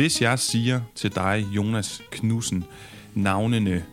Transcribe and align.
Hvis 0.00 0.22
jeg 0.22 0.38
siger 0.38 0.80
til 0.94 1.14
dig, 1.14 1.46
Jonas 1.56 2.02
Knudsen, 2.10 2.64
navnene, 3.14 3.84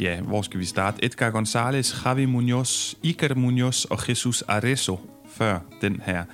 ja, 0.00 0.20
hvor 0.20 0.42
skal 0.42 0.60
vi 0.60 0.64
starte? 0.64 1.04
Edgar 1.04 1.30
González, 1.30 2.08
Javi 2.08 2.24
Munoz, 2.24 2.94
Iker 3.02 3.34
Munoz 3.34 3.84
og 3.84 4.08
Jesus 4.08 4.42
Arezzo, 4.42 5.00
før 5.30 5.58
den 5.80 6.02
her 6.04 6.24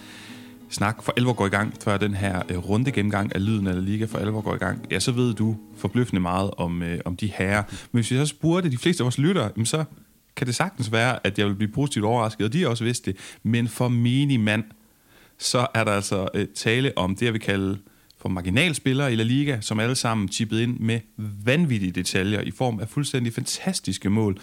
snak 0.71 1.03
for 1.03 1.15
alvor 1.17 1.33
går 1.33 1.47
i 1.47 1.49
gang, 1.49 1.75
før 1.85 1.97
den 1.97 2.15
her 2.15 2.43
øh, 2.49 2.59
runde 2.59 2.93
gennemgang 2.93 3.35
af 3.35 3.45
lyden 3.45 3.67
af 3.67 3.85
Liga 3.85 4.05
for 4.05 4.19
alvor 4.19 4.41
går 4.41 4.55
i 4.55 4.59
gang, 4.59 4.87
ja, 4.91 5.01
så 5.01 5.13
ved 5.13 5.35
du 5.35 5.57
forbløffende 5.77 6.21
meget 6.21 6.51
om, 6.57 6.83
øh, 6.83 6.99
om 7.05 7.17
de 7.17 7.27
herrer. 7.27 7.63
Men 7.69 7.99
hvis 7.99 8.11
vi 8.11 8.17
så 8.17 8.27
spurgte 8.27 8.71
de 8.71 8.79
fleste 8.79 9.03
af 9.03 9.05
vores 9.05 9.19
lyttere, 9.19 9.51
jamen 9.57 9.67
så 9.67 9.85
kan 10.37 10.47
det 10.47 10.55
sagtens 10.55 10.93
være, 10.93 11.27
at 11.27 11.39
jeg 11.39 11.47
vil 11.47 11.55
blive 11.55 11.73
positivt 11.73 12.05
overrasket, 12.05 12.45
og 12.45 12.53
de 12.53 12.63
har 12.63 12.69
også 12.69 12.85
vidst 12.85 13.07
det. 13.07 13.17
Men 13.43 13.69
for 13.69 13.89
menig 13.89 14.41
mand, 14.41 14.65
så 15.39 15.67
er 15.75 15.85
der 15.85 15.93
altså 15.93 16.29
øh, 16.35 16.47
tale 16.55 16.93
om 16.97 17.17
det, 17.17 17.27
jeg 17.27 17.33
vil 17.33 17.41
kalde 17.41 17.79
for 18.23 18.29
marginalspillere 18.29 19.13
i 19.13 19.17
La 19.17 19.23
Liga, 19.23 19.61
som 19.61 19.81
alle 19.81 19.95
sammen 19.95 20.29
chippet 20.29 20.61
ind 20.61 20.79
med 20.79 21.01
vanvittige 21.45 21.93
detaljer 21.93 22.41
i 22.41 22.51
form 22.51 22.81
af 22.81 22.89
fuldstændig 22.89 23.33
fantastiske 23.33 24.11
mål. 24.11 24.39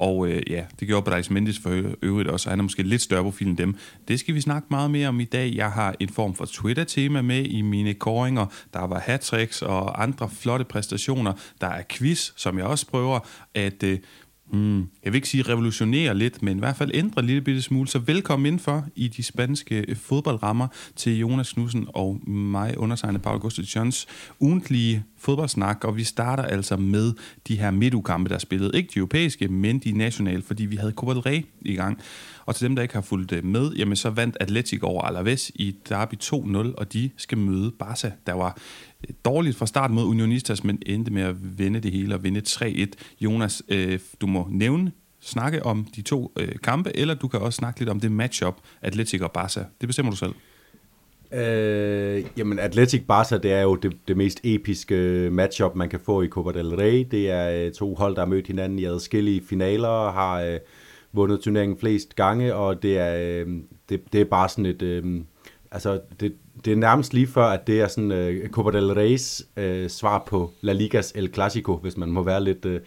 Og 0.00 0.28
øh, 0.28 0.42
ja, 0.50 0.64
det 0.80 0.88
gjorde 0.88 1.04
Brais 1.04 1.30
Mendes 1.30 1.58
for 1.58 1.82
øvrigt 2.02 2.28
også, 2.28 2.48
og 2.48 2.52
han 2.52 2.58
er 2.58 2.62
måske 2.62 2.82
lidt 2.82 3.02
større 3.02 3.22
profil 3.22 3.46
end 3.46 3.56
dem. 3.56 3.76
Det 4.08 4.20
skal 4.20 4.34
vi 4.34 4.40
snakke 4.40 4.66
meget 4.70 4.90
mere 4.90 5.08
om 5.08 5.20
i 5.20 5.24
dag. 5.24 5.52
Jeg 5.54 5.72
har 5.72 5.94
en 6.00 6.08
form 6.08 6.34
for 6.34 6.44
Twitter-tema 6.44 7.22
med 7.22 7.44
i 7.44 7.62
mine 7.62 7.94
koringer. 7.94 8.46
Der 8.72 8.86
var 8.86 8.98
hat 8.98 9.62
og 9.62 10.02
andre 10.02 10.30
flotte 10.30 10.64
præstationer. 10.64 11.32
Der 11.60 11.66
er 11.66 11.82
quiz, 11.90 12.32
som 12.36 12.58
jeg 12.58 12.66
også 12.66 12.86
prøver 12.86 13.18
at 13.54 13.82
øh, 13.82 13.98
mm, 14.52 14.78
jeg 14.78 15.12
vil 15.12 15.14
ikke 15.14 15.28
sige 15.28 15.42
revolutionere 15.42 16.14
lidt, 16.14 16.42
men 16.42 16.56
i 16.56 16.60
hvert 16.60 16.76
fald 16.76 16.90
ændre 16.94 17.20
en 17.20 17.26
lille 17.26 17.42
bitte 17.42 17.62
smule. 17.62 17.88
Så 17.88 17.98
velkommen 17.98 18.46
indenfor 18.46 18.86
i 18.96 19.08
de 19.08 19.22
spanske 19.22 19.84
øh, 19.88 19.96
fodboldrammer 19.96 20.68
til 20.96 21.18
Jonas 21.18 21.52
Knudsen 21.52 21.86
og 21.88 22.28
mig, 22.28 22.78
undertegnet 22.78 23.22
Paul 23.22 23.38
Gustaf 23.38 23.76
Jons 23.76 24.06
ugentlige 24.40 25.04
fodboldsnak, 25.18 25.84
og 25.84 25.96
vi 25.96 26.04
starter 26.04 26.42
altså 26.42 26.76
med 26.76 27.12
de 27.48 27.58
her 27.58 27.70
midtukampe, 27.70 28.30
der 28.30 28.38
spillede. 28.38 28.70
Ikke 28.74 28.90
de 28.94 28.98
europæiske, 28.98 29.48
men 29.48 29.78
de 29.78 29.92
nationale, 29.92 30.42
fordi 30.42 30.64
vi 30.64 30.76
havde 30.76 30.92
Copa 30.92 31.12
del 31.12 31.20
Rey 31.20 31.46
i 31.60 31.74
gang. 31.74 31.98
Og 32.46 32.54
til 32.54 32.68
dem, 32.68 32.76
der 32.76 32.82
ikke 32.82 32.94
har 32.94 33.00
fulgt 33.00 33.32
øh, 33.32 33.44
med, 33.44 33.72
jamen 33.72 33.96
så 33.96 34.10
vandt 34.10 34.36
Atletic 34.40 34.82
over 34.82 35.02
Alaves 35.02 35.52
i 35.54 35.76
derby 35.88 36.14
2-0, 36.22 36.56
og 36.56 36.92
de 36.92 37.10
skal 37.16 37.38
møde 37.38 37.72
Barca, 37.78 38.12
der 38.26 38.32
var 38.32 38.58
dårligt 39.24 39.56
fra 39.56 39.66
start 39.66 39.90
mod 39.90 40.04
Unionistas, 40.04 40.64
men 40.64 40.82
endte 40.86 41.12
med 41.12 41.22
at 41.22 41.58
vinde 41.58 41.80
det 41.80 41.92
hele 41.92 42.14
og 42.14 42.24
vinde 42.24 42.42
3-1. 42.48 42.86
Jonas, 43.20 43.62
øh, 43.68 43.98
du 44.20 44.26
må 44.26 44.48
nævne, 44.50 44.92
snakke 45.20 45.66
om 45.66 45.86
de 45.96 46.02
to 46.02 46.32
øh, 46.36 46.52
kampe, 46.62 46.96
eller 46.96 47.14
du 47.14 47.28
kan 47.28 47.40
også 47.40 47.56
snakke 47.56 47.80
lidt 47.80 47.90
om 47.90 48.00
det 48.00 48.12
matchup, 48.12 48.56
Atletic 48.82 49.20
og 49.20 49.32
Barca. 49.32 49.64
Det 49.80 49.88
bestemmer 49.88 50.12
du 50.12 50.16
selv. 50.16 50.34
Øh, 51.32 52.24
jamen, 52.36 52.58
Atletic 52.58 53.02
Barca, 53.08 53.38
det 53.38 53.52
er 53.52 53.62
jo 53.62 53.74
det, 53.74 53.96
det 54.08 54.16
mest 54.16 54.40
episke 54.44 54.94
øh, 54.94 55.32
matchup, 55.32 55.74
man 55.74 55.88
kan 55.88 56.00
få 56.00 56.22
i 56.22 56.28
Copa 56.28 56.58
del 56.58 56.74
Rey. 56.76 57.06
Det 57.10 57.30
er 57.30 57.66
øh, 57.66 57.72
to 57.72 57.94
hold, 57.94 58.14
der 58.14 58.20
har 58.20 58.26
mødt 58.26 58.46
hinanden 58.46 58.78
i 58.78 58.84
adskillige 58.84 59.42
finaler 59.48 59.88
og 59.88 60.12
har 60.12 60.40
øh, 60.40 60.58
vundet 61.12 61.40
turneringen 61.40 61.78
flest 61.78 62.16
gange, 62.16 62.54
og 62.54 62.82
det 62.82 62.98
er, 62.98 63.16
øh, 63.16 63.56
det, 63.88 64.12
det 64.12 64.20
er 64.20 64.24
bare 64.24 64.48
sådan 64.48 64.66
et... 64.66 64.82
Øh, 64.82 65.20
altså, 65.70 66.00
det, 66.20 66.34
det 66.64 66.72
er 66.72 66.76
nærmest 66.76 67.14
lige 67.14 67.26
før, 67.26 67.44
at 67.44 67.66
det 67.66 67.80
er 67.80 67.88
sådan 67.88 68.12
øh, 68.12 68.48
Copa 68.48 68.70
del 68.70 68.90
Rey's 68.90 69.44
øh, 69.56 69.88
svar 69.88 70.22
på 70.26 70.50
La 70.60 70.72
Ligas 70.72 71.12
El 71.16 71.34
Clasico, 71.34 71.74
hvis 71.74 71.96
man 71.96 72.10
må 72.10 72.22
være 72.22 72.44
lidt... 72.44 72.64
Øh, 72.64 72.80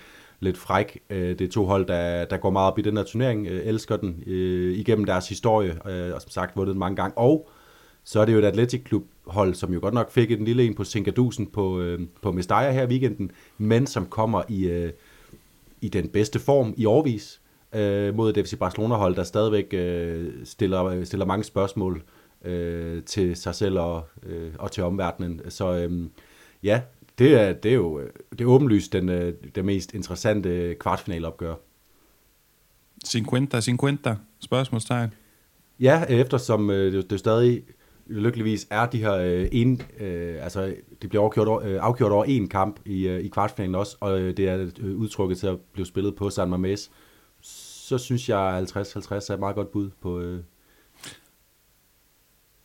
lidt 0.44 0.58
fræk. 0.58 1.00
Øh, 1.10 1.30
det 1.40 1.42
er 1.42 1.52
to 1.52 1.66
hold, 1.66 1.86
der, 1.86 2.26
der 2.26 2.38
går 2.38 2.50
meget 2.50 2.72
op 2.72 2.80
i 2.80 2.82
den 2.82 2.98
her 2.98 3.04
turnering, 3.04 3.48
øh, 3.48 3.66
elsker 3.66 3.98
den 3.98 4.24
øh, 4.28 4.78
igennem 4.78 5.06
deres 5.06 5.30
historie, 5.30 5.90
øh, 5.90 6.16
og 6.16 6.22
som 6.22 6.30
sagt 6.30 6.56
vundet 6.56 6.74
den 6.74 6.80
mange 6.80 6.96
gange. 6.96 7.18
Og 7.18 7.50
så 8.04 8.20
er 8.20 8.26
det 8.26 8.34
jo 8.34 8.40
et 8.40 8.46
Atletic 8.46 8.84
Klub 8.84 9.04
hold, 9.28 9.54
som 9.54 9.74
jo 9.74 9.80
godt 9.82 9.94
nok 9.94 10.12
fik 10.12 10.32
en 10.32 10.46
lille 10.46 10.66
en 10.66 10.76
på 10.76 10.84
Sinkadusen 10.84 11.48
på, 11.48 11.80
øh, 11.80 12.00
på 12.22 12.32
Mestalla 12.32 12.72
her 12.72 12.84
i 12.84 12.88
weekenden, 12.90 13.32
men 13.58 13.88
som 13.88 14.06
kommer 14.06 14.42
i, 14.50 14.66
øh, 14.66 14.92
i 15.82 15.90
den 15.90 16.10
bedste 16.10 16.40
form 16.40 16.74
i 16.78 16.86
årvis 16.86 17.42
øh, 17.76 18.16
mod 18.16 18.38
et 18.38 18.48
FC 18.48 18.58
Barcelona-hold, 18.58 19.16
der 19.16 19.24
stadigvæk 19.24 19.74
øh, 19.74 20.32
stiller, 20.44 21.04
stiller 21.04 21.26
mange 21.26 21.44
spørgsmål 21.44 22.04
øh, 22.44 23.04
til 23.04 23.36
sig 23.36 23.56
selv 23.56 23.80
og, 23.80 24.08
øh, 24.24 24.52
og 24.60 24.72
til 24.72 24.84
omverdenen. 24.84 25.42
Så 25.50 25.74
øh, 25.74 26.10
ja, 26.64 26.82
det 27.20 27.42
er, 27.42 27.54
det 27.54 27.72
er 27.72 27.76
jo 27.76 28.02
det 28.32 28.42
er 28.42 28.46
åbenlyst 28.46 28.94
den, 28.94 29.10
øh, 29.10 29.34
den 29.56 29.66
mest 29.66 29.94
interessante 29.94 30.76
kvartfinalopgør. 30.80 31.56
50-50 33.06 34.16
spørgsmålstegn. 34.40 35.14
Ja, 35.80 36.04
eftersom 36.10 36.70
øh, 36.70 36.94
det, 36.94 37.10
det 37.10 37.20
stadig 37.20 37.64
lykkeligvis 38.08 38.68
er 38.70 38.86
de 38.86 38.98
her 38.98 39.14
øh, 39.14 39.48
en, 39.52 39.82
øh, 40.00 40.44
altså 40.44 40.76
det 41.02 41.10
bliver 41.10 41.24
afgjort, 41.24 41.66
øh, 41.66 41.80
afgjort 41.82 42.12
over 42.12 42.26
en 42.26 42.50
kamp 42.50 42.80
i, 42.86 43.08
øh, 43.08 43.20
i 43.20 43.28
kvartfinalen 43.28 43.76
også, 43.76 43.98
og 44.00 44.22
øh, 44.22 44.38
det 44.38 44.50
er 44.50 44.70
øh, 44.80 44.96
udtrykket 44.96 45.38
til 45.38 45.48
at 45.48 45.60
blive 45.74 45.86
spillet 45.86 46.16
på 46.16 46.30
San 46.30 46.54
Mamés, 46.54 46.90
så 47.42 47.98
synes 47.98 48.30
jeg 48.30 48.60
50-50 48.60 48.76
er 49.14 49.32
et 49.34 49.40
meget 49.40 49.56
godt 49.56 49.72
bud 49.72 49.90
på, 50.02 50.20
øh, 50.20 50.40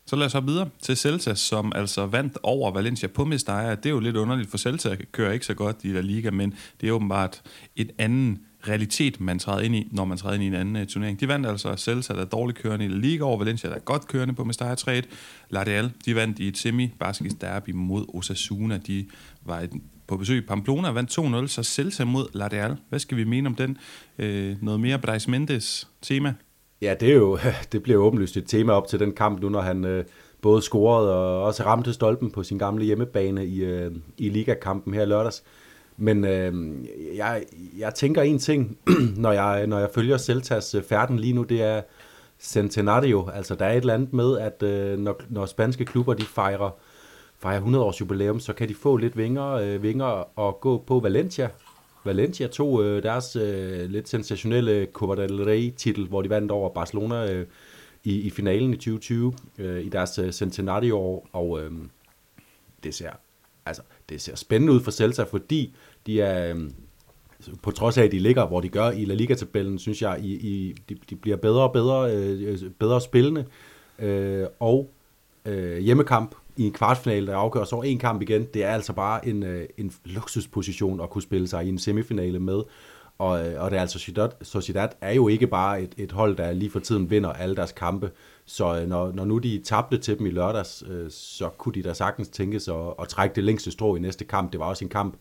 så 0.09 0.17
lad 0.17 0.27
os 0.27 0.33
hoppe 0.33 0.51
videre 0.51 0.69
til 0.83 0.97
Celta, 0.97 1.35
som 1.35 1.73
altså 1.75 2.07
vandt 2.07 2.39
over 2.43 2.71
Valencia 2.71 3.09
på 3.09 3.25
Mestalla. 3.25 3.75
Det 3.75 3.87
er 3.87 3.91
jo 3.91 4.01
lidt 4.01 4.17
underligt, 4.17 4.51
for 4.51 4.59
Celta 4.59 4.97
kører 5.13 5.33
ikke 5.33 5.47
så 5.47 5.55
godt 5.55 5.77
i 5.83 5.89
La 5.89 6.01
Liga, 6.01 6.31
men 6.31 6.55
det 6.81 6.89
er 6.89 6.93
åbenbart 6.93 7.43
et 7.77 7.91
anden 7.99 8.39
realitet, 8.69 9.21
man 9.21 9.39
træder 9.39 9.61
ind 9.61 9.77
i, 9.77 9.89
når 9.91 10.05
man 10.05 10.19
træder 10.19 10.35
ind 10.35 10.45
i 10.45 10.47
en 10.47 10.55
anden 10.55 10.77
uh, 10.77 10.87
turnering. 10.87 11.21
De 11.21 11.29
vandt 11.29 11.47
altså 11.47 11.77
Celta, 11.77 12.15
der 12.15 12.21
er 12.21 12.25
dårligt 12.25 12.59
kørende 12.59 12.85
i 12.85 12.89
La 12.89 12.97
Liga 12.97 13.25
over 13.25 13.39
Valencia, 13.39 13.71
der 13.71 13.77
er 13.77 13.81
godt 13.81 14.07
kørende 14.07 14.35
på 14.35 14.45
Mestalla 14.45 14.75
3 14.75 15.03
Ladeal, 15.51 15.91
de 16.05 16.15
vandt 16.15 16.39
i 16.39 16.49
et 16.49 16.59
semi-baskisk 16.59 17.41
derby 17.41 17.71
mod 17.71 18.05
Osasuna. 18.15 18.79
De 18.87 19.07
var 19.43 19.61
et, 19.61 19.71
på 20.07 20.17
besøg 20.17 20.39
i 20.39 20.47
Pamplona 20.47 20.91
vandt 20.91 21.19
2-0, 21.19 21.47
så 21.47 21.63
Celta 21.63 22.05
mod 22.05 22.27
Ladeal. 22.33 22.77
Hvad 22.89 22.99
skal 22.99 23.17
vi 23.17 23.25
mene 23.25 23.49
om 23.49 23.55
den? 23.55 23.79
Uh, 24.19 24.63
noget 24.65 24.81
mere 24.81 24.99
Brais 24.99 25.29
Mendes 25.29 25.89
tema? 26.03 26.35
Ja, 26.83 26.95
det, 27.01 27.09
er 27.09 27.15
jo, 27.15 27.39
det 27.73 27.83
bliver 27.83 27.99
åbenlyst 27.99 28.37
et 28.37 28.47
tema 28.47 28.73
op 28.73 28.87
til 28.87 29.01
den 29.01 29.13
kamp 29.13 29.41
nu, 29.41 29.49
når 29.49 29.61
han 29.61 29.85
øh, 29.85 30.05
både 30.43 30.63
scorede 30.63 31.15
og 31.15 31.43
også 31.43 31.65
ramte 31.65 31.93
stolpen 31.93 32.31
på 32.31 32.43
sin 32.43 32.59
gamle 32.59 32.85
hjemmebane 32.85 33.47
i, 33.47 33.65
øh, 33.65 33.93
i 34.19 34.29
ligakampen 34.29 34.95
her 34.95 35.05
lørdags. 35.05 35.45
Men 35.97 36.25
øh, 36.25 36.75
jeg, 37.17 37.45
jeg 37.79 37.95
tænker 37.95 38.23
en 38.23 38.39
ting, 38.39 38.79
når 39.17 39.33
jeg, 39.33 39.67
når 39.67 39.79
jeg 39.79 39.89
følger 39.95 40.19
Celtas 40.19 40.75
øh, 40.75 40.83
færden 40.83 41.19
lige 41.19 41.33
nu, 41.33 41.43
det 41.43 41.63
er 41.63 41.83
Centenario. 42.41 43.29
Altså, 43.35 43.55
der 43.55 43.65
er 43.65 43.73
et 43.73 43.77
eller 43.77 43.95
andet 43.95 44.13
med, 44.13 44.39
at 44.39 44.63
øh, 44.63 44.99
når, 44.99 45.21
når 45.29 45.47
spanske 45.47 45.85
klubber 45.85 46.15
de 46.15 46.25
fejrer, 46.25 46.71
fejrer 47.39 47.57
100 47.57 47.85
års 47.85 48.01
jubilæum, 48.01 48.41
så 48.41 48.53
kan 48.53 48.69
de 48.69 48.75
få 48.75 48.97
lidt 48.97 49.17
vinger, 49.17 49.53
øh, 49.53 49.83
vinger 49.83 50.39
og 50.39 50.61
gå 50.61 50.85
på 50.87 51.01
Valencia 51.01 51.49
Valencia 52.09 52.47
tog 52.47 52.85
øh, 52.85 53.03
deres 53.03 53.37
øh, 53.37 53.91
lidt 53.91 54.09
sensationelle 54.09 54.89
Copa 54.93 55.23
del 55.23 55.45
Rey-titel, 55.45 56.07
hvor 56.07 56.23
de 56.23 56.31
vandt 56.31 56.51
over 56.51 56.69
Barcelona 56.69 57.33
øh, 57.33 57.47
i, 58.05 58.21
i 58.21 58.31
finalen 58.31 58.73
i 58.73 58.77
2020 58.77 59.33
øh, 59.59 59.85
i 59.85 59.89
deres 59.89 60.19
øh, 60.19 60.33
centenario-år, 60.33 61.29
og 61.33 61.63
øh, 61.63 61.71
det 62.83 62.95
ser 62.95 63.11
altså 63.67 63.83
det 64.09 64.21
ser 64.21 64.37
spændende 64.37 64.73
ud 64.73 64.81
for 64.81 64.91
Celta, 64.91 65.23
fordi 65.23 65.75
de 66.07 66.21
er 66.21 66.55
øh, 66.55 66.71
på 67.63 67.71
trods 67.71 67.99
af, 67.99 68.05
at 68.05 68.13
de 68.13 68.19
ligger, 68.19 68.47
hvor 68.47 68.61
de 68.61 68.69
gør 68.69 68.91
i 68.91 69.05
La 69.05 69.15
Liga-tabellen, 69.15 69.79
synes 69.79 70.03
jeg, 70.03 70.21
i, 70.23 70.35
i, 70.35 70.75
de, 70.89 70.97
de 71.11 71.17
bliver 71.17 71.37
bedre 71.37 71.63
og 71.63 71.73
bedre, 71.73 72.17
øh, 72.17 72.53
øh 72.53 72.71
bedre 72.79 73.01
spillende, 73.01 73.45
øh, 73.99 74.47
og 74.61 74.91
øh, 75.45 75.79
hjemmekamp 75.79 76.35
i 76.59 76.67
en 76.67 76.73
kvartfinale, 76.73 77.27
der 77.27 77.37
afgøres 77.37 77.73
over 77.73 77.85
en 77.85 77.99
kamp 77.99 78.23
igen, 78.23 78.47
det 78.55 78.65
er 78.65 78.71
altså 78.71 78.93
bare 78.93 79.29
en, 79.29 79.43
øh, 79.43 79.69
en 79.77 79.93
luksusposition 80.05 81.01
at 81.01 81.11
kunne 81.11 81.23
spille 81.23 81.49
sig 81.49 81.65
i 81.65 81.69
en 81.69 81.79
semifinale 81.79 82.39
med. 82.39 82.63
Og, 83.19 83.47
øh, 83.47 83.63
og 83.63 83.71
det 83.71 83.77
er 83.77 83.81
altså 83.81 83.99
Sociedad, 83.99 84.29
Sociedad 84.43 84.89
er 85.01 85.13
jo 85.13 85.29
ikke 85.29 85.47
bare 85.47 85.83
et, 85.83 85.95
et 85.97 86.13
hold, 86.13 86.37
der 86.37 86.53
lige 86.53 86.71
for 86.71 86.81
tiden 86.81 87.11
vinder 87.11 87.33
alle 87.33 87.57
deres 87.57 87.73
kampe. 87.73 88.11
Så 88.47 88.81
øh, 88.81 88.89
når, 88.89 89.13
når 89.13 89.25
nu 89.25 89.39
de 89.39 89.63
tabte 89.65 89.99
til 89.99 90.19
dem 90.19 90.27
i 90.27 90.31
lørdags, 90.31 90.85
øh, 90.89 91.11
så 91.11 91.49
kunne 91.49 91.75
de 91.75 91.83
da 91.83 91.93
sagtens 91.93 92.29
tænke 92.29 92.61
sig 92.61 92.75
at, 92.75 92.95
at 93.01 93.09
trække 93.09 93.35
det 93.35 93.45
længste 93.45 93.71
strå 93.71 93.97
i 93.97 93.99
næste 93.99 94.25
kamp. 94.25 94.53
Det 94.53 94.61
var 94.61 94.67
også 94.67 94.85
en 94.85 94.89
kamp, 94.89 95.17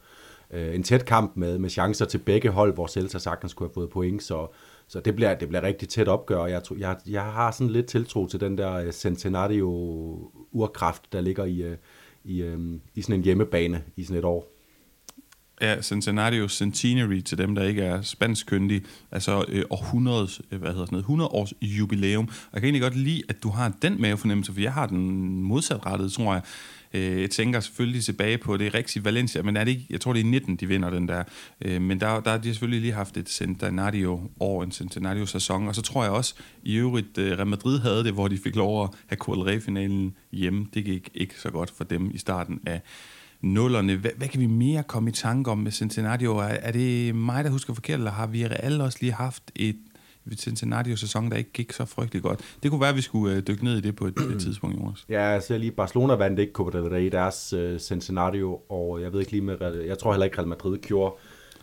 øh, 0.51 0.75
en 0.75 0.83
tæt 0.83 1.05
kamp 1.05 1.31
med, 1.35 1.57
med 1.57 1.69
chancer 1.69 2.05
til 2.05 2.17
begge 2.17 2.49
hold, 2.49 2.73
hvor 2.73 2.87
Celta 2.87 3.19
sagtens 3.19 3.53
kunne 3.53 3.67
have 3.67 3.73
fået 3.73 3.89
point. 3.89 4.23
Så, 4.23 4.47
så 4.87 4.99
det 4.99 5.15
bliver, 5.15 5.35
det 5.35 5.47
bliver 5.47 5.63
rigtig 5.63 5.89
tæt 5.89 6.07
opgør, 6.07 6.45
jeg, 6.45 6.63
tror, 6.63 6.75
jeg, 6.75 6.97
jeg 7.07 7.23
har 7.23 7.51
sådan 7.51 7.73
lidt 7.73 7.85
tiltro 7.85 8.27
til 8.27 8.39
den 8.39 8.57
der 8.57 8.73
øh, 8.73 8.91
Centenario 8.91 9.69
urkraft, 10.51 11.13
der 11.13 11.21
ligger 11.21 11.45
i, 11.45 11.61
øh, 11.61 11.77
i, 12.23 12.41
øh, 12.41 12.59
i 12.95 13.01
sådan 13.01 13.15
en 13.15 13.23
hjemmebane 13.23 13.83
i 13.95 14.03
sådan 14.03 14.17
et 14.17 14.25
år. 14.25 14.57
Ja, 15.61 15.81
Centenario 15.81 16.47
Centenary 16.47 17.19
til 17.19 17.37
dem, 17.37 17.55
der 17.55 17.63
ikke 17.63 17.81
er 17.81 18.01
spanskkyndige, 18.01 18.85
altså 19.11 19.45
øh, 19.47 19.63
århundredes, 19.69 20.41
øh, 20.51 20.59
hvad 20.59 20.71
hedder 20.71 20.85
sådan 20.85 20.95
noget, 20.95 21.03
100 21.03 21.29
års 21.29 21.53
jubilæum. 21.61 22.25
Og 22.27 22.53
jeg 22.53 22.61
kan 22.61 22.63
egentlig 22.63 22.81
godt 22.81 22.95
lide, 22.95 23.21
at 23.29 23.43
du 23.43 23.49
har 23.49 23.73
den 23.81 24.01
mavefornemmelse, 24.01 24.53
for 24.53 24.61
jeg 24.61 24.73
har 24.73 24.87
den 24.87 25.41
modsatrettede, 25.43 26.09
tror 26.09 26.33
jeg. 26.33 26.41
Øh, 26.93 27.21
jeg 27.21 27.29
tænker 27.29 27.59
selvfølgelig 27.59 28.03
tilbage 28.03 28.37
på 28.37 28.57
det 28.57 28.73
rigtige 28.73 29.05
Valencia, 29.05 29.41
men 29.41 29.57
er 29.57 29.63
det 29.63 29.71
ikke, 29.71 29.85
jeg 29.89 30.01
tror 30.01 30.13
det 30.13 30.19
er 30.19 30.25
19, 30.25 30.55
de 30.55 30.67
vinder 30.67 30.89
den 30.89 31.07
der. 31.07 31.23
Øh, 31.61 31.81
men 31.81 31.99
der, 31.99 32.19
der 32.19 32.31
har 32.31 32.37
de 32.37 32.49
selvfølgelig 32.49 32.81
lige 32.81 32.93
haft 32.93 33.17
et 33.17 33.29
Centenario-år, 33.29 34.63
en 34.63 34.71
Centenario-sæson, 34.71 35.67
og 35.67 35.75
så 35.75 35.81
tror 35.81 36.03
jeg 36.03 36.11
også 36.11 36.35
i 36.63 36.75
øvrigt, 36.75 37.17
øh, 37.17 37.31
Real 37.31 37.47
Madrid 37.47 37.79
havde 37.79 38.03
det, 38.03 38.13
hvor 38.13 38.27
de 38.27 38.37
fik 38.37 38.55
lov 38.55 38.83
at 38.83 38.89
have 39.07 39.17
QLR-finalen 39.25 40.15
hjemme. 40.31 40.67
Det 40.73 40.85
gik 40.85 41.09
ikke 41.13 41.39
så 41.39 41.49
godt 41.49 41.73
for 41.77 41.83
dem 41.83 42.11
i 42.13 42.17
starten 42.17 42.59
af 42.65 42.81
nullerne. 43.41 43.95
Hvad, 43.95 44.11
hvad 44.17 44.27
kan 44.27 44.39
vi 44.39 44.45
mere 44.45 44.83
komme 44.83 45.09
i 45.09 45.13
tanke 45.13 45.51
om 45.51 45.57
med 45.57 45.71
Centenario? 45.71 46.37
Er, 46.37 46.43
er 46.43 46.71
det 46.71 47.15
mig, 47.15 47.43
der 47.43 47.49
husker 47.49 47.73
forkert, 47.73 47.99
eller 47.99 48.11
har 48.11 48.27
vi 48.27 48.43
alle 48.43 48.83
også 48.83 48.97
lige 49.01 49.13
haft 49.13 49.43
et 49.55 49.77
Cincinnati-sæson, 50.35 51.31
der 51.31 51.37
ikke 51.37 51.51
gik 51.51 51.73
så 51.73 51.85
frygtelig 51.85 52.23
godt. 52.23 52.39
Det 52.63 52.71
kunne 52.71 52.81
være, 52.81 52.89
at 52.89 52.95
vi 52.95 53.01
skulle 53.01 53.35
øh, 53.35 53.43
dykke 53.47 53.63
ned 53.63 53.77
i 53.77 53.81
det 53.81 53.95
på 53.95 54.05
et, 54.05 54.19
et 54.19 54.41
tidspunkt, 54.45 54.79
Jonas. 54.79 55.05
Ja, 55.09 55.23
jeg 55.23 55.43
ser 55.43 55.57
lige, 55.57 55.71
Barcelona 55.71 56.13
vandt 56.13 56.39
ikke 56.39 56.53
Copa 56.53 56.77
del 56.77 56.87
Rey, 56.87 57.11
deres 57.11 57.53
uh, 57.53 57.77
Cincinnati, 57.77 58.41
og 58.69 59.01
jeg 59.01 59.13
ved 59.13 59.19
ikke 59.19 59.31
lige 59.31 59.41
med, 59.41 59.83
jeg 59.87 59.97
tror 59.97 60.11
heller 60.11 60.25
ikke 60.25 60.37
Real 60.37 60.47
Madrid 60.47 60.77
gjorde 60.77 61.15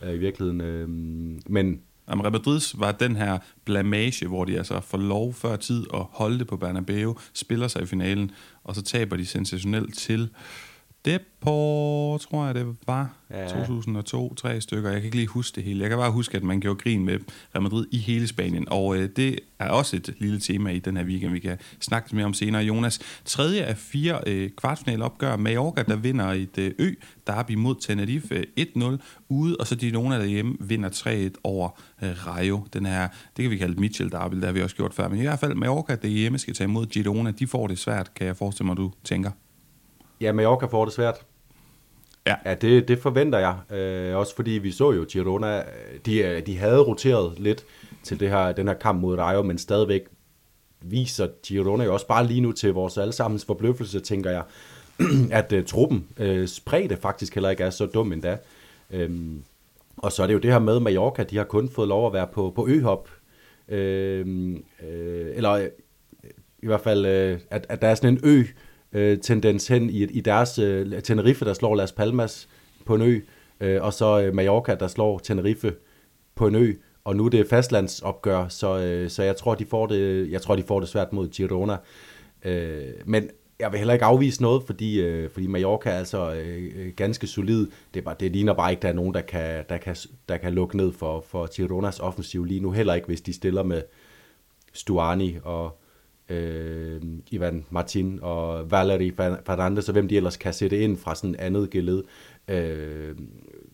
uh, 0.02 0.14
i 0.14 0.18
virkeligheden, 0.18 0.60
uh, 0.60 0.88
men 1.52 1.80
Jamen, 2.08 2.24
Real 2.24 2.32
Madrid 2.32 2.78
var 2.78 2.92
den 2.92 3.16
her 3.16 3.38
blamage, 3.64 4.26
hvor 4.26 4.44
de 4.44 4.58
altså 4.58 4.80
får 4.80 4.98
lov 4.98 5.34
før 5.34 5.56
tid 5.56 5.84
at 5.94 6.00
holde 6.10 6.38
det 6.38 6.46
på 6.46 6.56
Bernabeu, 6.56 7.18
spiller 7.34 7.68
sig 7.68 7.82
i 7.82 7.86
finalen, 7.86 8.30
og 8.64 8.74
så 8.74 8.82
taber 8.82 9.16
de 9.16 9.26
sensationelt 9.26 9.98
til 9.98 10.30
Depor, 11.04 12.18
tror 12.18 12.46
jeg 12.46 12.54
det 12.54 12.76
var, 12.86 13.16
ja. 13.30 13.48
2002, 13.48 14.34
tre 14.34 14.60
stykker. 14.60 14.90
Jeg 14.90 15.00
kan 15.00 15.04
ikke 15.04 15.16
lige 15.16 15.26
huske 15.26 15.56
det 15.56 15.64
hele. 15.64 15.80
Jeg 15.80 15.88
kan 15.88 15.98
bare 15.98 16.10
huske, 16.10 16.36
at 16.36 16.42
man 16.42 16.60
gjorde 16.60 16.78
grin 16.78 17.04
med 17.04 17.18
Real 17.54 17.62
Madrid 17.62 17.86
i 17.90 17.98
hele 17.98 18.26
Spanien, 18.26 18.68
og 18.70 18.96
øh, 18.96 19.08
det 19.16 19.38
er 19.58 19.68
også 19.68 19.96
et 19.96 20.14
lille 20.18 20.40
tema 20.40 20.70
i 20.70 20.78
den 20.78 20.96
her 20.96 21.04
weekend, 21.04 21.32
vi 21.32 21.38
kan 21.38 21.58
snakke 21.80 22.16
mere 22.16 22.24
om 22.24 22.34
senere. 22.34 22.62
Jonas, 22.62 23.00
tredje 23.24 23.62
af 23.62 23.76
fire 23.76 24.20
øh, 24.26 24.50
kvartfinalopgør. 24.56 25.36
Mallorca, 25.36 25.82
der 25.82 25.96
vinder 25.96 26.26
et 26.26 26.58
øh, 26.58 26.72
ø, 26.78 26.94
derby 27.26 27.54
mod 27.54 27.74
Tenerife 27.80 28.44
1-0 28.60 28.96
ude, 29.28 29.56
og 29.60 29.66
så 29.66 29.74
de 29.74 29.90
nogle 29.90 30.14
derhjemme 30.14 30.56
vinder 30.60 30.88
3-1 31.34 31.40
over 31.44 31.68
øh, 32.02 32.26
Rayo. 32.26 32.66
Den 32.72 32.86
her, 32.86 33.08
det 33.36 33.42
kan 33.42 33.50
vi 33.50 33.56
kalde 33.56 33.80
Mitchell 33.80 34.10
derby, 34.10 34.36
det 34.36 34.44
har 34.44 34.52
vi 34.52 34.62
også 34.62 34.76
gjort 34.76 34.94
før. 34.94 35.08
Men 35.08 35.18
i 35.18 35.22
hvert 35.22 35.38
fald 35.38 35.54
Mallorca, 35.54 35.94
der 35.94 36.08
hjemme 36.08 36.38
skal 36.38 36.54
tage 36.54 36.68
imod 36.68 36.86
Girona, 36.86 37.30
de 37.30 37.46
får 37.46 37.66
det 37.66 37.78
svært, 37.78 38.14
kan 38.14 38.26
jeg 38.26 38.36
forestille 38.36 38.66
mig, 38.66 38.76
du 38.76 38.92
tænker. 39.04 39.30
Ja, 40.24 40.32
Mallorca 40.32 40.66
får 40.66 40.84
det 40.84 40.94
svært. 40.94 41.26
Ja, 42.26 42.34
ja 42.44 42.54
det, 42.54 42.88
det 42.88 42.98
forventer 42.98 43.38
jeg. 43.38 43.78
Øh, 43.78 44.16
også 44.16 44.36
fordi 44.36 44.50
vi 44.50 44.70
så 44.70 44.92
jo 44.92 45.06
Girona, 45.08 45.62
de, 46.06 46.40
de 46.40 46.58
havde 46.58 46.80
roteret 46.80 47.38
lidt 47.38 47.64
til 48.02 48.20
det 48.20 48.30
her, 48.30 48.52
den 48.52 48.68
her 48.68 48.74
kamp 48.74 49.00
mod 49.00 49.18
Rayo, 49.18 49.42
men 49.42 49.58
stadigvæk 49.58 50.02
viser 50.80 51.28
Girona 51.46 51.84
jo 51.84 51.92
også 51.92 52.06
bare 52.06 52.26
lige 52.26 52.40
nu 52.40 52.52
til 52.52 52.72
vores 52.72 52.98
allesammens 52.98 53.44
forbløffelse, 53.44 54.00
tænker 54.00 54.30
jeg, 54.30 54.42
at 55.38 55.52
uh, 55.52 55.64
truppen 55.64 56.06
uh, 56.20 56.46
spredte 56.46 56.96
faktisk 56.96 57.34
heller 57.34 57.50
ikke 57.50 57.62
er 57.62 57.70
så 57.70 57.86
dum 57.86 58.12
endda. 58.12 58.36
Um, 58.94 59.44
og 59.96 60.12
så 60.12 60.22
er 60.22 60.26
det 60.26 60.34
jo 60.34 60.38
det 60.38 60.52
her 60.52 60.58
med 60.58 60.80
Mallorca, 60.80 61.22
de 61.22 61.36
har 61.36 61.44
kun 61.44 61.68
fået 61.68 61.88
lov 61.88 62.06
at 62.06 62.12
være 62.12 62.26
på, 62.32 62.52
på 62.56 62.66
øhop. 62.68 63.08
Uh, 63.68 63.74
uh, 63.74 64.54
eller 65.34 65.68
i 66.62 66.66
hvert 66.66 66.80
fald, 66.80 67.04
uh, 67.04 67.40
at, 67.50 67.66
at 67.68 67.82
der 67.82 67.88
er 67.88 67.94
sådan 67.94 68.14
en 68.14 68.20
ø, 68.24 68.44
øh, 68.94 69.18
tendens 69.18 69.68
hen 69.68 69.90
i, 69.90 70.02
i 70.02 70.20
deres 70.20 70.58
øh, 70.58 71.02
Tenerife, 71.02 71.44
der 71.44 71.54
slår 71.54 71.74
Las 71.74 71.92
Palmas 71.92 72.48
på 72.86 72.94
en 72.94 73.02
ø, 73.02 73.20
øh, 73.60 73.82
og 73.82 73.92
så 73.92 74.20
øh, 74.20 74.34
Mallorca, 74.34 74.74
der 74.74 74.86
slår 74.86 75.18
Tenerife 75.18 75.74
på 76.34 76.46
en 76.46 76.54
ø, 76.54 76.72
og 77.04 77.16
nu 77.16 77.24
er 77.24 77.30
det 77.30 77.46
fastlandsopgør, 77.48 78.48
så, 78.48 78.78
øh, 78.78 79.10
så 79.10 79.22
jeg 79.22 79.36
tror, 79.36 79.54
de 79.54 79.66
får 79.66 79.86
det, 79.86 80.30
jeg 80.30 80.42
tror, 80.42 80.56
de 80.56 80.62
får 80.62 80.80
det 80.80 80.88
svært 80.88 81.12
mod 81.12 81.28
Girona. 81.28 81.76
Øh, 82.44 82.92
men 83.06 83.30
jeg 83.58 83.72
vil 83.72 83.78
heller 83.78 83.94
ikke 83.94 84.04
afvise 84.04 84.42
noget, 84.42 84.62
fordi, 84.62 85.00
øh, 85.00 85.30
fordi 85.30 85.46
Mallorca 85.46 85.90
er 85.90 85.98
altså 85.98 86.34
øh, 86.34 86.92
ganske 86.96 87.26
solid. 87.26 87.66
Det, 87.94 88.00
er 88.00 88.04
bare, 88.04 88.16
det 88.20 88.32
ligner 88.32 88.52
bare 88.52 88.70
ikke, 88.70 88.78
at 88.78 88.82
der 88.82 88.88
er 88.88 88.92
nogen, 88.92 89.14
der 89.14 89.20
kan, 89.20 89.64
der 89.68 89.76
kan, 89.76 89.96
der 90.28 90.36
kan 90.36 90.52
lukke 90.52 90.76
ned 90.76 90.92
for, 90.92 91.24
for 91.28 91.54
Gironas 91.54 92.00
offensiv 92.00 92.44
lige 92.44 92.60
nu. 92.60 92.70
Heller 92.70 92.94
ikke, 92.94 93.06
hvis 93.06 93.20
de 93.20 93.32
stiller 93.32 93.62
med 93.62 93.82
Stuani 94.72 95.36
og, 95.44 95.80
øh, 96.28 97.02
Ivan 97.30 97.64
Martin 97.70 98.18
og 98.22 98.70
Valerie 98.70 99.12
Fernandes, 99.46 99.88
og 99.88 99.92
hvem 99.92 100.08
de 100.08 100.16
ellers 100.16 100.36
kan 100.36 100.52
sætte 100.52 100.80
ind 100.80 100.96
fra 100.96 101.14
sådan 101.14 101.36
andet 101.38 101.70
geled. 101.70 102.02
Øh, 102.48 103.16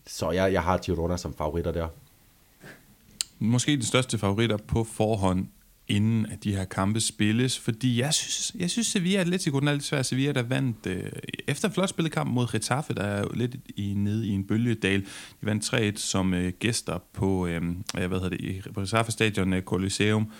så 0.07 0.31
jeg, 0.31 0.53
jeg 0.53 0.63
har 0.63 0.77
Girona 0.77 1.17
som 1.17 1.33
favoritter 1.33 1.71
der. 1.71 1.87
Måske 3.39 3.77
de 3.77 3.85
største 3.85 4.17
favoritter 4.17 4.57
på 4.57 4.83
forhånd, 4.83 5.47
inden 5.87 6.25
at 6.25 6.43
de 6.43 6.55
her 6.55 6.65
kampe 6.65 6.99
spilles, 6.99 7.59
fordi 7.59 7.99
jeg 7.99 8.13
synes, 8.13 8.55
jeg 8.59 8.69
synes 8.69 8.87
Sevilla 8.87 9.19
Atletico, 9.19 9.59
den 9.59 9.67
er 9.67 9.71
lidt 9.71 9.83
svær. 9.83 10.01
Sevilla, 10.01 10.31
der 10.31 10.43
vandt 10.43 10.85
øh, 10.87 11.11
efter 11.47 11.69
flot 11.69 11.89
spillekamp 11.89 12.31
mod 12.31 12.47
Getafe, 12.51 12.93
der 12.93 13.03
er 13.03 13.19
jo 13.19 13.29
lidt 13.33 13.55
i, 13.75 13.93
nede 13.93 14.27
i 14.27 14.29
en 14.29 14.43
bølgedal. 14.47 15.01
De 15.01 15.05
vandt 15.41 15.73
3-1 15.73 15.99
som 15.99 16.33
øh, 16.33 16.53
gæster 16.59 16.99
på, 17.13 17.47
øh, 17.47 17.61
hvad 17.93 18.09
hedder 18.09 18.29
det, 18.29 18.67
på 18.73 18.79
Getafe 18.79 19.11
Stadion 19.11 19.53
øh, 19.53 19.61
Coliseum, 19.61 20.31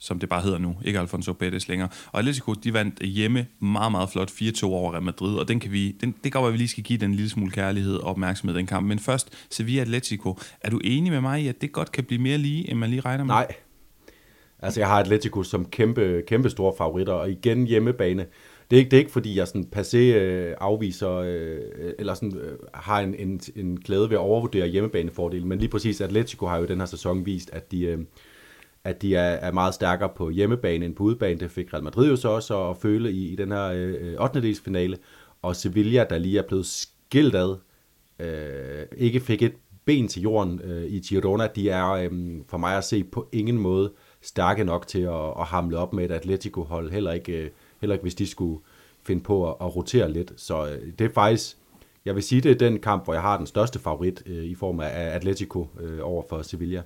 som 0.00 0.18
det 0.18 0.28
bare 0.28 0.42
hedder 0.42 0.58
nu, 0.58 0.76
ikke 0.84 0.98
Alfonso 0.98 1.32
Pérez 1.42 1.64
længere. 1.68 1.88
Og 2.12 2.18
Atletico, 2.18 2.52
de 2.54 2.72
vandt 2.72 3.02
hjemme 3.02 3.46
meget, 3.60 3.92
meget 3.92 4.10
flot 4.10 4.30
4-2 4.30 4.64
over 4.64 4.92
Real 4.92 5.02
Madrid, 5.02 5.36
og 5.36 5.48
den 5.48 5.60
kan 5.60 5.72
vi, 5.72 5.96
den, 6.00 6.14
det 6.24 6.32
går, 6.32 6.46
at 6.46 6.52
vi 6.52 6.58
lige 6.58 6.68
skal 6.68 6.84
give 6.84 6.98
den 6.98 7.10
en 7.10 7.16
lille 7.16 7.30
smule 7.30 7.50
kærlighed 7.50 7.96
og 7.96 8.10
opmærksomhed 8.10 8.56
den 8.56 8.66
kamp. 8.66 8.86
Men 8.86 8.98
først, 8.98 9.32
Sevilla 9.50 9.80
Atletico. 9.80 10.38
Er 10.60 10.70
du 10.70 10.80
enig 10.84 11.12
med 11.12 11.20
mig 11.20 11.42
i, 11.42 11.48
at 11.48 11.60
det 11.60 11.72
godt 11.72 11.92
kan 11.92 12.04
blive 12.04 12.22
mere 12.22 12.38
lige, 12.38 12.70
end 12.70 12.78
man 12.78 12.90
lige 12.90 13.00
regner 13.00 13.24
med? 13.24 13.34
Nej. 13.34 13.46
Altså, 14.58 14.80
jeg 14.80 14.88
har 14.88 15.00
Atletico 15.00 15.42
som 15.42 15.64
kæmpe, 15.64 16.22
kæmpe 16.26 16.50
store 16.50 16.72
favoritter, 16.78 17.12
og 17.12 17.30
igen 17.30 17.66
hjemmebane. 17.66 18.26
Det 18.70 18.76
er 18.76 18.78
ikke, 18.78 18.90
det 18.90 18.96
er 18.96 19.00
ikke 19.00 19.10
fordi, 19.10 19.38
jeg 19.38 19.48
sådan 19.48 19.68
passé 19.76 19.96
øh, 19.96 20.54
afviser, 20.60 21.10
øh, 21.10 21.58
eller 21.98 22.14
sådan, 22.14 22.36
øh, 22.36 22.58
har 22.74 23.00
en, 23.00 23.14
en, 23.14 23.40
en 23.56 23.80
glæde 23.80 24.10
ved 24.10 24.16
at 24.16 24.20
overvurdere 24.20 24.66
hjemmebanefordelen, 24.66 25.48
men 25.48 25.58
lige 25.58 25.68
præcis 25.68 26.00
Atletico 26.00 26.46
har 26.46 26.58
jo 26.58 26.66
den 26.66 26.78
her 26.78 26.86
sæson 26.86 27.26
vist, 27.26 27.50
at 27.52 27.72
de, 27.72 27.82
øh, 27.82 27.98
at 28.84 29.02
de 29.02 29.14
er, 29.14 29.22
er 29.22 29.52
meget 29.52 29.74
stærkere 29.74 30.08
på 30.16 30.30
hjemmebane 30.30 30.84
end 30.84 30.94
på 30.94 31.02
udebane. 31.02 31.40
Det 31.40 31.50
fik 31.50 31.72
Real 31.72 31.84
Madrid 31.84 32.08
jo 32.08 32.16
så 32.16 32.28
også 32.28 32.68
at 32.68 32.76
føle 32.76 33.12
i, 33.12 33.28
i 33.28 33.36
den 33.36 33.52
her 33.52 33.72
øh, 33.74 34.14
8. 34.20 34.54
finale. 34.54 34.98
Og 35.42 35.56
Sevilla, 35.56 36.06
der 36.10 36.18
lige 36.18 36.38
er 36.38 36.46
blevet 36.48 36.66
skilt 36.66 37.34
ad, 37.34 37.56
øh, 38.18 38.86
ikke 38.96 39.20
fik 39.20 39.42
et 39.42 39.52
ben 39.84 40.08
til 40.08 40.22
jorden 40.22 40.60
øh, 40.64 40.84
i 40.84 41.00
Girona. 41.00 41.46
De 41.46 41.70
er 41.70 41.90
øh, 41.90 42.10
for 42.48 42.58
mig 42.58 42.76
at 42.76 42.84
se 42.84 43.04
på 43.04 43.28
ingen 43.32 43.58
måde 43.58 43.92
stærke 44.20 44.64
nok 44.64 44.86
til 44.86 45.00
at, 45.00 45.30
at 45.38 45.44
hamle 45.44 45.78
op 45.78 45.92
med 45.92 46.04
et 46.04 46.10
Atletico-hold. 46.10 46.90
Heller 46.90 47.12
ikke, 47.12 47.32
øh, 47.32 47.50
heller 47.80 47.94
ikke 47.94 48.02
hvis 48.02 48.14
de 48.14 48.26
skulle 48.26 48.60
finde 49.02 49.22
på 49.22 49.50
at, 49.50 49.56
at 49.60 49.76
rotere 49.76 50.12
lidt. 50.12 50.32
Så 50.36 50.66
øh, 50.66 50.92
det 50.98 51.04
er 51.04 51.12
faktisk, 51.14 51.56
jeg 52.04 52.14
vil 52.14 52.22
sige, 52.22 52.40
det 52.40 52.50
er 52.50 52.68
den 52.68 52.80
kamp, 52.80 53.04
hvor 53.04 53.12
jeg 53.12 53.22
har 53.22 53.36
den 53.36 53.46
største 53.46 53.78
favorit 53.78 54.22
øh, 54.26 54.44
i 54.44 54.54
form 54.54 54.80
af 54.80 55.14
Atletico 55.14 55.68
øh, 55.80 55.98
over 56.02 56.22
for 56.28 56.42
Sevilla. 56.42 56.82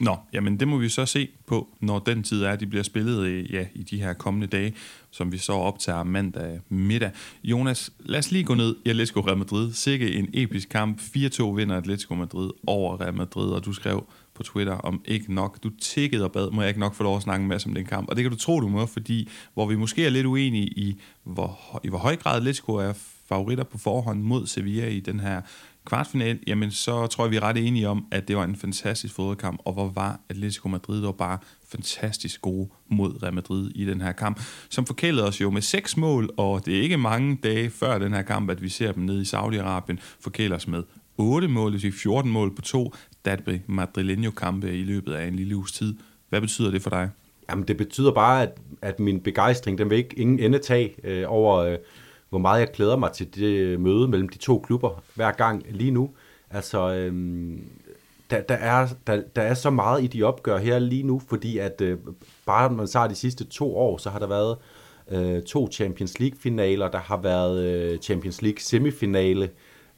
Nå, 0.00 0.16
jamen 0.32 0.60
det 0.60 0.68
må 0.68 0.76
vi 0.76 0.88
så 0.88 1.06
se 1.06 1.28
på, 1.46 1.68
når 1.80 1.98
den 1.98 2.22
tid 2.22 2.42
er, 2.42 2.56
de 2.56 2.66
bliver 2.66 2.82
spillet 2.82 3.26
øh, 3.26 3.52
ja, 3.52 3.66
i 3.74 3.82
de 3.82 4.02
her 4.02 4.12
kommende 4.12 4.46
dage, 4.46 4.74
som 5.10 5.32
vi 5.32 5.38
så 5.38 5.52
optager 5.52 6.02
mandag 6.02 6.60
middag. 6.68 7.10
Jonas, 7.44 7.92
lad 7.98 8.18
os 8.18 8.30
lige 8.30 8.44
gå 8.44 8.54
ned 8.54 8.76
i 8.84 8.88
Atletico 8.88 9.20
Real 9.20 9.38
Madrid. 9.38 9.72
Sikke 9.72 10.12
en 10.12 10.28
episk 10.34 10.68
kamp. 10.68 11.00
4-2 11.00 11.42
vinder 11.44 11.76
Atletico 11.76 12.14
Madrid 12.14 12.50
over 12.66 13.00
Real 13.00 13.14
Madrid, 13.14 13.50
og 13.50 13.64
du 13.64 13.72
skrev 13.72 14.06
på 14.34 14.42
Twitter 14.42 14.72
om 14.72 15.02
ikke 15.04 15.34
nok. 15.34 15.62
Du 15.62 15.70
tikkede 15.80 16.24
og 16.24 16.32
bad, 16.32 16.50
må 16.50 16.62
jeg 16.62 16.68
ikke 16.68 16.80
nok 16.80 16.94
få 16.94 17.02
lov 17.02 17.16
at 17.16 17.22
snakke 17.22 17.42
en 17.42 17.48
masse 17.48 17.68
om 17.68 17.74
den 17.74 17.84
kamp. 17.84 18.08
Og 18.08 18.16
det 18.16 18.24
kan 18.24 18.30
du 18.30 18.38
tro, 18.38 18.60
du 18.60 18.68
må, 18.68 18.86
fordi 18.86 19.28
hvor 19.54 19.66
vi 19.66 19.76
måske 19.76 20.06
er 20.06 20.10
lidt 20.10 20.26
uenige 20.26 20.66
i, 20.66 20.96
hvor, 21.24 21.80
i 21.84 21.88
hvor 21.88 21.98
høj 21.98 22.16
grad 22.16 22.36
Atletico 22.36 22.74
er 22.74 22.92
favoritter 23.28 23.64
på 23.64 23.78
forhånd 23.78 24.22
mod 24.22 24.46
Sevilla 24.46 24.88
i 24.88 25.00
den 25.00 25.20
her 25.20 25.42
kvartfinal, 25.88 26.38
jamen 26.46 26.70
så 26.70 27.06
tror 27.06 27.24
jeg, 27.24 27.30
vi 27.30 27.36
er 27.36 27.42
ret 27.42 27.56
enige 27.56 27.88
om, 27.88 28.06
at 28.10 28.28
det 28.28 28.36
var 28.36 28.44
en 28.44 28.56
fantastisk 28.56 29.14
fodboldkamp, 29.14 29.60
og 29.64 29.72
hvor 29.72 29.88
var 29.94 30.20
Atletico 30.28 30.68
Madrid 30.68 31.00
var 31.00 31.12
bare 31.12 31.38
fantastisk 31.68 32.42
gode 32.42 32.68
mod 32.88 33.22
Real 33.22 33.34
Madrid 33.34 33.70
i 33.74 33.84
den 33.84 34.00
her 34.00 34.12
kamp, 34.12 34.40
som 34.70 34.86
forkælede 34.86 35.26
os 35.26 35.40
jo 35.40 35.50
med 35.50 35.62
seks 35.62 35.96
mål, 35.96 36.30
og 36.36 36.66
det 36.66 36.78
er 36.78 36.82
ikke 36.82 36.96
mange 36.96 37.38
dage 37.42 37.70
før 37.70 37.98
den 37.98 38.12
her 38.12 38.22
kamp, 38.22 38.50
at 38.50 38.62
vi 38.62 38.68
ser 38.68 38.92
dem 38.92 39.02
nede 39.02 39.22
i 39.22 39.24
Saudi-Arabien, 39.24 39.96
forkæle 40.20 40.54
os 40.54 40.68
med 40.68 40.82
8 41.16 41.48
mål, 41.48 41.72
det 41.72 41.82
vil 41.82 41.92
14 41.92 42.30
mål 42.30 42.54
på 42.54 42.62
to 42.62 42.94
Derby 43.24 43.60
Madrileño-kampe 43.68 44.72
i 44.72 44.82
løbet 44.82 45.12
af 45.12 45.26
en 45.26 45.36
lille 45.36 45.56
uges 45.56 45.72
tid. 45.72 45.94
Hvad 46.28 46.40
betyder 46.40 46.70
det 46.70 46.82
for 46.82 46.90
dig? 46.90 47.10
Jamen 47.50 47.68
det 47.68 47.76
betyder 47.76 48.12
bare, 48.12 48.42
at, 48.42 48.58
at 48.82 49.00
min 49.00 49.20
begejstring, 49.20 49.78
den 49.78 49.90
vil 49.90 49.98
ikke 49.98 50.18
ingen 50.18 50.38
ende 50.38 50.58
tage 50.58 50.94
øh, 51.04 51.24
over... 51.28 51.56
Øh 51.56 51.78
hvor 52.30 52.38
meget 52.38 52.60
jeg 52.60 52.68
glæder 52.72 52.96
mig 52.96 53.12
til 53.12 53.34
det 53.34 53.80
møde 53.80 54.08
mellem 54.08 54.28
de 54.28 54.38
to 54.38 54.58
klubber 54.58 55.02
hver 55.14 55.32
gang 55.32 55.62
lige 55.70 55.90
nu. 55.90 56.10
Altså, 56.50 56.94
øhm, 56.94 57.64
der, 58.30 58.40
der, 58.40 58.54
er, 58.54 58.88
der, 59.06 59.22
der 59.36 59.42
er 59.42 59.54
så 59.54 59.70
meget 59.70 60.02
i 60.02 60.06
de 60.06 60.22
opgør 60.22 60.58
her 60.58 60.78
lige 60.78 61.02
nu, 61.02 61.22
fordi 61.28 61.58
at 61.58 61.80
øh, 61.80 61.98
bare 62.46 62.70
man 62.70 62.86
tager 62.86 63.08
de 63.08 63.14
sidste 63.14 63.44
to 63.44 63.76
år, 63.76 63.98
så 63.98 64.10
har 64.10 64.18
der 64.18 64.26
været 64.26 64.56
øh, 65.10 65.42
to 65.42 65.68
Champions 65.72 66.20
League-finaler, 66.20 66.88
der 66.88 66.98
har 66.98 67.16
været 67.16 67.64
øh, 67.64 67.98
Champions 67.98 68.42
League 68.42 68.60
semifinale, 68.60 69.50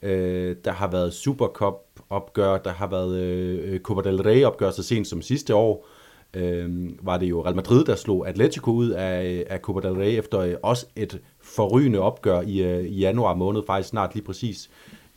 øh, 0.02 0.56
der 0.64 0.72
har 0.72 0.90
været 0.90 1.14
Supercup-opgør, 1.14 2.58
der 2.58 2.70
har 2.70 2.86
været 2.86 3.18
øh, 3.18 3.80
Copa 3.80 4.10
del 4.10 4.22
Rey-opgør 4.22 4.70
så 4.70 4.82
sent 4.82 5.06
som 5.06 5.22
sidste 5.22 5.54
år, 5.54 5.86
øh, 6.34 6.90
var 7.02 7.18
det 7.18 7.26
jo 7.26 7.44
Real 7.44 7.56
Madrid, 7.56 7.84
der 7.84 7.94
slog 7.94 8.28
Atletico 8.28 8.70
ud 8.70 8.88
af, 8.88 9.46
af 9.50 9.58
Copa 9.58 9.88
del 9.88 9.96
Rey 9.96 10.18
efter 10.18 10.40
øh, 10.40 10.54
også 10.62 10.86
et 10.96 11.20
forrygende 11.56 11.98
opgør 11.98 12.40
i, 12.40 12.62
øh, 12.62 12.84
i 12.84 12.98
januar 12.98 13.34
måned, 13.34 13.62
faktisk 13.66 13.88
snart 13.88 14.14
lige 14.14 14.24
præcis 14.24 14.70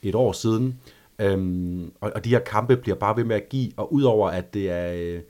et 0.03 0.15
år 0.15 0.31
siden. 0.31 0.79
Øhm, 1.19 1.91
og, 2.01 2.11
og 2.15 2.25
de 2.25 2.29
her 2.29 2.39
kampe 2.39 2.77
bliver 2.77 2.95
bare 2.95 3.17
ved 3.17 3.23
med 3.23 3.35
at 3.35 3.49
give, 3.49 3.71
og 3.77 3.93
udover 3.93 4.29
at 4.29 4.53
det 4.53 4.69
er 4.69 4.93
øh, 4.93 5.21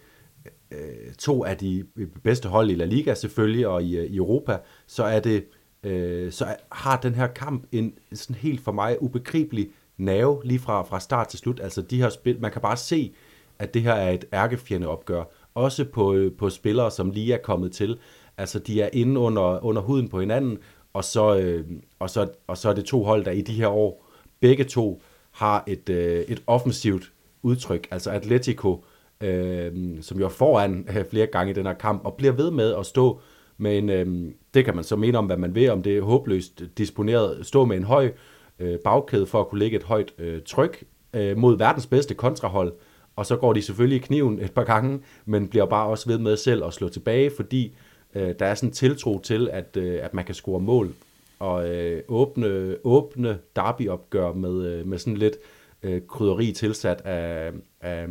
øh 0.72 1.14
to 1.20 1.46
af 1.46 1.58
de 1.58 1.86
bedste 2.24 2.50
hold 2.50 2.70
i 2.70 2.76
La 2.76 2.86
Liga 2.86 3.14
selvfølgelig, 3.14 3.68
og 3.68 3.84
i, 3.84 3.98
øh, 3.98 4.06
i 4.06 4.16
Europa, 4.16 4.58
så 4.88 5.04
er 5.04 5.20
det 5.20 5.46
øh, 5.84 6.32
så 6.32 6.56
har 6.72 6.98
den 6.98 7.16
her 7.16 7.28
kamp 7.28 7.64
en 7.72 7.94
sådan 8.14 8.36
helt 8.36 8.62
for 8.62 8.72
mig 8.72 9.04
ubegribelig 9.04 9.70
nerve 9.98 10.42
lige 10.44 10.60
fra, 10.60 10.84
fra 10.84 11.00
start 11.00 11.28
til 11.28 11.40
slut. 11.40 11.60
Altså 11.60 11.82
de 11.82 12.02
her 12.02 12.10
spil, 12.10 12.42
man 12.42 12.52
kan 12.52 12.62
bare 12.62 12.78
se, 12.78 13.14
at 13.60 13.74
det 13.74 13.82
her 13.82 13.94
er 13.94 14.12
et 14.12 14.26
ærkefjende 14.34 14.88
opgør. 14.88 15.24
Også 15.54 15.86
på, 15.86 16.14
øh, 16.14 16.32
på 16.38 16.50
spillere, 16.50 16.92
som 16.92 17.10
lige 17.10 17.34
er 17.34 17.38
kommet 17.38 17.72
til. 17.72 17.98
Altså 18.38 18.60
de 18.60 18.82
er 18.82 18.90
inde 18.94 19.20
under, 19.20 19.66
under 19.66 19.82
huden 19.82 20.10
på 20.10 20.20
hinanden, 20.20 20.58
og 20.94 21.04
så, 21.04 21.38
øh, 21.38 21.66
og, 22.00 22.10
så, 22.10 22.28
og 22.48 22.58
så 22.58 22.70
er 22.70 22.74
det 22.74 22.86
to 22.86 23.04
hold, 23.04 23.26
der 23.26 23.32
i 23.32 23.42
de 23.42 23.54
her 23.54 23.68
år, 23.68 24.06
begge 24.40 24.64
to 24.64 25.02
har 25.32 25.64
et, 25.68 25.90
øh, 25.90 26.20
et 26.20 26.44
offensivt 26.48 27.12
udtryk. 27.42 27.88
Altså 27.92 28.12
Atletico, 28.12 28.86
øh, 29.22 29.72
som 30.02 30.20
jo 30.20 30.26
er 30.26 30.30
foran 30.30 30.88
øh, 30.98 31.06
flere 31.06 31.28
gange 31.28 31.52
i 31.52 31.54
den 31.54 31.66
her 31.66 31.74
kamp, 31.74 32.06
og 32.06 32.14
bliver 32.14 32.34
ved 32.34 32.52
med 32.52 32.76
at 32.76 32.86
stå 32.86 33.22
med 33.58 33.78
en, 33.78 33.90
øh, 33.90 34.32
det 34.54 34.66
kan 34.66 34.76
man 34.76 34.84
så 34.84 34.96
mene 34.96 35.18
om, 35.18 35.26
hvad 35.26 35.38
man 35.38 35.56
vil, 35.56 35.70
om 35.70 35.84
det 35.84 35.98
er 35.98 36.02
håbløst 36.02 36.64
disponeret, 36.78 37.46
stå 37.46 37.66
med 37.66 37.78
en 37.78 37.84
høj 37.84 38.12
øh, 38.60 38.80
bagkæde 38.84 39.26
for 39.26 39.40
at 39.40 39.48
kunne 39.48 39.60
lægge 39.60 39.78
et 39.78 39.84
højt 39.84 40.14
øh, 40.18 40.42
tryk 40.46 40.84
øh, 41.14 41.38
mod 41.38 41.58
verdens 41.58 41.88
bedste 41.88 42.14
kontrahold, 42.14 42.74
og 43.16 43.26
så 43.26 43.36
går 43.36 43.54
de 43.54 43.62
selvfølgelig 43.62 43.96
i 43.96 44.06
kniven 44.06 44.40
et 44.40 44.52
par 44.52 44.64
gange, 44.64 45.00
men 45.26 45.48
bliver 45.48 45.66
bare 45.66 45.88
også 45.88 46.10
ved 46.10 46.18
med 46.18 46.38
selv 46.38 46.64
at 46.66 46.74
slå 46.74 46.90
tilbage, 46.90 47.32
fordi 47.36 47.76
øh, 48.16 48.36
der 48.40 48.46
er 48.46 48.56
sådan 48.56 48.70
en 48.70 48.74
tiltro 48.74 49.20
til, 49.20 49.50
at, 49.52 49.78
øh, 49.78 50.00
at 50.04 50.14
man 50.14 50.26
kan 50.26 50.36
score 50.36 50.60
mål 50.60 50.94
og 51.40 51.70
øh, 51.70 52.04
åbne, 52.08 52.76
åbne 52.84 53.40
derbyopgør 53.56 54.34
med, 54.34 54.66
øh, 54.66 54.88
med 54.88 54.98
sådan 54.98 55.18
lidt 55.18 55.36
øh, 55.84 56.02
krydderi 56.08 56.52
tilsat 56.52 57.02
af, 57.02 57.52
af, 57.82 58.08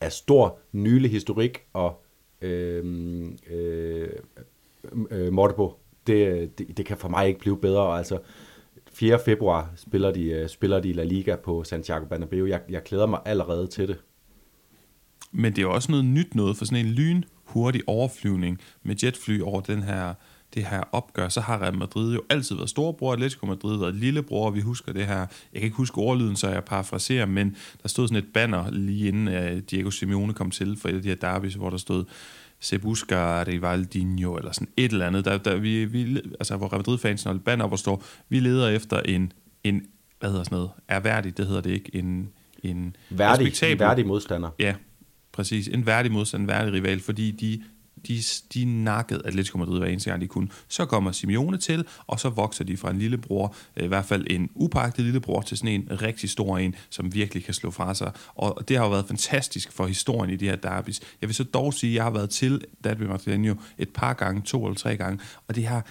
af 0.00 0.12
stor 0.12 0.58
nylig 0.72 1.10
historik 1.10 1.64
og 1.72 2.04
øh, 2.42 2.84
øh, 3.50 4.08
øh, 5.10 5.32
Mortebo. 5.32 5.74
Det, 6.06 6.58
det, 6.58 6.76
det 6.76 6.86
kan 6.86 6.96
for 6.96 7.08
mig 7.08 7.28
ikke 7.28 7.40
blive 7.40 7.58
bedre. 7.58 7.98
Altså, 7.98 8.18
4. 8.92 9.18
februar 9.24 9.72
spiller 9.76 10.10
de, 10.10 10.24
øh, 10.24 10.48
spiller 10.48 10.80
de 10.80 10.92
La 10.92 11.04
Liga 11.04 11.36
på 11.36 11.64
Santiago 11.64 12.04
Bernabeu. 12.04 12.46
Jeg, 12.46 12.60
jeg 12.68 12.82
glæder 12.82 13.06
mig 13.06 13.20
allerede 13.24 13.66
til 13.66 13.88
det. 13.88 13.96
Men 15.32 15.52
det 15.52 15.58
er 15.58 15.62
jo 15.62 15.74
også 15.74 15.92
noget 15.92 16.04
nyt 16.04 16.34
noget 16.34 16.56
for 16.56 16.64
sådan 16.64 16.86
en 16.86 16.92
lyn 16.92 17.22
hurtig 17.48 17.82
overflyvning 17.86 18.60
med 18.82 18.96
jetfly 19.04 19.40
over 19.40 19.60
den 19.60 19.82
her, 19.82 20.14
det 20.54 20.64
her 20.64 20.82
opgør, 20.92 21.28
så 21.28 21.40
har 21.40 21.62
Real 21.62 21.78
Madrid 21.78 22.14
jo 22.14 22.22
altid 22.30 22.56
været 22.56 22.70
storebror, 22.70 23.12
Atletico 23.12 23.46
Madrid 23.46 23.78
været 23.78 23.94
lillebror, 23.94 24.50
vi 24.50 24.60
husker 24.60 24.92
det 24.92 25.06
her, 25.06 25.18
jeg 25.18 25.26
kan 25.54 25.62
ikke 25.62 25.76
huske 25.76 25.98
ordlyden, 25.98 26.36
så 26.36 26.48
jeg 26.48 26.64
parafraserer, 26.64 27.26
men 27.26 27.56
der 27.82 27.88
stod 27.88 28.08
sådan 28.08 28.24
et 28.24 28.32
banner 28.34 28.70
lige 28.70 29.08
inden 29.08 29.28
uh, 29.28 29.58
Diego 29.70 29.90
Simeone 29.90 30.34
kom 30.34 30.50
til 30.50 30.76
for 30.76 30.88
et 30.88 30.94
af 30.94 31.02
de 31.02 31.08
her 31.08 31.16
derbys, 31.16 31.54
hvor 31.54 31.70
der 31.70 31.76
stod 31.76 32.04
Se 32.60 32.78
busca 32.78 33.42
Rivaldinho, 33.42 34.36
eller 34.36 34.52
sådan 34.52 34.68
et 34.76 34.92
eller 34.92 35.06
andet, 35.06 35.24
der, 35.24 35.38
der 35.38 35.56
vi, 35.56 35.84
vi, 35.84 36.16
altså, 36.16 36.56
hvor 36.56 36.68
Real 36.68 36.78
Madrid-fans 36.78 37.22
holdt 37.22 37.44
banner 37.44 37.64
op 37.64 37.72
og 37.72 37.78
står, 37.78 38.04
vi 38.28 38.40
leder 38.40 38.68
efter 38.68 39.00
en, 39.00 39.32
en 39.64 39.86
hvad 40.20 40.30
hedder 40.30 40.44
sådan 40.44 40.56
noget, 40.56 40.70
er 40.88 41.00
værdig, 41.00 41.36
det 41.36 41.46
hedder 41.46 41.60
det 41.60 41.70
ikke, 41.70 41.90
en, 41.94 42.28
en 42.62 42.96
værdig, 43.10 43.62
en 43.62 43.78
værdig 43.78 44.06
modstander. 44.06 44.50
Ja, 44.58 44.74
præcis. 45.38 45.68
En 45.68 45.86
værdig 45.86 46.12
modstander, 46.12 46.44
en 46.44 46.48
værdig 46.48 46.72
rival, 46.72 47.00
fordi 47.00 47.30
de, 47.30 47.62
de, 48.08 48.18
de 48.54 48.64
nakkede 48.64 49.22
Atletico 49.24 49.58
Madrid 49.58 49.78
hver 49.78 49.88
eneste 49.88 50.10
gang, 50.10 50.22
de 50.22 50.26
kunne. 50.26 50.48
Så 50.68 50.86
kommer 50.86 51.12
Simeone 51.12 51.58
til, 51.58 51.84
og 52.06 52.20
så 52.20 52.28
vokser 52.28 52.64
de 52.64 52.76
fra 52.76 52.90
en 52.90 52.98
lillebror, 52.98 53.54
øh, 53.76 53.84
i 53.84 53.88
hvert 53.88 54.04
fald 54.04 54.26
en 54.30 54.50
upagtet 54.54 55.04
lillebror, 55.04 55.40
til 55.42 55.58
sådan 55.58 55.72
en 55.72 56.02
rigtig 56.02 56.30
stor 56.30 56.58
en, 56.58 56.74
som 56.90 57.14
virkelig 57.14 57.44
kan 57.44 57.54
slå 57.54 57.70
fra 57.70 57.94
sig. 57.94 58.12
Og 58.34 58.68
det 58.68 58.76
har 58.76 58.84
jo 58.84 58.90
været 58.90 59.06
fantastisk 59.08 59.72
for 59.72 59.86
historien 59.86 60.30
i 60.34 60.36
de 60.36 60.44
her 60.44 60.56
derbys. 60.56 61.00
Jeg 61.20 61.28
vil 61.28 61.34
så 61.34 61.44
dog 61.44 61.74
sige, 61.74 61.90
at 61.90 61.94
jeg 61.94 62.02
har 62.02 62.10
været 62.10 62.30
til 62.30 62.64
Derby 62.84 63.02
Martino 63.02 63.54
et 63.78 63.88
par 63.88 64.12
gange, 64.12 64.42
to 64.42 64.66
eller 64.66 64.76
tre 64.76 64.96
gange, 64.96 65.18
og 65.48 65.54
det 65.54 65.66
har, 65.66 65.86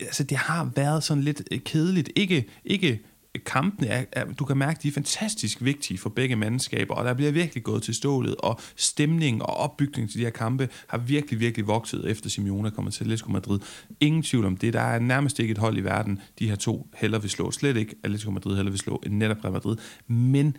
altså 0.00 0.24
det 0.24 0.36
har 0.36 0.70
været 0.76 1.04
sådan 1.04 1.22
lidt 1.22 1.42
kedeligt. 1.64 2.10
Ikke, 2.16 2.44
ikke 2.64 3.00
kampene 3.38 3.88
er, 3.88 4.04
er, 4.12 4.24
du 4.24 4.44
kan 4.44 4.56
mærke, 4.56 4.80
de 4.82 4.88
er 4.88 4.92
fantastisk 4.92 5.64
vigtige 5.64 5.98
for 5.98 6.10
begge 6.10 6.36
mandskaber, 6.36 6.94
og 6.94 7.04
der 7.04 7.14
bliver 7.14 7.32
virkelig 7.32 7.62
gået 7.62 7.82
til 7.82 7.94
stålet, 7.94 8.34
og 8.38 8.60
stemning 8.76 9.42
og 9.42 9.56
opbygning 9.56 10.10
til 10.10 10.18
de 10.18 10.24
her 10.24 10.30
kampe 10.30 10.68
har 10.86 10.98
virkelig, 10.98 11.40
virkelig 11.40 11.66
vokset 11.66 12.10
efter 12.10 12.30
Simeone 12.30 12.68
er 12.68 12.72
kommet 12.72 12.94
til 12.94 13.04
Atletico 13.04 13.30
Madrid. 13.30 13.60
Ingen 14.00 14.22
tvivl 14.22 14.44
om 14.44 14.56
det. 14.56 14.72
Der 14.72 14.80
er 14.80 14.98
nærmest 14.98 15.38
ikke 15.38 15.52
et 15.52 15.58
hold 15.58 15.78
i 15.78 15.80
verden, 15.80 16.20
de 16.38 16.48
her 16.48 16.56
to 16.56 16.90
heller 16.94 17.18
vil 17.18 17.30
slå. 17.30 17.50
Slet 17.50 17.76
ikke 17.76 17.94
Atletico 18.04 18.30
Madrid 18.30 18.56
heller 18.56 18.70
vil 18.70 18.78
slå 18.78 19.02
end 19.06 19.14
netop 19.14 19.44
Real 19.44 19.52
Madrid. 19.52 19.76
Men 20.06 20.56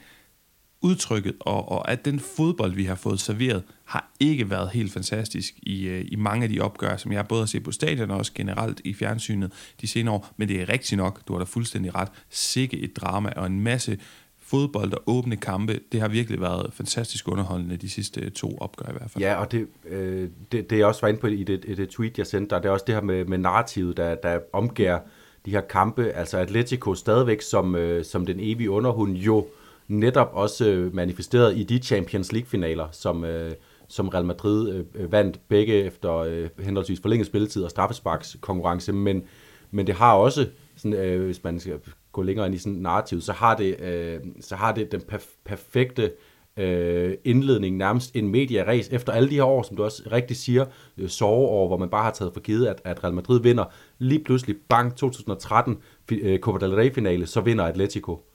udtrykket, 0.84 1.36
og, 1.40 1.72
og 1.72 1.92
at 1.92 2.06
den 2.06 2.20
fodbold, 2.20 2.72
vi 2.72 2.84
har 2.84 2.96
fået 2.96 3.20
serveret, 3.20 3.64
har 3.86 4.12
ikke 4.20 4.50
været 4.50 4.70
helt 4.70 4.94
fantastisk 4.94 5.54
i, 5.62 5.88
øh, 5.88 6.06
i 6.08 6.16
mange 6.16 6.44
af 6.44 6.50
de 6.50 6.60
opgør, 6.60 6.98
som 6.98 7.12
jeg 7.12 7.28
både 7.28 7.42
har 7.42 7.46
set 7.46 7.64
på 7.64 7.72
stadion 7.72 8.12
og 8.12 8.18
også 8.18 8.32
generelt 8.36 8.82
i 8.84 8.94
fjernsynet 8.94 9.52
de 9.82 9.88
senere 9.88 10.14
år. 10.14 10.34
Men 10.38 10.48
det 10.48 10.62
er 10.62 10.70
rigtigt 10.70 10.98
nok, 10.98 11.28
du 11.28 11.34
har 11.34 11.40
da 11.40 11.46
fuldstændig 11.46 11.96
ret. 11.96 12.08
Sikke 12.30 12.78
et 12.78 12.96
drama 12.98 13.30
og 13.36 13.48
en 13.48 13.62
masse 13.62 13.98
fodbold 14.40 14.94
og 14.94 15.04
åbne 15.08 15.38
kampe. 15.38 15.80
Det 15.92 16.02
har 16.02 16.08
virkelig 16.08 16.42
været 16.42 16.74
fantastisk 16.74 17.28
underholdende 17.28 17.78
de 17.78 17.90
sidste 17.90 18.22
øh, 18.22 18.32
to 18.32 18.58
opgør 18.58 18.90
i 18.90 18.98
hvert 18.98 19.12
fald. 19.12 19.24
Ja, 19.24 19.36
og 19.36 19.52
det, 19.52 19.68
øh, 19.90 20.30
det, 20.52 20.70
det 20.70 20.78
jeg 20.78 20.86
også 20.86 21.02
var 21.02 21.08
inde 21.08 21.20
på 21.20 21.28
i 21.28 21.44
det, 21.44 21.66
i 21.68 21.76
det 21.76 21.90
tweet, 21.90 22.18
jeg 22.18 22.28
sendte 22.28 22.56
dig, 22.56 22.64
det 22.64 22.70
er 22.70 22.74
også 22.74 22.86
det 22.88 22.96
her 22.96 23.02
med, 23.02 23.26
med 23.26 23.38
narrativet, 23.38 23.98
der, 23.98 24.16
der 24.16 24.40
omgær 24.54 25.00
de 25.46 25.52
her 25.52 25.62
kampe. 25.62 26.12
Altså 26.12 26.38
Atletico 26.38 26.96
stadigvæk 26.96 27.42
som, 27.42 27.76
øh, 27.76 28.06
som 28.06 28.26
den 28.26 28.40
evige 28.40 28.70
underhund 28.70 29.14
jo 29.14 29.40
øh, 29.40 29.63
netop 29.88 30.30
også 30.34 30.70
øh, 30.70 30.96
manifesteret 30.96 31.58
i 31.58 31.64
de 31.64 31.78
Champions 31.78 32.32
League-finaler, 32.32 32.88
som, 32.92 33.26
øh, 33.26 33.52
som 33.88 34.08
Real 34.08 34.26
Madrid 34.26 34.70
øh, 34.70 34.86
øh 34.96 35.12
vandt 35.12 35.40
begge 35.48 35.74
efter 35.74 36.16
øh, 36.16 36.50
henholdsvis 36.60 37.00
forlænget 37.02 37.28
spilletid 37.28 37.64
og 37.64 37.70
straffesparks 37.70 38.38
konkurrence, 38.42 38.94
men, 38.94 39.24
men 39.72 39.88
det 39.88 39.96
har 39.96 40.14
også, 40.14 40.48
sådan, 40.76 40.94
øh, 40.94 41.26
hvis 41.26 41.44
man 41.44 41.60
skal 41.60 41.80
gå 42.12 42.22
længere 42.22 42.46
ind 42.46 42.56
i 42.56 42.58
sådan 42.58 42.74
narrativ, 42.74 43.22
så 43.22 43.34
har 43.34 43.56
det, 43.56 43.82
øh, 43.82 44.20
så 44.42 44.56
har 44.56 44.72
det 44.72 44.92
den 44.92 45.02
perf- 45.12 45.38
perfekte 45.46 46.12
øh, 46.58 47.14
indledning, 47.24 47.78
nærmest 47.78 48.16
en 48.16 48.28
medieræs 48.28 48.90
efter 48.90 49.14
alle 49.14 49.30
de 49.30 49.36
her 49.36 49.44
år, 49.44 49.64
som 49.64 49.78
du 49.78 49.84
også 49.84 50.04
rigtig 50.12 50.38
siger, 50.38 50.66
øh, 50.98 51.10
soveår, 51.10 51.68
hvor 51.68 51.78
man 51.78 51.90
bare 51.90 52.04
har 52.04 52.12
taget 52.12 52.34
for 52.34 52.40
givet, 52.40 52.66
at, 52.66 52.82
at 52.84 53.04
Real 53.04 53.14
Madrid 53.14 53.42
vinder. 53.42 53.66
Lige 53.98 54.24
pludselig, 54.24 54.56
bang, 54.70 54.96
2013, 54.96 55.78
øh, 56.12 56.40
Copa 56.40 56.66
del 56.66 56.76
Rey-finale, 56.76 57.26
så 57.28 57.42
vinder 57.42 57.66
Atletico. 57.66 58.26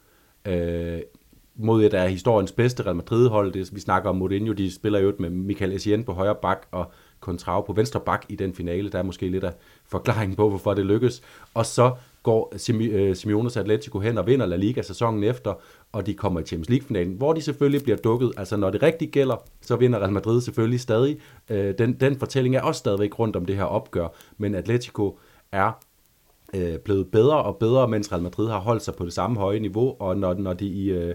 Øh, 0.47 1.01
mod 1.59 1.85
et 1.85 1.95
af 1.95 2.11
historiens 2.11 2.53
bedste 2.53 2.83
Real 2.83 2.97
Madrid-hold. 2.97 3.53
Det, 3.53 3.75
vi 3.75 3.81
snakker 3.81 4.11
om 4.11 4.17
Mourinho, 4.17 4.53
de 4.53 4.75
spiller 4.75 4.99
jo 4.99 5.13
med 5.19 5.31
Michael 5.31 5.73
Essien 5.73 6.05
på 6.05 6.13
højre 6.13 6.35
bak 6.35 6.67
og 6.71 6.93
Contrao 7.21 7.61
på 7.61 7.73
venstre 7.73 8.01
bak 8.01 8.27
i 8.29 8.37
den 8.37 8.55
finale. 8.55 8.91
Der 8.91 8.99
er 8.99 9.03
måske 9.03 9.29
lidt 9.29 9.45
af 9.45 9.53
forklaringen 9.87 10.37
på, 10.37 10.49
hvorfor 10.49 10.75
det 10.75 10.87
lykkes. 10.87 11.23
Og 11.55 11.67
så 11.67 11.95
går 12.23 12.55
øh, 12.71 13.17
Simeones 13.17 13.57
Atletico 13.57 13.99
hen 13.99 14.19
og 14.19 14.27
vinder 14.27 14.47
La 14.47 14.57
Liga 14.57 14.83
sæsonen 14.83 15.25
efter, 15.25 15.55
og 15.93 16.07
de 16.07 16.15
kommer 16.15 16.41
i 16.41 16.45
Champions 16.45 16.69
League-finalen, 16.69 17.15
hvor 17.17 17.33
de 17.33 17.41
selvfølgelig 17.41 17.83
bliver 17.83 17.97
dukket. 17.97 18.33
Altså 18.37 18.57
når 18.57 18.71
det 18.71 18.83
rigtigt 18.83 19.13
gælder, 19.13 19.37
så 19.61 19.77
vinder 19.77 19.99
Real 19.99 20.13
Madrid 20.13 20.41
selvfølgelig 20.41 20.81
stadig. 20.81 21.19
Øh, 21.51 21.75
den, 21.79 21.93
den 21.93 22.19
fortælling 22.19 22.57
er 22.57 22.63
også 22.63 22.79
stadigvæk 22.79 23.19
rundt 23.19 23.37
om 23.37 23.47
det 23.47 23.57
her 23.57 23.65
opgør, 23.65 24.09
men 24.39 24.55
Atletico 24.55 25.19
er 25.53 25.73
øh, 26.55 26.79
blevet 26.79 27.11
bedre 27.11 27.43
og 27.43 27.57
bedre, 27.57 27.89
mens 27.89 28.13
Real 28.13 28.23
Madrid 28.23 28.49
har 28.49 28.59
holdt 28.59 28.83
sig 28.83 28.95
på 28.95 29.05
det 29.05 29.13
samme 29.13 29.39
høje 29.39 29.61
niveau, 29.61 29.97
og 29.99 30.17
når, 30.17 30.35
når 30.35 30.53
de 30.53 30.67
i 30.67 31.13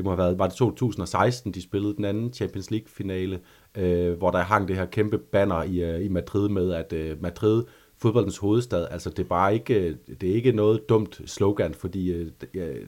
det 0.00 0.04
må 0.04 0.10
have 0.10 0.18
været, 0.18 0.38
var 0.38 0.46
det 0.46 0.56
2016, 0.56 1.52
de 1.52 1.62
spillede 1.62 1.96
den 1.96 2.04
anden 2.04 2.32
Champions 2.32 2.70
League-finale, 2.70 3.40
øh, 3.74 4.12
hvor 4.12 4.30
der 4.30 4.38
hang 4.38 4.68
det 4.68 4.76
her 4.76 4.86
kæmpe 4.86 5.18
banner 5.18 5.62
i, 5.62 5.82
øh, 5.82 6.04
i 6.04 6.08
Madrid 6.08 6.48
med, 6.48 6.72
at 6.72 6.92
øh, 6.92 7.22
Madrid, 7.22 7.64
fodboldens 7.96 8.38
hovedstad, 8.38 8.88
altså 8.90 9.10
det 9.10 9.18
er 9.18 9.28
bare 9.28 9.54
ikke, 9.54 9.74
øh, 9.74 9.96
det 10.20 10.30
er 10.30 10.34
ikke 10.34 10.52
noget 10.52 10.88
dumt 10.88 11.20
slogan, 11.26 11.74
fordi 11.74 12.12
øh, 12.12 12.30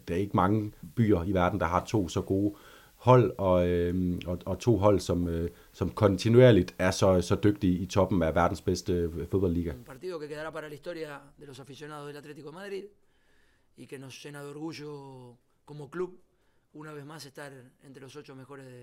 der 0.09 0.15
er 0.15 0.19
ikke 0.19 0.37
mange 0.37 0.73
byer 0.97 1.25
i 1.25 1.33
verden, 1.33 1.61
der 1.61 1.67
har 1.67 1.85
to 1.85 2.09
så 2.09 2.21
gode 2.21 2.55
hold, 2.97 3.35
og, 3.39 3.69
øh, 3.69 4.21
og, 4.27 4.39
og 4.47 4.59
to 4.59 4.77
hold, 4.77 5.01
som, 5.01 5.29
øh, 5.29 5.51
som 5.73 5.91
kontinuerligt 5.91 6.75
er 6.79 6.91
så, 6.91 7.21
så 7.21 7.37
dygtige 7.45 7.79
i 7.79 7.87
toppen 7.87 8.23
af 8.23 8.35
verdens 8.35 8.61
bedste 8.61 8.93
øh, 8.93 9.29
fodboldliga. 9.31 9.71
Un 9.71 9.85
partido 9.85 10.19
que 10.19 10.29
quedará 10.29 10.51
para 10.51 10.69
la 10.69 10.75
historia 10.75 11.09
de 11.41 11.47
los 11.47 11.61
aficionados 11.61 12.07
del 12.09 12.17
Atlético 12.17 12.49
de 12.51 12.55
Madrid 12.55 12.85
y 13.77 13.87
que 13.87 13.99
nos 13.99 14.25
llena 14.25 14.43
de 14.43 14.51
orgullo 14.51 14.91
como 15.67 15.89
club 15.93 16.11
una 16.75 16.93
vez 16.93 17.05
más 17.05 17.27
estar 17.27 17.51
entre 17.87 18.03
los 18.03 18.17
ocho 18.17 18.35
mejores 18.35 18.67
de, 18.67 18.79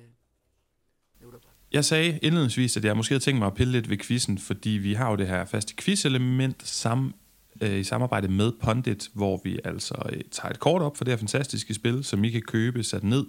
de 1.19 1.23
Europa. 1.23 1.47
Jeg 1.71 1.85
sagde 1.85 2.19
indledningsvis, 2.21 2.77
at 2.77 2.85
jeg 2.85 2.97
måske 2.97 3.13
havde 3.13 3.23
tænkt 3.23 3.39
mig 3.39 3.47
at 3.47 3.53
pille 3.53 3.71
lidt 3.71 3.89
ved 3.89 3.97
quizzen, 3.97 4.37
fordi 4.37 4.69
vi 4.69 4.93
har 4.93 5.09
jo 5.09 5.15
det 5.15 5.27
her 5.27 5.45
faste 5.45 5.73
quiz-element 5.75 6.67
sammen, 6.67 7.13
øh, 7.61 7.79
i 7.79 7.83
samarbejde 7.83 8.27
med 8.27 8.51
Pondit, 8.61 9.09
hvor 9.13 9.41
vi 9.43 9.59
altså 9.63 10.09
øh, 10.13 10.21
tager 10.31 10.51
et 10.51 10.59
kort 10.59 10.81
op 10.81 10.97
for 10.97 11.03
det 11.03 11.11
her 11.11 11.17
fantastiske 11.17 11.73
spil, 11.73 12.03
som 12.03 12.23
I 12.23 12.29
kan 12.29 12.41
købe 12.41 12.83
sat 12.83 13.03
ned 13.03 13.25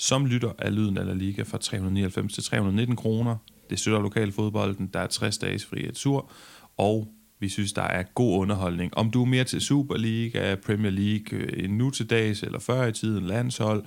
som 0.00 0.26
lytter 0.26 0.52
af 0.58 0.74
Lyden 0.74 0.98
eller 0.98 1.14
Liga 1.14 1.42
fra 1.42 1.58
399 1.58 2.34
til 2.34 2.44
319 2.44 2.96
kroner. 2.96 3.36
Det 3.70 3.78
støtter 3.78 4.00
lokal 4.00 4.32
fodbolden, 4.32 4.86
der 4.86 5.00
er 5.00 5.06
60 5.06 5.38
dages 5.38 5.66
fri 5.66 5.88
et 5.88 5.98
sur, 5.98 6.30
og 6.76 7.08
vi 7.40 7.48
synes, 7.48 7.72
der 7.72 7.82
er 7.82 8.02
god 8.02 8.38
underholdning. 8.38 8.96
Om 8.96 9.10
du 9.10 9.22
er 9.22 9.26
mere 9.26 9.44
til 9.44 9.60
Superliga, 9.60 10.54
Premier 10.54 10.90
League, 10.90 11.38
øh, 11.38 11.64
en 11.64 11.70
nu 11.70 11.90
til 11.90 12.10
dags 12.10 12.42
eller 12.42 12.58
før 12.58 12.86
i 12.86 12.92
tiden, 12.92 13.26
landshold, 13.26 13.84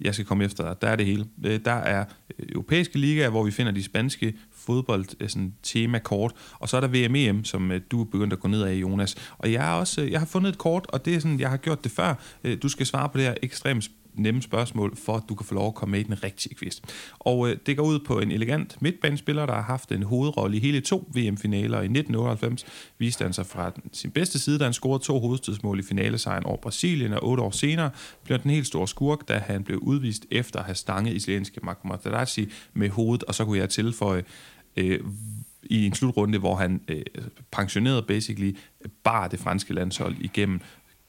jeg 0.00 0.14
skal 0.14 0.26
komme 0.26 0.44
efter 0.44 0.64
dig. 0.64 0.82
Der 0.82 0.88
er 0.88 0.96
det 0.96 1.06
hele. 1.06 1.26
Øh, 1.44 1.60
der 1.64 1.72
er 1.72 2.04
øh, 2.38 2.46
europæiske 2.48 2.98
ligaer, 2.98 3.30
hvor 3.30 3.44
vi 3.44 3.50
finder 3.50 3.72
de 3.72 3.82
spanske 3.82 4.34
fodbold 4.52 5.28
sådan, 5.28 5.54
tema 5.62 5.98
kort, 5.98 6.32
og 6.58 6.68
så 6.68 6.76
er 6.76 6.80
der 6.80 7.08
VMEM, 7.08 7.44
som 7.44 7.72
du 7.90 8.00
er 8.00 8.04
begyndt 8.04 8.32
at 8.32 8.40
gå 8.40 8.48
ned 8.48 8.62
af, 8.62 8.74
Jonas. 8.74 9.16
Og 9.38 9.52
jeg, 9.52 9.68
er 9.70 9.72
også, 9.72 10.02
jeg 10.02 10.20
har 10.20 10.26
fundet 10.26 10.50
et 10.50 10.58
kort, 10.58 10.86
og 10.88 11.04
det 11.04 11.14
er 11.14 11.18
sådan, 11.20 11.40
jeg 11.40 11.50
har 11.50 11.56
gjort 11.56 11.84
det 11.84 11.92
før. 11.92 12.14
Du 12.62 12.68
skal 12.68 12.86
svare 12.86 13.08
på 13.08 13.18
det 13.18 13.26
her 13.26 13.34
ekstremt 13.42 13.90
nemme 14.14 14.42
spørgsmål, 14.42 14.96
for 14.96 15.16
at 15.16 15.22
du 15.28 15.34
kan 15.34 15.46
få 15.46 15.54
lov 15.54 15.66
at 15.66 15.74
komme 15.74 15.90
med 15.90 16.00
i 16.00 16.02
den 16.02 16.24
rigtige 16.24 16.54
quiz. 16.54 16.80
Og 17.18 17.50
øh, 17.50 17.56
det 17.66 17.76
går 17.76 17.84
ud 17.84 17.98
på 17.98 18.18
en 18.18 18.30
elegant 18.30 18.82
midtbanespiller, 18.82 19.46
der 19.46 19.54
har 19.54 19.62
haft 19.62 19.92
en 19.92 20.02
hovedrolle 20.02 20.56
i 20.56 20.60
hele 20.60 20.80
to 20.80 21.10
VM-finaler. 21.14 21.78
I 21.78 21.84
1998 21.84 22.66
viste 22.98 23.22
han 23.24 23.32
sig 23.32 23.46
fra 23.46 23.72
sin 23.92 24.10
bedste 24.10 24.38
side, 24.38 24.58
da 24.58 24.64
han 24.64 24.72
scorede 24.72 25.04
to 25.04 25.20
hovedstødsmål 25.20 25.78
i 25.78 25.82
finalesejren 25.82 26.44
over 26.46 26.56
Brasilien, 26.56 27.12
og 27.12 27.28
otte 27.28 27.42
år 27.42 27.50
senere 27.50 27.90
blev 28.24 28.38
den 28.38 28.50
helt 28.50 28.66
store 28.66 28.88
skurk, 28.88 29.28
da 29.28 29.38
han 29.38 29.64
blev 29.64 29.78
udvist 29.78 30.26
efter 30.30 30.58
at 30.58 30.64
have 30.64 30.74
stanget 30.74 31.14
italienske 31.14 31.60
Marco 31.62 31.88
Materazzi 31.88 32.48
med 32.74 32.88
hovedet, 32.88 33.24
og 33.24 33.34
så 33.34 33.44
kunne 33.44 33.58
jeg 33.58 33.68
tilføje 33.68 34.24
øh, 34.76 35.00
i 35.62 35.86
en 35.86 35.94
slutrunde, 35.94 36.38
hvor 36.38 36.56
han 36.56 36.80
øh, 36.88 37.02
pensionerede 37.50 38.02
basically 38.02 38.56
bare 39.04 39.28
det 39.28 39.38
franske 39.38 39.74
landshold 39.74 40.16
igennem 40.20 40.60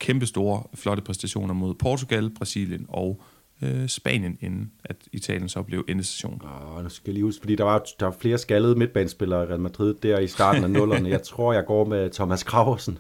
kæmpe 0.02 0.26
store, 0.26 0.64
flotte 0.74 1.04
præstationer 1.04 1.54
mod 1.54 1.74
Portugal, 1.74 2.30
Brasilien 2.30 2.86
og 2.90 3.22
øh, 3.62 3.88
Spanien, 3.88 4.38
inden 4.42 4.72
at 4.84 4.96
Italien 5.12 5.50
så 5.50 5.64
blev 5.64 5.86
endestation. 5.88 6.42
Åh, 6.44 6.84
nu 6.84 6.90
skal 6.90 7.10
jeg 7.10 7.14
lige 7.14 7.24
huske, 7.24 7.42
fordi 7.42 7.56
der 7.56 7.64
var, 7.64 7.86
der 8.00 8.06
var 8.06 8.16
flere 8.20 8.38
skaldede 8.38 8.76
midtbanespillere 8.76 9.44
i 9.44 9.48
Real 9.48 9.60
Madrid 9.60 9.94
der 9.94 10.20
i 10.20 10.28
starten 10.28 10.64
af 10.64 10.72
nullerne. 10.80 11.10
jeg 11.10 11.24
tror, 11.24 11.54
jeg 11.54 11.66
går 11.66 11.86
med 11.86 12.10
Thomas 12.10 12.44
Graversen. 12.44 12.98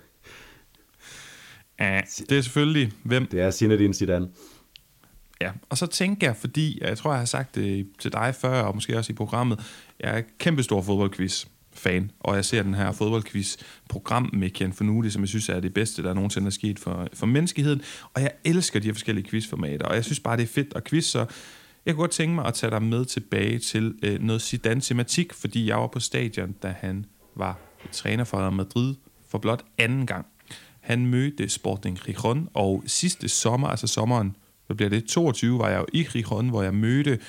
Ja, 1.80 2.02
det 2.30 2.38
er 2.38 2.42
selvfølgelig 2.42 2.92
hvem? 3.04 3.26
Det 3.26 3.42
er 3.42 3.52
Zinedine 3.52 3.94
Zidane. 3.94 4.30
Ja, 5.42 5.52
og 5.70 5.78
så 5.78 5.88
tænker 5.88 6.28
jeg, 6.28 6.36
fordi 6.36 6.80
jeg 6.82 6.98
tror, 6.98 7.12
jeg 7.12 7.20
har 7.20 7.26
sagt 7.26 7.56
det 7.56 7.88
til 8.00 8.12
dig 8.12 8.36
før, 8.36 8.62
og 8.62 8.76
måske 8.76 8.98
også 8.98 9.12
i 9.12 9.16
programmet, 9.16 9.60
jeg 10.00 10.18
er 10.18 10.22
kæmpe 10.40 10.64
stor 10.64 10.82
fodboldquiz 10.82 11.46
fan, 11.74 12.12
og 12.20 12.36
jeg 12.36 12.46
ser 12.46 12.64
den 12.64 12.74
her 12.74 12.92
fodboldquiz-program 12.92 14.30
med 14.34 14.50
Ken 14.50 14.74
Fornuti, 14.74 15.10
som 15.10 15.22
jeg 15.22 15.30
synes 15.30 15.50
er 15.50 15.60
det 15.60 15.74
bedste, 15.74 16.04
der 16.04 16.14
nogensinde 16.14 16.48
er 16.48 16.52
sket 16.52 16.80
for, 16.80 17.08
for 17.14 17.26
menneskeheden, 17.26 17.82
og 18.14 18.22
jeg 18.22 18.32
elsker 18.46 18.80
de 18.80 18.86
her 18.86 18.94
forskellige 18.94 19.30
quizformater, 19.30 19.86
og 19.86 19.96
jeg 19.96 20.06
synes 20.06 20.20
bare, 20.20 20.38
det 20.38 20.44
er 20.44 20.48
fedt 20.48 20.74
at 20.76 20.84
quiz, 20.84 21.06
så 21.06 21.26
jeg 21.86 21.94
kunne 21.94 22.02
godt 22.02 22.12
tænke 22.12 22.36
mig 22.36 22.46
at 22.46 22.54
tage 22.54 22.72
dig 22.72 22.84
med 22.84 23.06
tilbage 23.06 23.60
til 23.60 23.96
øh, 24.04 24.22
noget 24.22 24.42
Zidane-tematik, 24.42 25.34
fordi 25.34 25.68
jeg 25.68 25.78
var 25.78 25.88
på 25.88 26.00
stadion, 26.00 26.52
da 26.52 26.76
han 26.80 27.06
var 27.36 27.60
træner 27.92 28.24
for 28.24 28.50
Madrid 28.50 28.96
for 29.30 29.38
blot 29.38 29.66
anden 29.78 30.06
gang. 30.06 30.26
Han 30.80 31.06
mødte 31.06 31.50
Sporting 31.50 32.00
Gijon, 32.00 32.50
og 32.54 32.84
sidste 32.86 33.30
sommer, 33.30 33.68
altså 33.68 33.88
sommeren, 33.88 34.36
hvad 34.68 34.76
bliver 34.76 34.90
det, 34.90 35.06
22, 35.06 35.60
var 35.60 35.70
jeg 35.70 35.80
jo 35.80 35.86
i 35.94 36.04
Gijon, 36.04 36.50
hvor 36.50 36.64
jeg 36.64 36.74
mødte 36.74 37.20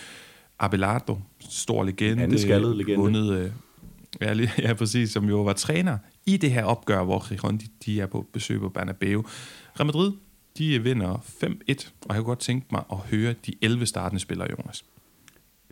Abelardo, 0.59 1.19
stor 1.51 1.85
legende, 1.85 2.23
legende. 2.75 2.97
vundet, 2.97 3.39
øh, 3.39 3.51
Ja, 4.21 4.33
lige, 4.33 4.51
ja, 4.67 4.75
præcis, 4.75 5.11
som 5.11 5.25
jo 5.25 5.43
var 5.43 5.53
træner 5.53 5.99
i 6.27 6.37
det 6.37 6.51
her 6.51 6.65
opgør, 6.65 7.05
hvor 7.05 7.29
Gijon 7.29 7.57
de, 7.57 7.67
de 7.85 8.01
er 8.01 8.07
på 8.07 8.27
besøg 8.33 8.61
på 8.61 8.69
Bernabeu. 8.69 9.25
Real 9.81 9.87
Madrid, 9.87 10.13
de 10.59 10.83
vinder 10.83 11.17
5-1, 11.17 11.91
og 12.09 12.15
jeg 12.15 12.17
kunne 12.17 12.25
godt 12.25 12.39
tænke 12.39 12.67
mig 12.73 12.85
at 12.93 12.99
høre 12.99 13.35
de 13.47 13.55
11 13.63 13.87
startende 13.87 14.21
spillere, 14.21 14.49
Jonas. 14.51 14.85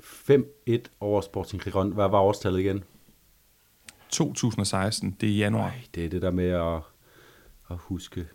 5-1 0.00 0.78
over 1.00 1.20
Sporting 1.20 1.62
Gijon. 1.62 1.92
Hvad 1.92 2.09
var 2.09 2.20
årstallet 2.20 2.61
igen? 2.61 2.85
2016, 4.11 5.16
det 5.20 5.28
er 5.28 5.37
januar. 5.37 5.66
Nej, 5.66 5.80
det 5.94 6.04
er 6.04 6.09
det 6.09 6.23
der 6.23 6.30
med 6.30 6.49
at, 6.49 6.82
at 7.70 7.76
huske. 7.76 8.26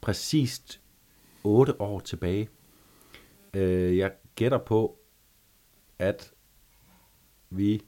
Præcist 0.00 0.80
8 1.44 1.80
år 1.80 2.00
tilbage. 2.00 2.48
Øh, 3.54 3.98
jeg 3.98 4.12
gætter 4.34 4.58
på, 4.58 4.98
at 5.98 6.32
vi 7.50 7.82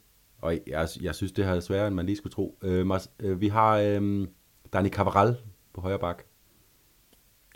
og 0.45 0.59
jeg, 0.67 0.89
jeg 1.01 1.15
synes, 1.15 1.33
det 1.33 1.45
har 1.45 1.61
sværere, 1.61 1.87
end 1.87 1.95
man 1.95 2.07
lige 2.07 2.17
skulle 2.17 2.33
tro. 2.33 2.59
Øh, 2.63 3.01
øh, 3.21 3.41
vi 3.41 3.49
har 3.49 3.79
øh, 3.79 4.29
Dani 4.73 4.89
Cavaral 4.89 5.37
på 5.75 5.81
højre 5.81 5.99
bak. 5.99 6.23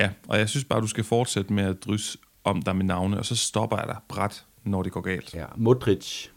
Ja, 0.01 0.11
og 0.29 0.39
jeg 0.39 0.49
synes 0.49 0.65
bare, 0.65 0.81
du 0.81 0.87
skal 0.87 1.05
fortsætte 1.05 1.53
med 1.53 1.65
at 1.65 1.85
drysse 1.85 2.19
om 2.45 2.63
dig 2.63 2.77
med 2.77 2.85
navne, 2.85 3.19
og 3.19 3.25
så 3.25 3.37
stopper 3.37 3.77
jeg 3.79 3.87
dig 3.87 3.97
bræt, 4.09 4.47
når 4.65 4.83
det 4.83 4.93
går 4.93 5.01
galt. 5.01 5.35
Ja, 5.35 5.47
Modric. 5.57 6.29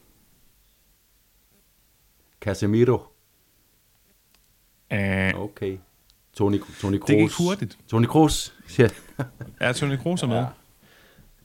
Casemiro. 2.41 2.97
Uh, 4.93 5.41
okay. 5.41 5.77
Tony, 6.33 6.61
Tony 6.81 6.97
Kroos. 6.97 7.07
Det 7.07 7.17
gik 7.17 7.31
hurtigt. 7.37 7.77
Tony 7.87 8.05
Kroos. 8.05 8.53
ja, 9.61 9.73
Tony 9.73 9.97
Kroos 9.97 10.23
er 10.23 10.27
med. 10.27 10.37
Ja. 10.37 10.45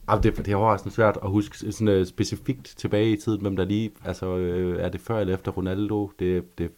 Ah, 0.08 0.22
det, 0.22 0.36
det 0.36 0.48
er 0.48 0.56
overraskende 0.56 0.94
svært 0.94 1.18
at 1.22 1.30
huske 1.30 1.72
sådan, 1.72 2.00
uh, 2.00 2.06
specifikt 2.06 2.74
tilbage 2.76 3.12
i 3.12 3.16
tiden, 3.16 3.40
hvem 3.40 3.56
der 3.56 3.64
lige, 3.64 3.90
altså 4.04 4.34
uh, 4.34 4.80
er 4.80 4.88
det 4.88 5.00
før 5.00 5.18
eller 5.18 5.34
efter 5.34 5.52
Ronaldo? 5.52 6.10
Det, 6.18 6.58
det, 6.58 6.70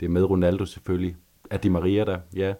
det 0.00 0.06
er 0.06 0.10
med 0.10 0.24
Ronaldo 0.24 0.64
selvfølgelig. 0.66 1.16
Er 1.50 1.56
Di 1.56 1.68
Maria 1.68 2.04
der? 2.04 2.18
Ja. 2.36 2.54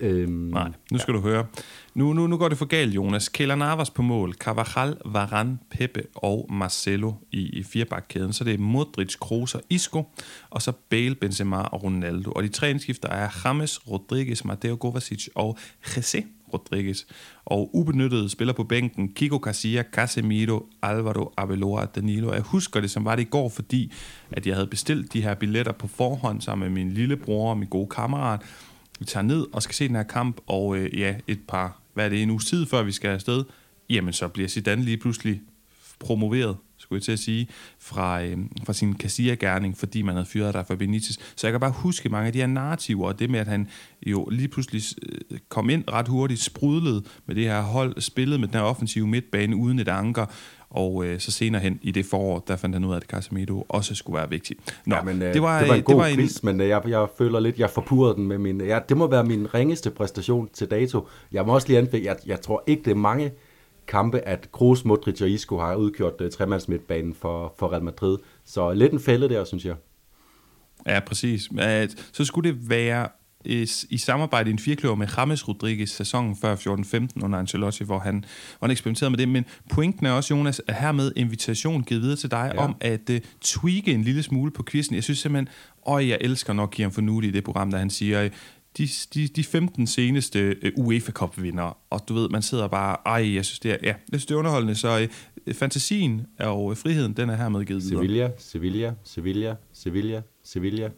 Øhm, 0.00 0.32
Nej, 0.32 0.72
nu 0.92 0.98
skal 0.98 1.12
ja. 1.12 1.18
du 1.18 1.22
høre. 1.22 1.46
Nu, 1.94 2.12
nu, 2.12 2.26
nu 2.26 2.36
går 2.36 2.48
det 2.48 2.58
for 2.58 2.64
galt, 2.64 2.94
Jonas. 2.94 3.28
Keylor 3.28 3.54
Navas 3.54 3.90
på 3.90 4.02
mål, 4.02 4.34
Carvajal, 4.34 4.96
Varane, 5.04 5.58
Pepe 5.70 6.02
og 6.14 6.46
Marcelo 6.50 7.12
i, 7.30 7.58
i 7.58 7.62
firebakkæden. 7.62 8.32
Så 8.32 8.44
det 8.44 8.54
er 8.54 8.58
Modric, 8.58 9.16
Kroos 9.20 9.54
og 9.54 9.62
Isco, 9.70 10.04
og 10.50 10.62
så 10.62 10.72
Bale, 10.90 11.14
Benzema 11.14 11.56
og 11.56 11.82
Ronaldo. 11.82 12.32
Og 12.32 12.42
de 12.42 12.48
tre 12.48 12.70
indskifter 12.70 13.08
er 13.08 13.28
James, 13.44 13.90
Rodriguez, 13.90 14.44
Mateo 14.44 14.76
Kovacic 14.76 15.28
og 15.34 15.58
Jesse 15.96 16.24
Rodriguez. 16.54 17.04
Og 17.44 17.76
ubenyttede 17.76 18.28
spiller 18.28 18.54
på 18.54 18.64
bænken, 18.64 19.12
Kiko 19.12 19.38
Casilla, 19.38 19.82
Casemiro, 19.92 20.66
Alvaro, 20.82 21.32
Abeloa, 21.36 21.84
Danilo. 21.84 22.32
Jeg 22.32 22.40
husker 22.40 22.80
det, 22.80 22.90
som 22.90 23.04
var 23.04 23.16
det 23.16 23.22
i 23.22 23.30
går, 23.30 23.48
fordi 23.48 23.92
at 24.30 24.46
jeg 24.46 24.54
havde 24.54 24.66
bestilt 24.66 25.12
de 25.12 25.22
her 25.22 25.34
billetter 25.34 25.72
på 25.72 25.86
forhånd 25.86 26.40
sammen 26.40 26.72
med 26.72 26.84
min 26.84 26.92
lillebror 26.92 27.50
og 27.50 27.58
min 27.58 27.68
gode 27.68 27.88
kammerat. 27.88 28.40
Vi 28.98 29.04
tager 29.04 29.24
ned 29.24 29.46
og 29.52 29.62
skal 29.62 29.74
se 29.74 29.88
den 29.88 29.96
her 29.96 30.02
kamp, 30.02 30.40
og 30.46 30.76
øh, 30.76 30.98
ja, 30.98 31.14
et 31.26 31.40
par, 31.48 31.80
hvad 31.94 32.04
er 32.04 32.08
det, 32.08 32.22
en 32.22 32.30
uge 32.30 32.40
tid 32.40 32.66
før 32.66 32.82
vi 32.82 32.92
skal 32.92 33.08
afsted, 33.08 33.44
jamen 33.90 34.12
så 34.12 34.28
bliver 34.28 34.48
Zidane 34.48 34.82
lige 34.82 34.96
pludselig 34.96 35.40
promoveret 36.00 36.56
skulle 36.80 36.96
jeg 36.96 37.02
til 37.02 37.12
at 37.12 37.18
sige, 37.18 37.48
fra, 37.78 38.22
øh, 38.22 38.38
fra 38.64 38.72
sin 38.72 38.96
Casilla-gerning, 38.98 39.78
fordi 39.78 40.02
man 40.02 40.14
havde 40.14 40.26
fyret 40.26 40.54
der 40.54 40.62
for 40.62 40.74
Benitez. 40.74 41.16
Så 41.36 41.46
jeg 41.46 41.52
kan 41.52 41.60
bare 41.60 41.70
huske 41.70 42.08
mange 42.08 42.26
af 42.26 42.32
de 42.32 42.38
her 42.38 42.46
narrativer, 42.46 43.06
og 43.06 43.18
det 43.18 43.30
med, 43.30 43.40
at 43.40 43.46
han 43.46 43.68
jo 44.06 44.28
lige 44.30 44.48
pludselig 44.48 44.82
øh, 45.02 45.38
kom 45.48 45.70
ind 45.70 45.84
ret 45.92 46.08
hurtigt, 46.08 46.40
sprudlede 46.40 47.02
med 47.26 47.34
det 47.34 47.44
her 47.44 47.62
hold, 47.62 48.00
spillede 48.00 48.38
med 48.38 48.48
den 48.48 48.54
her 48.54 48.62
offensive 48.62 49.06
midtbane 49.06 49.56
uden 49.56 49.78
et 49.78 49.88
anker, 49.88 50.26
og 50.70 51.04
øh, 51.04 51.20
så 51.20 51.30
senere 51.30 51.62
hen 51.62 51.78
i 51.82 51.90
det 51.90 52.06
forår, 52.06 52.44
der 52.48 52.56
fandt 52.56 52.76
han 52.76 52.84
ud 52.84 52.92
af, 52.92 52.96
at 52.96 53.02
Casemiro 53.02 53.66
også 53.68 53.94
skulle 53.94 54.16
være 54.16 54.30
vigtig. 54.30 54.56
Nå, 54.86 54.96
ja, 54.96 55.02
men, 55.02 55.22
øh, 55.22 55.34
det, 55.34 55.42
var, 55.42 55.60
det 55.60 55.68
var 55.68 55.74
en 55.74 55.82
god 55.82 55.94
det 55.94 56.02
var 56.02 56.14
quiz, 56.14 56.40
en... 56.40 56.46
men 56.46 56.60
øh, 56.60 56.68
jeg, 56.68 56.82
jeg 56.88 57.06
føler 57.18 57.40
lidt, 57.40 57.58
jeg 57.58 57.70
forpurrede 57.70 58.14
den 58.14 58.26
med 58.26 58.38
min... 58.38 58.60
Ja, 58.60 58.78
det 58.88 58.96
må 58.96 59.06
være 59.06 59.24
min 59.24 59.54
ringeste 59.54 59.90
præstation 59.90 60.48
til 60.52 60.66
dato. 60.70 61.08
Jeg 61.32 61.46
må 61.46 61.54
også 61.54 61.68
lige 61.68 61.78
anfælde, 61.78 62.06
jeg, 62.06 62.16
jeg 62.26 62.40
tror 62.40 62.64
ikke, 62.66 62.82
det 62.82 62.90
er 62.90 62.94
mange 62.94 63.32
kampe, 63.90 64.20
at 64.20 64.52
Kroos, 64.52 64.84
Modric 64.84 65.22
og 65.22 65.30
Isco 65.30 65.58
har 65.58 65.74
udgjort 65.74 66.20
uh, 66.20 66.30
tremandsmidtbanen 66.30 67.14
for, 67.14 67.54
for 67.58 67.72
Real 67.72 67.82
Madrid. 67.82 68.18
Så 68.44 68.72
lidt 68.72 68.92
en 68.92 69.00
fælde 69.00 69.28
der, 69.28 69.44
synes 69.44 69.64
jeg. 69.64 69.74
Ja, 70.86 71.00
præcis. 71.00 71.48
Så 72.12 72.24
skulle 72.24 72.50
det 72.50 72.70
være 72.70 73.08
i, 73.44 73.70
i 73.90 73.98
samarbejde 73.98 74.50
i 74.50 74.52
en 74.52 74.58
firkløver 74.58 74.94
med 74.94 75.08
James 75.16 75.48
Rodriguez 75.48 75.90
sæsonen 75.90 76.36
før 76.36 76.56
14-15 76.56 77.24
under 77.24 77.38
Ancelotti, 77.38 77.84
hvor 77.84 77.98
han, 77.98 78.24
hvor 78.58 78.66
han 78.66 78.70
eksperimenterede 78.70 79.10
med 79.10 79.18
det. 79.18 79.28
Men 79.28 79.44
pointen 79.70 80.06
er 80.06 80.10
også, 80.10 80.34
Jonas, 80.34 80.62
at 80.66 80.74
hermed 80.74 81.12
invitation 81.16 81.82
givet 81.82 82.02
videre 82.02 82.16
til 82.16 82.30
dig 82.30 82.52
ja. 82.54 82.64
om 82.64 82.76
at 82.80 83.10
uh, 83.10 83.16
tweake 83.40 83.94
en 83.94 84.02
lille 84.02 84.22
smule 84.22 84.50
på 84.50 84.64
quizzen. 84.70 84.94
Jeg 84.94 85.04
synes 85.04 85.18
simpelthen, 85.18 85.48
og 85.82 86.08
jeg 86.08 86.18
elsker 86.20 86.52
nok 86.52 86.70
Kian 86.72 86.92
Fornuti 86.92 87.28
i 87.28 87.30
det 87.30 87.44
program, 87.44 87.70
der 87.70 87.78
han 87.78 87.90
siger, 87.90 88.28
de, 88.78 88.88
de, 89.14 89.28
de 89.28 89.44
15 89.44 89.86
seneste 89.86 90.56
uh, 90.76 90.86
UEFA 90.86 91.12
Cup 91.12 91.42
vinder, 91.42 91.78
og 91.90 92.00
du 92.08 92.14
ved, 92.14 92.28
man 92.28 92.42
sidder 92.42 92.68
bare, 92.68 92.96
ej, 93.06 93.34
jeg 93.34 93.44
synes 93.44 93.58
det 93.58 93.70
er, 93.70 93.76
ja, 93.82 93.86
jeg 93.86 93.96
synes 94.08 94.26
det 94.26 94.34
er 94.34 94.38
underholdende, 94.38 94.74
så 94.74 95.08
uh, 95.46 95.54
fantasien 95.54 96.26
og 96.38 96.64
uh, 96.64 96.76
friheden, 96.76 97.12
den 97.12 97.30
er 97.30 97.36
hermed 97.36 97.64
givet 97.64 97.82
Sevilla, 97.82 98.30
Sevilla, 98.38 98.94
Sevilla, 99.04 99.54
Sevilla, 99.72 100.22
Sevilla. 100.44 100.90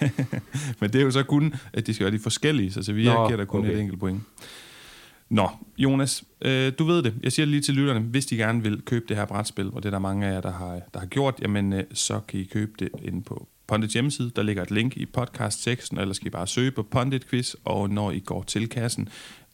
Men 0.80 0.92
det 0.92 0.94
er 0.94 1.02
jo 1.02 1.10
så 1.10 1.22
kun, 1.22 1.54
at 1.72 1.86
de 1.86 1.94
skal 1.94 2.04
være 2.04 2.14
de 2.14 2.18
forskellige, 2.18 2.72
så 2.72 2.82
Sevilla 2.82 3.14
Nå, 3.14 3.26
giver 3.26 3.36
der 3.36 3.44
kun 3.44 3.60
okay. 3.60 3.72
et 3.72 3.80
enkelt 3.80 4.00
point. 4.00 4.22
Nå, 5.28 5.48
Jonas, 5.78 6.24
øh, 6.42 6.72
du 6.78 6.84
ved 6.84 7.02
det. 7.02 7.14
Jeg 7.22 7.32
siger 7.32 7.46
det 7.46 7.50
lige 7.50 7.60
til 7.60 7.74
lytterne. 7.74 8.00
Hvis 8.00 8.26
de 8.26 8.36
gerne 8.36 8.62
vil 8.62 8.82
købe 8.82 9.04
det 9.08 9.16
her 9.16 9.24
brætspil, 9.24 9.70
og 9.72 9.82
det 9.82 9.86
er 9.86 9.90
der 9.90 9.98
mange 9.98 10.26
af 10.26 10.32
jer, 10.32 10.40
der 10.40 10.52
har, 10.52 10.80
der 10.94 11.00
har 11.00 11.06
gjort, 11.06 11.34
jamen 11.42 11.72
øh, 11.72 11.84
så 11.92 12.20
kan 12.28 12.40
I 12.40 12.44
købe 12.44 12.72
det 12.78 12.88
inde 13.02 13.22
på 13.22 13.48
Pondit 13.70 13.90
hjemmeside. 13.90 14.30
Der 14.36 14.42
ligger 14.42 14.62
et 14.62 14.70
link 14.70 14.96
i 14.96 15.06
podcast-teksten, 15.06 15.98
eller 15.98 16.14
skal 16.14 16.26
I 16.26 16.30
bare 16.30 16.46
søge 16.46 16.70
på 16.70 16.82
Pondit 16.82 17.28
Quiz, 17.28 17.54
og 17.64 17.90
når 17.90 18.10
I 18.10 18.18
går 18.18 18.42
til 18.42 18.68
kassen 18.68 19.08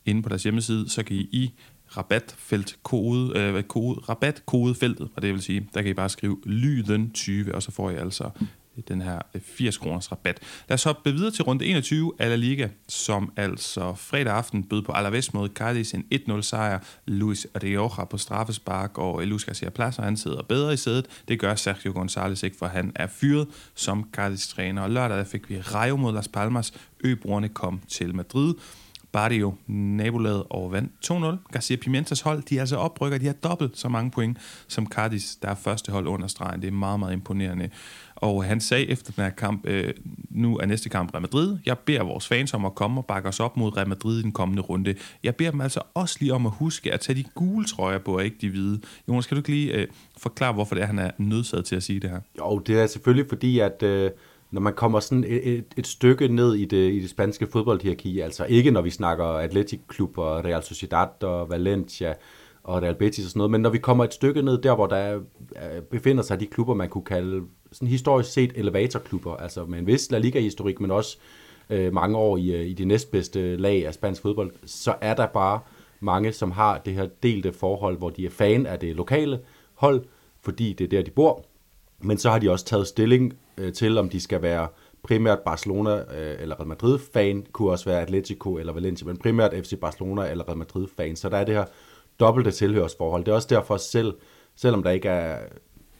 inde 0.04 0.22
på 0.22 0.28
deres 0.28 0.42
hjemmeside, 0.42 0.88
så 0.88 1.02
kan 1.02 1.16
I 1.16 1.20
i 1.20 1.52
rabatfelt 1.96 2.78
kode, 2.82 3.38
øh, 3.38 3.62
kode, 3.62 4.00
rabatkodefeltet, 4.08 5.08
og 5.16 5.22
det 5.22 5.32
vil 5.32 5.42
sige, 5.42 5.68
der 5.74 5.82
kan 5.82 5.90
I 5.90 5.94
bare 5.94 6.08
skrive 6.08 6.36
lyden 6.44 7.10
20, 7.10 7.54
og 7.54 7.62
så 7.62 7.70
får 7.70 7.90
I 7.90 7.94
altså 7.94 8.30
den 8.82 9.02
her 9.02 9.18
øh, 9.34 9.40
80 9.40 9.78
kroners 9.78 10.12
rabat. 10.12 10.40
Lad 10.68 10.74
os 10.74 10.84
hoppe 10.84 11.12
videre 11.12 11.30
til 11.30 11.44
runde 11.44 11.66
21 11.66 12.12
af 12.18 12.28
La 12.28 12.36
Liga, 12.36 12.68
som 12.88 13.32
altså 13.36 13.94
fredag 13.94 14.32
aften 14.32 14.64
bød 14.64 14.82
på 14.82 14.92
Alaves 14.92 15.34
mod 15.34 15.48
Cardis 15.48 15.92
en 15.92 16.04
1-0 16.14 16.42
sejr. 16.42 16.78
Luis 17.06 17.46
Rioja 17.62 18.04
på 18.04 18.18
straffespark, 18.18 18.98
og 18.98 19.26
Luis 19.26 19.44
Garcia 19.44 19.70
Plaza, 19.70 20.02
han 20.02 20.16
sidder 20.16 20.42
bedre 20.42 20.72
i 20.72 20.76
sædet. 20.76 21.06
Det 21.28 21.40
gør 21.40 21.54
Sergio 21.54 21.92
González 21.92 22.44
ikke, 22.44 22.56
for 22.58 22.66
han 22.66 22.92
er 22.94 23.06
fyret 23.06 23.48
som 23.74 24.08
Cardis 24.12 24.48
træner. 24.48 24.82
Og 24.82 24.90
lørdag 24.90 25.26
fik 25.26 25.50
vi 25.50 25.60
Rayo 25.60 25.96
mod 25.96 26.14
Las 26.14 26.28
Palmas. 26.28 26.72
Øbrugerne 27.04 27.48
kom 27.48 27.80
til 27.88 28.14
Madrid. 28.14 28.54
Barrio 29.16 29.54
nabolaget 29.66 30.44
og 30.50 30.72
vandt 30.72 30.92
2-0. 31.12 31.52
Garcia 31.52 31.76
Pimentas 31.76 32.20
hold, 32.20 32.42
de 32.42 32.56
er 32.56 32.60
altså 32.60 32.76
oprykker, 32.76 33.18
de 33.18 33.26
har 33.26 33.32
dobbelt 33.32 33.78
så 33.78 33.88
mange 33.88 34.10
point 34.10 34.38
som 34.68 34.86
Cardis, 34.86 35.36
der 35.42 35.48
er 35.48 35.54
første 35.54 35.92
hold 35.92 36.06
under 36.06 36.26
stregen. 36.26 36.60
Det 36.60 36.68
er 36.68 36.72
meget, 36.72 37.00
meget 37.00 37.12
imponerende. 37.12 37.70
Og 38.16 38.44
han 38.44 38.60
sagde 38.60 38.90
efter 38.90 39.12
den 39.12 39.24
her 39.24 39.30
kamp, 39.30 39.66
øh, 39.66 39.94
nu 40.30 40.58
er 40.58 40.66
næste 40.66 40.88
kamp 40.88 41.14
Real 41.14 41.22
Madrid. 41.22 41.58
Jeg 41.66 41.78
beder 41.78 42.02
vores 42.02 42.28
fans 42.28 42.54
om 42.54 42.64
at 42.64 42.74
komme 42.74 43.00
og 43.00 43.06
bakke 43.06 43.28
os 43.28 43.40
op 43.40 43.56
mod 43.56 43.76
Real 43.76 43.88
Madrid 43.88 44.18
i 44.18 44.22
den 44.22 44.32
kommende 44.32 44.62
runde. 44.62 44.94
Jeg 45.24 45.36
beder 45.36 45.50
dem 45.50 45.60
altså 45.60 45.80
også 45.94 46.16
lige 46.20 46.34
om 46.34 46.46
at 46.46 46.52
huske 46.52 46.92
at 46.92 47.00
tage 47.00 47.18
de 47.18 47.24
gule 47.34 47.66
trøjer 47.66 47.98
på, 47.98 48.16
og 48.16 48.24
ikke 48.24 48.36
de 48.40 48.50
hvide. 48.50 48.80
Jonas, 49.08 49.26
kan 49.26 49.34
du 49.34 49.40
ikke 49.40 49.50
lige 49.50 49.72
øh, 49.72 49.86
forklare, 50.16 50.52
hvorfor 50.52 50.74
det 50.74 50.82
er, 50.82 50.86
han 50.86 50.98
er 50.98 51.10
nødsaget 51.18 51.64
til 51.64 51.76
at 51.76 51.82
sige 51.82 52.00
det 52.00 52.10
her? 52.10 52.20
Jo, 52.38 52.58
det 52.58 52.80
er 52.80 52.86
selvfølgelig 52.86 53.28
fordi, 53.28 53.58
at... 53.58 53.82
Øh 53.82 54.10
når 54.50 54.60
man 54.60 54.72
kommer 54.72 55.00
sådan 55.00 55.24
et, 55.24 55.54
et, 55.54 55.64
et 55.76 55.86
stykke 55.86 56.28
ned 56.28 56.54
i 56.54 56.64
det, 56.64 56.92
i 56.92 57.00
det 57.00 57.10
spanske 57.10 57.46
fodboldhierarki, 57.46 58.20
altså 58.20 58.44
ikke 58.44 58.70
når 58.70 58.82
vi 58.82 58.90
snakker 58.90 59.24
Atletic 59.24 59.80
Klub 59.88 60.18
og 60.18 60.44
Real 60.44 60.62
Sociedad 60.62 61.22
og 61.22 61.50
Valencia 61.50 62.14
og 62.62 62.82
Real 62.82 62.94
Betis 62.94 63.24
og 63.24 63.30
sådan 63.30 63.38
noget, 63.38 63.50
men 63.50 63.60
når 63.60 63.70
vi 63.70 63.78
kommer 63.78 64.04
et 64.04 64.14
stykke 64.14 64.42
ned 64.42 64.62
der, 64.62 64.74
hvor 64.74 64.86
der 64.86 65.16
øh, 65.16 65.82
befinder 65.90 66.22
sig 66.22 66.40
de 66.40 66.46
klubber, 66.46 66.74
man 66.74 66.88
kunne 66.88 67.04
kalde 67.04 67.42
sådan 67.72 67.88
historisk 67.88 68.32
set 68.32 68.52
elevatorklubber, 68.54 69.36
altså 69.36 69.64
med 69.64 69.78
en 69.78 69.86
vis 69.86 70.10
La 70.10 70.18
Liga-historik, 70.18 70.80
men 70.80 70.90
også 70.90 71.16
øh, 71.70 71.92
mange 71.92 72.16
år 72.18 72.36
i, 72.36 72.54
øh, 72.54 72.66
i 72.66 72.72
de 72.72 72.84
næstbedste 72.84 73.56
lag 73.56 73.86
af 73.86 73.94
spansk 73.94 74.22
fodbold, 74.22 74.52
så 74.66 74.94
er 75.00 75.14
der 75.14 75.26
bare 75.26 75.60
mange, 76.00 76.32
som 76.32 76.50
har 76.50 76.78
det 76.78 76.94
her 76.94 77.06
delte 77.22 77.52
forhold, 77.52 77.98
hvor 77.98 78.10
de 78.10 78.26
er 78.26 78.30
fan 78.30 78.66
af 78.66 78.78
det 78.78 78.96
lokale 78.96 79.40
hold, 79.74 80.04
fordi 80.42 80.72
det 80.72 80.84
er 80.84 80.88
der, 80.88 81.02
de 81.02 81.10
bor, 81.10 81.44
men 81.98 82.18
så 82.18 82.30
har 82.30 82.38
de 82.38 82.50
også 82.50 82.64
taget 82.64 82.86
stilling 82.86 83.38
øh, 83.58 83.72
til, 83.72 83.98
om 83.98 84.08
de 84.08 84.20
skal 84.20 84.42
være 84.42 84.68
primært 85.02 85.38
Barcelona 85.38 85.90
øh, 85.90 86.42
eller 86.42 86.56
Real 86.56 86.66
Madrid-fan, 86.68 87.46
kunne 87.52 87.70
også 87.70 87.84
være 87.84 88.02
Atletico 88.02 88.58
eller 88.58 88.72
Valencia, 88.72 89.06
men 89.06 89.16
primært 89.16 89.54
FC 89.54 89.80
Barcelona 89.80 90.30
eller 90.30 90.48
Real 90.48 90.58
Madrid-fan. 90.58 91.16
Så 91.16 91.28
der 91.28 91.36
er 91.36 91.44
det 91.44 91.54
her 91.54 91.64
dobbelte 92.20 92.50
tilhørsforhold. 92.50 93.24
Det 93.24 93.30
er 93.30 93.34
også 93.34 93.48
derfor 93.50 93.76
selv, 93.76 94.14
selvom 94.56 94.82
der 94.82 94.90
ikke 94.90 95.08
er, 95.08 95.38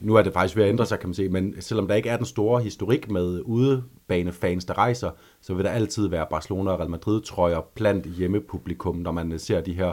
nu 0.01 0.15
er 0.15 0.23
det 0.23 0.33
faktisk 0.33 0.57
ved 0.57 0.65
at 0.65 0.69
ændre 0.71 0.87
sig, 0.87 0.99
kan 0.99 1.09
man 1.09 1.15
sige, 1.15 1.29
men 1.29 1.55
selvom 1.61 1.89
der 1.89 1.95
ikke 1.95 2.09
er 2.09 2.17
den 2.17 2.27
store 2.27 2.63
historik 2.63 3.11
med 3.11 3.41
udebanefans, 3.45 4.65
der 4.65 4.79
rejser, 4.79 5.11
så 5.41 5.55
vil 5.55 5.65
der 5.65 5.71
altid 5.71 6.09
være 6.09 6.27
Barcelona 6.31 6.71
og 6.71 6.79
Real 6.79 6.91
Madrid-trøjer 6.91 7.61
blandt 7.75 8.07
hjemmepublikum, 8.07 8.97
når 8.97 9.13
man 9.13 9.33
øh, 9.33 9.41
ser 9.41 9.61
de 9.61 9.73
her 9.73 9.93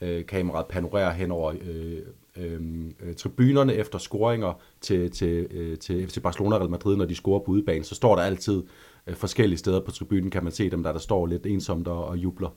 øh, 0.00 0.26
kameraet 0.26 0.66
panorere 0.66 1.12
hen 1.12 1.30
over 1.30 1.54
øh, 1.60 1.98
øh, 2.36 2.60
øh, 3.00 3.14
tribunerne 3.14 3.74
efter 3.74 3.98
scoringer 3.98 4.60
til, 4.80 5.10
til, 5.10 5.46
øh, 5.50 5.78
til 5.78 6.08
FC 6.08 6.22
Barcelona 6.22 6.54
og 6.54 6.60
Real 6.60 6.70
Madrid, 6.70 6.96
når 6.96 7.04
de 7.04 7.14
scorer 7.14 7.40
på 7.40 7.50
udebane, 7.50 7.84
så 7.84 7.94
står 7.94 8.16
der 8.16 8.22
altid 8.22 8.62
øh, 9.06 9.14
forskellige 9.14 9.58
steder 9.58 9.80
på 9.80 9.90
tribunen, 9.90 10.30
kan 10.30 10.44
man 10.44 10.52
se 10.52 10.70
dem, 10.70 10.82
der, 10.82 10.92
der 10.92 10.98
står 10.98 11.26
lidt 11.26 11.46
ensomt 11.46 11.88
og, 11.88 12.04
og 12.04 12.16
jubler. 12.16 12.48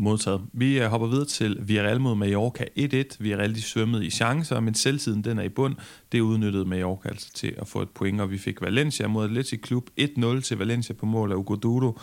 Modtaget. 0.00 0.40
Vi 0.52 0.80
øh, 0.80 0.86
hopper 0.86 1.08
videre 1.08 1.24
til 1.24 1.58
Villarreal 1.60 2.00
mod 2.00 2.14
Mallorca 2.14 2.64
1-1. 2.78 3.16
Villarreal 3.18 3.54
de 3.54 3.62
svømmede 3.62 4.06
i 4.06 4.10
chancer, 4.10 4.60
men 4.60 4.74
selvtiden 4.74 5.24
den 5.24 5.38
er 5.38 5.42
i 5.42 5.48
bund. 5.48 5.76
Det 6.12 6.20
udnyttede 6.20 6.64
Mallorca 6.64 7.08
altså 7.08 7.32
til 7.32 7.54
at 7.58 7.68
få 7.68 7.82
et 7.82 7.88
point, 7.88 8.20
og 8.20 8.30
vi 8.30 8.38
fik 8.38 8.60
Valencia 8.60 9.08
mod 9.08 9.24
Atletic 9.24 9.60
Klub 9.60 9.90
1-0 10.00 10.40
til 10.40 10.58
Valencia 10.58 10.94
på 10.94 11.06
mål 11.06 11.32
af 11.32 11.36
Ugo 11.36 11.54
Dudo. 11.54 11.98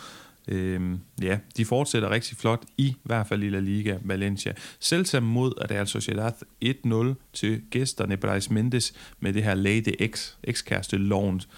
Øhm, 0.48 1.00
ja, 1.22 1.38
de 1.56 1.64
fortsætter 1.64 2.10
rigtig 2.10 2.36
flot, 2.36 2.62
i 2.76 2.96
hvert 3.02 3.26
fald 3.26 3.42
i 3.42 3.48
La 3.48 3.60
Liga 3.60 3.98
Valencia. 4.04 4.52
Celta 4.80 5.20
mod 5.20 5.70
Real 5.70 5.86
Sociedad 5.86 6.32
1-0 6.64 7.30
til 7.32 7.62
gæsterne 7.70 8.16
Brais 8.16 8.50
Mendes 8.50 8.94
med 9.20 9.32
det 9.32 9.42
her 9.42 9.54
Lady 9.54 10.10
X, 10.14 10.32
ekskæreste 10.44 10.96
Lovens 10.96 11.48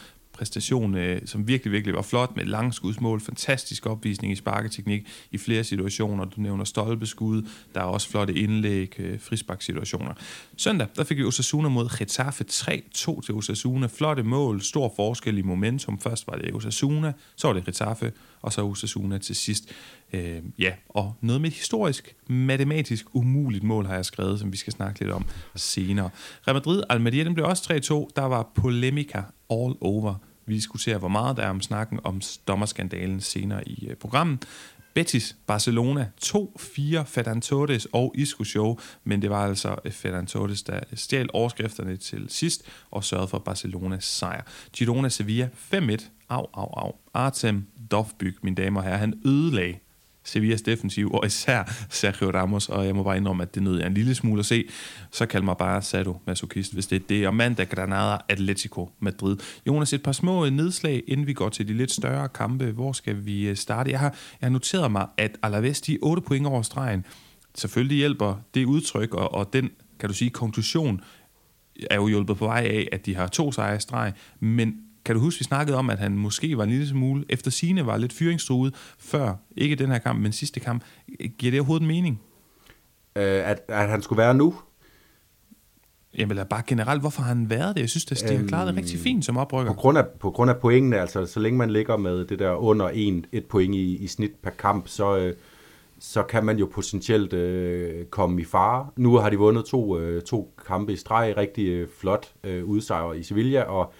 præstation, 0.40 0.94
øh, 0.94 1.20
som 1.24 1.48
virkelig, 1.48 1.72
virkelig 1.72 1.94
var 1.94 2.02
flot, 2.02 2.36
med 2.36 2.44
langskudsmål, 2.44 3.20
fantastisk 3.20 3.86
opvisning 3.86 4.32
i 4.32 4.36
sparketeknik 4.36 5.08
i 5.30 5.38
flere 5.38 5.64
situationer. 5.64 6.24
Du 6.24 6.40
nævner 6.40 6.64
stolpeskud, 6.64 7.42
der 7.74 7.80
er 7.80 7.84
også 7.84 8.08
flotte 8.08 8.34
indlæg, 8.34 9.00
øh, 9.00 9.20
frisparksituationer. 9.20 10.14
Søndag, 10.56 10.86
der 10.96 11.04
fik 11.04 11.18
vi 11.18 11.24
Osasuna 11.24 11.68
mod 11.68 11.98
Getafe 11.98 12.44
3-2 12.44 13.20
til 13.20 13.34
Osasuna. 13.34 13.86
Flotte 13.86 14.22
mål, 14.22 14.60
stor 14.60 14.92
forskel 14.96 15.38
i 15.38 15.42
momentum. 15.42 15.98
Først 15.98 16.26
var 16.26 16.36
det 16.36 16.54
Osasuna, 16.54 17.12
så 17.36 17.46
var 17.46 17.54
det 17.54 17.64
Getafe, 17.64 18.12
og 18.42 18.52
så 18.52 18.62
Osasuna 18.62 19.18
til 19.18 19.36
sidst. 19.36 19.64
Øh, 20.12 20.42
ja, 20.58 20.72
og 20.88 21.14
noget 21.20 21.40
med 21.40 21.50
et 21.50 21.56
historisk, 21.56 22.16
matematisk 22.28 23.06
umuligt 23.12 23.64
mål 23.64 23.86
har 23.86 23.94
jeg 23.94 24.04
skrevet, 24.04 24.40
som 24.40 24.52
vi 24.52 24.56
skal 24.56 24.72
snakke 24.72 25.00
lidt 25.00 25.10
om 25.10 25.24
senere. 25.56 26.10
Real 26.46 26.54
Madrid, 26.54 26.82
Almeria, 26.88 27.24
den 27.24 27.34
blev 27.34 27.46
også 27.46 27.62
3-2. 27.72 28.10
Der 28.16 28.26
var 28.26 28.50
polemika 28.54 29.22
all 29.50 29.74
over. 29.80 30.14
Vi 30.50 30.54
diskuterer, 30.54 30.98
hvor 30.98 31.08
meget 31.08 31.36
der 31.36 31.42
er 31.42 31.50
om 31.50 31.60
snakken 31.60 32.00
om 32.04 32.20
dommerskandalen 32.48 33.20
senere 33.20 33.68
i 33.68 33.86
øh, 33.88 33.96
programmet. 33.96 34.46
Betis, 34.94 35.36
Barcelona, 35.46 36.08
2-4 36.24 37.02
Ferran 37.02 37.40
Torres 37.40 37.86
og 37.92 38.14
Isco 38.14 38.44
Show, 38.44 38.78
men 39.04 39.22
det 39.22 39.30
var 39.30 39.46
altså 39.46 39.76
øh, 39.84 39.92
Ferran 39.92 40.26
Torres, 40.26 40.62
der 40.62 40.76
øh, 40.76 40.98
stjal 40.98 41.28
overskrifterne 41.32 41.96
til 41.96 42.26
sidst 42.28 42.62
og 42.90 43.04
sørgede 43.04 43.28
for 43.28 43.38
Barcelonas 43.38 44.04
sejr. 44.04 44.42
Girona 44.72 45.08
Sevilla 45.08 45.48
5-1. 45.74 46.10
Au, 46.28 46.46
au, 46.52 46.72
au. 46.76 46.92
Artem 47.14 47.66
Dovbyk, 47.90 48.44
mine 48.44 48.56
damer 48.56 48.80
og 48.80 48.86
herrer, 48.86 48.98
han 48.98 49.20
ødelagde 49.24 49.78
Sevillas 50.30 50.62
defensiv, 50.62 51.10
og 51.12 51.26
især 51.26 51.86
Sergio 51.90 52.30
Ramos, 52.30 52.68
og 52.68 52.86
jeg 52.86 52.96
må 52.96 53.02
bare 53.02 53.16
indrømme, 53.16 53.42
at 53.42 53.54
det 53.54 53.62
nød 53.62 53.78
jeg 53.78 53.86
en 53.86 53.94
lille 53.94 54.14
smule 54.14 54.38
at 54.38 54.46
se. 54.46 54.68
Så 55.10 55.26
kald 55.26 55.42
mig 55.42 55.56
bare 55.56 55.82
Sado 55.82 56.16
Masochist, 56.26 56.72
hvis 56.74 56.86
det 56.86 56.96
er 56.96 57.06
det. 57.08 57.26
Og 57.26 57.34
mandag 57.34 57.68
Granada, 57.68 58.18
Atletico 58.28 58.90
Madrid. 59.00 59.36
Jonas, 59.66 59.92
et 59.92 60.02
par 60.02 60.12
små 60.12 60.48
nedslag, 60.48 61.02
inden 61.06 61.26
vi 61.26 61.32
går 61.32 61.48
til 61.48 61.68
de 61.68 61.74
lidt 61.74 61.92
større 61.92 62.28
kampe. 62.28 62.70
Hvor 62.70 62.92
skal 62.92 63.26
vi 63.26 63.48
øh, 63.48 63.56
starte? 63.56 63.90
Jeg 63.90 63.98
har, 63.98 64.14
jeg 64.40 64.46
har 64.46 64.50
noteret 64.50 64.92
mig, 64.92 65.06
at 65.16 65.38
Alaves, 65.42 65.80
de 65.80 65.94
er 65.94 65.98
8 66.02 66.22
point 66.22 66.46
over 66.46 66.62
stregen. 66.62 67.04
Selvfølgelig 67.54 67.96
hjælper 67.96 68.34
det 68.54 68.64
udtryk, 68.64 69.14
og, 69.14 69.34
og 69.34 69.52
den, 69.52 69.70
kan 70.00 70.08
du 70.08 70.14
sige, 70.14 70.30
konklusion 70.30 71.00
er 71.90 71.96
jo 71.96 72.08
hjulpet 72.08 72.36
på 72.36 72.44
vej 72.44 72.66
af, 72.70 72.88
at 72.92 73.06
de 73.06 73.14
har 73.14 73.26
to 73.26 73.52
sejre 73.52 73.76
i 73.76 73.80
streg, 73.80 74.12
men 74.40 74.74
kan 75.04 75.14
du 75.14 75.20
huske, 75.20 75.38
vi 75.38 75.44
snakkede 75.44 75.76
om, 75.76 75.90
at 75.90 75.98
han 75.98 76.18
måske 76.18 76.56
var 76.56 76.64
en 76.64 76.70
lille 76.70 76.88
smule, 76.88 77.24
efter 77.28 77.50
sine 77.50 77.86
var 77.86 77.96
lidt 77.96 78.12
fyringstruet 78.12 78.74
før, 78.98 79.34
ikke 79.56 79.76
den 79.76 79.90
her 79.90 79.98
kamp, 79.98 80.20
men 80.20 80.32
sidste 80.32 80.60
kamp. 80.60 80.84
Giver 81.38 81.50
det 81.50 81.60
overhovedet 81.60 81.86
mening? 81.86 82.20
Øh, 83.16 83.50
at, 83.50 83.60
at 83.68 83.88
han 83.88 84.02
skulle 84.02 84.18
være 84.18 84.34
nu? 84.34 84.54
Jamen, 86.18 86.30
eller 86.30 86.44
bare 86.44 86.62
generelt, 86.66 87.00
hvorfor 87.00 87.22
har 87.22 87.28
han 87.28 87.50
været 87.50 87.76
det? 87.76 87.82
Jeg 87.82 87.90
synes, 87.90 88.22
at 88.22 88.28
de 88.28 88.36
har 88.36 88.46
klaret 88.46 88.68
det 88.68 88.76
rigtig 88.76 88.96
øhm, 88.96 89.02
fint 89.02 89.24
som 89.24 89.36
oprykker. 89.36 89.72
På 89.72 89.80
grund, 89.80 89.98
af, 89.98 90.06
på 90.20 90.30
grund 90.30 90.50
af 90.50 90.56
pointene, 90.56 90.98
altså 90.98 91.26
så 91.26 91.40
længe 91.40 91.58
man 91.58 91.70
ligger 91.70 91.96
med 91.96 92.24
det 92.24 92.38
der 92.38 92.52
under 92.52 92.88
en, 92.88 93.24
et 93.32 93.44
point 93.44 93.74
i, 93.74 93.96
i 93.96 94.06
snit 94.06 94.30
per 94.42 94.50
kamp, 94.50 94.88
så, 94.88 95.16
øh, 95.16 95.34
så 96.00 96.22
kan 96.22 96.44
man 96.44 96.58
jo 96.58 96.68
potentielt 96.72 97.32
øh, 97.32 98.04
komme 98.04 98.40
i 98.40 98.44
fare. 98.44 98.86
Nu 98.96 99.16
har 99.16 99.30
de 99.30 99.36
vundet 99.36 99.64
to, 99.64 99.98
øh, 99.98 100.22
to 100.22 100.54
kampe 100.66 100.92
i 100.92 100.96
streg, 100.96 101.34
rigtig 101.36 101.68
øh, 101.68 101.88
flot 101.98 102.32
øh, 102.44 102.64
udsejr 102.64 103.12
i 103.12 103.22
Sevilla, 103.22 103.62
og 103.62 103.92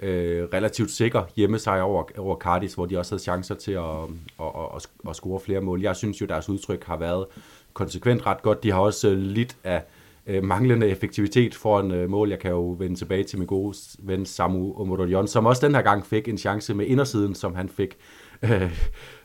øh, 0.00 0.44
relativt 0.52 0.90
sikker 0.90 1.22
hjemmesejr 1.36 1.82
over, 1.82 2.04
over 2.18 2.36
Cardis, 2.36 2.74
hvor 2.74 2.86
de 2.86 2.98
også 2.98 3.12
havde 3.12 3.22
chancer 3.22 3.54
til 3.54 3.72
at, 3.72 4.02
at, 4.40 4.46
at, 4.76 4.88
at, 5.08 5.16
score 5.16 5.40
flere 5.40 5.60
mål. 5.60 5.82
Jeg 5.82 5.96
synes 5.96 6.20
jo, 6.20 6.26
deres 6.26 6.48
udtryk 6.48 6.84
har 6.84 6.96
været 6.96 7.26
konsekvent 7.74 8.26
ret 8.26 8.42
godt. 8.42 8.62
De 8.62 8.72
har 8.72 8.80
også 8.80 9.10
øh, 9.10 9.18
lidt 9.18 9.56
af 9.64 9.82
øh, 10.26 10.44
manglende 10.44 10.88
effektivitet 10.88 11.54
for 11.54 11.80
en 11.80 11.90
øh, 11.90 12.10
mål. 12.10 12.30
Jeg 12.30 12.38
kan 12.38 12.50
jo 12.50 12.76
vende 12.78 12.96
tilbage 12.96 13.24
til 13.24 13.38
min 13.38 13.46
gode 13.46 13.76
ven 13.98 14.26
Samu 14.26 14.80
Omodolion, 14.80 15.28
som 15.28 15.46
også 15.46 15.66
den 15.66 15.74
her 15.74 15.82
gang 15.82 16.06
fik 16.06 16.28
en 16.28 16.38
chance 16.38 16.74
med 16.74 16.86
indersiden, 16.86 17.34
som 17.34 17.54
han 17.54 17.68
fik 17.68 17.96
øh, 18.42 18.78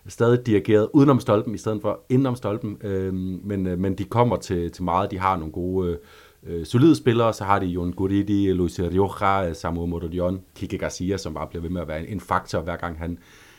stadig 0.08 0.46
dirigeret 0.46 0.90
udenom 0.94 1.20
stolpen 1.20 1.56
i 1.56 1.58
stedet 1.58 1.82
for 1.82 2.00
indenom 2.10 2.36
stolpen. 2.36 2.78
Øh, 2.84 3.14
men, 3.14 3.68
øh, 3.68 3.80
men 3.80 3.96
de 3.96 4.04
kommer 4.04 4.36
til, 4.36 4.72
til 4.72 4.84
meget. 4.84 5.12
De 5.12 5.20
har 5.20 5.38
nogle 5.38 5.52
gode... 5.52 5.92
Øh, 5.92 5.98
øh, 6.43 6.65
solide 6.65 6.95
spillere, 6.95 7.34
så 7.34 7.43
har 7.43 7.60
de 7.60 7.65
Jon 7.65 7.93
Guridi, 7.93 8.54
Luis 8.54 8.80
Rioja, 8.80 9.54
Samuel 9.54 9.89
Morodion, 9.89 10.41
Kike 10.56 10.77
Garcia, 10.77 11.17
som 11.17 11.34
bare 11.34 11.47
bliver 11.47 11.62
ved 11.62 11.69
med 11.69 11.82
at 11.82 11.88
være 11.88 12.08
en 12.08 12.19
faktor, 12.19 12.62
hver 12.62 12.75
gang 12.75 12.97
han, 12.97 13.17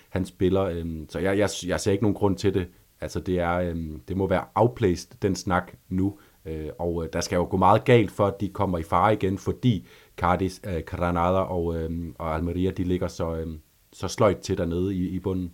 han 0.08 0.24
spiller. 0.24 0.62
Øh, 0.62 0.86
så 1.08 1.18
jeg, 1.18 1.38
jeg, 1.38 1.48
jeg 1.66 1.80
ser 1.80 1.92
ikke 1.92 2.04
nogen 2.04 2.14
grund 2.14 2.36
til 2.36 2.54
det. 2.54 2.66
Altså 3.00 3.20
det, 3.20 3.40
er, 3.40 3.54
øh, 3.54 3.76
det 4.08 4.16
må 4.16 4.26
være 4.26 4.44
outplaced, 4.54 5.10
den 5.22 5.34
snak 5.34 5.72
nu. 5.88 6.18
Øh, 6.46 6.68
og 6.78 7.04
øh, 7.04 7.08
der 7.12 7.20
skal 7.20 7.36
jo 7.36 7.46
gå 7.50 7.56
meget 7.56 7.84
galt, 7.84 8.10
for 8.10 8.26
at 8.26 8.40
de 8.40 8.48
kommer 8.48 8.78
i 8.78 8.82
fare 8.82 9.12
igen, 9.12 9.38
fordi 9.38 9.86
Cardis, 10.16 10.60
øh, 10.66 10.82
Granada 10.86 11.38
og, 11.38 11.76
øh, 11.76 11.90
og 12.18 12.34
Almeria, 12.34 12.70
de 12.70 12.84
ligger 12.84 13.08
så, 13.08 13.36
øh, 13.36 13.46
så 13.92 14.08
sløjt 14.08 14.38
til 14.38 14.58
dernede 14.58 14.94
i, 14.94 15.08
i 15.08 15.18
bunden. 15.18 15.52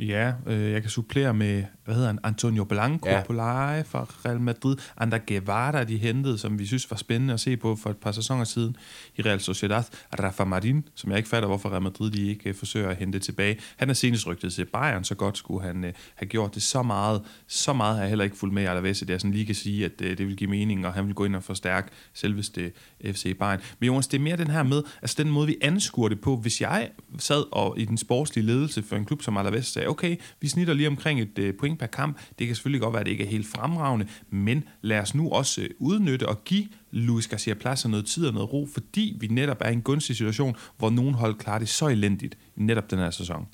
Ja, 0.00 0.32
øh, 0.46 0.72
jeg 0.72 0.82
kan 0.82 0.90
supplere 0.90 1.34
med, 1.34 1.64
hvad 1.84 1.94
hedder 1.94 2.08
han, 2.08 2.18
Antonio 2.24 2.64
Blanco 2.64 3.08
ja. 3.08 3.22
på 3.26 3.32
leje 3.32 3.84
fra 3.84 4.06
Real 4.24 4.40
Madrid. 4.40 4.76
Ander 4.96 5.18
Guevara, 5.26 5.84
de 5.84 5.96
hentede, 5.96 6.38
som 6.38 6.58
vi 6.58 6.66
synes 6.66 6.90
var 6.90 6.96
spændende 6.96 7.34
at 7.34 7.40
se 7.40 7.56
på 7.56 7.76
for 7.76 7.90
et 7.90 7.96
par 7.96 8.12
sæsoner 8.12 8.44
siden 8.44 8.76
i 9.16 9.22
Real 9.22 9.40
Sociedad. 9.40 9.82
Rafa 10.20 10.44
Marin, 10.44 10.88
som 10.94 11.10
jeg 11.10 11.18
ikke 11.18 11.28
fatter, 11.28 11.46
hvorfor 11.46 11.68
Real 11.68 11.82
Madrid 11.82 12.10
de 12.10 12.28
ikke 12.28 12.48
øh, 12.48 12.54
forsøger 12.54 12.88
at 12.88 12.96
hente 12.96 13.18
tilbage. 13.18 13.58
Han 13.76 13.90
er 13.90 13.94
senest 13.94 14.26
rygtet 14.26 14.52
til 14.52 14.64
Bayern, 14.64 15.04
så 15.04 15.14
godt 15.14 15.38
skulle 15.38 15.66
han 15.66 15.84
øh, 15.84 15.92
have 16.14 16.26
gjort 16.26 16.54
det 16.54 16.62
så 16.62 16.82
meget. 16.82 17.22
Så 17.46 17.72
meget 17.72 17.94
har 17.94 18.02
jeg 18.02 18.08
heller 18.08 18.24
ikke 18.24 18.36
fulgt 18.36 18.54
med 18.54 18.62
i 18.62 18.66
Alaves, 18.66 19.02
at 19.02 19.10
jeg 19.10 19.20
sådan 19.20 19.34
lige 19.34 19.46
kan 19.46 19.54
sige, 19.54 19.84
at 19.84 19.92
øh, 20.02 20.18
det 20.18 20.26
vil 20.26 20.36
give 20.36 20.50
mening, 20.50 20.86
og 20.86 20.92
han 20.92 21.06
vil 21.06 21.14
gå 21.14 21.24
ind 21.24 21.36
og 21.36 21.42
forstærke 21.42 21.88
selveste 22.14 22.72
FC 23.04 23.36
Bayern. 23.38 23.60
Men 23.78 23.86
Jonas, 23.86 24.06
det 24.06 24.18
er 24.18 24.22
mere 24.22 24.36
den 24.36 24.50
her 24.50 24.62
med, 24.62 24.82
altså 25.02 25.22
den 25.22 25.30
måde, 25.30 25.46
vi 25.46 25.56
anskuer 25.62 26.08
det 26.08 26.20
på. 26.20 26.36
Hvis 26.36 26.60
jeg 26.60 26.90
sad 27.18 27.44
og 27.52 27.78
i 27.78 27.84
den 27.84 27.96
sportslige 27.96 28.46
ledelse 28.46 28.82
for 28.82 28.96
en 28.96 29.04
klub 29.04 29.22
som 29.22 29.36
Alaves 29.36 29.66
sagde, 29.66 29.89
okay, 29.90 30.16
vi 30.40 30.48
snitter 30.48 30.74
lige 30.74 30.88
omkring 30.88 31.20
et 31.20 31.38
øh, 31.38 31.54
point 31.54 31.78
per 31.78 31.86
kamp. 31.86 32.18
Det 32.38 32.46
kan 32.46 32.56
selvfølgelig 32.56 32.82
godt 32.82 32.92
være, 32.92 33.00
at 33.00 33.06
det 33.06 33.12
ikke 33.12 33.24
er 33.24 33.28
helt 33.28 33.46
fremragende, 33.46 34.06
men 34.30 34.64
lad 34.82 35.00
os 35.00 35.14
nu 35.14 35.30
også 35.30 35.62
øh, 35.62 35.68
udnytte 35.78 36.28
og 36.28 36.44
give 36.44 36.66
Luis 36.90 37.28
Garcia 37.28 37.54
Plaza 37.54 37.88
noget 37.88 38.06
tid 38.06 38.26
og 38.26 38.34
noget 38.34 38.52
ro, 38.52 38.68
fordi 38.72 39.16
vi 39.20 39.26
netop 39.26 39.56
er 39.60 39.68
i 39.68 39.72
en 39.72 39.82
gunstig 39.82 40.16
situation, 40.16 40.56
hvor 40.78 40.90
nogen 40.90 41.14
hold 41.14 41.34
klarer 41.34 41.58
det 41.58 41.68
så 41.68 41.88
elendigt 41.88 42.38
netop 42.56 42.90
den 42.90 42.98
her 42.98 43.10
sæson. 43.10 43.46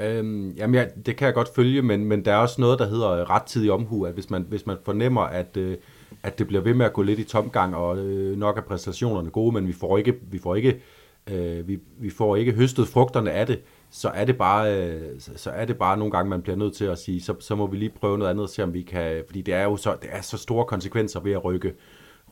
Øhm, 0.00 0.50
jamen 0.50 0.74
ja, 0.74 0.84
det 1.06 1.16
kan 1.16 1.26
jeg 1.26 1.34
godt 1.34 1.54
følge, 1.54 1.82
men, 1.82 2.04
men 2.04 2.24
der 2.24 2.32
er 2.32 2.36
også 2.36 2.60
noget, 2.60 2.78
der 2.78 2.88
hedder 2.88 3.10
øh, 3.10 3.30
rettidig 3.30 3.72
omhu, 3.72 4.04
at 4.04 4.14
hvis 4.14 4.30
man, 4.30 4.46
hvis 4.48 4.66
man 4.66 4.76
fornemmer, 4.84 5.20
at, 5.20 5.56
øh, 5.56 5.76
at 6.22 6.38
det 6.38 6.46
bliver 6.46 6.62
ved 6.62 6.74
med 6.74 6.86
at 6.86 6.92
gå 6.92 7.02
lidt 7.02 7.18
i 7.18 7.24
tomgang, 7.24 7.76
og 7.76 7.98
øh, 7.98 8.38
nok 8.38 8.56
er 8.56 8.62
præstationerne 8.62 9.30
gode, 9.30 9.54
men 9.54 9.68
vi 9.68 9.72
får 9.72 9.98
ikke, 9.98 10.14
vi 10.30 10.38
får 10.38 10.54
ikke, 10.54 10.80
øh, 11.26 11.68
vi, 11.68 11.78
vi 11.98 12.10
får 12.10 12.36
ikke 12.36 12.52
høstet 12.52 12.88
frugterne 12.88 13.30
af 13.30 13.46
det, 13.46 13.60
så 13.90 14.08
er 14.08 14.24
det 14.24 14.38
bare, 14.38 14.76
øh, 14.76 15.00
så 15.18 15.50
er 15.50 15.64
det 15.64 15.78
bare 15.78 15.96
nogle 15.96 16.12
gange, 16.12 16.30
man 16.30 16.42
bliver 16.42 16.56
nødt 16.56 16.74
til 16.74 16.84
at 16.84 16.98
sige, 16.98 17.20
så, 17.20 17.34
så 17.40 17.54
må 17.54 17.66
vi 17.66 17.76
lige 17.76 17.92
prøve 18.00 18.18
noget 18.18 18.30
andet 18.30 18.42
og 18.42 18.48
se, 18.48 18.62
om 18.62 18.74
vi 18.74 18.82
kan, 18.82 19.22
fordi 19.26 19.42
det 19.42 19.54
er 19.54 19.62
jo 19.62 19.76
så, 19.76 19.96
det 20.02 20.10
er 20.12 20.20
så 20.20 20.38
store 20.38 20.64
konsekvenser 20.64 21.20
ved 21.20 21.32
at 21.32 21.44
rykke, 21.44 21.74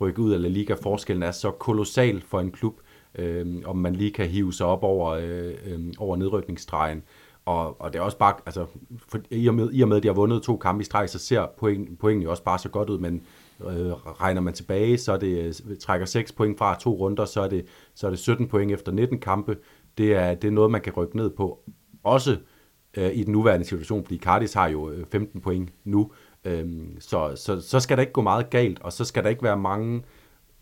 rykke 0.00 0.20
ud 0.20 0.32
af 0.32 0.42
La 0.42 0.48
Liga. 0.48 0.74
Forskellen 0.74 1.22
er 1.22 1.30
så 1.30 1.50
kolossal 1.50 2.22
for 2.22 2.40
en 2.40 2.52
klub, 2.52 2.74
øh, 3.14 3.62
om 3.64 3.76
man 3.76 3.96
lige 3.96 4.10
kan 4.10 4.26
hive 4.26 4.52
sig 4.52 4.66
op 4.66 4.82
over, 4.82 5.10
øh, 5.10 5.54
øh, 5.66 5.80
over 5.98 6.16
nedrykningsstregen. 6.16 7.02
Og, 7.46 7.80
og 7.80 7.92
det 7.92 7.98
er 7.98 8.02
også 8.02 8.18
bare, 8.18 8.34
altså, 8.46 8.66
for, 9.08 9.18
i, 9.30 9.46
og 9.46 9.54
med, 9.54 9.68
i 9.72 9.82
og 9.82 9.88
med, 9.88 9.96
at 9.96 10.02
de 10.02 10.08
har 10.08 10.14
vundet 10.14 10.42
to 10.42 10.56
kampe 10.56 10.82
i 10.82 10.84
streg, 10.84 11.10
så 11.10 11.18
ser 11.18 11.46
point, 11.58 11.98
pointene 11.98 12.24
jo 12.24 12.30
også 12.30 12.42
bare 12.42 12.58
så 12.58 12.68
godt 12.68 12.90
ud, 12.90 12.98
men 12.98 13.22
øh, 13.60 13.92
regner 13.92 14.40
man 14.40 14.54
tilbage, 14.54 14.98
så 14.98 15.12
er 15.12 15.16
det, 15.16 15.62
trækker 15.80 16.06
6 16.06 16.32
point 16.32 16.58
fra 16.58 16.78
to 16.78 16.94
runder, 16.94 17.24
så 17.24 17.40
er 17.40 17.48
det, 17.48 17.66
så 17.94 18.06
er 18.06 18.10
det 18.10 18.18
17 18.18 18.48
point 18.48 18.72
efter 18.72 18.92
19 18.92 19.18
kampe, 19.18 19.56
det 19.98 20.14
er, 20.14 20.34
det 20.34 20.48
er 20.48 20.52
noget, 20.52 20.70
man 20.70 20.80
kan 20.80 20.92
rykke 20.92 21.16
ned 21.16 21.30
på. 21.30 21.60
Også 22.04 22.36
øh, 22.96 23.10
i 23.14 23.24
den 23.24 23.32
nuværende 23.32 23.66
situation, 23.66 24.04
fordi 24.04 24.18
Cardis 24.18 24.52
har 24.52 24.68
jo 24.68 24.90
øh, 24.90 25.06
15 25.06 25.40
point 25.40 25.72
nu. 25.84 26.12
øh, 26.44 26.66
så, 26.98 27.32
så, 27.36 27.60
så 27.60 27.80
skal 27.80 27.96
der 27.96 28.00
ikke 28.00 28.12
gå 28.12 28.22
meget 28.22 28.50
galt, 28.50 28.82
og 28.82 28.92
så 28.92 29.04
skal 29.04 29.24
der 29.24 29.30
ikke 29.30 29.42
være 29.42 29.56
mange 29.56 30.02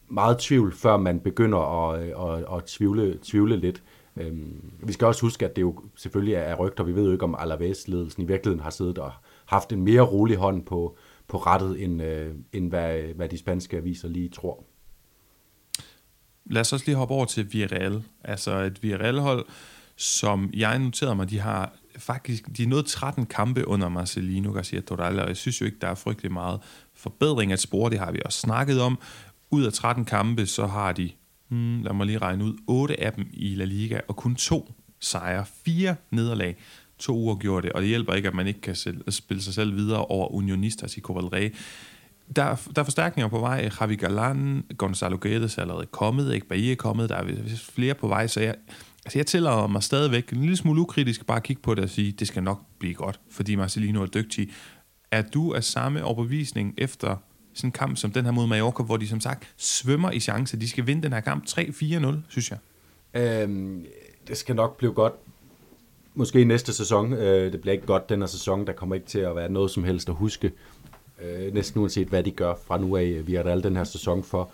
meget 0.09 0.39
tvivl, 0.39 0.73
før 0.73 0.97
man 0.97 1.21
begynder 1.21 1.59
at, 1.59 2.01
at, 2.03 2.39
at, 2.39 2.57
at 2.57 2.65
tvivle, 2.65 3.19
tvivle 3.23 3.57
lidt. 3.57 3.83
Øhm, 4.17 4.73
vi 4.83 4.93
skal 4.93 5.07
også 5.07 5.21
huske, 5.21 5.45
at 5.45 5.57
det 5.57 5.63
jo 5.63 5.79
selvfølgelig 5.97 6.35
er 6.35 6.55
rygter. 6.55 6.85
Vi 6.85 6.95
ved 6.95 7.05
jo 7.05 7.13
ikke, 7.13 7.25
om 7.25 7.35
Alaves-ledelsen 7.39 8.23
i 8.23 8.27
virkeligheden 8.27 8.63
har 8.63 8.71
siddet 8.71 8.99
og 8.99 9.13
haft 9.47 9.73
en 9.73 9.83
mere 9.83 10.01
rolig 10.01 10.37
hånd 10.37 10.65
på, 10.65 10.97
på 11.29 11.37
rettet, 11.37 11.83
end, 11.83 12.03
øh, 12.03 12.35
end 12.53 12.69
hvad, 12.69 13.03
hvad 13.03 13.29
de 13.29 13.39
spanske 13.39 13.77
aviser 13.77 14.09
lige 14.09 14.29
tror. 14.29 14.65
Lad 16.47 16.61
os 16.61 16.73
også 16.73 16.87
lige 16.87 16.97
hoppe 16.97 17.15
over 17.15 17.25
til 17.25 17.53
Villarreal. 17.53 18.03
Altså 18.25 18.59
et 18.59 18.83
Villarreal-hold, 18.83 19.47
som 19.97 20.51
jeg 20.55 20.79
noterede 20.79 21.15
mig, 21.15 21.31
de 21.31 21.39
har 21.39 21.73
faktisk, 21.99 22.45
de 22.57 22.63
er 22.63 22.67
nået 22.67 22.87
13 22.87 23.27
kampe 23.27 23.69
under 23.69 23.89
Marcelino 23.89 24.53
Garcia 24.53 24.81
Toral, 24.81 25.21
og 25.21 25.29
jeg 25.29 25.37
synes 25.37 25.61
jo 25.61 25.67
ikke, 25.67 25.79
der 25.81 25.89
er 25.89 25.95
frygtelig 25.95 26.33
meget 26.33 26.61
forbedring 26.95 27.53
at 27.53 27.61
spore, 27.61 27.91
det 27.91 27.99
har 27.99 28.13
vi 28.13 28.21
også 28.25 28.39
snakket 28.39 28.81
om. 28.81 28.99
Ud 29.51 29.65
af 29.65 29.73
13 29.73 30.05
kampe, 30.05 30.47
så 30.47 30.67
har 30.67 30.93
de, 30.93 31.11
hmm, 31.49 31.83
lad 31.83 31.93
mig 31.93 32.07
lige 32.07 32.19
regne 32.19 32.45
ud, 32.45 32.55
8 32.67 33.01
af 33.01 33.13
dem 33.13 33.27
i 33.33 33.55
La 33.55 33.65
Liga, 33.65 34.01
og 34.09 34.17
kun 34.17 34.35
to 34.35 34.73
sejre, 35.01 35.45
fire 35.65 35.97
nederlag, 36.11 36.57
to 36.99 37.17
uger 37.17 37.37
gjorde 37.37 37.67
det, 37.67 37.73
og 37.73 37.81
det 37.81 37.89
hjælper 37.89 38.13
ikke, 38.15 38.29
at 38.29 38.35
man 38.35 38.47
ikke 38.47 38.61
kan 38.61 38.77
spille 39.09 39.43
sig 39.43 39.55
selv 39.55 39.77
videre 39.77 40.05
over 40.05 40.33
Unionistas 40.33 40.97
i 40.97 41.01
Copa 41.01 41.51
der, 42.37 42.57
der 42.75 42.81
er 42.81 42.85
forstærkninger 42.85 43.29
på 43.29 43.39
vej. 43.39 43.71
Javi 43.81 43.97
Galan, 43.97 44.65
Gonzalo 44.79 45.19
Guedes 45.21 45.59
er 45.59 45.63
allerede 45.63 45.87
kommet, 45.87 46.35
ikke 46.35 46.47
Bahia 46.47 46.73
er 46.73 46.77
kommet, 46.77 47.09
der 47.09 47.17
er 47.17 47.25
flere 47.57 47.95
på 47.95 48.09
vej, 48.09 48.27
så 48.27 48.41
jeg, 48.41 48.55
altså 49.05 49.19
jeg 49.19 49.27
tillader 49.27 49.67
mig 49.67 49.83
stadigvæk 49.83 50.33
en 50.33 50.41
lille 50.41 50.57
smule 50.57 50.81
ukritisk 50.81 51.27
bare 51.27 51.37
at 51.37 51.43
kigge 51.43 51.63
på 51.63 51.75
det 51.75 51.85
og 51.85 51.91
sige, 51.91 52.13
det 52.13 52.29
skal 52.29 52.43
nok 52.43 52.61
blive 52.79 52.95
godt, 52.95 53.21
fordi 53.31 53.55
Marcelino 53.55 54.03
er 54.03 54.07
dygtig. 54.07 54.49
Er 55.11 55.23
du 55.23 55.55
af 55.55 55.65
samme 55.65 56.05
overbevisning 56.05 56.75
efter 56.79 57.17
sådan 57.55 57.69
en 57.69 57.73
kamp 57.73 57.97
som 57.97 58.13
den 58.13 58.25
her 58.25 58.33
mod 58.33 58.47
Mallorca, 58.47 58.83
hvor 58.83 58.97
de 58.97 59.09
som 59.09 59.21
sagt 59.21 59.55
svømmer 59.57 60.11
i 60.11 60.21
chance. 60.21 60.61
De 60.61 60.69
skal 60.69 60.87
vinde 60.87 61.03
den 61.03 61.13
her 61.13 61.21
kamp 61.21 61.45
3-4-0, 61.49 62.15
synes 62.29 62.51
jeg. 62.51 62.59
Øhm, 63.15 63.85
det 64.29 64.37
skal 64.37 64.57
nok 64.57 64.77
blive 64.77 64.93
godt. 64.93 65.13
Måske 66.15 66.41
i 66.41 66.45
næste 66.45 66.73
sæson. 66.73 67.13
Øh, 67.13 67.53
det 67.53 67.61
bliver 67.61 67.73
ikke 67.73 67.87
godt 67.87 68.09
den 68.09 68.21
her 68.21 68.27
sæson. 68.27 68.67
Der 68.67 68.73
kommer 68.73 68.95
ikke 68.95 69.07
til 69.07 69.19
at 69.19 69.37
være 69.37 69.49
noget 69.49 69.71
som 69.71 69.85
helst 69.85 70.09
at 70.09 70.15
huske 70.15 70.53
øh, 71.25 71.55
næsten 71.55 71.81
uanset 71.81 72.09
hvad 72.09 72.23
de 72.23 72.31
gør 72.31 72.55
fra 72.67 72.79
nu 72.79 72.97
af. 72.97 73.27
Vi 73.27 73.35
har 73.35 73.43
den 73.43 73.77
her 73.77 73.85
sæson 73.85 74.23
for. 74.23 74.51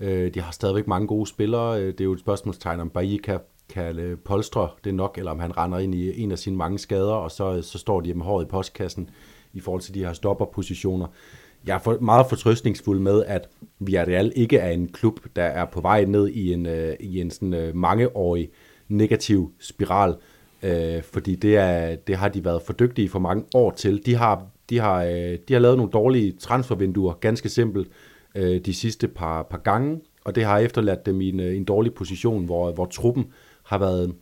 Øh, 0.00 0.34
de 0.34 0.40
har 0.40 0.52
stadigvæk 0.52 0.86
mange 0.86 1.06
gode 1.06 1.26
spillere. 1.26 1.80
Øh, 1.80 1.86
det 1.86 2.00
er 2.00 2.04
jo 2.04 2.12
et 2.12 2.20
spørgsmålstegn, 2.20 2.80
om 2.80 2.90
Bailly 2.90 3.16
kan, 3.16 3.38
kan 3.68 3.98
øh, 3.98 4.18
polstre 4.18 4.68
det 4.84 4.94
nok, 4.94 5.18
eller 5.18 5.30
om 5.30 5.38
han 5.40 5.56
render 5.56 5.78
ind 5.78 5.94
i 5.94 6.22
en 6.22 6.32
af 6.32 6.38
sine 6.38 6.56
mange 6.56 6.78
skader, 6.78 7.14
og 7.14 7.30
så, 7.30 7.62
så 7.62 7.78
står 7.78 8.00
de 8.00 8.14
med 8.14 8.24
håret 8.24 8.44
i 8.44 8.48
postkassen 8.48 9.10
i 9.52 9.60
forhold 9.60 9.82
til 9.82 9.94
de 9.94 10.04
her 10.04 10.12
stopperpositioner. 10.12 11.06
Jeg 11.66 11.74
er 11.74 11.78
for, 11.78 11.98
meget 12.00 12.26
fortrøstningsfuld 12.26 12.98
med, 12.98 13.24
at 13.24 13.48
Villarreal 13.78 14.32
ikke 14.36 14.58
er 14.58 14.70
en 14.70 14.88
klub, 14.88 15.20
der 15.36 15.44
er 15.44 15.64
på 15.64 15.80
vej 15.80 16.04
ned 16.04 16.28
i 16.28 16.52
en, 16.52 16.66
øh, 16.66 16.96
i 17.00 17.20
en 17.20 17.30
sådan, 17.30 17.54
øh, 17.54 17.76
mangeårig 17.76 18.50
negativ 18.88 19.52
spiral, 19.60 20.16
øh, 20.62 21.02
fordi 21.02 21.34
det, 21.34 21.56
er, 21.56 21.96
det 21.96 22.16
har 22.16 22.28
de 22.28 22.44
været 22.44 22.62
for 22.62 22.72
dygtige 22.72 23.08
for 23.08 23.18
mange 23.18 23.44
år 23.54 23.70
til. 23.70 24.06
De 24.06 24.14
har 24.14 24.46
de 24.70 24.78
har, 24.78 25.04
øh, 25.04 25.38
de 25.48 25.52
har 25.52 25.58
lavet 25.58 25.76
nogle 25.76 25.92
dårlige 25.92 26.32
transfervinduer, 26.32 27.12
ganske 27.12 27.48
simpelt, 27.48 27.88
øh, 28.34 28.60
de 28.60 28.74
sidste 28.74 29.08
par, 29.08 29.42
par 29.42 29.58
gange, 29.58 30.00
og 30.24 30.34
det 30.34 30.44
har 30.44 30.58
efterladt 30.58 31.06
dem 31.06 31.20
i 31.20 31.28
en, 31.28 31.40
øh, 31.40 31.56
en 31.56 31.64
dårlig 31.64 31.94
position, 31.94 32.44
hvor, 32.44 32.72
hvor 32.72 32.86
truppen 32.86 33.24
har 33.62 33.78
været, 33.78 34.14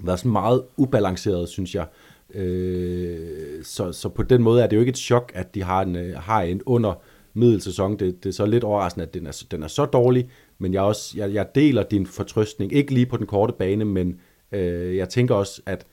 været 0.00 0.18
sådan 0.18 0.32
meget 0.32 0.62
ubalanceret, 0.76 1.48
synes 1.48 1.74
jeg. 1.74 1.86
Øh, 2.34 3.64
så, 3.64 3.92
så 3.92 4.08
på 4.08 4.22
den 4.22 4.42
måde 4.42 4.62
er 4.62 4.66
det 4.66 4.76
jo 4.76 4.80
ikke 4.80 4.90
et 4.90 4.98
chok, 4.98 5.32
at 5.34 5.54
de 5.54 5.62
har 5.62 5.82
en, 5.82 5.96
øh, 5.96 6.16
har 6.16 6.42
en 6.42 6.62
under 6.66 6.94
middelsæson. 7.34 7.98
Det, 7.98 8.24
det 8.24 8.28
er 8.28 8.32
så 8.32 8.46
lidt 8.46 8.64
overraskende, 8.64 9.06
at 9.06 9.14
den 9.14 9.26
er, 9.26 9.44
den 9.50 9.62
er 9.62 9.68
så 9.68 9.84
dårlig, 9.84 10.30
men 10.58 10.74
jeg, 10.74 10.82
også, 10.82 11.14
jeg, 11.16 11.34
jeg 11.34 11.46
deler 11.54 11.82
din 11.82 12.06
fortrøstning, 12.06 12.72
ikke 12.72 12.94
lige 12.94 13.06
på 13.06 13.16
den 13.16 13.26
korte 13.26 13.52
bane, 13.58 13.84
men 13.84 14.20
øh, 14.52 14.96
jeg 14.96 15.08
tænker 15.08 15.34
også, 15.34 15.62
at 15.66 15.86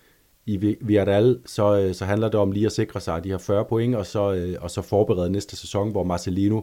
i 0.53 0.75
Villarreal, 0.81 1.39
så, 1.45 1.79
øh, 1.79 1.93
så 1.93 2.05
handler 2.05 2.29
det 2.29 2.39
om 2.39 2.51
lige 2.51 2.65
at 2.65 2.71
sikre 2.71 3.01
sig, 3.01 3.15
at 3.15 3.23
de 3.23 3.31
har 3.31 3.37
40 3.37 3.65
point, 3.65 3.95
og 3.95 4.05
så, 4.05 4.33
øh, 4.33 4.55
og 4.61 4.71
så 4.71 4.81
forberede 4.81 5.29
næste 5.29 5.55
sæson, 5.55 5.91
hvor 5.91 6.03
Marcelino, 6.03 6.61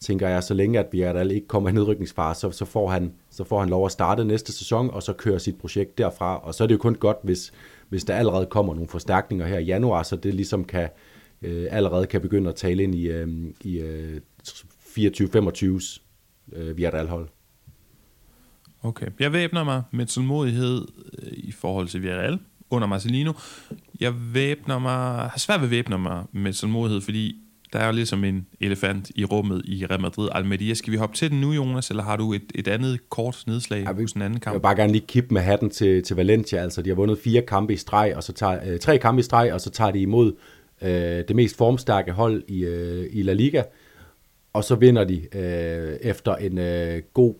tænker 0.00 0.28
jeg, 0.28 0.42
så 0.42 0.54
længe 0.54 0.78
at 0.78 0.86
Villarreal 0.92 1.30
ikke 1.30 1.46
kommer 1.46 1.68
i 1.68 1.72
nedrykningsfare, 1.72 2.34
så, 2.34 2.50
så, 2.50 2.64
får 2.64 2.88
han, 2.88 3.12
så 3.30 3.44
får 3.44 3.60
han 3.60 3.68
lov 3.68 3.86
at 3.86 3.92
starte 3.92 4.24
næste 4.24 4.52
sæson, 4.52 4.90
og 4.90 5.02
så 5.02 5.12
køre 5.12 5.38
sit 5.38 5.58
projekt 5.58 5.98
derfra. 5.98 6.38
Og 6.38 6.54
så 6.54 6.64
er 6.64 6.66
det 6.68 6.74
jo 6.74 6.78
kun 6.78 6.94
godt, 6.94 7.16
hvis, 7.22 7.52
hvis 7.88 8.04
der 8.04 8.14
allerede 8.14 8.46
kommer 8.46 8.74
nogle 8.74 8.88
forstærkninger 8.88 9.46
her 9.46 9.58
i 9.58 9.64
januar, 9.64 10.02
så 10.02 10.16
det 10.16 10.34
ligesom 10.34 10.64
kan, 10.64 10.88
øh, 11.42 11.66
allerede 11.70 12.06
kan 12.06 12.20
begynde 12.20 12.50
at 12.50 12.56
tale 12.56 12.82
ind 12.82 12.94
i, 12.94 13.06
øh, 13.06 13.28
i 13.60 13.78
øh, 13.78 14.20
24-25's 14.98 16.00
øh, 16.52 16.76
Villarreal-hold. 16.76 17.28
Okay. 18.82 19.06
Jeg 19.20 19.32
væbner 19.32 19.64
mig 19.64 19.82
med 19.90 20.06
tålmodighed 20.06 20.86
øh, 21.22 21.32
i 21.32 21.52
forhold 21.52 21.88
til 21.88 22.02
Villarreal 22.02 22.38
under 22.74 22.88
Marcelino. 22.88 23.32
Jeg 24.00 24.12
væbner 24.34 24.78
mig, 24.78 25.30
har 25.30 25.38
svært 25.38 25.60
ved 25.60 25.66
at 25.66 25.70
væbne 25.70 25.98
mig 25.98 26.24
med 26.32 26.52
sådan 26.52 26.72
modighed, 26.72 27.00
fordi 27.00 27.36
der 27.72 27.80
er 27.80 27.86
jo 27.86 27.92
ligesom 27.92 28.24
en 28.24 28.46
elefant 28.60 29.10
i 29.14 29.24
rummet 29.24 29.62
i 29.64 29.86
Real 29.86 30.00
Madrid. 30.00 30.28
Almeria, 30.32 30.74
skal 30.74 30.92
vi 30.92 30.96
hoppe 30.96 31.16
til 31.16 31.30
den 31.30 31.40
nu, 31.40 31.52
Jonas, 31.52 31.90
eller 31.90 32.02
har 32.02 32.16
du 32.16 32.32
et, 32.32 32.42
et 32.54 32.68
andet 32.68 33.10
kort 33.10 33.42
nedslag 33.46 33.82
ja, 33.82 33.92
hos 33.92 34.12
en 34.12 34.22
anden 34.22 34.40
kamp? 34.40 34.52
Jeg 34.52 34.58
vil 34.58 34.62
bare 34.62 34.76
gerne 34.76 34.92
lige 34.92 35.06
kippe 35.06 35.34
med 35.34 35.42
hatten 35.42 35.70
til, 35.70 36.02
til 36.02 36.16
Valencia. 36.16 36.58
Altså, 36.58 36.82
de 36.82 36.88
har 36.88 36.94
vundet 36.94 37.18
fire 37.18 37.42
kampe 37.42 37.72
i 37.72 37.76
streg, 37.76 38.12
og 38.16 38.22
så 38.22 38.32
tager, 38.32 38.58
øh, 38.66 38.78
tre 38.78 38.98
kampe 38.98 39.20
i 39.20 39.22
streg, 39.22 39.52
og 39.52 39.60
så 39.60 39.70
tager 39.70 39.90
de 39.90 40.00
imod 40.00 40.32
øh, 40.82 40.88
det 41.28 41.36
mest 41.36 41.56
formstærke 41.56 42.12
hold 42.12 42.42
i, 42.48 42.64
øh, 42.64 43.06
i 43.12 43.22
La 43.22 43.32
Liga. 43.32 43.62
Og 44.52 44.64
så 44.64 44.74
vinder 44.74 45.04
de 45.04 45.36
øh, 45.38 45.96
efter 46.00 46.36
en 46.36 46.58
øh, 46.58 47.02
god 47.14 47.34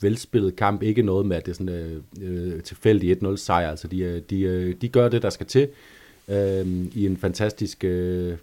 velspillet 0.00 0.56
kamp, 0.56 0.82
ikke 0.82 1.02
noget 1.02 1.26
med, 1.26 1.36
at 1.36 1.46
det 1.46 1.52
er 1.52 1.56
sådan 1.56 1.68
øh, 1.68 2.02
øh 2.22 2.62
tilfældig 2.62 3.22
1-0 3.22 3.36
sejr. 3.36 3.70
Altså, 3.70 3.88
de, 3.88 3.98
øh, 3.98 4.22
de, 4.30 4.40
øh, 4.40 4.74
de 4.80 4.88
gør 4.88 5.08
det, 5.08 5.22
der 5.22 5.30
skal 5.30 5.46
til 5.46 5.68
øh, 6.28 6.66
i 6.94 7.06
en 7.06 7.16
fantastisk 7.16 7.84
øh, 7.84 8.36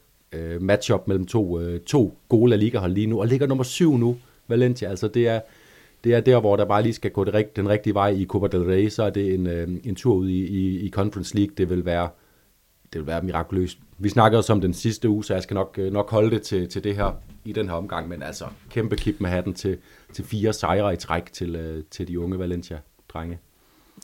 matchup 0.60 1.08
mellem 1.08 1.26
to, 1.26 1.60
øh, 1.60 1.80
to 1.80 2.18
gode 2.30 2.50
La 2.50 2.56
Liga-hold 2.56 2.94
lige 2.94 3.08
nu, 3.08 3.20
og 3.20 3.28
ligger 3.28 3.48
nummer 3.48 3.64
syv 3.64 3.98
nu, 3.98 4.18
Valencia. 4.48 4.90
Altså, 4.90 5.08
det 5.08 5.28
er, 5.28 5.40
det 6.04 6.14
er 6.14 6.20
der, 6.20 6.40
hvor 6.40 6.56
der 6.56 6.66
bare 6.66 6.84
lige 6.84 6.94
skal 6.94 7.12
gå 7.12 7.24
det 7.24 7.34
rigt, 7.34 7.56
den 7.56 7.70
rigtige 7.70 7.94
vej 7.94 8.10
i 8.10 8.26
Copa 8.26 8.48
del 8.48 8.64
Rey, 8.66 8.90
så 8.90 9.04
er 9.04 9.10
det 9.10 9.34
en, 9.34 9.48
øh, 9.48 9.68
en 9.84 9.96
tur 9.96 10.16
ud 10.16 10.30
i, 10.30 10.46
i, 10.46 10.80
i 10.80 10.90
Conference 10.90 11.36
League. 11.36 11.54
Det 11.58 11.70
vil 11.70 11.86
være 11.86 12.10
det 12.94 13.02
vil 13.02 13.08
være 13.08 13.22
mirakuløst. 13.22 13.78
Vi 13.98 14.10
snakkede 14.10 14.40
også 14.40 14.54
om 14.54 14.62
den 14.62 14.74
sidste 14.74 15.10
uge, 15.10 15.24
så 15.24 15.34
jeg 15.34 15.44
skal 15.44 15.54
nok, 15.54 15.76
øh, 15.78 15.94
nok 15.94 16.12
holde 16.12 16.32
det 16.32 16.42
til, 16.42 16.70
til 16.70 16.84
det 16.84 16.96
her 16.96 17.12
i 17.46 17.54
den 17.54 17.70
her 17.70 17.76
omgang, 17.76 18.08
men 18.10 18.24
altså 18.24 18.46
kæmpe 18.70 18.96
kip 18.96 19.16
med 19.20 19.30
hatten 19.30 19.54
til, 19.54 19.78
til 20.14 20.26
fire 20.26 20.54
sejre 20.54 20.94
i 20.94 20.98
træk 20.98 21.34
til, 21.34 21.56
øh, 21.56 21.84
til 21.92 22.08
de 22.08 22.20
unge 22.20 22.40
Valencia-drenge. 22.40 23.40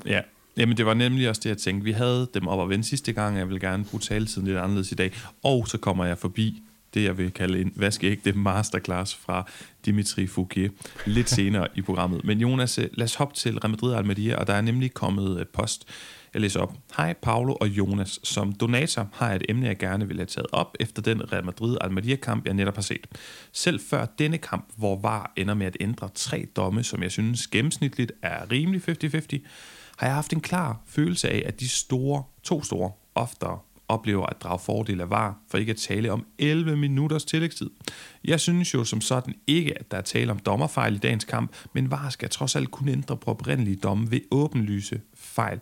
Ja, 0.05 0.21
Jamen, 0.57 0.77
det 0.77 0.85
var 0.85 0.93
nemlig 0.93 1.29
også 1.29 1.41
det, 1.43 1.49
jeg 1.49 1.57
tænkte. 1.57 1.83
Vi 1.83 1.91
havde 1.91 2.27
dem 2.33 2.47
op 2.47 2.59
og 2.59 2.69
vende 2.69 2.83
sidste 2.83 3.13
gang, 3.13 3.37
jeg 3.37 3.49
vil 3.49 3.59
gerne 3.59 3.85
bruge 3.85 4.01
taletiden 4.01 4.47
lidt 4.47 4.57
anderledes 4.57 4.91
i 4.91 4.95
dag. 4.95 5.11
Og 5.43 5.67
så 5.67 5.77
kommer 5.77 6.05
jeg 6.05 6.17
forbi 6.17 6.63
det, 6.93 7.03
jeg 7.03 7.17
vil 7.17 7.31
kalde 7.31 7.61
en 7.61 7.73
vaskeægte 7.75 8.33
masterclass 8.33 9.15
fra 9.15 9.49
Dimitri 9.85 10.27
Fouquier 10.27 10.69
lidt 11.05 11.29
senere 11.29 11.67
i 11.75 11.81
programmet. 11.81 12.23
Men 12.23 12.39
Jonas, 12.39 12.77
øh, 12.77 12.87
lad 12.93 13.05
os 13.05 13.15
hoppe 13.15 13.35
til 13.35 13.59
Real 13.59 13.71
Madrid 13.71 13.93
Almeria, 13.93 14.35
og 14.35 14.47
der 14.47 14.53
er 14.53 14.61
nemlig 14.61 14.93
kommet 14.93 15.47
post. 15.53 15.87
Jeg 16.33 16.41
læser 16.41 16.59
op. 16.59 16.73
Hej 16.97 17.13
Paolo 17.13 17.53
og 17.53 17.67
Jonas. 17.67 18.19
Som 18.23 18.51
donator 18.51 19.07
har 19.13 19.27
jeg 19.27 19.35
et 19.35 19.45
emne, 19.49 19.67
jeg 19.67 19.77
gerne 19.77 20.07
vil 20.07 20.17
have 20.17 20.25
taget 20.25 20.47
op 20.51 20.75
efter 20.79 21.01
den 21.01 21.33
Real 21.33 21.45
Madrid 21.45 21.77
Almeria 21.81 22.15
kamp, 22.15 22.45
jeg 22.45 22.53
netop 22.53 22.75
har 22.75 22.81
set. 22.81 23.07
Selv 23.51 23.79
før 23.79 24.05
denne 24.05 24.37
kamp, 24.37 24.69
hvor 24.77 24.99
VAR 24.99 25.33
ender 25.35 25.53
med 25.53 25.65
at 25.65 25.77
ændre 25.79 26.09
tre 26.15 26.47
domme, 26.55 26.83
som 26.83 27.03
jeg 27.03 27.11
synes 27.11 27.47
gennemsnitligt 27.47 28.11
er 28.21 28.51
rimelig 28.51 28.81
50-50, 28.89 29.47
har 29.97 30.07
jeg 30.07 30.15
haft 30.15 30.33
en 30.33 30.41
klar 30.41 30.81
følelse 30.87 31.29
af, 31.29 31.43
at 31.45 31.59
de 31.59 31.69
store, 31.69 32.23
to 32.43 32.63
store, 32.63 32.91
oftere 33.15 33.59
oplever 33.87 34.25
at 34.25 34.41
drage 34.41 34.59
fordel 34.59 35.01
af 35.01 35.09
var, 35.09 35.37
for 35.49 35.57
ikke 35.57 35.69
at 35.69 35.77
tale 35.77 36.11
om 36.11 36.25
11 36.39 36.77
minutters 36.77 37.25
tillægstid. 37.25 37.69
Jeg 38.23 38.39
synes 38.39 38.73
jo 38.73 38.83
som 38.83 39.01
sådan 39.01 39.35
ikke, 39.47 39.79
at 39.79 39.91
der 39.91 39.97
er 39.97 40.01
tale 40.01 40.31
om 40.31 40.39
dommerfejl 40.39 40.95
i 40.95 40.97
dagens 40.97 41.25
kamp, 41.25 41.51
men 41.73 41.91
var 41.91 42.09
skal 42.09 42.29
trods 42.29 42.55
alt 42.55 42.71
kunne 42.71 42.91
ændre 42.91 43.17
på 43.17 43.31
oprindelige 43.31 43.75
domme 43.75 44.11
ved 44.11 44.19
åbenlyse 44.31 45.01
fejl. 45.15 45.61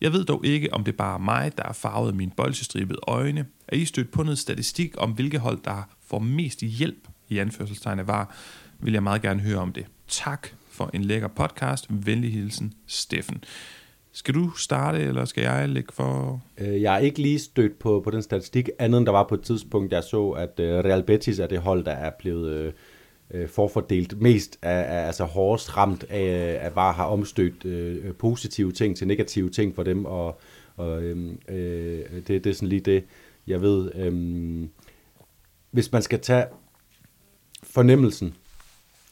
Jeg 0.00 0.12
ved 0.12 0.24
dog 0.24 0.46
ikke, 0.46 0.74
om 0.74 0.84
det 0.84 0.96
bare 0.96 1.14
er 1.14 1.18
mig, 1.18 1.52
der 1.58 1.64
er 1.64 1.72
farvet 1.72 2.16
mine 2.16 2.32
bolsestribede 2.36 2.98
øjne. 3.02 3.46
Er 3.68 3.76
I 3.76 3.84
stødt 3.84 4.10
på 4.10 4.22
noget 4.22 4.38
statistik 4.38 4.94
om, 4.98 5.10
hvilke 5.12 5.38
hold, 5.38 5.58
der 5.64 5.88
får 6.06 6.18
mest 6.18 6.60
hjælp 6.60 7.08
i 7.28 7.38
anførselstegn 7.38 8.06
var, 8.06 8.34
vil 8.78 8.92
jeg 8.92 9.02
meget 9.02 9.22
gerne 9.22 9.40
høre 9.40 9.58
om 9.58 9.72
det. 9.72 9.86
Tak 10.08 10.48
for 10.70 10.90
en 10.94 11.04
lækker 11.04 11.28
podcast. 11.28 11.86
Venlig 11.90 12.32
hilsen, 12.32 12.72
Steffen. 12.86 13.44
Skal 14.12 14.34
du 14.34 14.50
starte, 14.50 14.98
eller 14.98 15.24
skal 15.24 15.42
jeg 15.42 15.68
lægge 15.68 15.92
for... 15.92 16.42
Øh, 16.58 16.82
jeg 16.82 16.94
er 16.94 16.98
ikke 16.98 17.22
lige 17.22 17.38
stødt 17.38 17.78
på, 17.78 18.00
på 18.04 18.10
den 18.10 18.22
statistik, 18.22 18.68
andet 18.78 18.98
end 18.98 19.06
der 19.06 19.12
var 19.12 19.26
på 19.28 19.34
et 19.34 19.42
tidspunkt, 19.42 19.92
jeg 19.92 20.02
så, 20.02 20.30
at 20.30 20.60
øh, 20.60 20.74
Real 20.84 21.02
Betis 21.02 21.38
er 21.38 21.46
det 21.46 21.58
hold, 21.58 21.84
der 21.84 21.92
er 21.92 22.10
blevet 22.18 22.52
øh, 22.52 22.72
øh, 23.30 23.48
forfordelt 23.48 24.20
mest 24.20 24.58
af, 24.62 25.00
af 25.00 25.06
altså 25.06 25.24
hårdest 25.24 25.76
ramt 25.76 26.04
af, 26.04 26.58
at 26.60 26.74
bare 26.74 26.92
har 26.92 27.04
omstødt 27.04 27.64
øh, 27.64 28.14
positive 28.14 28.72
ting 28.72 28.96
til 28.96 29.06
negative 29.06 29.50
ting 29.50 29.74
for 29.74 29.82
dem, 29.82 30.04
og, 30.04 30.40
og 30.76 31.02
øhm, 31.02 31.38
øh, 31.48 32.04
det, 32.26 32.28
det 32.28 32.46
er 32.46 32.54
sådan 32.54 32.68
lige 32.68 32.80
det, 32.80 33.04
jeg 33.46 33.62
ved. 33.62 33.94
Øh, 33.94 34.68
hvis 35.70 35.92
man 35.92 36.02
skal 36.02 36.20
tage 36.20 36.46
fornemmelsen, 37.62 38.34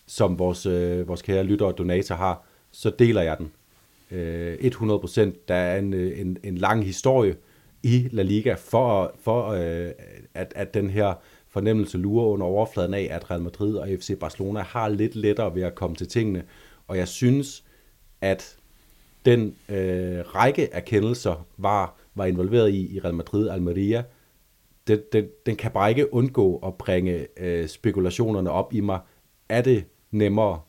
som 0.06 0.38
vores, 0.38 0.66
øh, 0.66 1.08
vores 1.08 1.22
kære 1.22 1.44
lytter 1.44 1.66
og 1.66 1.78
donator 1.78 2.14
har, 2.14 2.44
så 2.72 2.90
deler 2.98 3.22
jeg 3.22 3.36
den 3.38 3.52
øh, 4.10 4.54
100%. 4.54 5.20
Der 5.48 5.54
er 5.54 5.78
en, 5.78 5.94
øh, 5.94 6.20
en, 6.20 6.38
en 6.42 6.58
lang 6.58 6.84
historie 6.84 7.36
i 7.82 8.08
La 8.10 8.22
Liga 8.22 8.54
for, 8.54 9.14
for 9.20 9.48
øh, 9.48 9.90
at, 10.34 10.52
at 10.56 10.74
den 10.74 10.90
her 10.90 11.14
fornemmelse 11.56 11.98
lurer 11.98 12.26
under 12.26 12.46
overfladen 12.46 12.94
af, 12.94 13.08
at 13.10 13.30
Real 13.30 13.42
Madrid 13.42 13.74
og 13.74 13.88
FC 13.88 14.18
Barcelona 14.18 14.60
har 14.60 14.88
lidt 14.88 15.16
lettere 15.16 15.54
ved 15.54 15.62
at 15.62 15.74
komme 15.74 15.96
til 15.96 16.08
tingene. 16.08 16.44
Og 16.88 16.96
jeg 16.96 17.08
synes, 17.08 17.64
at 18.20 18.56
den 19.24 19.56
øh, 19.68 20.18
række 20.34 20.74
af 20.74 20.84
kendelser 20.84 21.46
var, 21.56 21.94
var 22.14 22.24
involveret 22.24 22.70
i, 22.70 22.96
i 22.96 23.00
Real 23.00 23.14
Madrid 23.14 23.48
Almeria, 23.48 24.02
den, 24.86 25.00
den, 25.12 25.24
den 25.46 25.56
kan 25.56 25.70
bare 25.70 25.90
ikke 25.90 26.14
undgå 26.14 26.56
at 26.56 26.74
bringe 26.74 27.26
øh, 27.36 27.68
spekulationerne 27.68 28.50
op 28.50 28.74
i 28.74 28.80
mig. 28.80 29.00
Er 29.48 29.62
det 29.62 29.84
nemmere 30.10 30.60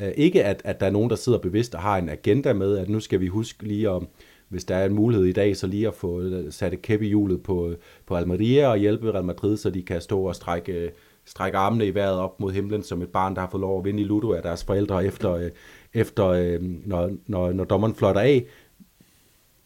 Øh, 0.00 0.12
ikke 0.16 0.44
at, 0.44 0.62
at 0.64 0.80
der 0.80 0.86
er 0.86 0.90
nogen, 0.90 1.10
der 1.10 1.16
sidder 1.16 1.38
bevidst 1.38 1.74
og 1.74 1.80
har 1.80 1.98
en 1.98 2.08
agenda 2.08 2.52
med, 2.52 2.78
at 2.78 2.88
nu 2.88 3.00
skal 3.00 3.20
vi 3.20 3.26
huske 3.26 3.62
lige 3.62 3.90
om, 3.90 4.08
hvis 4.50 4.64
der 4.64 4.76
er 4.76 4.86
en 4.86 4.94
mulighed 4.94 5.26
i 5.26 5.32
dag, 5.32 5.56
så 5.56 5.66
lige 5.66 5.86
at 5.86 5.94
få 5.94 6.20
øh, 6.20 6.52
sat 6.52 6.72
et 6.72 6.82
kæppe 6.82 7.06
i 7.06 7.08
hjulet 7.08 7.42
på, 7.42 7.68
øh, 7.68 7.76
på 8.06 8.16
Almeria 8.16 8.68
og 8.68 8.78
hjælpe 8.78 9.12
Real 9.12 9.24
Madrid, 9.24 9.56
så 9.56 9.70
de 9.70 9.82
kan 9.82 10.00
stå 10.00 10.22
og 10.22 10.34
strække, 10.34 10.72
øh, 10.72 10.90
strække 11.24 11.58
armene 11.58 11.86
i 11.86 11.94
vejret 11.94 12.18
op 12.18 12.40
mod 12.40 12.52
himlen, 12.52 12.82
som 12.82 13.02
et 13.02 13.08
barn, 13.08 13.34
der 13.34 13.40
har 13.40 13.48
fået 13.50 13.60
lov 13.60 13.78
at 13.78 13.84
vinde 13.84 14.02
i 14.02 14.04
Ludo 14.04 14.32
af 14.32 14.42
deres 14.42 14.64
forældre, 14.64 15.04
efter, 15.04 15.50
efter 15.94 16.58
når, 16.86 17.10
når, 17.26 17.52
når 17.52 17.64
dommeren 17.64 17.94
flotter 17.94 18.20
af. 18.20 18.46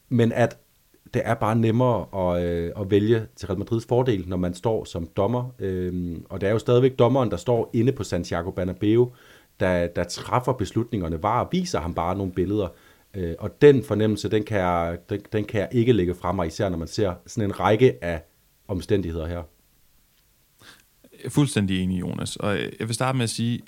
Men 0.08 0.32
at 0.32 0.58
det 1.14 1.22
er 1.24 1.34
bare 1.34 1.56
nemmere 1.56 2.06
at, 2.36 2.44
at 2.80 2.90
vælge 2.90 3.26
til 3.36 3.46
Real 3.46 3.58
Madrids 3.58 3.86
fordel, 3.86 4.24
når 4.28 4.36
man 4.36 4.54
står 4.54 4.84
som 4.84 5.06
dommer. 5.06 5.54
Øhm, 5.58 6.26
og 6.28 6.40
det 6.40 6.46
er 6.46 6.52
jo 6.52 6.58
stadigvæk 6.58 6.98
dommeren, 6.98 7.30
der 7.30 7.36
står 7.36 7.70
inde 7.72 7.92
på 7.92 8.04
Santiago 8.04 8.50
Bernabeu, 8.50 9.12
der, 9.60 9.86
der 9.86 10.04
træffer 10.04 10.52
beslutningerne, 10.52 11.22
var 11.22 11.44
og 11.44 11.48
viser 11.52 11.80
ham 11.80 11.94
bare 11.94 12.16
nogle 12.16 12.32
billeder. 12.32 12.68
Øh, 13.14 13.34
og 13.38 13.62
den 13.62 13.84
fornemmelse, 13.84 14.28
den 14.28 14.44
kan, 14.44 14.58
jeg, 14.58 14.98
den, 15.08 15.20
den 15.32 15.44
kan 15.44 15.60
jeg 15.60 15.68
ikke 15.72 15.92
lægge 15.92 16.14
frem 16.14 16.36
mig, 16.36 16.46
især 16.46 16.68
når 16.68 16.78
man 16.78 16.88
ser 16.88 17.14
sådan 17.26 17.50
en 17.50 17.60
række 17.60 18.04
af 18.04 18.22
omstændigheder 18.68 19.26
her. 19.26 19.42
Jeg 21.12 21.20
er 21.24 21.30
fuldstændig 21.30 21.82
enig, 21.82 22.00
Jonas. 22.00 22.36
Og 22.36 22.58
jeg 22.58 22.88
vil 22.88 22.94
starte 22.94 23.16
med 23.16 23.24
at 23.24 23.30
sige, 23.30 23.60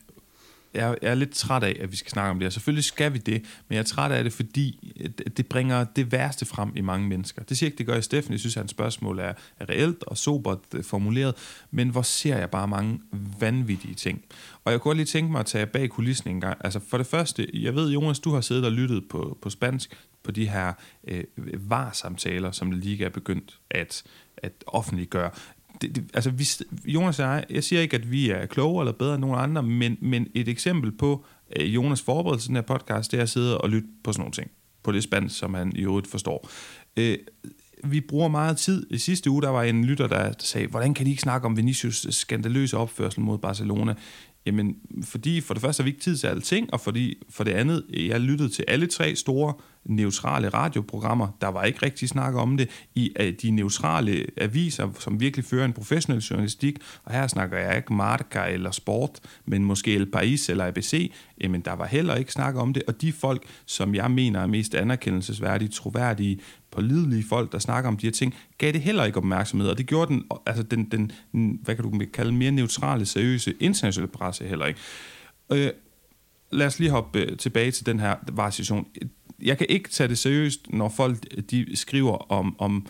jeg 0.76 0.96
er 1.02 1.14
lidt 1.14 1.30
træt 1.30 1.62
af, 1.62 1.76
at 1.80 1.92
vi 1.92 1.96
skal 1.96 2.10
snakke 2.10 2.30
om 2.30 2.38
det 2.38 2.46
og 2.46 2.52
Selvfølgelig 2.52 2.84
skal 2.84 3.12
vi 3.12 3.18
det, 3.18 3.42
men 3.68 3.74
jeg 3.74 3.78
er 3.78 3.82
træt 3.84 4.12
af 4.12 4.24
det, 4.24 4.32
fordi 4.32 4.94
det 5.36 5.46
bringer 5.46 5.84
det 5.84 6.12
værste 6.12 6.46
frem 6.46 6.72
i 6.76 6.80
mange 6.80 7.08
mennesker. 7.08 7.42
Det 7.42 7.58
siger 7.58 7.68
ikke, 7.68 7.78
det 7.78 7.86
gør 7.86 7.94
jeg 7.94 8.04
Steffen. 8.04 8.32
Jeg 8.32 8.40
synes, 8.40 8.56
at 8.56 8.60
hans 8.60 8.70
spørgsmål 8.70 9.18
er, 9.18 9.32
er 9.60 9.68
reelt 9.68 10.04
og 10.04 10.16
sobert 10.16 10.58
øh, 10.74 10.84
formuleret, 10.84 11.34
men 11.70 11.88
hvor 11.88 12.02
ser 12.02 12.38
jeg 12.38 12.50
bare 12.50 12.68
mange 12.68 13.00
vanvittige 13.40 13.94
ting. 13.94 14.24
Og 14.64 14.72
jeg 14.72 14.80
kunne 14.80 14.96
lige 14.96 15.06
tænke 15.06 15.32
mig 15.32 15.40
at 15.40 15.46
tage 15.46 15.66
bag 15.66 15.90
kulissen 15.90 16.30
en 16.30 16.40
gang. 16.40 16.58
Altså 16.64 16.80
for 16.88 16.96
det 16.96 17.06
første, 17.06 17.48
jeg 17.62 17.74
ved, 17.74 17.90
Jonas, 17.90 18.18
du 18.18 18.30
har 18.30 18.40
siddet 18.40 18.64
og 18.64 18.72
lyttet 18.72 19.08
på, 19.08 19.38
på 19.42 19.50
spansk 19.50 19.96
på 20.22 20.30
de 20.30 20.48
her 20.48 20.72
øh, 21.08 21.24
var-samtaler, 21.54 22.50
som 22.50 22.70
Liga 22.70 23.04
er 23.04 23.08
begyndt 23.08 23.58
at, 23.70 24.02
at 24.36 24.52
offentliggøre 24.66 25.30
det, 25.80 25.96
det, 25.96 26.10
altså 26.14 26.30
vi, 26.30 26.48
Jonas 26.86 27.18
og 27.18 27.26
jeg, 27.26 27.44
jeg 27.50 27.64
siger 27.64 27.82
ikke, 27.82 27.96
at 27.96 28.10
vi 28.10 28.30
er 28.30 28.46
klogere 28.46 28.82
eller 28.84 28.92
bedre 28.92 29.14
end 29.14 29.20
nogen 29.20 29.40
andre, 29.40 29.62
men, 29.62 29.98
men 30.00 30.28
et 30.34 30.48
eksempel 30.48 30.92
på 30.92 31.24
øh, 31.56 31.74
Jonas 31.74 32.02
forberedelse 32.02 32.44
til 32.44 32.48
den 32.48 32.56
her 32.56 32.62
podcast, 32.62 33.12
det 33.12 33.18
er 33.18 33.22
at 33.22 33.28
sidde 33.28 33.58
og 33.58 33.70
lytte 33.70 33.88
på 34.04 34.12
sådan 34.12 34.20
nogle 34.20 34.32
ting. 34.32 34.50
På 34.82 34.92
det 34.92 35.02
spansk, 35.02 35.38
som 35.38 35.54
han 35.54 35.72
i 35.76 35.80
øvrigt 35.80 36.06
forstår. 36.06 36.48
Øh, 36.96 37.18
vi 37.84 38.00
bruger 38.00 38.28
meget 38.28 38.56
tid. 38.56 38.86
I 38.90 38.98
sidste 38.98 39.30
uge, 39.30 39.42
der 39.42 39.48
var 39.48 39.62
en 39.62 39.84
lytter, 39.84 40.06
der 40.06 40.32
sagde, 40.38 40.66
hvordan 40.66 40.94
kan 40.94 41.06
de 41.06 41.10
ikke 41.10 41.22
snakke 41.22 41.46
om 41.46 41.56
Vinicius 41.56 42.06
skandaløse 42.10 42.76
opførsel 42.76 43.20
mod 43.20 43.38
Barcelona? 43.38 43.94
Jamen, 44.46 44.76
fordi 45.04 45.40
for 45.40 45.54
det 45.54 45.60
første 45.60 45.80
har 45.80 45.84
vi 45.84 45.90
ikke 45.90 46.02
tid 46.02 46.16
til 46.16 46.26
alting, 46.26 46.72
og 46.72 46.80
fordi 46.80 47.22
for 47.30 47.44
det 47.44 47.50
andet, 47.50 47.84
jeg 47.90 48.20
lyttede 48.20 48.48
til 48.48 48.64
alle 48.68 48.86
tre 48.86 49.16
store 49.16 49.54
neutrale 49.88 50.48
radioprogrammer. 50.48 51.28
Der 51.40 51.48
var 51.48 51.64
ikke 51.64 51.78
rigtig 51.82 52.08
snak 52.08 52.34
om 52.34 52.56
det 52.56 52.70
i 52.94 53.12
øh, 53.20 53.32
de 53.42 53.50
neutrale 53.50 54.26
aviser, 54.36 54.88
som 54.98 55.20
virkelig 55.20 55.44
fører 55.44 55.64
en 55.64 55.72
professionel 55.72 56.22
journalistik. 56.22 56.78
Og 57.04 57.12
her 57.12 57.26
snakker 57.26 57.58
jeg 57.58 57.76
ikke 57.76 57.94
Marca 57.94 58.44
eller 58.44 58.70
Sport, 58.70 59.20
men 59.46 59.64
måske 59.64 59.94
El 59.94 60.08
País 60.16 60.50
eller 60.50 60.66
ABC. 60.66 61.12
Jamen, 61.40 61.60
der 61.60 61.72
var 61.72 61.86
heller 61.86 62.14
ikke 62.14 62.32
snak 62.32 62.54
om 62.54 62.72
det. 62.72 62.82
Og 62.86 63.00
de 63.00 63.12
folk, 63.12 63.42
som 63.66 63.94
jeg 63.94 64.10
mener 64.10 64.40
er 64.40 64.46
mest 64.46 64.74
anerkendelsesværdige, 64.74 65.68
troværdige, 65.68 66.40
pålidelige 66.70 67.24
folk, 67.28 67.52
der 67.52 67.58
snakker 67.58 67.88
om 67.88 67.96
de 67.96 68.06
her 68.06 68.12
ting, 68.12 68.34
gav 68.58 68.72
det 68.72 68.80
heller 68.80 69.04
ikke 69.04 69.18
opmærksomhed. 69.18 69.68
Og 69.68 69.78
det 69.78 69.86
gjorde 69.86 70.14
den, 70.14 70.24
altså 70.46 70.62
den, 70.62 70.84
den 70.84 71.12
hvad 71.62 71.74
kan 71.74 71.84
du 71.84 72.00
kalde, 72.12 72.32
mere 72.32 72.50
neutrale, 72.50 73.06
seriøse 73.06 73.54
internationale 73.60 74.12
presse 74.12 74.44
heller 74.44 74.66
ikke. 74.66 74.80
Øh, 75.52 75.70
lad 76.50 76.66
os 76.66 76.78
lige 76.78 76.90
hoppe 76.90 77.18
øh, 77.18 77.36
tilbage 77.36 77.70
til 77.70 77.86
den 77.86 78.00
her 78.00 78.16
variation 78.32 78.86
jeg 79.42 79.58
kan 79.58 79.66
ikke 79.70 79.90
tage 79.90 80.08
det 80.08 80.18
seriøst, 80.18 80.72
når 80.72 80.88
folk 80.88 81.18
de 81.50 81.76
skriver 81.76 82.32
om, 82.32 82.56
om 82.58 82.86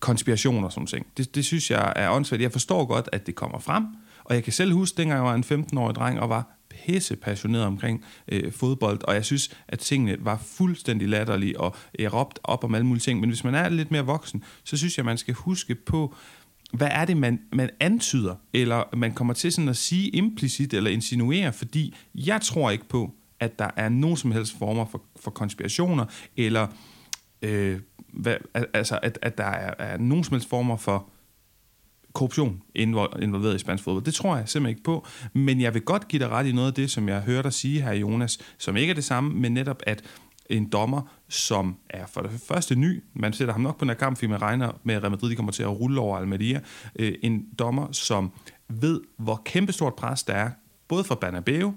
konspirationer 0.00 0.64
og 0.64 0.72
sådan 0.72 0.86
ting. 0.86 1.06
Det, 1.16 1.34
det 1.34 1.44
synes 1.44 1.70
jeg 1.70 1.92
er 1.96 2.10
åndssvagt. 2.10 2.42
Jeg 2.42 2.52
forstår 2.52 2.84
godt, 2.84 3.08
at 3.12 3.26
det 3.26 3.34
kommer 3.34 3.58
frem, 3.58 3.84
og 4.24 4.34
jeg 4.34 4.44
kan 4.44 4.52
selv 4.52 4.72
huske, 4.72 4.96
dengang 4.96 5.16
jeg 5.16 5.24
var 5.24 5.34
en 5.34 5.64
15-årig 5.64 5.94
dreng 5.94 6.20
og 6.20 6.28
var 6.28 6.58
pisse 6.70 7.16
passioneret 7.16 7.64
omkring 7.64 8.04
øh, 8.28 8.52
fodbold, 8.52 9.04
og 9.04 9.14
jeg 9.14 9.24
synes, 9.24 9.56
at 9.68 9.78
tingene 9.78 10.16
var 10.20 10.42
fuldstændig 10.46 11.08
latterlige, 11.08 11.60
og 11.60 11.76
jeg 11.98 12.12
råbte 12.12 12.40
op 12.44 12.64
om 12.64 12.74
alle 12.74 12.86
mulige 12.86 13.00
ting. 13.00 13.20
Men 13.20 13.28
hvis 13.28 13.44
man 13.44 13.54
er 13.54 13.68
lidt 13.68 13.90
mere 13.90 14.06
voksen, 14.06 14.44
så 14.64 14.76
synes 14.76 14.96
jeg, 14.96 15.04
man 15.04 15.18
skal 15.18 15.34
huske 15.34 15.74
på, 15.74 16.14
hvad 16.72 16.88
er 16.90 17.04
det, 17.04 17.16
man, 17.16 17.40
man 17.52 17.70
antyder, 17.80 18.34
eller 18.52 18.96
man 18.96 19.12
kommer 19.14 19.34
til 19.34 19.52
sådan 19.52 19.68
at 19.68 19.76
sige 19.76 20.08
implicit 20.08 20.74
eller 20.74 20.90
insinuere, 20.90 21.52
fordi 21.52 21.94
jeg 22.14 22.40
tror 22.40 22.70
ikke 22.70 22.88
på, 22.88 23.14
at 23.44 23.58
der 23.58 23.70
er 23.76 23.88
nogen 23.88 24.16
som 24.16 24.32
helst 24.32 24.58
former 24.58 24.84
for, 24.84 25.02
for 25.16 25.30
konspirationer, 25.30 26.04
eller 26.36 26.66
øh, 27.42 27.80
hvad, 28.12 28.36
altså, 28.74 28.98
at, 29.02 29.18
at 29.22 29.38
der 29.38 29.44
er, 29.44 29.74
er 29.78 29.96
nogen 29.96 30.24
som 30.24 30.34
helst 30.34 30.48
former 30.48 30.76
for 30.76 31.08
korruption 32.12 32.62
involveret 32.74 33.54
i 33.54 33.58
spansk 33.58 33.84
fodbold. 33.84 34.04
Det 34.04 34.14
tror 34.14 34.36
jeg 34.36 34.48
simpelthen 34.48 34.70
ikke 34.70 34.82
på, 34.82 35.06
men 35.32 35.60
jeg 35.60 35.74
vil 35.74 35.82
godt 35.82 36.08
give 36.08 36.20
dig 36.20 36.28
ret 36.28 36.46
i 36.46 36.52
noget 36.52 36.68
af 36.68 36.74
det, 36.74 36.90
som 36.90 37.08
jeg 37.08 37.20
hørte 37.20 37.42
dig 37.42 37.52
sige 37.52 37.82
her, 37.82 37.92
Jonas, 37.92 38.38
som 38.58 38.76
ikke 38.76 38.90
er 38.90 38.94
det 38.94 39.04
samme, 39.04 39.34
men 39.34 39.54
netop 39.54 39.82
at 39.86 40.02
en 40.50 40.68
dommer, 40.68 41.02
som 41.28 41.76
er 41.90 42.06
for 42.06 42.20
det 42.20 42.30
første 42.48 42.74
ny. 42.74 43.02
Man 43.14 43.32
sætter 43.32 43.54
ham 43.54 43.60
nok 43.60 43.78
på 43.78 43.84
den 43.84 43.90
her 43.90 43.96
kamp, 43.96 44.16
fordi 44.16 44.26
man 44.26 44.42
regner 44.42 44.72
med, 44.82 44.94
at 44.94 45.02
Real 45.02 45.10
Madrid 45.10 45.36
kommer 45.36 45.52
til 45.52 45.62
at 45.62 45.80
rulle 45.80 46.00
over 46.00 46.18
Almeria. 46.18 46.60
Øh, 46.98 47.14
en 47.22 47.46
dommer, 47.58 47.92
som 47.92 48.32
ved, 48.68 49.00
hvor 49.18 49.42
kæmpestort 49.44 49.94
pres 49.94 50.22
der 50.22 50.34
er, 50.34 50.50
både 50.88 51.04
for 51.04 51.14
Bernabeu, 51.14 51.74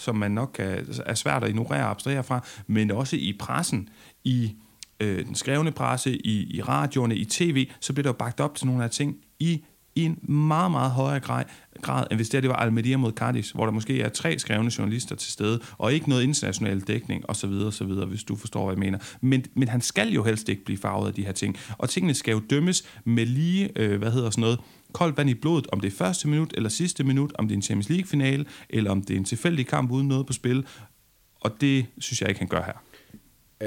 som 0.00 0.16
man 0.16 0.30
nok 0.30 0.50
kan, 0.54 0.86
er 1.06 1.14
svært 1.14 1.44
at 1.44 1.48
ignorere 1.48 1.84
og 1.84 1.90
abstrahere 1.90 2.24
fra, 2.24 2.44
men 2.66 2.90
også 2.90 3.16
i 3.16 3.36
pressen, 3.38 3.88
i 4.24 4.56
øh, 5.00 5.26
den 5.26 5.34
skrevne 5.34 5.72
presse, 5.72 6.26
i, 6.26 6.56
i 6.56 6.62
radioerne, 6.62 7.16
i 7.16 7.24
tv, 7.24 7.68
så 7.80 7.92
bliver 7.92 8.02
der 8.02 8.10
jo 8.10 8.16
bagt 8.18 8.40
op 8.40 8.54
til 8.54 8.66
nogle 8.66 8.84
af 8.84 8.90
ting 8.90 9.16
i 9.38 9.64
i 9.94 10.04
en 10.04 10.18
meget, 10.22 10.70
meget 10.70 10.90
højere 10.90 11.20
grad, 11.20 11.44
grad 11.82 12.06
end 12.10 12.18
hvis 12.18 12.28
det, 12.28 12.42
det 12.42 12.50
var 12.50 12.56
Almeria 12.56 12.96
mod 12.96 13.12
Cardis, 13.12 13.50
hvor 13.50 13.64
der 13.64 13.72
måske 13.72 14.00
er 14.00 14.08
tre 14.08 14.38
skrevne 14.38 14.70
journalister 14.78 15.16
til 15.16 15.32
stede, 15.32 15.60
og 15.78 15.92
ikke 15.92 16.08
noget 16.08 16.22
international 16.22 16.80
dækning 16.80 17.30
osv., 17.30 17.50
osv., 17.50 17.86
hvis 17.86 18.24
du 18.24 18.36
forstår, 18.36 18.64
hvad 18.64 18.74
jeg 18.74 18.78
mener. 18.78 18.98
Men, 19.20 19.44
men 19.54 19.68
han 19.68 19.80
skal 19.80 20.08
jo 20.08 20.24
helst 20.24 20.48
ikke 20.48 20.64
blive 20.64 20.78
farvet 20.78 21.08
af 21.08 21.14
de 21.14 21.24
her 21.24 21.32
ting. 21.32 21.56
Og 21.78 21.88
tingene 21.88 22.14
skal 22.14 22.32
jo 22.32 22.40
dømmes 22.50 22.84
med 23.04 23.26
lige, 23.26 23.70
øh, 23.76 23.98
hvad 23.98 24.12
hedder 24.12 24.30
sådan 24.30 24.42
noget, 24.42 24.60
koldt 24.92 25.16
vand 25.16 25.30
i 25.30 25.34
blodet, 25.34 25.66
om 25.72 25.80
det 25.80 25.92
er 25.92 25.96
første 25.96 26.28
minut 26.28 26.52
eller 26.56 26.68
sidste 26.68 27.04
minut, 27.04 27.32
om 27.34 27.48
det 27.48 27.54
er 27.54 27.56
en 27.56 27.62
Champions 27.62 27.88
League-finale, 27.88 28.44
eller 28.70 28.90
om 28.90 29.02
det 29.02 29.14
er 29.14 29.18
en 29.18 29.24
tilfældig 29.24 29.66
kamp 29.66 29.90
uden 29.90 30.08
noget 30.08 30.26
på 30.26 30.32
spil. 30.32 30.66
Og 31.40 31.50
det 31.60 31.86
synes 31.98 32.20
jeg 32.20 32.28
ikke, 32.28 32.38
han 32.38 32.48
gør 32.48 32.62
her. 32.62 32.82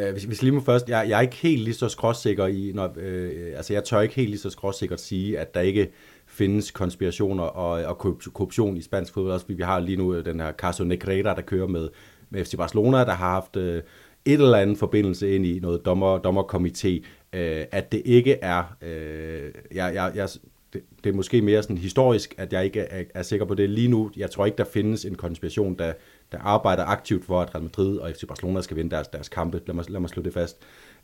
Uh, 0.07 0.11
hvis, 0.11 0.23
hvis 0.23 0.41
lige 0.41 0.51
må 0.51 0.61
først, 0.61 0.89
jeg, 0.89 1.05
jeg 1.09 1.17
er 1.17 1.21
ikke 1.21 1.35
helt 1.35 1.63
lige 1.63 1.73
så 1.73 1.89
skråsikker 1.89 2.47
i, 2.47 2.71
når, 2.75 2.93
øh, 2.97 3.53
altså 3.55 3.73
jeg 3.73 3.83
tør 3.83 4.01
ikke 4.01 4.15
helt 4.15 4.29
lige 4.29 4.39
så 4.39 4.49
skråsikkert 4.49 5.01
sige, 5.01 5.39
at 5.39 5.53
der 5.53 5.61
ikke 5.61 5.91
findes 6.27 6.71
konspirationer 6.71 7.43
og, 7.43 7.85
og 7.85 7.97
korruption 8.33 8.77
i 8.77 8.81
spansk 8.81 9.13
fodbold, 9.13 9.33
også 9.33 9.45
fordi 9.45 9.55
vi 9.55 9.63
har 9.63 9.79
lige 9.79 9.97
nu 9.97 10.13
øh, 10.13 10.25
den 10.25 10.39
her 10.39 10.51
Caso 10.51 10.83
Negreira, 10.83 11.35
der 11.35 11.41
kører 11.41 11.67
med, 11.67 11.89
med 12.29 12.45
FC 12.45 12.57
Barcelona, 12.57 12.97
der 12.97 13.13
har 13.13 13.29
haft 13.29 13.55
øh, 13.55 13.81
et 14.25 14.33
eller 14.33 14.57
andet 14.57 14.77
forbindelse 14.77 15.35
ind 15.35 15.45
i 15.45 15.59
noget 15.59 15.85
dommer, 15.85 16.19
dommerkomité, 16.19 17.05
øh, 17.39 17.65
at 17.71 17.91
det 17.91 18.01
ikke 18.05 18.33
er, 18.41 18.63
øh, 18.81 19.51
jeg, 19.73 19.93
jeg, 19.93 20.11
jeg, 20.15 20.29
det, 20.73 20.83
det 21.03 21.09
er 21.09 21.13
måske 21.13 21.41
mere 21.41 21.63
sådan 21.63 21.77
historisk, 21.77 22.35
at 22.37 22.53
jeg 22.53 22.65
ikke 22.65 22.79
er, 22.79 23.03
er 23.13 23.23
sikker 23.23 23.45
på 23.45 23.53
det 23.53 23.69
lige 23.69 23.87
nu. 23.87 24.11
Jeg 24.17 24.31
tror 24.31 24.45
ikke, 24.45 24.57
der 24.57 24.63
findes 24.63 25.05
en 25.05 25.15
konspiration, 25.15 25.75
der, 25.77 25.93
der 26.31 26.37
arbejder 26.39 26.85
aktivt 26.85 27.25
for, 27.25 27.41
at 27.41 27.55
Real 27.55 27.63
Madrid 27.63 27.97
og 27.97 28.11
FC 28.11 28.27
Barcelona 28.27 28.61
skal 28.61 28.77
vinde 28.77 28.91
deres, 28.91 29.07
deres 29.07 29.29
kampe. 29.29 29.61
Lad 29.67 29.75
mig, 29.75 29.89
lad 29.89 29.99
mig 29.99 30.09
slå 30.09 30.23
det 30.23 30.33
fast. 30.33 30.57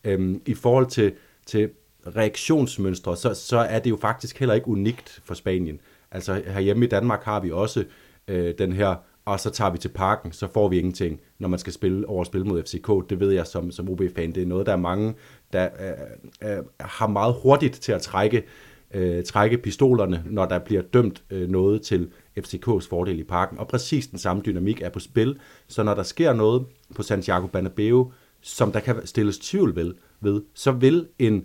Øhm, 0.03 0.41
I 0.45 0.53
forhold 0.53 0.87
til, 0.87 1.13
til 1.45 1.69
reaktionsmønstre, 2.15 3.17
så, 3.17 3.33
så 3.33 3.57
er 3.57 3.79
det 3.79 3.89
jo 3.89 3.97
faktisk 3.97 4.39
heller 4.39 4.55
ikke 4.55 4.67
unikt 4.67 5.21
for 5.23 5.33
Spanien. 5.33 5.79
Altså 6.11 6.41
herhjemme 6.47 6.85
i 6.85 6.89
Danmark 6.89 7.23
har 7.23 7.39
vi 7.39 7.51
også 7.51 7.85
øh, 8.27 8.53
den 8.57 8.73
her, 8.73 8.95
og 9.25 9.39
så 9.39 9.49
tager 9.49 9.71
vi 9.71 9.77
til 9.77 9.89
parken, 9.89 10.31
så 10.31 10.47
får 10.53 10.67
vi 10.67 10.77
ingenting, 10.77 11.21
når 11.39 11.47
man 11.47 11.59
skal 11.59 11.73
spille 11.73 12.09
over 12.09 12.23
spil 12.23 12.45
mod 12.45 12.63
FCK. 12.63 13.09
Det 13.09 13.19
ved 13.19 13.31
jeg 13.31 13.47
som, 13.47 13.71
som 13.71 13.89
OB-fan. 13.89 14.31
Det 14.31 14.43
er 14.43 14.47
noget, 14.47 14.65
der 14.65 14.71
er 14.71 14.77
mange, 14.77 15.13
der 15.53 15.69
øh, 16.43 16.51
øh, 16.51 16.63
har 16.79 17.07
meget 17.07 17.35
hurtigt 17.43 17.73
til 17.73 17.91
at 17.91 18.01
trække, 18.01 18.43
øh, 18.93 19.23
trække 19.23 19.57
pistolerne, 19.57 20.23
når 20.25 20.45
der 20.45 20.59
bliver 20.59 20.81
dømt 20.81 21.23
øh, 21.29 21.49
noget 21.49 21.81
til 21.81 22.09
FCK's 22.39 22.89
fordel 22.89 23.19
i 23.19 23.23
parken. 23.23 23.57
Og 23.57 23.67
præcis 23.67 24.07
den 24.07 24.19
samme 24.19 24.41
dynamik 24.45 24.81
er 24.81 24.89
på 24.89 24.99
spil. 24.99 25.39
Så 25.67 25.83
når 25.83 25.93
der 25.93 26.03
sker 26.03 26.33
noget 26.33 26.65
på 26.95 27.03
Santiago 27.03 27.47
Bernabeu, 27.47 28.11
som 28.41 28.71
der 28.71 28.79
kan 28.79 29.07
stilles 29.07 29.39
tvivl 29.39 29.75
ved, 29.75 29.93
ved 30.21 30.41
så 30.53 30.71
vil 30.71 31.07
en 31.19 31.43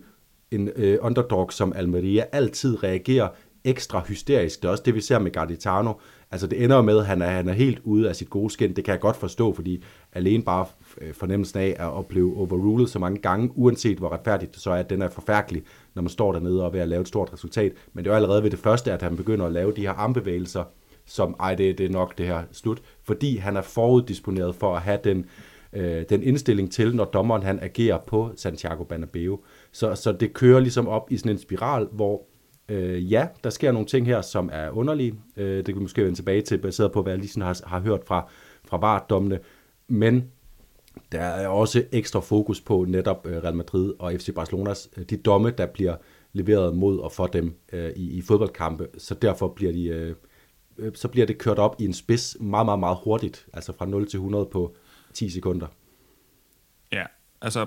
en 0.50 0.70
øh, 0.76 0.98
underdog 1.00 1.52
som 1.52 1.72
Almeria 1.76 2.24
altid 2.32 2.82
reagere 2.82 3.30
ekstra 3.64 4.04
hysterisk. 4.08 4.62
Det 4.62 4.68
er 4.68 4.72
også 4.72 4.82
det, 4.86 4.94
vi 4.94 5.00
ser 5.00 5.18
med 5.18 5.30
Garditano. 5.30 5.92
Altså 6.30 6.46
det 6.46 6.64
ender 6.64 6.82
med, 6.82 6.98
at 6.98 7.06
han 7.06 7.22
er, 7.22 7.26
han 7.26 7.48
er 7.48 7.52
helt 7.52 7.80
ude 7.84 8.08
af 8.08 8.16
sit 8.16 8.30
gode 8.30 8.50
skin. 8.50 8.76
Det 8.76 8.84
kan 8.84 8.92
jeg 8.92 9.00
godt 9.00 9.16
forstå, 9.16 9.54
fordi 9.54 9.84
alene 10.12 10.42
bare 10.42 10.66
øh, 11.00 11.14
fornemmelsen 11.14 11.58
af 11.58 11.76
at 11.78 11.92
opleve 11.92 12.36
overrulet 12.36 12.90
så 12.90 12.98
mange 12.98 13.18
gange, 13.18 13.50
uanset 13.54 13.98
hvor 13.98 14.12
retfærdigt 14.12 14.54
det 14.54 14.62
så 14.62 14.70
er, 14.70 14.76
at 14.76 14.90
den 14.90 15.02
er 15.02 15.08
forfærdelig, 15.08 15.62
når 15.94 16.02
man 16.02 16.10
står 16.10 16.32
dernede 16.32 16.60
og 16.60 16.66
er 16.66 16.70
ved 16.70 16.80
at 16.80 16.88
lave 16.88 17.00
et 17.00 17.08
stort 17.08 17.32
resultat. 17.32 17.72
Men 17.92 18.04
det 18.04 18.10
er 18.10 18.14
jo 18.14 18.16
allerede 18.16 18.42
ved 18.42 18.50
det 18.50 18.58
første, 18.58 18.92
at 18.92 19.02
han 19.02 19.16
begynder 19.16 19.46
at 19.46 19.52
lave 19.52 19.72
de 19.72 19.80
her 19.80 19.90
armbevægelser, 19.92 20.64
som, 21.06 21.36
ej, 21.40 21.54
det, 21.54 21.78
det 21.78 21.86
er 21.86 21.90
nok 21.90 22.18
det 22.18 22.26
her 22.26 22.42
slut, 22.52 22.82
fordi 23.02 23.36
han 23.36 23.56
er 23.56 23.62
foruddisponeret 23.62 24.54
for 24.54 24.76
at 24.76 24.82
have 24.82 24.98
den, 25.04 25.26
øh, 25.72 26.04
den 26.08 26.22
indstilling 26.22 26.72
til, 26.72 26.96
når 26.96 27.04
dommeren 27.04 27.42
han 27.42 27.58
agerer 27.62 27.98
på 28.06 28.30
Santiago 28.36 28.84
Bernabeu. 28.84 29.38
Så, 29.72 29.94
så 29.94 30.12
det 30.12 30.32
kører 30.32 30.60
ligesom 30.60 30.88
op 30.88 31.12
i 31.12 31.16
sådan 31.16 31.32
en 31.32 31.38
spiral, 31.38 31.88
hvor 31.92 32.22
øh, 32.68 33.12
ja, 33.12 33.26
der 33.44 33.50
sker 33.50 33.72
nogle 33.72 33.86
ting 33.86 34.06
her, 34.06 34.22
som 34.22 34.50
er 34.52 34.70
underlige. 34.70 35.14
Øh, 35.36 35.56
det 35.56 35.66
kan 35.66 35.74
vi 35.74 35.80
måske 35.80 36.02
vende 36.02 36.18
tilbage 36.18 36.42
til, 36.42 36.58
baseret 36.58 36.92
på, 36.92 37.02
hvad 37.02 37.12
jeg 37.12 37.20
lige 37.20 37.42
har, 37.42 37.60
har 37.66 37.80
hørt 37.80 38.00
fra, 38.06 38.28
fra 38.64 38.76
VAR-dommene. 38.76 39.38
Men 39.88 40.30
der 41.12 41.20
er 41.20 41.48
også 41.48 41.84
ekstra 41.92 42.20
fokus 42.20 42.60
på 42.60 42.84
netop 42.88 43.26
øh, 43.26 43.42
Real 43.42 43.54
Madrid 43.54 43.92
og 43.98 44.12
FC 44.12 44.34
Barcelonas, 44.34 44.88
øh, 44.96 45.04
de 45.04 45.16
domme, 45.16 45.50
der 45.50 45.66
bliver 45.66 45.96
leveret 46.32 46.76
mod 46.76 46.98
og 46.98 47.12
for 47.12 47.26
dem 47.26 47.54
øh, 47.72 47.90
i, 47.96 48.10
i 48.10 48.22
fodboldkampe. 48.22 48.88
Så 48.98 49.14
derfor 49.14 49.48
bliver 49.48 49.72
de... 49.72 49.84
Øh, 49.86 50.14
øh 50.78 50.92
så 50.94 51.08
bliver 51.08 51.26
det 51.26 51.38
kørt 51.38 51.58
op 51.58 51.76
i 51.80 51.84
en 51.84 51.94
spids 51.94 52.36
meget, 52.40 52.66
meget, 52.66 52.80
meget 52.80 52.98
hurtigt, 53.04 53.46
altså 53.52 53.72
fra 53.78 53.86
0 53.86 54.08
til 54.08 54.16
100 54.16 54.46
på 54.46 54.76
10 55.12 55.30
sekunder. 55.30 55.66
Ja, 56.92 57.04
altså 57.40 57.66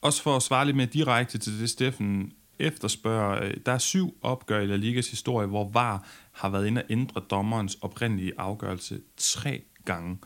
også 0.00 0.22
for 0.22 0.36
at 0.36 0.42
svare 0.42 0.64
lidt 0.66 0.76
mere 0.76 0.86
direkte 0.86 1.38
til 1.38 1.60
det, 1.60 1.70
Steffen 1.70 2.32
efterspørger, 2.60 3.44
øh, 3.44 3.54
der 3.66 3.72
er 3.72 3.78
syv 3.78 4.16
opgør 4.22 4.60
i 4.60 4.66
La 4.66 4.76
Ligas 4.76 5.10
historie, 5.10 5.46
hvor 5.46 5.70
VAR 5.70 6.06
har 6.32 6.48
været 6.48 6.66
inde 6.66 6.82
og 6.82 6.86
ændre 6.90 7.22
dommerens 7.30 7.78
oprindelige 7.80 8.32
afgørelse 8.38 9.00
tre 9.16 9.62
gange. 9.84 10.18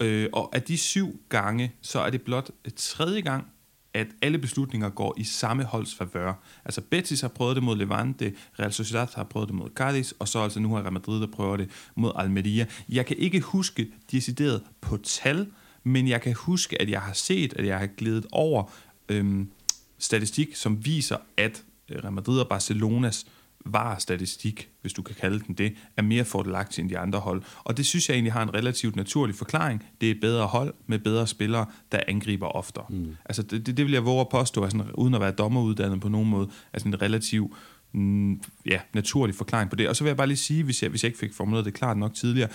Øh, 0.00 0.28
og 0.32 0.56
af 0.56 0.62
de 0.62 0.78
syv 0.78 1.20
gange, 1.28 1.72
så 1.82 2.00
er 2.00 2.10
det 2.10 2.22
blot 2.22 2.50
tredje 2.76 3.20
gang, 3.20 3.46
at 3.94 4.06
alle 4.22 4.38
beslutninger 4.38 4.88
går 4.88 5.14
i 5.16 5.24
samme 5.24 5.64
holds 5.64 5.94
favør. 5.94 6.34
Altså 6.64 6.80
Betis 6.80 7.20
har 7.20 7.28
prøvet 7.28 7.56
det 7.56 7.64
mod 7.64 7.76
Levante, 7.76 8.34
Real 8.58 8.72
Sociedad 8.72 9.06
har 9.14 9.24
prøvet 9.24 9.48
det 9.48 9.56
mod 9.56 9.70
Cadiz, 9.74 10.12
og 10.18 10.28
så 10.28 10.38
altså 10.38 10.60
nu 10.60 10.74
har 10.74 10.82
Real 10.82 10.92
Madrid, 10.92 11.20
der 11.20 11.26
prøver 11.26 11.56
det 11.56 11.70
mod 11.94 12.12
Almeria. 12.16 12.66
Jeg 12.88 13.06
kan 13.06 13.16
ikke 13.16 13.40
huske 13.40 13.88
decideret 14.12 14.62
på 14.80 14.96
tal, 14.96 15.46
men 15.84 16.08
jeg 16.08 16.20
kan 16.20 16.34
huske, 16.34 16.82
at 16.82 16.90
jeg 16.90 17.02
har 17.02 17.12
set, 17.12 17.52
at 17.52 17.66
jeg 17.66 17.78
har 17.78 17.86
glædet 17.86 18.26
over 18.32 18.72
øhm, 19.08 19.50
statistik, 19.98 20.56
som 20.56 20.84
viser, 20.84 21.16
at 21.36 21.64
øh, 21.90 21.96
Real 21.96 22.12
Madrid 22.12 22.40
og 22.40 22.48
Barcelonas 22.48 23.26
var 23.64 23.98
statistik, 23.98 24.68
hvis 24.80 24.92
du 24.92 25.02
kan 25.02 25.14
kalde 25.14 25.40
den 25.46 25.54
det, 25.54 25.74
er 25.96 26.02
mere 26.02 26.24
fordelagtig 26.24 26.82
end 26.82 26.90
de 26.90 26.98
andre 26.98 27.18
hold. 27.18 27.42
Og 27.64 27.76
det 27.76 27.86
synes 27.86 28.08
jeg 28.08 28.14
egentlig 28.14 28.32
har 28.32 28.42
en 28.42 28.54
relativt 28.54 28.96
naturlig 28.96 29.34
forklaring. 29.34 29.84
Det 30.00 30.06
er 30.06 30.10
et 30.10 30.20
bedre 30.20 30.46
hold 30.46 30.74
med 30.86 30.98
bedre 30.98 31.26
spillere, 31.26 31.66
der 31.92 32.00
angriber 32.08 32.46
oftere. 32.46 32.84
Mm. 32.88 33.16
Altså 33.24 33.42
det, 33.42 33.66
det, 33.66 33.76
det 33.76 33.84
vil 33.84 33.92
jeg 33.92 34.04
våge 34.04 34.20
at 34.20 34.28
påstå, 34.28 34.64
altså, 34.64 34.84
uden 34.94 35.14
at 35.14 35.20
være 35.20 35.30
dommeruddannet 35.30 36.00
på 36.00 36.08
nogen 36.08 36.30
måde, 36.30 36.50
altså 36.72 36.88
en 36.88 37.02
relativ 37.02 37.56
mm, 37.92 38.42
ja, 38.66 38.80
naturlig 38.94 39.34
forklaring 39.34 39.70
på 39.70 39.76
det. 39.76 39.88
Og 39.88 39.96
så 39.96 40.04
vil 40.04 40.08
jeg 40.08 40.16
bare 40.16 40.26
lige 40.26 40.36
sige, 40.36 40.62
hvis 40.62 40.82
jeg, 40.82 40.90
hvis 40.90 41.02
jeg 41.02 41.08
ikke 41.08 41.18
fik 41.18 41.34
formuleret 41.34 41.64
det 41.64 41.74
klart 41.74 41.96
nok 41.96 42.14
tidligere, 42.14 42.48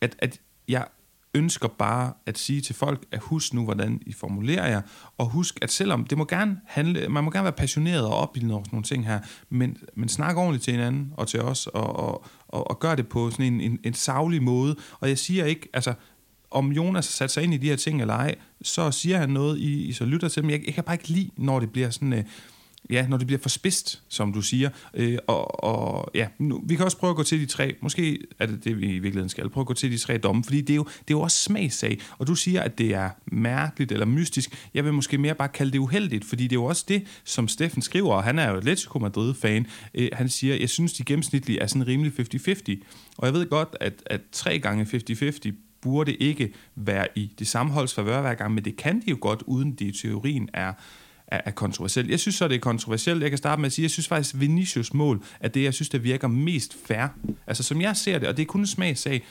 at, 0.00 0.16
at 0.18 0.40
jeg 0.68 0.86
ønsker 1.36 1.68
bare 1.68 2.12
at 2.26 2.38
sige 2.38 2.60
til 2.60 2.74
folk, 2.74 3.04
at 3.12 3.18
husk 3.22 3.54
nu, 3.54 3.64
hvordan 3.64 4.00
I 4.06 4.12
formulerer 4.12 4.68
jer, 4.68 4.80
og 5.18 5.26
husk, 5.26 5.58
at 5.62 5.72
selvom 5.72 6.04
det 6.04 6.18
må 6.18 6.24
gerne 6.24 6.60
handle, 6.66 7.08
man 7.08 7.24
må 7.24 7.30
gerne 7.30 7.44
være 7.44 7.52
passioneret 7.52 8.06
og 8.06 8.16
opbilde 8.16 8.54
over 8.54 8.64
sådan 8.64 8.74
nogle 8.74 8.84
ting 8.84 9.06
her, 9.06 9.20
men, 9.50 9.76
men 9.96 10.08
snak 10.08 10.36
ordentligt 10.36 10.64
til 10.64 10.72
hinanden 10.72 11.12
og 11.16 11.28
til 11.28 11.40
os, 11.40 11.66
og, 11.66 11.96
og, 11.96 12.24
og, 12.48 12.70
og 12.70 12.78
gør 12.78 12.94
det 12.94 13.08
på 13.08 13.30
sådan 13.30 13.52
en, 13.52 13.60
en, 13.60 13.78
en 13.84 13.94
savlig 13.94 14.42
måde. 14.42 14.76
Og 15.00 15.08
jeg 15.08 15.18
siger 15.18 15.44
ikke, 15.44 15.68
altså, 15.72 15.94
om 16.50 16.72
Jonas 16.72 17.06
har 17.06 17.12
sat 17.12 17.30
sig 17.30 17.42
ind 17.42 17.54
i 17.54 17.56
de 17.56 17.68
her 17.68 17.76
ting 17.76 18.00
eller 18.00 18.14
ej, 18.14 18.34
så 18.62 18.90
siger 18.90 19.18
han 19.18 19.30
noget, 19.30 19.58
I, 19.58 19.84
I 19.84 19.92
så 19.92 20.04
lytter 20.04 20.28
til 20.28 20.42
dem. 20.42 20.50
Jeg, 20.50 20.62
jeg 20.66 20.74
kan 20.74 20.84
bare 20.84 20.94
ikke 20.94 21.08
lide, 21.08 21.30
når 21.36 21.60
det 21.60 21.72
bliver 21.72 21.90
sådan... 21.90 22.12
Øh, 22.12 22.24
ja, 22.90 23.06
når 23.08 23.16
det 23.16 23.26
bliver 23.26 23.40
for 23.40 23.48
spidst, 23.48 24.02
som 24.08 24.32
du 24.32 24.42
siger. 24.42 24.70
Øh, 24.94 25.18
og, 25.26 25.64
og 25.64 26.10
ja, 26.14 26.28
nu, 26.38 26.62
vi 26.66 26.76
kan 26.76 26.84
også 26.84 26.96
prøve 26.96 27.10
at 27.10 27.16
gå 27.16 27.22
til 27.22 27.40
de 27.40 27.46
tre, 27.46 27.74
måske 27.80 28.18
er 28.38 28.46
det 28.46 28.64
det, 28.64 28.80
vi 28.80 28.86
i 28.86 28.98
virkeligheden 28.98 29.28
skal, 29.28 29.50
prøve 29.50 29.62
at 29.62 29.66
gå 29.66 29.74
til 29.74 29.92
de 29.92 29.98
tre 29.98 30.18
domme, 30.18 30.44
fordi 30.44 30.60
det 30.60 30.70
er 30.70 30.76
jo, 30.76 30.84
det 30.84 31.14
er 31.14 31.18
jo 31.18 31.20
også 31.20 31.42
smagsag, 31.42 32.00
og 32.18 32.26
du 32.26 32.34
siger, 32.34 32.62
at 32.62 32.78
det 32.78 32.94
er 32.94 33.10
mærkeligt 33.26 33.92
eller 33.92 34.06
mystisk. 34.06 34.68
Jeg 34.74 34.84
vil 34.84 34.92
måske 34.92 35.18
mere 35.18 35.34
bare 35.34 35.48
kalde 35.48 35.72
det 35.72 35.78
uheldigt, 35.78 36.24
fordi 36.24 36.42
det 36.42 36.52
er 36.52 36.60
jo 36.60 36.64
også 36.64 36.84
det, 36.88 37.06
som 37.24 37.48
Steffen 37.48 37.82
skriver, 37.82 38.14
og 38.14 38.24
han 38.24 38.38
er 38.38 38.50
jo 38.50 38.56
Atletico 38.56 38.98
Madrid-fan. 38.98 39.66
Øh, 39.94 40.08
han 40.12 40.28
siger, 40.28 40.54
jeg 40.54 40.70
synes, 40.70 40.92
de 40.92 41.04
gennemsnitlige 41.04 41.60
er 41.60 41.66
sådan 41.66 41.86
rimelig 41.86 42.12
50-50, 42.12 42.74
og 43.16 43.26
jeg 43.26 43.34
ved 43.34 43.46
godt, 43.48 43.76
at, 43.80 44.02
at 44.06 44.20
tre 44.32 44.58
gange 44.58 44.84
50-50 45.10 45.50
burde 45.80 46.14
ikke 46.14 46.52
være 46.74 47.06
i 47.14 47.32
det 47.38 47.46
samme 47.46 47.72
holds 47.72 47.94
favør 47.94 48.20
hver 48.20 48.34
gang, 48.34 48.54
men 48.54 48.64
det 48.64 48.76
kan 48.76 49.00
de 49.00 49.10
jo 49.10 49.18
godt, 49.20 49.42
uden 49.46 49.72
det 49.72 49.84
i 49.84 49.92
teorien 50.02 50.48
er 50.54 50.72
er, 51.28 51.40
er 51.44 51.50
kontroversielt. 51.50 52.10
Jeg 52.10 52.20
synes 52.20 52.34
så, 52.34 52.48
det 52.48 52.54
er 52.54 52.60
kontroversielt. 52.60 53.22
Jeg 53.22 53.30
kan 53.30 53.38
starte 53.38 53.60
med 53.60 53.66
at 53.66 53.72
sige, 53.72 53.82
jeg 53.82 53.90
synes 53.90 54.08
faktisk, 54.08 54.34
Vinicius 54.38 54.94
mål 54.94 55.22
er 55.40 55.48
det, 55.48 55.62
jeg 55.62 55.74
synes, 55.74 55.88
der 55.88 55.98
virker 55.98 56.28
mest 56.28 56.76
fair. 56.86 57.06
Altså 57.46 57.62
som 57.62 57.80
jeg 57.80 57.96
ser 57.96 58.18
det, 58.18 58.28
og 58.28 58.36
det 58.36 58.42
er 58.42 58.46
kun 58.46 58.60
en 58.60 58.66
smagsag, 58.66 59.22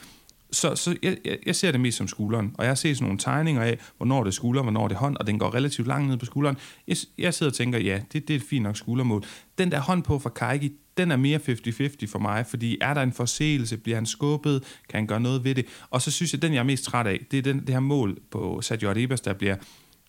så, 0.52 0.76
så 0.76 0.96
jeg, 1.04 1.18
jeg, 1.26 1.38
jeg 1.46 1.56
ser 1.56 1.72
det 1.72 1.80
mest 1.80 1.98
som 1.98 2.08
skulderen, 2.08 2.56
og 2.58 2.64
jeg 2.64 2.70
har 2.70 2.76
set 2.76 2.98
sådan 2.98 3.06
nogle 3.06 3.20
tegninger 3.20 3.62
af, 3.62 3.80
hvornår 3.98 4.24
det 4.24 4.32
er 4.32 4.34
skulder, 4.34 4.62
hvornår 4.62 4.88
det 4.88 4.96
er 4.96 5.00
hånd, 5.00 5.18
og 5.18 5.28
den 5.28 5.40
går 5.40 5.54
relativt 5.56 5.88
langt 5.88 6.10
ned 6.10 6.18
på 6.18 6.26
skulderen. 6.26 6.58
Jeg, 6.88 6.98
jeg 7.18 7.34
sidder 7.34 7.52
og 7.52 7.56
tænker, 7.56 7.80
ja, 7.80 8.02
det, 8.14 8.28
det 8.28 8.34
er 8.34 8.38
et 8.40 8.46
fint 8.50 8.64
nok 8.64 8.78
skuldermål. 8.78 9.24
Den 9.58 9.72
der 9.72 9.80
hånd 9.80 10.04
på 10.04 10.20
fra 10.20 10.30
Kaiki, 10.30 10.72
den 10.98 11.12
er 11.12 11.16
mere 11.16 11.40
50-50 11.40 12.08
for 12.08 12.20
mig, 12.20 12.46
fordi 12.48 12.78
er 12.82 12.94
der 12.94 13.02
en 13.02 13.14
forseelse, 13.14 13.78
bliver 13.78 13.96
han 13.96 14.06
skubbet, 14.06 14.64
kan 14.90 14.98
han 14.98 15.08
gøre 15.08 15.20
noget 15.20 15.44
ved 15.44 15.56
det? 15.56 15.66
Og 15.90 16.02
så 16.02 16.12
synes 16.12 16.34
jeg, 16.34 16.42
den 16.42 16.54
jeg 16.54 16.60
er 16.60 16.64
mest 16.64 16.84
træt 16.84 17.08
af, 17.08 17.26
det 17.32 17.38
er 17.38 17.42
den, 17.42 17.60
det 17.60 17.70
her 17.70 17.80
mål 17.80 18.20
på 18.32 18.62
Sergio 18.62 18.90
Arribas, 18.90 19.22
der 19.22 19.34
bliver 19.34 19.56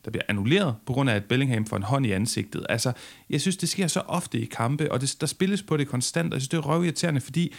der 0.07 0.11
bliver 0.11 0.25
annulleret 0.29 0.75
på 0.87 0.93
grund 0.93 1.11
af, 1.11 1.15
at 1.15 1.25
Bellingham 1.25 1.67
får 1.67 1.77
en 1.77 1.83
hånd 1.83 2.07
i 2.07 2.11
ansigtet. 2.11 2.67
Altså, 2.69 2.93
jeg 3.31 3.41
synes, 3.41 3.57
det 3.57 3.69
sker 3.69 3.87
så 3.87 4.01
ofte 4.01 4.41
i 4.41 4.45
kampe, 4.45 4.93
og 4.93 5.01
det, 5.01 5.17
der 5.21 5.27
spilles 5.27 5.63
på 5.63 5.77
det 5.77 5.89
konstant, 5.89 6.33
og 6.33 6.35
jeg 6.35 6.41
synes, 6.41 6.49
det 6.49 6.57
er 6.57 6.63
røvirriterende, 6.63 7.21
fordi 7.21 7.55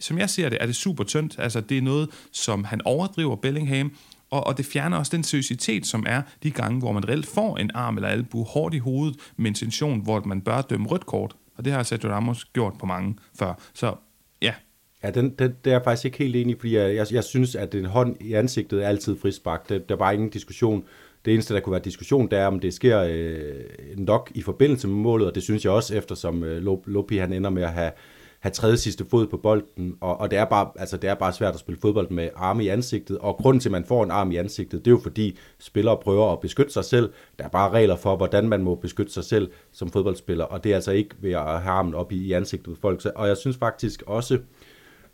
som 0.00 0.18
jeg 0.18 0.30
ser 0.30 0.48
det, 0.48 0.58
er 0.60 0.66
det 0.66 0.76
super 0.76 1.04
tyndt. 1.04 1.34
Altså, 1.38 1.60
det 1.60 1.78
er 1.78 1.82
noget, 1.82 2.10
som 2.32 2.64
han 2.64 2.80
overdriver 2.84 3.36
Bellingham, 3.36 3.92
og, 4.30 4.46
og 4.46 4.56
det 4.56 4.66
fjerner 4.66 4.96
også 4.96 5.16
den 5.16 5.24
seriøsitet, 5.24 5.86
som 5.86 6.04
er 6.08 6.22
de 6.42 6.50
gange, 6.50 6.78
hvor 6.78 6.92
man 6.92 7.08
reelt 7.08 7.26
får 7.26 7.56
en 7.56 7.70
arm 7.74 7.96
eller 7.96 8.08
albu 8.08 8.42
hårdt 8.42 8.74
i 8.74 8.78
hovedet 8.78 9.16
med 9.36 9.46
intention, 9.46 10.00
hvor 10.00 10.20
man 10.20 10.40
bør 10.40 10.62
dømme 10.62 10.88
rødt 10.88 11.06
kort. 11.06 11.36
Og 11.56 11.64
det 11.64 11.72
har 11.72 11.82
Sergio 11.82 12.10
Ramos 12.10 12.44
gjort 12.44 12.74
på 12.78 12.86
mange 12.86 13.16
før. 13.38 13.54
Så 13.74 13.94
ja. 14.42 14.54
Ja, 15.02 15.10
den, 15.10 15.30
den, 15.30 15.54
det 15.64 15.70
er 15.70 15.74
jeg 15.74 15.84
faktisk 15.84 16.04
ikke 16.04 16.18
helt 16.18 16.36
enig 16.36 16.56
i, 16.56 16.58
fordi 16.58 16.76
jeg, 16.76 16.94
jeg, 16.94 17.06
jeg 17.12 17.24
synes, 17.24 17.54
at 17.54 17.74
en 17.74 17.84
hånd 17.84 18.16
i 18.20 18.32
ansigtet 18.32 18.84
er 18.84 18.88
altid 18.88 19.16
frispark. 19.22 19.68
Der, 19.68 19.78
der 19.78 19.94
er 19.94 19.98
bare 19.98 20.14
ingen 20.14 20.30
diskussion. 20.30 20.84
Det 21.24 21.32
eneste, 21.32 21.54
der 21.54 21.60
kunne 21.60 21.72
være 21.72 21.84
diskussion, 21.84 22.30
det 22.30 22.38
er, 22.38 22.46
om 22.46 22.60
det 22.60 22.74
sker 22.74 23.00
øh, 23.00 23.64
nok 23.96 24.32
i 24.34 24.42
forbindelse 24.42 24.88
med 24.88 24.96
målet, 24.96 25.28
og 25.28 25.34
det 25.34 25.42
synes 25.42 25.64
jeg 25.64 25.72
også, 25.72 25.96
eftersom 25.96 26.44
øh, 26.44 26.62
Lopi 26.86 27.16
han 27.16 27.32
ender 27.32 27.50
med 27.50 27.62
at 27.62 27.72
have 27.72 27.90
have 28.46 28.52
tredje 28.52 28.76
sidste 28.76 29.04
fod 29.10 29.26
på 29.26 29.36
bolden, 29.36 29.96
og, 30.00 30.20
og 30.20 30.30
det, 30.30 30.38
er 30.38 30.44
bare, 30.44 30.68
altså, 30.76 30.96
det 30.96 31.10
er 31.10 31.14
bare 31.14 31.32
svært 31.32 31.54
at 31.54 31.60
spille 31.60 31.80
fodbold 31.80 32.10
med 32.10 32.28
arme 32.36 32.64
i 32.64 32.68
ansigtet, 32.68 33.18
og 33.18 33.36
grunden 33.36 33.60
til, 33.60 33.68
at 33.68 33.72
man 33.72 33.84
får 33.84 34.04
en 34.04 34.10
arm 34.10 34.32
i 34.32 34.36
ansigtet, 34.36 34.84
det 34.84 34.90
er 34.90 34.94
jo 34.94 35.00
fordi 35.02 35.38
spillere 35.58 35.96
prøver 35.96 36.32
at 36.32 36.40
beskytte 36.40 36.72
sig 36.72 36.84
selv. 36.84 37.12
Der 37.38 37.44
er 37.44 37.48
bare 37.48 37.70
regler 37.70 37.96
for, 37.96 38.16
hvordan 38.16 38.48
man 38.48 38.62
må 38.62 38.74
beskytte 38.74 39.12
sig 39.12 39.24
selv 39.24 39.50
som 39.72 39.90
fodboldspiller, 39.90 40.44
og 40.44 40.64
det 40.64 40.70
er 40.70 40.74
altså 40.74 40.92
ikke 40.92 41.14
ved 41.20 41.32
at 41.32 41.40
have 41.40 41.70
armen 41.70 41.94
op 41.94 42.12
i, 42.12 42.16
i 42.16 42.32
ansigtet 42.32 42.74
på 42.74 42.80
folk. 42.80 43.04
Og 43.14 43.28
jeg 43.28 43.36
synes 43.36 43.56
faktisk 43.56 44.02
også, 44.06 44.38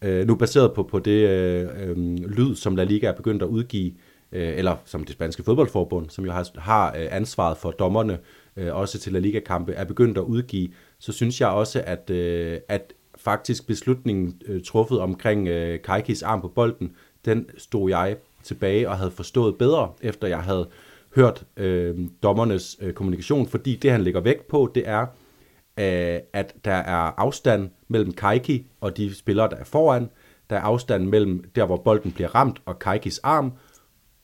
øh, 0.03 0.26
nu 0.26 0.34
baseret 0.34 0.72
på, 0.72 0.82
på 0.82 0.98
det 0.98 1.28
øh, 1.28 1.68
øh, 1.78 1.96
lyd, 2.16 2.55
som 2.55 2.76
La 2.76 2.84
Liga 2.84 3.07
er 3.07 3.12
begyndt 3.12 3.42
at 3.42 3.48
udgive, 3.48 3.90
øh, 3.90 3.96
Øh, 4.32 4.58
eller 4.58 4.76
som 4.84 5.04
det 5.04 5.12
spanske 5.12 5.42
fodboldforbund, 5.42 6.10
som 6.10 6.24
jo 6.24 6.32
har, 6.32 6.48
har 6.58 6.88
øh, 6.88 7.06
ansvaret 7.10 7.56
for 7.56 7.70
dommerne, 7.70 8.18
øh, 8.56 8.74
også 8.76 8.98
til 8.98 9.12
La 9.12 9.18
Liga-kampe, 9.18 9.72
er 9.72 9.84
begyndt 9.84 10.18
at 10.18 10.22
udgive, 10.22 10.68
så 10.98 11.12
synes 11.12 11.40
jeg 11.40 11.48
også, 11.48 11.82
at, 11.86 12.10
at 12.68 12.92
faktisk 13.16 13.66
beslutningen 13.66 14.40
truffet 14.66 15.00
omkring 15.00 15.46
Kaikis 15.46 15.80
Kajkis 15.84 16.22
arm 16.22 16.40
på 16.40 16.48
bolden, 16.48 16.92
den 17.24 17.46
stod 17.58 17.90
jeg 17.90 18.16
tilbage 18.42 18.88
og 18.88 18.98
havde 18.98 19.10
forstået 19.10 19.58
bedre, 19.58 19.92
efter 20.02 20.28
jeg 20.28 20.38
havde 20.38 20.68
hørt 21.14 21.44
øh, 21.56 21.98
dommernes 22.22 22.76
øh, 22.80 22.92
kommunikation, 22.92 23.46
fordi 23.46 23.76
det, 23.76 23.90
han 23.90 24.02
lægger 24.02 24.20
vægt 24.20 24.48
på, 24.48 24.72
det 24.74 24.88
er, 24.88 25.00
øh, 25.78 26.20
at 26.32 26.54
der 26.64 26.72
er 26.72 27.20
afstand 27.20 27.70
mellem 27.88 28.12
Kajki 28.12 28.66
og 28.80 28.96
de 28.96 29.14
spillere, 29.14 29.48
der 29.50 29.56
er 29.56 29.64
foran. 29.64 30.10
Der 30.50 30.56
er 30.56 30.60
afstand 30.60 31.06
mellem 31.06 31.44
der, 31.56 31.66
hvor 31.66 31.76
bolden 31.76 32.12
bliver 32.12 32.34
ramt, 32.34 32.62
og 32.66 32.78
Kajkis 32.78 33.18
arm. 33.18 33.52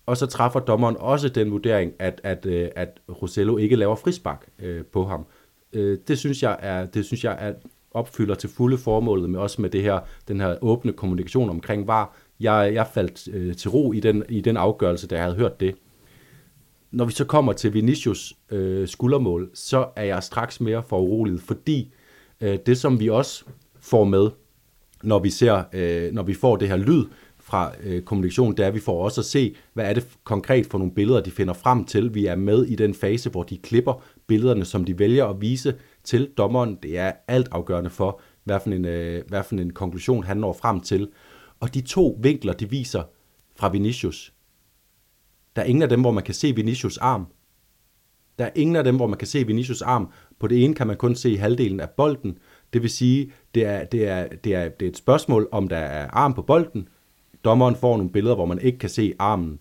Og 0.08 0.16
så 0.16 0.26
træffer 0.26 0.60
dommeren 0.60 0.96
også 0.98 1.28
den 1.28 1.50
vurdering, 1.50 1.92
at, 1.98 2.20
at, 2.24 2.46
øh, 2.46 2.68
at 2.76 3.00
Rosello 3.22 3.56
ikke 3.56 3.76
laver 3.76 3.94
frispark 3.94 4.46
øh, 4.58 4.84
på 4.84 5.04
ham. 5.04 5.26
Øh, 5.72 5.98
det 6.08 6.18
synes 6.18 6.42
jeg 6.42 6.56
er, 6.60 6.86
det 6.86 7.04
synes 7.04 7.24
jeg 7.24 7.36
er 7.40 7.52
opfylder 7.90 8.34
til 8.34 8.50
fulde 8.50 8.78
formålet 8.78 9.30
med 9.30 9.40
også 9.40 9.62
med 9.62 9.70
det 9.70 9.82
her, 9.82 10.00
den 10.28 10.40
her 10.40 10.56
åbne 10.60 10.92
kommunikation 10.92 11.50
omkring 11.50 11.86
var. 11.86 12.16
Jeg, 12.40 12.70
jeg 12.74 12.86
faldt 12.94 13.28
øh, 13.34 13.56
til 13.56 13.70
ro 13.70 13.92
i 13.92 14.00
den, 14.00 14.24
i 14.28 14.40
den 14.40 14.56
afgørelse, 14.56 15.06
da 15.06 15.14
jeg 15.14 15.24
havde 15.24 15.36
hørt 15.36 15.60
det. 15.60 15.74
Når 16.90 17.04
vi 17.04 17.12
så 17.12 17.24
kommer 17.24 17.52
til 17.52 17.74
Vinicius 17.74 18.34
øh, 18.50 18.88
skuldermål, 18.88 19.50
så 19.54 19.88
er 19.96 20.04
jeg 20.04 20.22
straks 20.22 20.60
mere 20.60 20.82
foruroliget, 20.82 21.40
fordi 21.40 21.92
øh, 22.40 22.58
det, 22.66 22.78
som 22.78 23.00
vi 23.00 23.08
også 23.08 23.44
får 23.80 24.04
med, 24.04 24.30
når 25.02 25.18
vi 25.18 25.30
ser, 25.30 25.62
øh, 25.72 26.12
når 26.12 26.22
vi 26.22 26.34
får 26.34 26.56
det 26.56 26.68
her 26.68 26.76
lyd 26.76 27.04
fra 27.48 27.72
øh, 27.82 28.02
kommunikation, 28.02 28.56
det 28.56 28.62
er, 28.62 28.68
at 28.68 28.74
vi 28.74 28.80
får 28.80 29.04
også 29.04 29.20
at 29.20 29.24
se, 29.24 29.56
hvad 29.74 29.84
er 29.84 29.94
det 29.94 30.08
konkret 30.24 30.66
for 30.66 30.78
nogle 30.78 30.94
billeder, 30.94 31.20
de 31.20 31.30
finder 31.30 31.54
frem 31.54 31.84
til. 31.84 32.14
Vi 32.14 32.26
er 32.26 32.36
med 32.36 32.64
i 32.64 32.74
den 32.74 32.94
fase, 32.94 33.30
hvor 33.30 33.42
de 33.42 33.58
klipper 33.58 34.02
billederne, 34.26 34.64
som 34.64 34.84
de 34.84 34.98
vælger 34.98 35.26
at 35.26 35.40
vise 35.40 35.74
til 36.04 36.30
dommeren. 36.38 36.78
Det 36.82 36.98
er 36.98 37.12
alt 37.28 37.48
afgørende 37.50 37.90
for, 37.90 38.20
hvad 38.44 38.60
for 38.60 38.70
en, 38.70 38.84
øh, 38.84 39.22
hvad 39.28 39.42
for 39.42 39.54
en 39.54 39.72
konklusion 39.72 40.24
han 40.24 40.36
når 40.36 40.52
frem 40.52 40.80
til. 40.80 41.08
Og 41.60 41.74
de 41.74 41.80
to 41.80 42.18
vinkler, 42.22 42.52
de 42.52 42.70
viser 42.70 43.02
fra 43.56 43.68
Vinicius, 43.68 44.32
der 45.56 45.62
er 45.62 45.66
ingen 45.66 45.82
af 45.82 45.88
dem, 45.88 46.00
hvor 46.00 46.10
man 46.10 46.24
kan 46.24 46.34
se 46.34 46.54
Vinicius 46.54 46.98
arm. 46.98 47.26
Der 48.38 48.44
er 48.44 48.50
ingen 48.54 48.76
af 48.76 48.84
dem, 48.84 48.96
hvor 48.96 49.06
man 49.06 49.18
kan 49.18 49.28
se 49.28 49.46
Vinicius 49.46 49.82
arm. 49.82 50.12
På 50.40 50.46
det 50.46 50.64
ene 50.64 50.74
kan 50.74 50.86
man 50.86 50.96
kun 50.96 51.14
se 51.14 51.38
halvdelen 51.38 51.80
af 51.80 51.90
bolden. 51.90 52.38
Det 52.72 52.82
vil 52.82 52.90
sige, 52.90 53.32
det 53.54 53.64
er, 53.64 53.84
det 53.84 54.08
er, 54.08 54.28
det 54.44 54.54
er, 54.54 54.68
det 54.68 54.86
er 54.86 54.90
et 54.90 54.96
spørgsmål, 54.96 55.48
om 55.52 55.68
der 55.68 55.76
er 55.76 56.10
arm 56.10 56.34
på 56.34 56.42
bolden. 56.42 56.88
Dommeren 57.44 57.76
får 57.76 57.96
nogle 57.96 58.12
billeder, 58.12 58.34
hvor 58.34 58.46
man 58.46 58.58
ikke 58.58 58.78
kan 58.78 58.88
se 58.88 59.14
armen. 59.18 59.58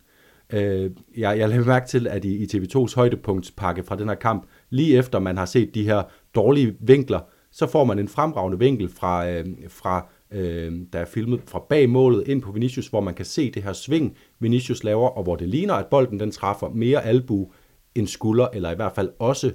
Øh, 0.54 0.92
jeg, 1.18 1.40
jeg 1.40 1.50
lavede 1.50 1.68
mærke 1.68 1.88
til, 1.88 2.08
at 2.08 2.26
i, 2.26 2.38
i 2.38 2.46
TV2's 2.46 2.96
højdepunktspakke 2.96 3.84
fra 3.84 3.96
den 3.96 4.08
her 4.08 4.16
kamp, 4.16 4.48
lige 4.70 4.98
efter 4.98 5.20
man 5.20 5.38
har 5.38 5.46
set 5.46 5.76
de 5.76 5.84
her 5.84 6.04
dårlige 6.36 6.76
vinkler, 6.80 7.20
så 7.52 7.68
får 7.68 7.84
man 7.84 8.00
en 8.00 8.08
fremragende 8.08 8.60
vinkel 8.60 8.90
fra, 8.90 9.30
øh, 9.30 9.46
fra 9.68 10.08
øh, 10.32 10.74
der 10.94 11.00
er 11.00 11.06
filmet 11.06 11.42
fra 11.48 11.66
bag 11.70 11.90
målet 11.90 12.28
ind 12.28 12.42
på 12.42 12.52
Vinicius, 12.52 12.88
hvor 12.88 13.02
man 13.02 13.14
kan 13.14 13.26
se 13.26 13.52
det 13.52 13.64
her 13.64 13.74
sving, 13.74 14.18
Vinicius 14.40 14.84
laver, 14.84 15.10
og 15.10 15.24
hvor 15.24 15.36
det 15.36 15.50
ligner, 15.50 15.74
at 15.74 15.86
bolden 15.86 16.20
den 16.20 16.32
træffer 16.32 16.70
mere 16.70 17.06
albu 17.06 17.52
end 17.96 18.08
skulder, 18.08 18.48
eller 18.54 18.72
i 18.72 18.76
hvert 18.76 18.96
fald 18.96 19.10
også 19.20 19.52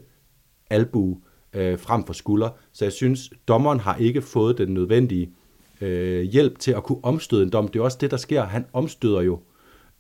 albu 0.71 1.19
øh, 1.53 1.79
frem 1.79 2.05
for 2.05 2.13
skulder. 2.13 2.49
Så 2.73 2.85
jeg 2.85 2.93
synes, 2.93 3.31
dommeren 3.49 3.81
har 3.81 3.97
ikke 3.97 4.23
fået 4.23 4.59
den 4.59 4.75
nødvendige 4.75 5.33
øh, 5.83 6.23
hjælp 6.23 6.59
til 6.59 6.73
at 6.73 6.85
kunne 6.85 7.05
omstøde 7.05 7.43
en 7.43 7.51
dom. 7.51 7.69
Det 7.69 7.79
er 7.79 7.85
også 7.85 7.99
det, 8.01 8.11
der 8.11 8.17
sker. 8.17 8.43
Han 8.43 8.67
omstøder 8.73 9.21
jo 9.21 9.41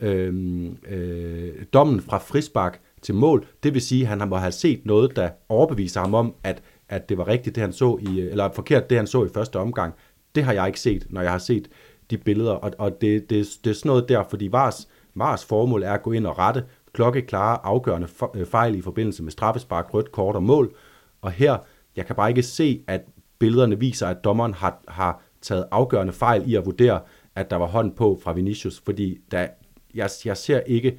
øh, 0.00 0.64
øh, 0.88 1.52
dommen 1.72 2.00
fra 2.00 2.18
frispark 2.18 2.80
til 3.02 3.14
mål. 3.14 3.46
Det 3.62 3.74
vil 3.74 3.82
sige, 3.82 4.02
at 4.02 4.08
han 4.08 4.28
må 4.28 4.36
have 4.36 4.52
set 4.52 4.86
noget, 4.86 5.16
der 5.16 5.30
overbeviser 5.48 6.00
ham 6.00 6.14
om, 6.14 6.34
at, 6.44 6.62
at 6.88 7.08
det 7.08 7.18
var 7.18 7.28
rigtigt, 7.28 7.54
det 7.54 7.60
han 7.60 7.72
så 7.72 7.98
i, 8.00 8.20
eller 8.20 8.52
forkert, 8.52 8.90
det 8.90 8.98
han 8.98 9.06
så 9.06 9.24
i 9.24 9.28
første 9.34 9.58
omgang. 9.58 9.94
Det 10.34 10.44
har 10.44 10.52
jeg 10.52 10.66
ikke 10.66 10.80
set, 10.80 11.06
når 11.10 11.20
jeg 11.20 11.30
har 11.30 11.38
set 11.38 11.68
de 12.10 12.18
billeder, 12.18 12.52
og, 12.52 12.72
og 12.78 13.00
det, 13.00 13.30
det, 13.30 13.48
det 13.64 13.70
er 13.70 13.74
sådan 13.74 13.88
noget 13.88 14.08
der, 14.08 14.24
fordi 14.30 14.48
Vars, 14.52 14.88
Vars 15.14 15.44
formål 15.44 15.82
er 15.82 15.92
at 15.92 16.02
gå 16.02 16.12
ind 16.12 16.26
og 16.26 16.38
rette 16.38 16.64
klokkeklare, 16.92 17.58
afgørende 17.64 18.08
øh, 18.34 18.46
fejl 18.46 18.74
i 18.74 18.80
forbindelse 18.80 19.22
med 19.22 19.32
straffespark, 19.32 19.94
rødt 19.94 20.12
kort 20.12 20.36
og 20.36 20.42
mål. 20.42 20.74
Og 21.22 21.30
her, 21.30 21.58
jeg 21.96 22.06
kan 22.06 22.16
bare 22.16 22.28
ikke 22.28 22.42
se, 22.42 22.84
at 22.86 23.00
billederne 23.38 23.78
viser, 23.78 24.06
at 24.06 24.24
dommeren 24.24 24.54
har, 24.54 24.82
har 24.88 25.22
taget 25.42 25.64
afgørende 25.70 26.12
fejl 26.12 26.50
i 26.50 26.54
at 26.54 26.66
vurdere, 26.66 27.00
at 27.34 27.50
der 27.50 27.56
var 27.56 27.66
hånd 27.66 27.92
på 27.92 28.20
fra 28.22 28.32
Vinicius, 28.32 28.82
fordi 28.84 29.18
der, 29.30 29.46
jeg, 29.94 30.10
jeg 30.24 30.36
ser 30.36 30.60
ikke 30.60 30.98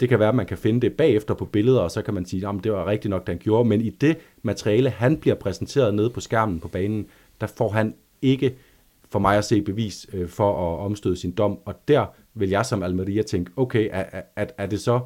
det 0.00 0.08
kan 0.08 0.18
være, 0.18 0.28
at 0.28 0.34
man 0.34 0.46
kan 0.46 0.58
finde 0.58 0.80
det 0.80 0.92
bagefter 0.92 1.34
på 1.34 1.44
billeder, 1.44 1.80
og 1.80 1.90
så 1.90 2.02
kan 2.02 2.14
man 2.14 2.26
sige, 2.26 2.48
at 2.48 2.54
det 2.64 2.72
var 2.72 2.86
rigtigt 2.86 3.10
nok, 3.10 3.26
det 3.26 3.28
han 3.28 3.38
gjorde. 3.38 3.68
Men 3.68 3.80
i 3.80 3.90
det 3.90 4.18
materiale, 4.42 4.90
han 4.90 5.16
bliver 5.16 5.34
præsenteret 5.34 5.94
nede 5.94 6.10
på 6.10 6.20
skærmen 6.20 6.60
på 6.60 6.68
banen, 6.68 7.06
der 7.40 7.46
får 7.46 7.68
han 7.68 7.94
ikke 8.22 8.56
for 9.10 9.18
mig 9.18 9.38
at 9.38 9.44
se 9.44 9.62
bevis 9.62 10.06
øh, 10.12 10.28
for 10.28 10.50
at 10.50 10.84
omstøde 10.84 11.16
sin 11.16 11.30
dom. 11.32 11.58
Og 11.64 11.88
der 11.88 12.06
vil 12.34 12.48
jeg 12.48 12.66
som 12.66 12.82
Almeria 12.82 13.22
tænke, 13.22 13.50
okay, 13.56 13.88
er, 13.92 14.04
er, 14.36 14.46
er, 14.58 14.66
det 14.66 14.80
så 14.80 15.00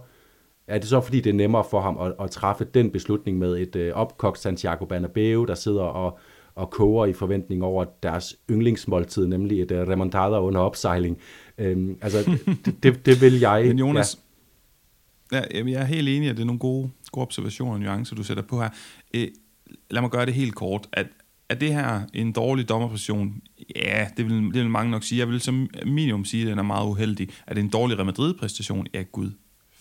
er 0.66 0.78
det 0.78 0.89
så 0.89 1.01
fordi, 1.01 1.20
det 1.20 1.30
er 1.30 1.34
nemmere 1.34 1.64
for 1.70 1.80
ham 1.80 1.99
at, 1.99 2.12
at 2.20 2.30
træffe 2.30 2.64
den 2.64 2.91
beslutning 2.91 3.39
med 3.39 3.59
et 3.59 3.76
øh, 3.76 3.95
opkogt 3.95 4.39
Santiago 4.39 4.84
Bernabeu, 4.84 5.45
der 5.45 5.55
sidder 5.55 5.82
og, 5.82 6.18
og 6.57 6.71
koger 6.71 7.07
i 7.07 7.13
forventning 7.13 7.63
over 7.63 7.85
deres 8.03 8.37
yndlingsmåltid, 8.51 9.27
nemlig 9.27 9.63
et 9.63 9.71
uh, 9.71 9.79
remontada 9.79 10.41
under 10.41 10.61
opsejling. 10.61 11.19
Øhm, 11.59 11.99
altså, 12.03 12.39
det, 12.65 12.77
det, 12.83 13.07
det 13.07 13.21
vil 13.21 13.39
jeg... 13.41 13.65
Men 13.67 13.79
Jonas, 13.79 14.19
Ja, 15.33 15.43
jeg 15.55 15.81
er 15.81 15.85
helt 15.85 16.09
enig, 16.09 16.29
at 16.29 16.37
det 16.37 16.43
er 16.43 16.47
nogle 16.47 16.59
gode, 16.59 16.91
gode 17.13 17.23
observationer 17.23 17.73
og 17.73 17.81
nuancer, 17.81 18.17
du 18.17 18.23
sætter 18.23 18.43
på 18.43 18.63
her. 18.63 18.69
Øh, 19.15 19.29
lad 19.91 20.01
mig 20.01 20.11
gøre 20.11 20.27
det 20.27 20.35
helt 20.35 20.55
kort. 20.55 20.89
At, 20.93 21.07
er 21.49 21.55
det 21.55 21.75
her 21.75 22.01
en 22.15 22.33
dårlig 22.33 22.69
dommerposition? 22.69 23.43
Ja, 23.77 24.09
det 24.17 24.25
vil, 24.25 24.35
det 24.35 24.55
vil 24.55 24.71
mange 24.71 24.91
nok 24.91 25.03
sige. 25.03 25.19
Jeg 25.19 25.29
vil 25.29 25.41
som 25.41 25.69
minimum 25.85 26.25
sige, 26.25 26.43
at 26.43 26.49
den 26.49 26.59
er 26.59 26.63
meget 26.63 26.87
uheldig. 26.87 27.29
Er 27.47 27.55
det 27.55 27.61
en 27.61 27.69
dårlig 27.69 27.97
Real 27.97 28.07
Madrid-præstation? 28.07 28.87
Ja, 28.95 29.03
gud. 29.03 29.31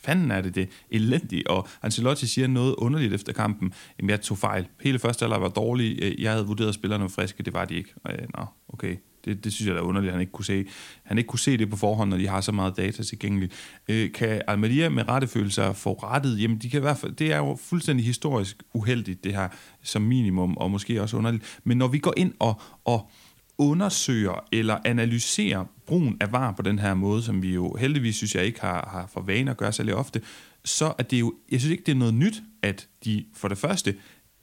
Fanden 0.05 0.31
er 0.31 0.41
det 0.41 0.55
det. 0.55 0.69
Elendigt. 0.89 1.47
Og 1.47 1.67
Ancelotti 1.83 2.27
siger 2.27 2.47
noget 2.47 2.75
underligt 2.75 3.13
efter 3.13 3.33
kampen. 3.33 3.73
Jamen, 3.99 4.09
jeg 4.09 4.21
tog 4.21 4.37
fejl. 4.37 4.67
Hele 4.81 4.99
første 4.99 5.25
alder 5.25 5.37
var 5.37 5.49
dårlig. 5.49 5.99
Øh, 6.01 6.21
jeg 6.21 6.31
havde 6.31 6.45
vurderet, 6.45 6.69
at 6.69 6.75
spillerne 6.75 7.01
var 7.01 7.07
friske. 7.07 7.43
Det 7.43 7.53
var 7.53 7.65
de 7.65 7.75
ikke. 7.75 7.93
Nå, 8.37 8.45
okay. 8.69 8.95
Det, 9.25 9.43
det 9.43 9.53
synes 9.53 9.69
jeg 9.69 9.77
er 9.77 9.81
underligt, 9.81 10.09
at 10.09 10.13
han 10.13 10.21
ikke 10.21 10.31
kunne 10.31 10.45
se. 10.45 10.65
Han 11.03 11.17
ikke 11.17 11.27
kunne 11.27 11.39
se 11.39 11.57
det 11.57 11.69
på 11.69 11.77
forhånd, 11.77 12.09
når 12.09 12.17
de 12.17 12.27
har 12.27 12.41
så 12.41 12.51
meget 12.51 12.77
data 12.77 13.03
tilgængeligt. 13.03 13.53
Øh, 13.87 14.11
kan 14.11 14.41
Almeria 14.47 14.89
med 14.89 15.09
rette 15.09 15.27
føle 15.27 15.51
sig 15.51 15.75
forrettet? 15.75 16.41
Jamen, 16.41 16.57
de 16.57 16.69
kan 16.69 16.79
i 16.79 16.81
hvert 16.81 16.97
fald, 16.97 17.11
det 17.11 17.33
er 17.33 17.37
jo 17.37 17.57
fuldstændig 17.61 18.05
historisk 18.05 18.63
uheldigt, 18.73 19.23
det 19.23 19.35
her, 19.35 19.49
som 19.83 20.01
minimum, 20.01 20.57
og 20.57 20.71
måske 20.71 21.01
også 21.01 21.17
underligt. 21.17 21.59
Men 21.63 21.77
når 21.77 21.87
vi 21.87 21.99
går 21.99 22.13
ind 22.17 22.33
og, 22.39 22.61
og 22.85 23.11
undersøger 23.57 24.45
eller 24.51 24.77
analyserer 24.85 25.65
brugen 25.85 26.17
af 26.21 26.31
var 26.31 26.51
på 26.51 26.61
den 26.61 26.79
her 26.79 26.93
måde, 26.93 27.23
som 27.23 27.41
vi 27.41 27.53
jo 27.53 27.75
heldigvis 27.79 28.15
synes 28.15 28.35
jeg 28.35 28.45
ikke 28.45 28.61
har, 28.61 28.89
har 28.91 29.09
for 29.13 29.21
vane 29.21 29.51
at 29.51 29.57
gøre 29.57 29.71
særlig 29.71 29.95
ofte, 29.95 30.21
så 30.63 30.93
er 30.97 31.03
det 31.03 31.19
jo, 31.19 31.33
jeg 31.51 31.59
synes 31.59 31.71
ikke, 31.71 31.83
det 31.85 31.91
er 31.91 31.95
noget 31.95 32.13
nyt, 32.13 32.43
at 32.61 32.87
de 33.05 33.25
for 33.33 33.47
det 33.47 33.57
første, 33.57 33.95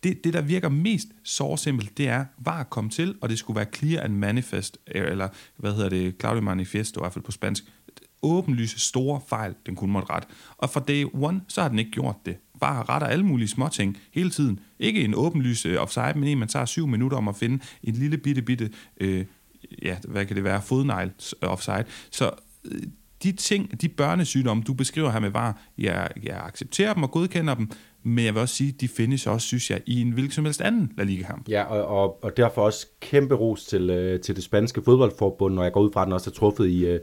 det, 0.02 0.24
det 0.24 0.32
der 0.32 0.40
virker 0.40 0.68
mest 0.68 1.08
så 1.24 1.56
simpelt, 1.56 1.98
det 1.98 2.08
er, 2.08 2.24
var 2.38 2.60
at 2.60 2.70
komme 2.70 2.90
til, 2.90 3.14
og 3.20 3.28
det 3.28 3.38
skulle 3.38 3.56
være 3.56 3.66
clear 3.74 4.04
and 4.04 4.14
manifest, 4.14 4.78
eh, 4.86 5.02
eller 5.02 5.28
hvad 5.56 5.74
hedder 5.74 5.88
det, 5.88 6.14
Claudio 6.20 6.42
Manifesto, 6.42 7.00
i 7.00 7.02
hvert 7.02 7.12
fald 7.12 7.24
på 7.24 7.32
spansk, 7.32 7.64
åbenlyse 8.22 8.80
store 8.80 9.20
fejl, 9.28 9.54
den 9.66 9.76
kunne 9.76 9.92
måtte 9.92 10.10
ret. 10.10 10.24
Og 10.56 10.70
fra 10.70 10.80
day 10.80 11.06
one, 11.12 11.40
så 11.48 11.62
har 11.62 11.68
den 11.68 11.78
ikke 11.78 11.90
gjort 11.90 12.16
det. 12.26 12.36
Bare 12.62 12.84
retter 12.88 13.06
alle 13.06 13.26
mulige 13.26 13.48
småting 13.48 13.98
hele 14.12 14.30
tiden. 14.30 14.60
Ikke 14.78 15.04
en 15.04 15.14
åbenlys 15.14 15.66
øh, 15.66 15.82
offside, 15.82 16.12
men 16.14 16.24
en, 16.24 16.38
man 16.38 16.48
tager 16.48 16.64
syv 16.66 16.86
minutter 16.86 17.16
om 17.16 17.28
at 17.28 17.36
finde 17.36 17.64
en 17.82 17.94
lille 17.94 18.18
bitte, 18.18 18.42
bitte, 18.42 18.70
øh, 19.00 19.24
ja, 19.82 19.96
hvad 20.08 20.26
kan 20.26 20.36
det 20.36 20.44
være, 20.44 20.62
fodnegl 20.62 21.10
øh, 21.42 21.52
offside. 21.52 21.84
Så 22.10 22.30
øh, 22.64 22.82
de 23.22 23.32
ting, 23.32 23.80
de 23.80 23.88
børnesygdomme, 23.88 24.62
du 24.62 24.72
beskriver 24.74 25.10
her 25.10 25.20
med 25.20 25.30
var, 25.30 25.62
jeg, 25.78 26.10
jeg 26.22 26.40
accepterer 26.44 26.94
dem 26.94 27.02
og 27.02 27.10
godkender 27.10 27.54
dem, 27.54 27.70
men 28.02 28.24
jeg 28.24 28.34
vil 28.34 28.40
også 28.40 28.54
sige, 28.54 28.72
de 28.72 28.88
findes 28.88 29.26
også, 29.26 29.46
synes 29.46 29.70
jeg, 29.70 29.80
i 29.86 30.00
en 30.00 30.10
hvilken 30.10 30.32
som 30.32 30.44
helst 30.44 30.60
anden 30.60 30.92
La 30.96 31.04
Liga-kamp. 31.04 31.48
Ja, 31.48 31.62
og, 31.62 31.86
og, 31.86 32.24
og 32.24 32.36
derfor 32.36 32.62
også 32.62 32.86
kæmpe 33.00 33.34
ros 33.34 33.64
til, 33.64 33.90
øh, 33.90 34.20
til 34.20 34.36
det 34.36 34.44
spanske 34.44 34.82
fodboldforbund, 34.84 35.54
når 35.54 35.62
jeg 35.62 35.72
går 35.72 35.80
ud 35.80 35.92
fra, 35.92 36.02
at 36.02 36.06
den 36.06 36.12
også 36.12 36.30
er 36.30 36.34
truffet 36.34 36.68
i, 36.68 36.86
øh, 36.86 37.00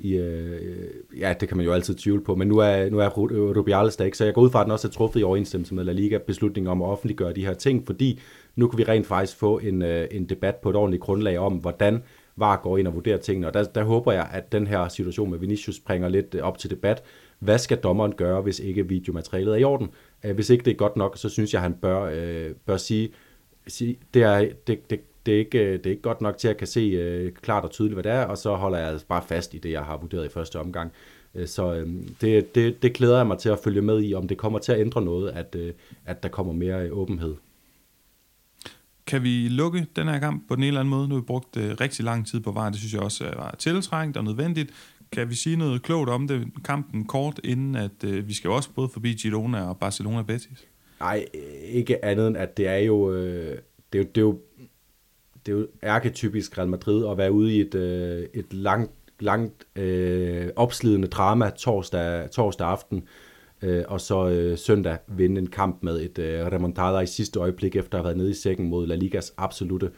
i 0.00 0.16
øh, 0.16 0.52
øh, 0.52 1.20
ja, 1.20 1.34
det 1.40 1.48
kan 1.48 1.56
man 1.56 1.66
jo 1.66 1.72
altid 1.72 1.94
tvivle 1.94 2.24
på, 2.24 2.34
men 2.34 2.48
nu 2.48 2.58
er, 2.58 2.90
nu 2.90 2.98
er 2.98 3.18
øh, 3.32 3.56
Rubiales 3.56 3.96
der 3.96 4.04
ikke, 4.04 4.16
så 4.16 4.24
jeg 4.24 4.34
går 4.34 4.42
ud 4.42 4.50
fra, 4.50 4.60
at 4.60 4.64
den 4.64 4.72
også 4.72 4.88
er 4.88 4.92
truffet 4.92 5.20
i 5.20 5.22
overensstemmelse 5.22 5.74
med 5.74 5.84
La 5.84 5.92
Liga 5.92 6.18
beslutningen 6.18 6.70
om 6.70 6.82
at 6.82 6.88
offentliggøre 6.88 7.32
de 7.32 7.46
her 7.46 7.54
ting, 7.54 7.86
fordi 7.86 8.20
nu 8.56 8.68
kan 8.68 8.78
vi 8.78 8.84
rent 8.84 9.06
faktisk 9.06 9.38
få 9.38 9.58
en, 9.58 9.82
øh, 9.82 10.08
en 10.10 10.28
debat 10.28 10.56
på 10.56 10.70
et 10.70 10.76
ordentligt 10.76 11.02
grundlag 11.02 11.38
om, 11.38 11.52
hvordan 11.52 12.02
VAR 12.36 12.60
går 12.62 12.78
ind 12.78 12.88
og 12.88 12.94
vurderer 12.94 13.18
tingene, 13.18 13.46
og 13.46 13.54
der, 13.54 13.64
der 13.64 13.84
håber 13.84 14.12
jeg, 14.12 14.28
at 14.32 14.52
den 14.52 14.66
her 14.66 14.88
situation 14.88 15.30
med 15.30 15.38
Vinicius 15.38 15.80
bringer 15.80 16.08
lidt 16.08 16.34
øh, 16.34 16.42
op 16.42 16.58
til 16.58 16.70
debat. 16.70 17.02
Hvad 17.38 17.58
skal 17.58 17.76
dommeren 17.76 18.12
gøre, 18.12 18.42
hvis 18.42 18.60
ikke 18.60 18.88
videomaterialet 18.88 19.52
er 19.52 19.56
i 19.56 19.64
orden? 19.64 19.88
Hvis 20.34 20.50
ikke 20.50 20.64
det 20.64 20.70
er 20.70 20.74
godt 20.74 20.96
nok, 20.96 21.16
så 21.18 21.28
synes 21.28 21.52
jeg, 21.52 21.58
at 21.58 21.62
han 21.62 21.74
bør, 21.74 22.02
øh, 22.02 22.50
bør 22.66 22.76
sige, 22.76 23.10
sige 23.66 23.98
det, 24.14 24.22
er, 24.22 24.48
det, 24.66 24.90
det, 24.90 25.00
det, 25.26 25.34
er 25.34 25.38
ikke, 25.38 25.72
det 25.72 25.86
er 25.86 25.90
ikke 25.90 26.02
godt 26.02 26.20
nok 26.20 26.38
til, 26.38 26.48
at 26.48 26.52
jeg 26.52 26.58
kan 26.58 26.66
se 26.66 26.80
øh, 26.80 27.32
klart 27.32 27.64
og 27.64 27.70
tydeligt, 27.70 27.94
hvad 27.94 28.02
det 28.02 28.12
er, 28.12 28.24
og 28.24 28.38
så 28.38 28.54
holder 28.54 28.78
jeg 28.78 28.88
altså 28.88 29.06
bare 29.06 29.22
fast 29.28 29.54
i 29.54 29.58
det, 29.58 29.72
jeg 29.72 29.82
har 29.82 29.96
vurderet 29.96 30.26
i 30.26 30.28
første 30.28 30.60
omgang. 30.60 30.92
Øh, 31.34 31.46
så 31.46 31.74
øh, 31.74 31.88
det, 32.20 32.54
det, 32.54 32.82
det 32.82 32.92
glæder 32.92 33.16
jeg 33.16 33.26
mig 33.26 33.38
til 33.38 33.48
at 33.48 33.58
følge 33.64 33.82
med 33.82 34.02
i, 34.02 34.14
om 34.14 34.28
det 34.28 34.38
kommer 34.38 34.58
til 34.58 34.72
at 34.72 34.80
ændre 34.80 35.02
noget, 35.02 35.30
at, 35.30 35.56
øh, 35.58 35.72
at 36.04 36.22
der 36.22 36.28
kommer 36.28 36.52
mere 36.52 36.86
øh, 36.86 36.98
åbenhed. 36.98 37.34
Kan 39.06 39.22
vi 39.22 39.48
lukke 39.48 39.86
den 39.96 40.08
her 40.08 40.18
kamp 40.18 40.48
på 40.48 40.54
den 40.54 40.62
ene 40.62 40.68
eller 40.68 40.80
anden 40.80 40.90
måde? 40.90 41.08
Nu 41.08 41.14
har 41.14 41.20
vi 41.20 41.26
brugt 41.26 41.56
øh, 41.56 41.70
rigtig 41.80 42.04
lang 42.04 42.26
tid 42.26 42.40
på 42.40 42.52
vejen. 42.52 42.72
Det 42.72 42.80
synes 42.80 42.94
jeg 42.94 43.02
også 43.02 43.24
var 43.24 43.54
tiltrængt 43.58 44.16
og 44.16 44.24
nødvendigt. 44.24 44.70
Kan 45.12 45.30
vi 45.30 45.34
sige 45.34 45.56
noget 45.56 45.82
klogt 45.82 46.10
om 46.10 46.28
det, 46.28 46.46
kampen 46.64 47.04
kort, 47.04 47.40
inden 47.44 47.74
at 47.74 48.04
øh, 48.04 48.28
vi 48.28 48.34
skal 48.34 48.50
også 48.50 48.70
både 48.74 48.88
forbi 48.88 49.12
Girona 49.12 49.68
og 49.68 49.78
Barcelona 49.78 50.22
Betis? 50.22 50.66
Nej, 51.00 51.26
ikke 51.64 52.04
andet 52.04 52.28
end, 52.28 52.36
at 52.36 52.56
det 52.56 52.68
er 52.68 52.76
jo, 52.76 53.12
øh, 53.12 53.58
det 53.92 53.98
er 53.98 54.02
jo, 54.02 54.08
det 54.14 54.16
er 54.16 54.20
jo, 54.20 54.38
det 55.48 55.54
er 55.54 55.58
jo 55.58 55.66
ærketypisk 55.82 56.58
Real 56.58 56.68
Madrid 56.68 57.06
at 57.06 57.18
være 57.18 57.32
ude 57.32 57.56
i 57.56 57.60
et, 57.60 57.74
øh, 57.74 58.26
et 58.34 58.52
langt, 58.52 58.92
langt 59.20 59.66
øh, 59.76 60.48
opslidende 60.56 61.08
drama 61.08 61.50
torsdag, 61.50 62.30
torsdag 62.30 62.66
aften, 62.66 63.02
øh, 63.62 63.84
og 63.88 64.00
så 64.00 64.28
øh, 64.28 64.58
søndag 64.58 64.98
vinde 65.06 65.40
en 65.40 65.46
kamp 65.46 65.82
med 65.82 66.00
et 66.00 66.18
øh, 66.18 66.46
remontada 66.46 66.98
i 66.98 67.06
sidste 67.06 67.40
øjeblik, 67.40 67.76
efter 67.76 67.98
at 67.98 68.04
have 68.04 68.04
været 68.04 68.16
nede 68.16 68.30
i 68.30 68.34
sækken 68.34 68.68
mod 68.68 68.86
La 68.86 68.94
Ligas 68.94 69.34
absolute 69.36 69.90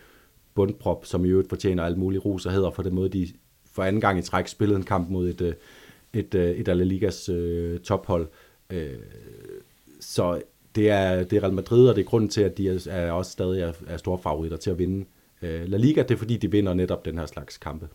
bundprop, 0.55 1.07
som 1.07 1.25
i 1.25 1.29
øvrigt 1.29 1.49
fortjener 1.49 1.85
alt 1.85 1.99
muligt 1.99 2.25
ros 2.25 2.47
og 2.47 2.53
hedder 2.53 2.71
for 2.71 2.83
den 2.83 2.95
måde, 2.95 3.09
de 3.09 3.29
for 3.73 3.83
anden 3.83 4.01
gang 4.01 4.19
i 4.19 4.23
træk 4.23 4.49
spillede 4.49 4.79
en 4.79 4.85
kamp 4.85 5.11
mod 5.11 5.29
et, 5.29 5.41
øh, 5.41 5.55
et, 6.13 6.35
øh, 6.35 6.51
et, 6.51 6.69
af 6.69 6.79
La 6.79 6.85
Ligas 6.85 7.29
øh, 7.29 7.81
tophold. 7.81 8.29
Øh, 8.71 8.99
så 10.01 10.41
det 10.75 10.91
er, 10.91 11.25
det 11.25 11.37
er 11.37 11.43
Real 11.43 11.53
Madrid, 11.53 11.89
og 11.89 11.97
det 11.97 12.01
er 12.03 12.07
grunden 12.07 12.31
til, 12.31 12.41
at 12.41 12.59
de 12.59 12.69
er, 12.69 12.87
er 12.91 13.13
også 13.13 13.31
stadig 13.31 13.63
er, 13.63 13.73
er 13.87 13.97
store 13.97 14.19
favoritter 14.19 14.57
til 14.57 14.71
at 14.71 14.79
vinde 14.79 15.05
øh, 15.43 15.69
La 15.69 15.77
Liga. 15.77 16.03
Det 16.03 16.11
er 16.11 16.19
fordi, 16.19 16.37
de 16.37 16.51
vinder 16.51 16.75
netop 16.75 17.05
den 17.05 17.19
her 17.19 17.27
slags 17.27 17.59
kampe. 17.59 17.89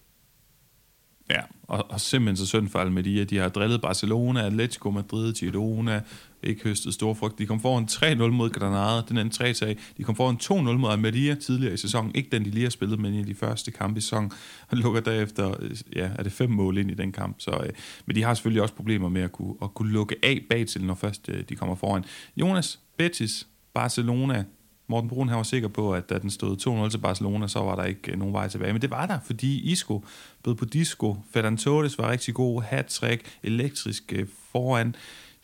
Ja, 1.30 1.42
og, 1.64 1.86
og 1.90 2.02
simpelthen 2.02 2.38
så 2.38 2.46
synd 2.46 2.70
for 2.70 2.80
Almeria. 2.80 3.24
De 3.24 3.38
har 3.38 3.50
drillet 3.50 3.82
Barcelona, 3.82 4.46
Atletico 4.46 4.92
Madrid, 4.92 5.34
Girona, 5.34 6.02
ikke 6.44 6.64
høstet 6.64 6.94
stor 6.94 7.14
frugt. 7.14 7.40
De 7.40 7.46
kom 7.46 7.62
foran 7.62 7.88
3-0 7.92 8.18
mod 8.28 8.50
Granada, 8.50 9.02
den 9.10 9.18
anden 9.18 9.32
3 9.32 9.54
sag. 9.54 9.78
De 9.98 10.04
kom 10.04 10.16
foran 10.16 10.38
2-0 10.44 10.78
mod 10.78 10.92
Almeria 10.92 11.36
tidligere 11.36 11.74
i 11.74 11.78
sæsonen. 11.78 12.12
Ikke 12.16 12.30
den, 12.32 12.46
de 12.46 12.50
lige 12.50 12.64
har 12.64 12.70
spillet, 12.70 13.00
men 13.00 13.14
i 13.14 13.24
de 13.24 13.36
første 13.36 13.72
kampe 13.72 13.98
i 13.98 14.02
sæsonen. 14.02 14.32
Og 14.68 14.78
lukker 14.78 15.02
derefter, 15.02 15.56
øh, 15.60 15.72
ja, 15.96 16.10
er 16.20 16.24
det 16.24 16.32
fem 16.32 16.50
mål 16.50 16.78
ind 16.78 16.92
i 16.92 16.94
den 16.94 17.12
kamp. 17.12 17.36
Så, 17.40 17.52
øh, 17.52 17.70
men 18.06 18.16
de 18.16 18.24
har 18.24 18.34
selvfølgelig 18.34 18.62
også 18.62 18.76
problemer 18.76 19.10
med 19.10 19.22
at 19.22 19.32
kunne, 19.32 19.56
at 19.62 19.74
kunne 19.74 19.92
lukke 19.92 20.16
af 20.24 20.46
bag 20.50 20.68
til, 20.68 20.84
når 20.84 20.96
først 20.96 21.30
øh, 21.30 21.44
de 21.50 21.56
kommer 21.56 21.76
foran. 21.76 22.04
Jonas, 22.38 22.80
Betis, 22.98 23.48
Barcelona, 23.74 24.44
Morten 24.88 25.10
Brun 25.10 25.30
han 25.30 25.38
var 25.38 25.44
sikker 25.44 25.68
på, 25.68 25.94
at 25.94 26.10
da 26.10 26.18
den 26.18 26.30
stod 26.30 26.86
2-0 26.86 26.90
til 26.90 26.98
Barcelona, 26.98 27.48
så 27.48 27.60
var 27.60 27.76
der 27.76 27.84
ikke 27.84 28.12
øh, 28.12 28.20
nogen 28.20 28.34
vej 28.34 28.48
tilbage. 28.48 28.74
Men 28.74 28.82
det 28.82 28.90
var 28.90 29.06
der, 29.06 29.20
fordi 29.26 29.72
Isco 29.72 30.04
bød 30.44 30.56
på 30.56 30.66
disco. 30.66 31.18
Ferran 31.34 31.58
Torres 31.58 31.98
var 31.98 32.12
rigtig 32.12 32.34
god. 32.34 32.62
hat 32.62 33.04
elektrisk 33.44 34.14
øh, 34.16 34.28
foran. 34.52 34.96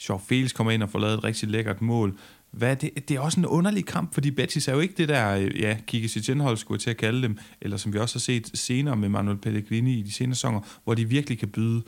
Joao 0.10 0.22
Felix 0.28 0.54
kommer 0.54 0.72
ind 0.72 0.84
og 0.84 0.90
får 0.90 1.00
lavet 1.00 1.14
et 1.14 1.24
rigtig 1.24 1.50
lækkert 1.50 1.82
mål. 1.82 2.18
Hvad, 2.52 2.76
det, 2.76 3.10
det 3.10 3.16
er 3.16 3.20
også 3.20 3.40
en 3.40 3.46
underlig 3.46 3.86
kamp, 3.86 4.14
fordi 4.14 4.32
Betis 4.32 4.68
er 4.68 4.74
jo 4.74 4.80
ikke 4.80 4.94
det 4.98 5.10
der, 5.10 5.36
øh, 5.36 5.62
ja, 5.62 5.78
Kike 5.88 6.10
Sitjenhold 6.10 6.58
skulle 6.58 6.80
til 6.80 6.90
at 6.90 6.98
kalde 6.98 7.22
dem, 7.22 7.38
eller 7.62 7.78
som 7.78 7.94
vi 7.94 8.00
også 8.00 8.16
har 8.16 8.20
set 8.20 8.52
senere 8.54 8.96
med 8.96 9.10
Manuel 9.10 9.38
Pellegrini 9.38 10.00
i 10.00 10.02
de 10.02 10.12
senere 10.12 10.36
sæsoner, 10.36 10.60
hvor 10.84 10.94
de 10.94 11.10
virkelig 11.10 11.40
kan 11.40 11.50
byde 11.50 11.84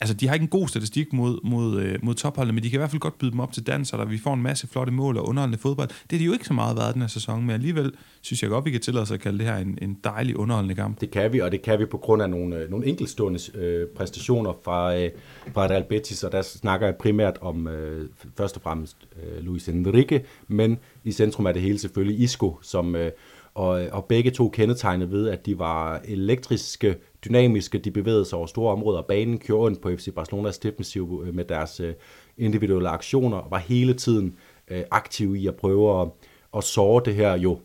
altså, 0.00 0.14
de 0.14 0.26
har 0.26 0.34
ikke 0.34 0.44
en 0.44 0.48
god 0.48 0.68
statistik 0.68 1.12
mod, 1.12 1.40
mod, 1.44 1.80
øh, 1.80 1.98
mod 2.02 2.14
topholdene, 2.14 2.54
men 2.54 2.64
de 2.64 2.70
kan 2.70 2.76
i 2.76 2.80
hvert 2.80 2.90
fald 2.90 3.00
godt 3.00 3.18
byde 3.18 3.30
dem 3.30 3.40
op 3.40 3.52
til 3.52 3.66
dans, 3.66 3.92
og 3.92 3.98
der 3.98 4.04
vi 4.04 4.18
får 4.18 4.34
en 4.34 4.42
masse 4.42 4.66
flotte 4.66 4.92
mål 4.92 5.16
og 5.16 5.28
underholdende 5.28 5.58
fodbold. 5.58 5.88
Det 5.88 6.16
er 6.16 6.18
de 6.18 6.24
jo 6.24 6.32
ikke 6.32 6.44
så 6.44 6.52
meget 6.52 6.76
været 6.76 6.94
den 6.94 7.02
her 7.02 7.08
sæson, 7.08 7.40
men 7.40 7.50
alligevel 7.50 7.92
synes 8.20 8.42
jeg 8.42 8.50
godt, 8.50 8.64
vi 8.64 8.70
kan 8.70 8.80
tillade 8.80 9.02
os 9.02 9.10
at 9.10 9.20
kalde 9.20 9.38
det 9.38 9.46
her 9.46 9.56
en, 9.56 9.78
en 9.82 9.98
dejlig 10.04 10.36
underholdende 10.36 10.74
kamp. 10.74 11.00
Det 11.00 11.10
kan 11.10 11.32
vi, 11.32 11.40
og 11.40 11.52
det 11.52 11.62
kan 11.62 11.78
vi 11.78 11.86
på 11.86 11.98
grund 11.98 12.22
af 12.22 12.30
nogle, 12.30 12.56
øh, 12.56 12.70
nogle 12.70 12.86
enkeltstående 12.86 13.58
øh, 13.58 13.86
præstationer 13.96 14.52
fra, 14.64 14.96
øh, 14.96 15.10
fra 15.54 15.66
Real 15.66 15.84
Betis, 15.84 16.24
og 16.24 16.32
der 16.32 16.42
snakker 16.42 16.86
jeg 16.86 16.96
primært 16.96 17.38
om 17.40 17.68
øh, 17.68 18.08
først 18.36 18.56
og 18.56 18.62
fremmest 18.62 18.96
øh, 19.22 19.44
Luis 19.44 19.68
Enrique, 19.68 20.24
men 20.48 20.78
i 21.04 21.12
centrum 21.12 21.46
er 21.46 21.52
det 21.52 21.62
hele 21.62 21.78
selvfølgelig 21.78 22.20
Isco, 22.20 22.58
som... 22.62 22.96
Øh, 22.96 23.10
og, 23.58 23.86
og 23.92 24.04
begge 24.04 24.30
to 24.30 24.48
kendetegnede 24.48 25.10
ved, 25.10 25.28
at 25.28 25.46
de 25.46 25.58
var 25.58 26.00
elektriske, 26.04 26.96
dynamiske, 27.24 27.78
de 27.78 27.90
bevægede 27.90 28.24
sig 28.24 28.38
over 28.38 28.46
store 28.46 28.72
områder. 28.72 29.02
Banen 29.02 29.38
kørte 29.38 29.58
ondt 29.58 29.80
på 29.80 29.90
FC 29.90 30.14
Barcelonas 30.14 30.58
defensiv 30.58 31.24
øh, 31.26 31.34
med 31.34 31.44
deres 31.44 31.80
øh, 31.80 31.94
individuelle 32.36 32.88
aktioner, 32.88 33.36
og 33.36 33.50
var 33.50 33.58
hele 33.58 33.94
tiden 33.94 34.36
øh, 34.68 34.82
aktive 34.90 35.38
i 35.38 35.46
at 35.46 35.54
prøve 35.56 36.00
at, 36.02 36.08
at 36.56 36.64
såre 36.64 37.02
det 37.04 37.14
her 37.14 37.36
jo 37.36 37.58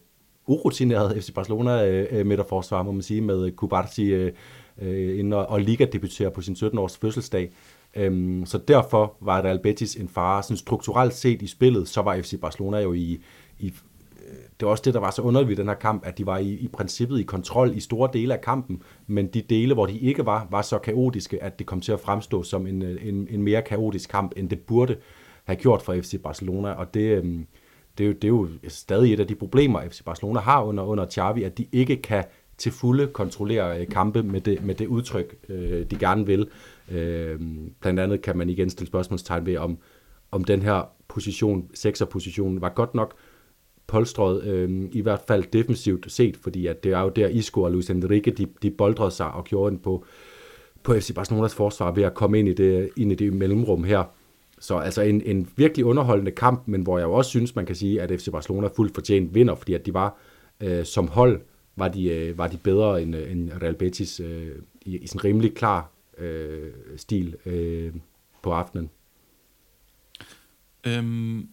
urutinerede 0.48 1.22
FC 1.22 1.34
Barcelona 1.34 2.24
midterforsvar, 2.24 2.84
må 2.84 2.92
man 2.92 3.02
sige, 3.02 3.22
med 3.22 3.52
Kubarsi 3.52 4.30
inden 4.82 5.34
og, 5.34 5.46
og 5.46 5.62
Liga 5.62 5.86
debuterer 5.86 6.30
på 6.30 6.42
sin 6.42 6.56
17-års 6.56 6.98
fødselsdag. 6.98 7.52
Øhm, 7.96 8.46
så 8.46 8.58
derfor 8.58 9.16
var 9.22 9.42
Real 9.42 9.60
Betis 9.60 9.96
en 9.96 10.10
fare. 10.10 10.44
Sådan 10.44 10.58
strukturelt 10.58 11.14
set 11.14 11.42
i 11.42 11.48
spillet, 11.48 11.88
så 11.88 12.02
var 12.02 12.22
FC 12.22 12.40
Barcelona 12.42 12.78
jo 12.80 12.94
i, 12.94 13.22
i 13.60 13.74
det 14.60 14.66
var 14.66 14.72
også 14.72 14.82
det, 14.86 14.94
der 14.94 15.00
var 15.00 15.12
så 15.12 15.22
underligt 15.22 15.52
i 15.52 15.62
den 15.62 15.68
her 15.68 15.76
kamp, 15.76 16.06
at 16.06 16.18
de 16.18 16.26
var 16.26 16.38
i, 16.38 16.50
i 16.50 16.68
princippet 16.68 17.20
i 17.20 17.24
kontrol 17.24 17.72
i 17.76 17.80
store 17.80 18.10
dele 18.14 18.34
af 18.34 18.42
kampen, 18.42 18.82
men 19.08 19.28
de 19.28 19.42
dele, 19.42 19.74
hvor 19.74 19.86
de 19.86 20.00
ikke 20.00 20.26
var, 20.26 20.48
var 20.52 20.62
så 20.62 20.78
kaotiske, 20.78 21.44
at 21.44 21.60
det 21.60 21.68
kom 21.68 21.82
til 21.82 21.92
at 21.92 22.00
fremstå 22.00 22.44
som 22.44 22.68
en, 22.68 22.82
øh, 22.82 23.08
en, 23.08 23.28
en 23.30 23.42
mere 23.42 23.62
kaotisk 23.62 24.10
kamp, 24.10 24.32
end 24.36 24.50
det 24.50 24.60
burde 24.60 24.96
have 25.44 25.56
gjort 25.56 25.82
for 25.82 25.94
FC 25.94 26.22
Barcelona, 26.24 26.72
og 26.72 26.94
det, 26.94 27.24
øh, 27.24 27.40
det, 27.98 28.04
er 28.04 28.08
jo, 28.08 28.14
det 28.14 28.24
er 28.24 28.28
jo 28.28 28.48
stadig 28.68 29.14
et 29.14 29.20
af 29.20 29.28
de 29.28 29.36
problemer, 29.36 29.82
FC 29.90 30.04
Barcelona 30.04 30.40
har 30.40 30.64
under, 30.64 30.84
under 30.84 31.06
Xavi, 31.10 31.44
at 31.44 31.58
de 31.58 31.66
ikke 31.72 31.96
kan 31.96 32.24
til 32.58 32.72
fulde 32.72 33.08
kontrollere 33.08 33.80
øh, 33.80 33.88
kampe 33.88 34.24
med 34.24 34.42
det, 34.42 34.66
med 34.66 34.76
det 34.76 34.88
udtryk, 34.88 35.36
øh, 35.50 35.86
de 35.86 35.96
gerne 36.00 36.26
vil. 36.26 36.48
Øh, 36.92 37.40
blandt 37.82 38.00
andet 38.00 38.22
kan 38.22 38.38
man 38.38 38.50
igen 38.50 38.70
stille 38.70 38.88
spørgsmålstegn 38.88 39.46
ved, 39.46 39.58
om, 39.58 39.78
om 40.32 40.44
den 40.44 40.62
her 40.62 40.90
position, 41.08 41.70
sekserpositionen, 41.74 42.62
var 42.62 42.70
godt 42.70 42.96
nok, 42.96 43.14
polstret, 43.88 44.44
øh, 44.44 44.90
i 44.92 45.02
hvert 45.02 45.22
fald 45.28 45.44
defensivt 45.54 46.12
set, 46.12 46.38
fordi 46.38 46.68
at 46.68 46.84
det 46.84 46.92
er 46.94 47.02
jo 47.02 47.10
der 47.10 47.28
Isco 47.28 47.62
og 47.62 47.72
Luis 47.72 47.90
Enrique, 47.90 48.34
de, 48.34 48.48
de 48.62 48.72
boldrede 48.72 49.12
sig 49.12 49.32
og 49.32 49.44
gjorde 49.44 49.72
den 49.72 49.80
på, 49.80 50.06
på 50.84 50.94
FC 50.94 51.14
Barcelonas 51.14 51.56
forsvar 51.56 51.92
ved 51.92 52.04
at 52.04 52.14
komme 52.14 52.40
ind 52.40 52.48
i 52.48 52.54
det, 52.54 52.90
ind 52.98 53.12
i 53.12 53.16
det 53.16 53.34
mellemrum 53.34 53.84
her. 53.84 54.04
Så 54.60 54.78
altså 54.78 55.02
en, 55.02 55.22
en 55.26 55.50
virkelig 55.56 55.86
underholdende 55.86 56.32
kamp, 56.32 56.64
men 56.66 56.82
hvor 56.82 56.98
jeg 56.98 57.06
jo 57.06 57.14
også 57.14 57.30
synes, 57.30 57.56
man 57.56 57.66
kan 57.66 57.76
sige, 57.76 58.02
at 58.02 58.20
FC 58.20 58.32
Barcelona 58.32 58.68
fuldt 58.68 58.94
fortjent 58.94 59.36
vinder, 59.36 59.56
fordi 59.56 59.74
at 59.74 59.86
de 59.86 59.94
var 59.94 60.18
øh, 60.62 60.86
som 60.86 61.08
hold, 61.08 61.42
var 61.76 61.88
de, 61.88 62.06
øh, 62.06 62.38
var 62.38 62.48
de 62.48 62.58
bedre 62.58 63.02
end, 63.02 63.16
øh, 63.16 63.32
end 63.32 63.52
Real 63.62 63.76
Betis 63.76 64.20
øh, 64.20 64.52
i, 64.82 64.98
i 64.98 65.08
sådan 65.08 65.24
rimelig 65.24 65.56
klar 65.56 65.92
øh, 66.18 66.72
stil 66.96 67.36
øh, 67.46 67.94
på 68.42 68.52
aftenen. 68.52 68.90
Øhm, 70.88 71.48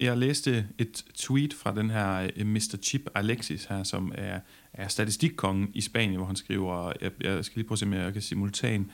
jeg 0.00 0.18
læste 0.18 0.66
et 0.78 1.04
tweet 1.14 1.54
fra 1.54 1.74
den 1.74 1.90
her 1.90 2.30
øh, 2.36 2.46
Mr. 2.46 2.76
Chip 2.82 3.08
Alexis 3.14 3.64
her, 3.64 3.82
som 3.82 4.12
er, 4.14 4.40
er 4.72 4.88
statistikkongen 4.88 5.70
i 5.74 5.80
Spanien, 5.80 6.16
hvor 6.16 6.26
han 6.26 6.36
skriver, 6.36 6.92
jeg, 7.00 7.10
jeg 7.20 7.44
skal 7.44 7.58
lige 7.58 7.68
prøve 7.68 7.74
at 7.74 7.78
se, 7.78 7.86
om 7.86 7.92
jeg 7.92 8.12
kan 8.12 8.22
simultan 8.22 8.90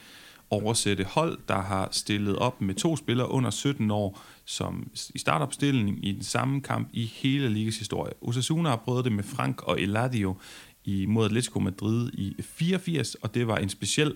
oversætte 0.51 1.05
hold, 1.05 1.39
der 1.49 1.61
har 1.61 1.89
stillet 1.93 2.37
op 2.37 2.61
med 2.61 2.75
to 2.75 2.97
spillere 2.97 3.31
under 3.31 3.51
17 3.51 3.91
år, 3.91 4.21
som 4.45 4.91
i 5.15 5.19
startopstillingen 5.19 6.05
i 6.05 6.13
den 6.13 6.23
samme 6.23 6.61
kamp 6.61 6.89
i 6.93 7.05
hele 7.05 7.49
ligas 7.49 7.79
historie. 7.79 8.13
Osasuna 8.21 8.69
har 8.69 8.77
prøvet 8.77 9.05
det 9.05 9.13
med 9.13 9.25
Frank 9.25 9.63
og 9.63 9.81
Eladio 9.81 10.37
i 10.85 11.07
mod 11.07 11.25
Atletico 11.25 11.61
Madrid 11.61 12.11
i 12.13 12.43
84, 12.43 13.15
og 13.15 13.35
det 13.35 13.47
var 13.47 13.57
en 13.57 13.69
speciel 13.69 14.15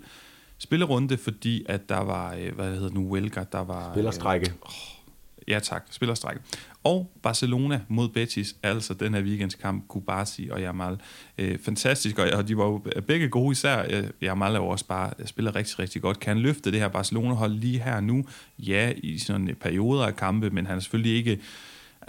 spillerunde, 0.58 1.16
fordi 1.16 1.64
at 1.68 1.88
der 1.88 1.98
var, 1.98 2.34
øh, 2.34 2.54
hvad 2.54 2.74
hedder 2.74 2.90
nu, 2.90 3.12
Welker, 3.12 3.44
der 3.44 3.64
var... 3.64 3.92
Spillerstrække. 3.92 4.50
Øh, 4.50 5.00
Ja 5.48 5.58
tak, 5.58 5.86
spillerstrække. 5.90 6.42
Og 6.84 7.12
Barcelona 7.22 7.80
mod 7.88 8.08
Betis, 8.08 8.56
altså 8.62 8.94
den 8.94 9.14
her 9.14 9.22
weekendskamp, 9.22 9.88
Kubasi 9.88 10.48
og 10.52 10.60
Jamal. 10.60 10.96
Øh, 11.38 11.58
fantastisk, 11.58 12.18
og 12.18 12.48
de 12.48 12.56
var 12.56 12.64
jo 12.64 12.82
begge 13.06 13.28
gode 13.28 13.52
især. 13.52 13.84
Øh, 13.90 14.04
Jamal 14.22 14.54
er 14.54 14.58
jo 14.58 14.66
også 14.66 14.86
bare, 14.86 15.12
øh, 15.18 15.26
spiller 15.26 15.54
rigtig, 15.54 15.78
rigtig 15.78 16.02
godt. 16.02 16.20
Kan 16.20 16.36
han 16.36 16.42
løfte 16.42 16.72
det 16.72 16.80
her 16.80 16.88
Barcelona-hold 16.88 17.52
lige 17.52 17.78
her 17.78 18.00
nu? 18.00 18.24
Ja, 18.58 18.92
i 18.96 19.18
sådan 19.18 19.56
perioder 19.60 20.06
af 20.06 20.16
kampe, 20.16 20.50
men 20.50 20.66
han 20.66 20.76
er 20.76 20.80
selvfølgelig 20.80 21.16
ikke 21.16 21.40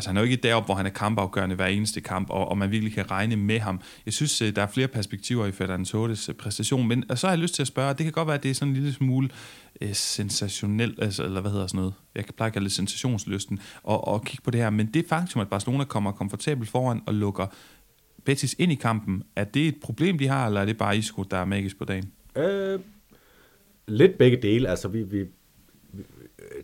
Altså 0.02 0.10
han 0.10 0.18
er 0.18 0.22
jo 0.22 0.24
ikke 0.26 0.42
deroppe, 0.44 0.66
hvor 0.66 0.76
han 0.76 0.86
er 0.86 0.90
kampafgørende 0.90 1.56
hver 1.56 1.66
eneste 1.66 2.02
kamp, 2.02 2.30
og, 2.30 2.48
og 2.48 2.58
man 2.58 2.72
virkelig 2.72 2.94
kan 2.94 3.12
regne 3.12 3.36
med 3.36 3.60
ham. 3.60 3.82
Jeg 4.06 4.14
synes, 4.14 4.42
øh, 4.42 4.56
der 4.56 4.62
er 4.62 4.68
flere 4.68 4.88
perspektiver 4.88 5.46
i 5.46 5.52
Ferdinand 5.52 5.86
Torres 5.86 6.30
præstation, 6.40 6.88
men 6.88 7.06
så 7.16 7.28
har 7.28 7.34
jeg 7.34 7.40
lyst 7.40 7.56
til 7.56 7.64
at 7.64 7.68
spørge, 7.68 7.94
det 7.94 8.04
kan 8.04 8.12
godt 8.12 8.28
være, 8.28 8.36
at 8.36 8.44
det 8.44 8.52
er 8.52 8.56
sådan 8.56 8.68
en 8.68 8.74
lille 8.74 8.94
smule 8.94 9.30
øh, 9.82 9.94
sensationelt, 9.94 11.04
altså, 11.04 11.24
eller 11.24 11.42
hvad 11.42 11.52
hedder 11.52 11.68
sådan 11.68 11.78
noget, 11.78 11.94
jeg 12.16 12.26
kan 12.26 12.34
pleje 12.34 12.48
at 12.48 12.54
kalde 12.54 12.66
det 12.66 12.72
sensationslysten, 12.72 13.60
og, 13.84 14.08
og 14.08 14.26
kigge 14.26 14.44
på 14.44 14.52
det 14.52 14.62
her, 14.62 14.70
men 14.70 14.88
det 14.88 15.06
faktum, 15.10 15.42
at 15.42 15.50
Barcelona 15.50 15.84
kommer 15.84 16.12
komfortabelt 16.12 16.70
foran 16.70 17.02
og 17.06 17.14
lukker 17.14 17.48
Betis 18.26 18.56
ind 18.60 18.72
i 18.72 18.76
kampen, 18.76 19.24
er 19.36 19.44
det 19.44 19.68
et 19.68 19.76
problem, 19.82 20.18
de 20.18 20.28
har, 20.28 20.48
eller 20.48 20.62
er 20.62 20.66
det 20.66 20.78
bare 20.78 20.98
Isco, 20.98 21.24
der 21.24 21.38
er 21.38 21.46
magisk 21.46 21.78
på 21.78 21.86
dagen? 21.86 22.12
Øh, 22.38 22.80
lidt 23.88 24.18
begge 24.18 24.38
dele, 24.42 24.70
altså 24.70 24.88
vi, 24.88 25.04
vi 25.04 25.26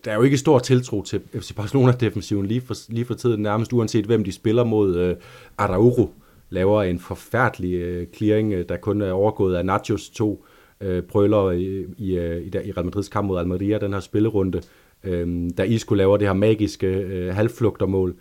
der 0.06 0.12
er 0.12 0.16
jo 0.16 0.22
ikke 0.22 0.38
stor 0.38 0.60
tiltro 0.60 1.04
til 1.04 1.22
FC 1.34 1.56
Barcelona-defensiven 1.56 2.45
lige 2.45 2.62
for, 2.62 2.76
lige 2.89 3.06
for 3.06 3.14
tiden, 3.14 3.41
nærmest 3.41 3.74
uanset 3.74 4.06
hvem 4.06 4.24
de 4.24 4.32
spiller 4.32 4.64
mod. 4.64 4.95
Øh, 4.95 5.16
Araujo 5.58 6.10
laver 6.50 6.84
en 6.84 7.00
forfærdelig 7.00 7.74
øh, 7.74 8.08
clearing, 8.16 8.54
øh, 8.54 8.66
der 8.70 8.78
kun 8.78 9.02
er 9.02 9.12
overgået 9.12 9.56
af 9.56 9.66
Nachos 9.66 10.10
to 10.10 10.45
øh, 10.82 11.04
prøller 11.04 11.52
i, 11.52 11.86
i, 11.98 12.18
øh, 12.18 12.41
i, 12.41 12.48
i 12.48 12.72
Real 12.72 12.86
Madrids 12.86 13.10
kamp 13.10 13.28
mod 13.28 13.39
Almeria, 13.39 13.78
den 13.78 13.93
her 13.93 14.00
spillerunde. 14.00 14.62
Øh, 15.04 15.50
da 15.58 15.64
Isco 15.64 15.95
laver 15.95 16.18
det 16.18 16.28
her 16.28 16.34
magiske 16.34 16.88
øh, 16.88 17.36
halvflugtermål. 17.36 18.16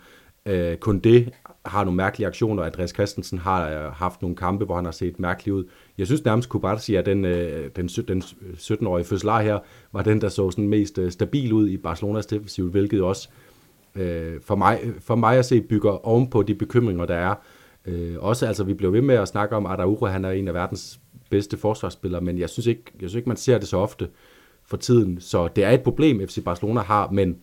Øh, 0.45 0.77
kun 0.77 0.99
det 0.99 1.29
har 1.65 1.83
nogle 1.83 1.97
mærkelige 1.97 2.27
aktioner. 2.27 2.63
Andreas 2.63 2.89
Christensen 2.89 3.37
har 3.37 3.69
øh, 3.69 3.91
haft 3.91 4.21
nogle 4.21 4.35
kampe, 4.35 4.65
hvor 4.65 4.75
han 4.75 4.85
har 4.85 4.91
set 4.91 5.19
mærkelig 5.19 5.53
ud. 5.53 5.63
Jeg 5.97 6.05
synes 6.05 6.25
nærmest, 6.25 6.49
Kubarsi 6.49 6.95
er 6.95 7.01
den, 7.01 7.25
øh, 7.25 7.69
den, 7.75 7.87
den 7.87 8.21
17-årige 8.57 9.05
fødselar 9.05 9.41
her, 9.41 9.59
var 9.91 10.03
den, 10.03 10.21
der 10.21 10.29
så 10.29 10.51
sådan 10.51 10.67
mest 10.67 10.97
øh, 10.97 11.11
stabil 11.11 11.53
ud 11.53 11.69
i 11.69 11.77
Barcelonas 11.77 12.25
defensiv, 12.25 12.69
hvilket 12.69 13.01
også 13.01 13.29
øh, 13.95 14.41
for, 14.41 14.55
mig, 14.55 14.79
for 14.99 15.15
mig 15.15 15.37
at 15.37 15.45
se 15.45 15.61
bygger 15.61 16.07
ovenpå 16.07 16.43
de 16.43 16.55
bekymringer, 16.55 17.05
der 17.05 17.15
er. 17.15 17.35
Øh, 17.85 18.15
også 18.19 18.45
altså, 18.45 18.63
vi 18.63 18.73
blev 18.73 18.93
ved 18.93 19.01
med 19.01 19.15
at 19.15 19.27
snakke 19.27 19.55
om, 19.55 19.65
Araujo, 19.65 20.05
han 20.05 20.25
er 20.25 20.31
en 20.31 20.47
af 20.47 20.53
verdens 20.53 20.99
bedste 21.29 21.57
forsvarsspillere, 21.57 22.21
men 22.21 22.37
jeg 22.37 22.49
synes 22.49 22.67
ikke, 22.67 22.83
jeg 23.01 23.09
synes 23.09 23.15
ikke 23.15 23.29
man 23.29 23.37
ser 23.37 23.57
det 23.57 23.67
så 23.67 23.77
ofte 23.77 24.09
for 24.65 24.77
tiden. 24.77 25.19
Så 25.19 25.47
det 25.47 25.63
er 25.63 25.71
et 25.71 25.81
problem, 25.81 26.27
FC 26.27 26.43
Barcelona 26.43 26.81
har, 26.81 27.09
men 27.11 27.37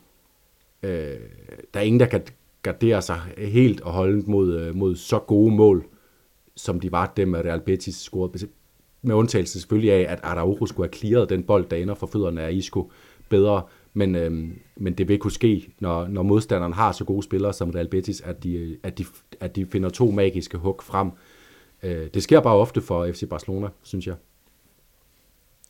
øh, 0.82 1.16
der 1.74 1.80
er 1.80 1.84
ingen, 1.84 2.00
der 2.00 2.06
kan 2.06 2.22
gardere 2.62 3.02
sig 3.02 3.20
helt 3.38 3.80
og 3.80 3.92
holde 3.92 4.30
mod, 4.30 4.60
øh, 4.60 4.74
mod 4.74 4.96
så 4.96 5.18
gode 5.18 5.54
mål, 5.54 5.86
som 6.56 6.80
de 6.80 6.92
var 6.92 7.12
dem, 7.16 7.34
at 7.34 7.44
Real 7.44 7.60
Betis 7.60 7.94
scorede. 7.94 8.48
Med 9.02 9.14
undtagelse 9.14 9.60
selvfølgelig 9.60 9.92
af, 9.92 10.12
at 10.12 10.20
Araujo 10.22 10.66
skulle 10.66 10.88
have 10.88 10.98
clearet 10.98 11.28
den 11.28 11.42
bold, 11.42 11.66
der 11.68 11.76
ender 11.76 11.94
for 11.94 12.06
fødderne 12.06 12.42
af 12.42 12.52
Isco 12.52 12.90
bedre. 13.28 13.62
Men, 13.92 14.14
øhm, 14.14 14.58
men 14.76 14.94
det 14.94 15.08
vil 15.08 15.18
kunne 15.18 15.30
ske, 15.30 15.74
når, 15.80 16.06
når 16.06 16.22
modstanderen 16.22 16.72
har 16.72 16.92
så 16.92 17.04
gode 17.04 17.22
spillere 17.22 17.52
som 17.52 17.70
Real 17.70 17.88
Betis, 17.88 18.20
at 18.20 18.44
de, 18.44 18.76
at 18.82 18.98
de, 18.98 19.04
at 19.40 19.56
de 19.56 19.66
finder 19.66 19.88
to 19.88 20.10
magiske 20.10 20.58
hug 20.58 20.80
frem. 20.82 21.10
Øh, 21.82 22.06
det 22.14 22.22
sker 22.22 22.40
bare 22.40 22.54
ofte 22.54 22.80
for 22.80 23.06
FC 23.06 23.28
Barcelona, 23.28 23.68
synes 23.82 24.06
jeg 24.06 24.14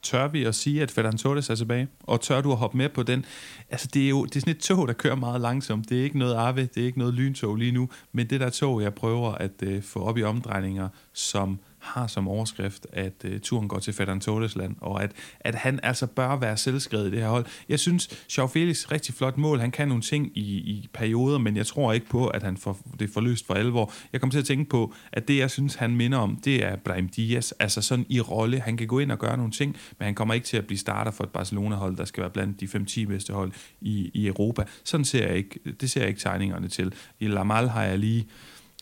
tør 0.05 0.29
vi 0.29 0.45
at 0.45 0.55
sige, 0.55 0.83
at 0.83 0.91
Ferdinand 0.91 1.19
Torres 1.19 1.51
er 1.51 1.55
tilbage? 1.55 1.89
Og 2.01 2.21
tør 2.21 2.41
du 2.41 2.53
at 2.53 2.59
hoppe 2.59 2.77
med 2.77 2.89
på 2.89 3.03
den? 3.03 3.25
Altså, 3.71 3.89
det 3.95 4.05
er 4.05 4.09
jo 4.09 4.25
det 4.25 4.37
er 4.37 4.41
sådan 4.41 4.55
et 4.55 4.61
tog, 4.61 4.89
der 4.89 4.95
kører 4.95 5.15
meget 5.15 5.41
langsomt. 5.41 5.89
Det 5.89 6.01
er 6.01 6.05
ikke 6.05 6.19
noget 6.19 6.35
Arve, 6.35 6.61
det 6.61 6.77
er 6.77 6.87
ikke 6.87 6.99
noget 6.99 7.15
lyntog 7.15 7.57
lige 7.57 7.73
nu, 7.73 7.89
men 8.13 8.31
det 8.31 8.41
der 8.41 8.51
tog, 8.51 8.83
jeg 8.83 8.95
prøver 8.95 9.33
at 9.33 9.63
øh, 9.63 9.83
få 9.83 10.01
op 10.01 10.19
i 10.19 10.23
omdrejninger, 10.23 10.89
som 11.13 11.59
har 11.85 12.07
som 12.07 12.29
overskrift, 12.29 12.87
at 12.93 13.13
øh, 13.25 13.41
turen 13.41 13.69
går 13.69 13.79
til 13.79 13.93
fætteren 13.93 14.21
Tålesland, 14.21 14.77
og 14.81 15.03
at, 15.03 15.13
at 15.41 15.55
han 15.55 15.81
altså 15.83 16.07
bør 16.07 16.37
være 16.37 16.57
selvskrevet 16.57 17.09
i 17.09 17.11
det 17.11 17.21
her 17.21 17.29
hold. 17.29 17.47
Jeg 17.69 17.81
synes, 17.81 18.27
Joao 18.39 18.49
Felix 18.49 18.93
rigtig 18.93 19.15
flot 19.15 19.39
mål. 19.39 19.61
Han 19.61 19.71
kan 19.71 19.89
nogle 19.89 20.03
ting 20.03 20.31
i, 20.35 20.41
i 20.41 20.89
perioder, 20.93 21.39
men 21.39 21.57
jeg 21.57 21.67
tror 21.67 21.93
ikke 21.93 22.07
på, 22.07 22.27
at 22.27 22.43
han 22.43 22.57
får 22.57 22.79
det 22.99 23.11
forløst 23.11 23.47
for 23.47 23.55
alvor. 23.55 23.93
Jeg 24.13 24.21
kommer 24.21 24.33
til 24.33 24.39
at 24.39 24.45
tænke 24.45 24.71
på, 24.71 24.95
at 25.13 25.29
det, 25.29 25.39
jeg 25.39 25.51
synes, 25.51 25.75
han 25.75 25.97
minder 25.97 26.19
om, 26.19 26.37
det 26.45 26.65
er 26.65 26.77
Brahim 26.77 27.09
Diaz. 27.09 27.53
Altså 27.61 27.83
sådan 27.83 28.07
i 28.09 28.21
rolle. 28.21 28.61
Han 28.61 28.77
kan 28.77 28.87
gå 28.87 28.99
ind 28.99 29.13
og 29.13 29.19
gøre 29.19 29.37
nogle 29.37 29.53
ting, 29.53 29.77
men 29.99 30.05
han 30.05 30.15
kommer 30.15 30.35
ikke 30.35 30.47
til 30.47 30.57
at 30.57 30.67
blive 30.67 30.79
starter 30.79 31.11
for 31.11 31.25
et 31.25 31.31
Barcelona-hold, 31.31 31.97
der 31.97 32.05
skal 32.05 32.21
være 32.21 32.31
blandt 32.31 32.61
de 32.61 32.67
5-10 32.67 33.07
bedste 33.07 33.33
hold 33.33 33.53
i, 33.81 34.11
i 34.15 34.27
Europa. 34.27 34.65
Sådan 34.85 35.05
ser 35.05 35.27
jeg 35.27 35.37
ikke, 35.37 35.61
det 35.81 35.91
ser 35.91 36.01
jeg 36.01 36.09
ikke 36.09 36.21
tegningerne 36.21 36.69
til. 36.69 36.95
I 37.21 37.27
Lamal 37.27 37.69
har 37.69 37.83
jeg 37.83 37.99
lige 37.99 38.27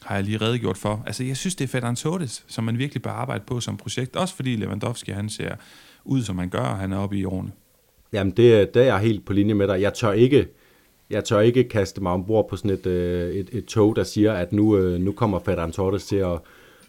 har 0.05 0.15
jeg 0.15 0.25
lige 0.25 0.39
redegjort 0.39 0.77
for. 0.77 1.03
Altså, 1.07 1.25
jeg 1.25 1.37
synes, 1.37 1.55
det 1.55 1.65
er 1.65 1.69
Ferdinand 1.69 1.97
Torres, 1.97 2.45
som 2.49 2.65
man 2.65 2.79
virkelig 2.79 3.03
bør 3.03 3.11
arbejde 3.11 3.45
på 3.47 3.61
som 3.61 3.77
projekt. 3.77 4.17
Også 4.17 4.35
fordi 4.37 4.57
Lewandowski, 4.57 5.11
han 5.11 5.29
ser 5.29 5.55
ud, 6.05 6.23
som 6.23 6.39
han 6.39 6.49
gør, 6.49 6.59
og 6.59 6.77
han 6.77 6.93
er 6.93 6.99
oppe 6.99 7.19
i 7.19 7.25
årene. 7.25 7.53
Jamen, 8.13 8.31
det, 8.31 8.75
det 8.75 8.83
er 8.83 8.87
jeg 8.87 8.99
helt 8.99 9.25
på 9.25 9.33
linje 9.33 9.55
med 9.55 9.69
dig. 9.69 9.81
Jeg 9.81 9.95
tør 9.95 10.13
ikke, 10.13 10.49
jeg 11.11 11.25
tør 11.25 11.41
ikke 11.41 11.65
kaste 11.65 12.03
mig 12.03 12.13
ombord 12.13 12.49
på 12.49 12.57
sådan 12.57 12.71
et, 12.71 12.87
øh, 12.87 13.35
et, 13.35 13.49
et 13.53 13.65
tog, 13.65 13.97
der 13.97 14.03
siger, 14.03 14.33
at 14.33 14.53
nu, 14.53 14.77
øh, 14.77 15.01
nu 15.01 15.13
kommer 15.13 15.39
Ferdinand 15.39 15.73
Torres 15.73 16.07
til 16.07 16.17
at, 16.17 16.39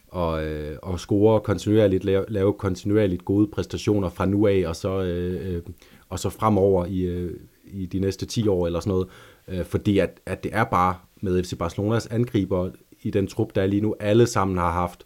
og, 0.08 0.46
øh, 0.46 0.78
og 0.82 1.00
score 1.00 1.40
kontinuerligt, 1.40 2.04
lave, 2.04 2.26
lave 2.28 2.54
kontinuerligt 2.54 3.26
gode 3.26 3.48
præstationer 3.48 4.10
fra 4.10 4.26
nu 4.26 4.48
af, 4.48 4.64
og 4.68 4.76
så, 4.76 5.02
øh, 5.02 5.56
øh 5.56 5.62
og 6.10 6.20
så 6.20 6.30
fremover 6.30 6.86
i, 6.86 7.30
i 7.66 7.86
de 7.86 8.00
næste 8.00 8.26
10 8.26 8.48
år 8.48 8.66
eller 8.66 8.80
sådan 8.80 8.92
noget. 8.92 9.08
fordi 9.66 10.00
at, 10.00 10.20
at 10.26 10.44
det 10.44 10.52
er 10.54 10.64
bare 10.64 10.96
med 11.22 11.44
FC 11.44 11.58
Barcelonas 11.58 12.08
angriber 12.08 12.70
i 13.04 13.12
den 13.12 13.28
trup, 13.28 13.56
der 13.56 13.62
er 13.62 13.66
lige 13.66 13.82
nu, 13.82 13.96
alle 14.00 14.28
sammen 14.28 14.58
har 14.58 14.72
haft 14.72 15.06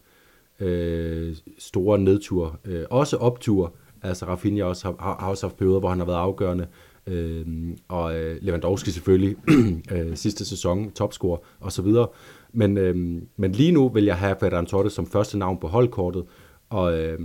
øh, 0.60 1.36
store 1.60 2.00
nedture. 2.00 2.56
Øh, 2.66 2.86
også 2.90 3.18
opture. 3.18 3.70
Altså 4.02 4.26
Rafinha 4.26 4.64
også 4.64 4.88
har, 5.00 5.16
har 5.20 5.30
også 5.30 5.48
haft 5.48 5.58
perioder, 5.58 5.80
hvor 5.80 5.90
han 5.90 6.00
har 6.00 6.06
været 6.06 6.18
afgørende. 6.18 6.68
Øh, 7.08 7.46
og 7.88 8.16
øh, 8.16 8.38
Lewandowski 8.42 8.92
selvfølgelig 8.92 9.36
øh, 9.94 10.16
sidste 10.16 10.46
sæson, 10.46 10.92
topscorer 10.92 11.38
og 11.60 11.72
så 11.72 11.82
videre. 11.82 12.08
Men, 12.54 12.78
øh, 12.78 13.22
men 13.38 13.52
lige 13.52 13.72
nu 13.72 13.90
vil 13.90 14.06
jeg 14.06 14.18
have 14.18 14.36
Ferran 14.40 14.66
Torres 14.66 14.94
som 14.94 15.08
første 15.08 15.38
navn 15.38 15.58
på 15.60 15.68
holdkortet, 15.68 16.24
og 16.70 17.00
øh, 17.00 17.20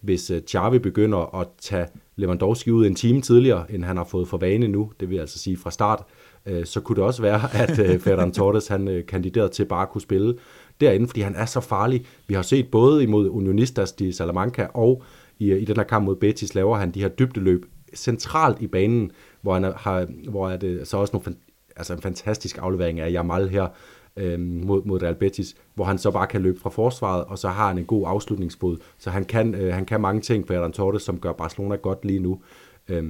hvis 0.00 0.30
øh, 0.30 0.42
Xavi 0.42 0.78
begynder 0.78 1.40
at 1.40 1.48
tage 1.60 1.86
Lewandowski 2.16 2.70
ud 2.70 2.86
en 2.86 2.94
time 2.94 3.20
tidligere, 3.20 3.72
end 3.72 3.84
han 3.84 3.96
har 3.96 4.04
fået 4.04 4.28
for 4.28 4.38
vane 4.38 4.68
nu, 4.68 4.92
det 5.00 5.10
vil 5.10 5.18
altså 5.18 5.38
sige 5.38 5.56
fra 5.56 5.70
start, 5.70 6.04
øh, 6.08 6.21
Øh, 6.46 6.66
så 6.66 6.80
kunne 6.80 6.96
det 6.96 7.04
også 7.04 7.22
være, 7.22 7.40
at 7.62 7.78
øh, 7.78 8.00
Ferran 8.00 8.32
Torres 8.32 8.68
han 8.68 8.88
øh, 8.88 9.06
kandiderede 9.06 9.48
til 9.48 9.64
bare 9.64 9.82
at 9.82 9.88
kunne 9.88 10.02
spille 10.02 10.38
derinde, 10.80 11.08
fordi 11.08 11.20
han 11.20 11.34
er 11.34 11.46
så 11.46 11.60
farlig. 11.60 12.06
Vi 12.26 12.34
har 12.34 12.42
set 12.42 12.70
både 12.70 13.02
imod 13.02 13.28
Unionistas 13.28 13.92
de 13.92 14.12
Salamanca 14.12 14.66
og 14.74 15.02
i, 15.38 15.52
i 15.52 15.64
den 15.64 15.76
her 15.76 15.84
kamp 15.84 16.04
mod 16.04 16.16
Betis 16.16 16.54
laver 16.54 16.76
han 16.76 16.90
de 16.90 17.00
her 17.00 17.08
dybdeløb 17.08 17.66
centralt 17.94 18.62
i 18.62 18.66
banen, 18.66 19.10
hvor, 19.40 19.54
han 19.54 19.72
har, 19.76 20.06
hvor 20.28 20.48
er 20.48 20.56
det 20.56 20.88
så 20.88 20.96
også 20.96 21.16
nogle, 21.16 21.38
altså 21.76 21.92
en 21.92 22.00
fantastisk 22.00 22.58
aflevering 22.60 23.00
af 23.00 23.12
Jamal 23.12 23.48
her 23.48 23.68
øh, 24.16 24.40
mod, 24.40 24.84
mod 24.84 25.02
Real 25.02 25.14
Betis, 25.14 25.56
hvor 25.74 25.84
han 25.84 25.98
så 25.98 26.10
bare 26.10 26.26
kan 26.26 26.42
løbe 26.42 26.60
fra 26.60 26.70
forsvaret, 26.70 27.24
og 27.24 27.38
så 27.38 27.48
har 27.48 27.68
han 27.68 27.78
en 27.78 27.84
god 27.84 28.04
afslutningsbod. 28.06 28.76
Så 28.98 29.10
han 29.10 29.24
kan, 29.24 29.54
øh, 29.54 29.74
han 29.74 29.84
kan 29.84 30.00
mange 30.00 30.20
ting, 30.20 30.48
Ferran 30.48 30.72
Torres, 30.72 31.02
som 31.02 31.20
gør 31.20 31.32
Barcelona 31.32 31.76
godt 31.76 32.04
lige 32.04 32.20
nu. 32.20 32.40
Øh, 32.88 33.04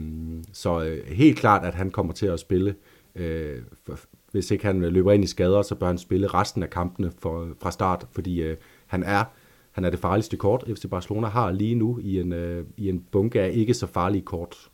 så 0.52 0.84
øh, 0.84 1.06
helt 1.06 1.38
klart, 1.38 1.64
at 1.64 1.74
han 1.74 1.90
kommer 1.90 2.12
til 2.12 2.26
at 2.26 2.40
spille 2.40 2.68
Øh, 2.70 2.74
Øh, 3.14 3.62
for, 3.86 3.98
hvis 4.30 4.50
ikke 4.50 4.64
han 4.64 4.84
øh, 4.84 4.92
løber 4.92 5.12
ind 5.12 5.24
i 5.24 5.26
skader, 5.26 5.62
så 5.62 5.74
bør 5.74 5.86
han 5.86 5.98
spille 5.98 6.26
resten 6.26 6.62
af 6.62 6.70
kampene 6.70 7.12
for, 7.18 7.48
fra 7.60 7.70
start, 7.70 8.06
fordi 8.12 8.42
øh, 8.42 8.56
han 8.86 9.02
er 9.02 9.24
han 9.72 9.84
er 9.84 9.90
det 9.90 9.98
farligste 9.98 10.36
kort, 10.36 10.64
FC 10.76 10.88
Barcelona 10.90 11.28
har 11.28 11.52
lige 11.52 11.74
nu 11.74 11.98
i 11.98 12.20
en, 12.20 12.32
øh, 12.32 12.66
i 12.76 12.88
en 12.88 13.00
bunke 13.00 13.40
af 13.40 13.50
ikke 13.54 13.74
så 13.74 13.86
farlige 13.86 14.22
kort. 14.22 14.70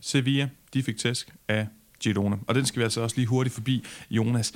Sevilla, 0.00 0.48
de 0.74 0.82
fik 0.82 0.96
tæsk 0.96 1.34
af 1.48 1.66
Girona, 2.00 2.36
og 2.46 2.54
den 2.54 2.64
skal 2.64 2.80
vi 2.80 2.84
altså 2.84 3.00
også 3.00 3.16
lige 3.16 3.26
hurtigt 3.26 3.54
forbi, 3.54 3.84
Jonas 4.10 4.52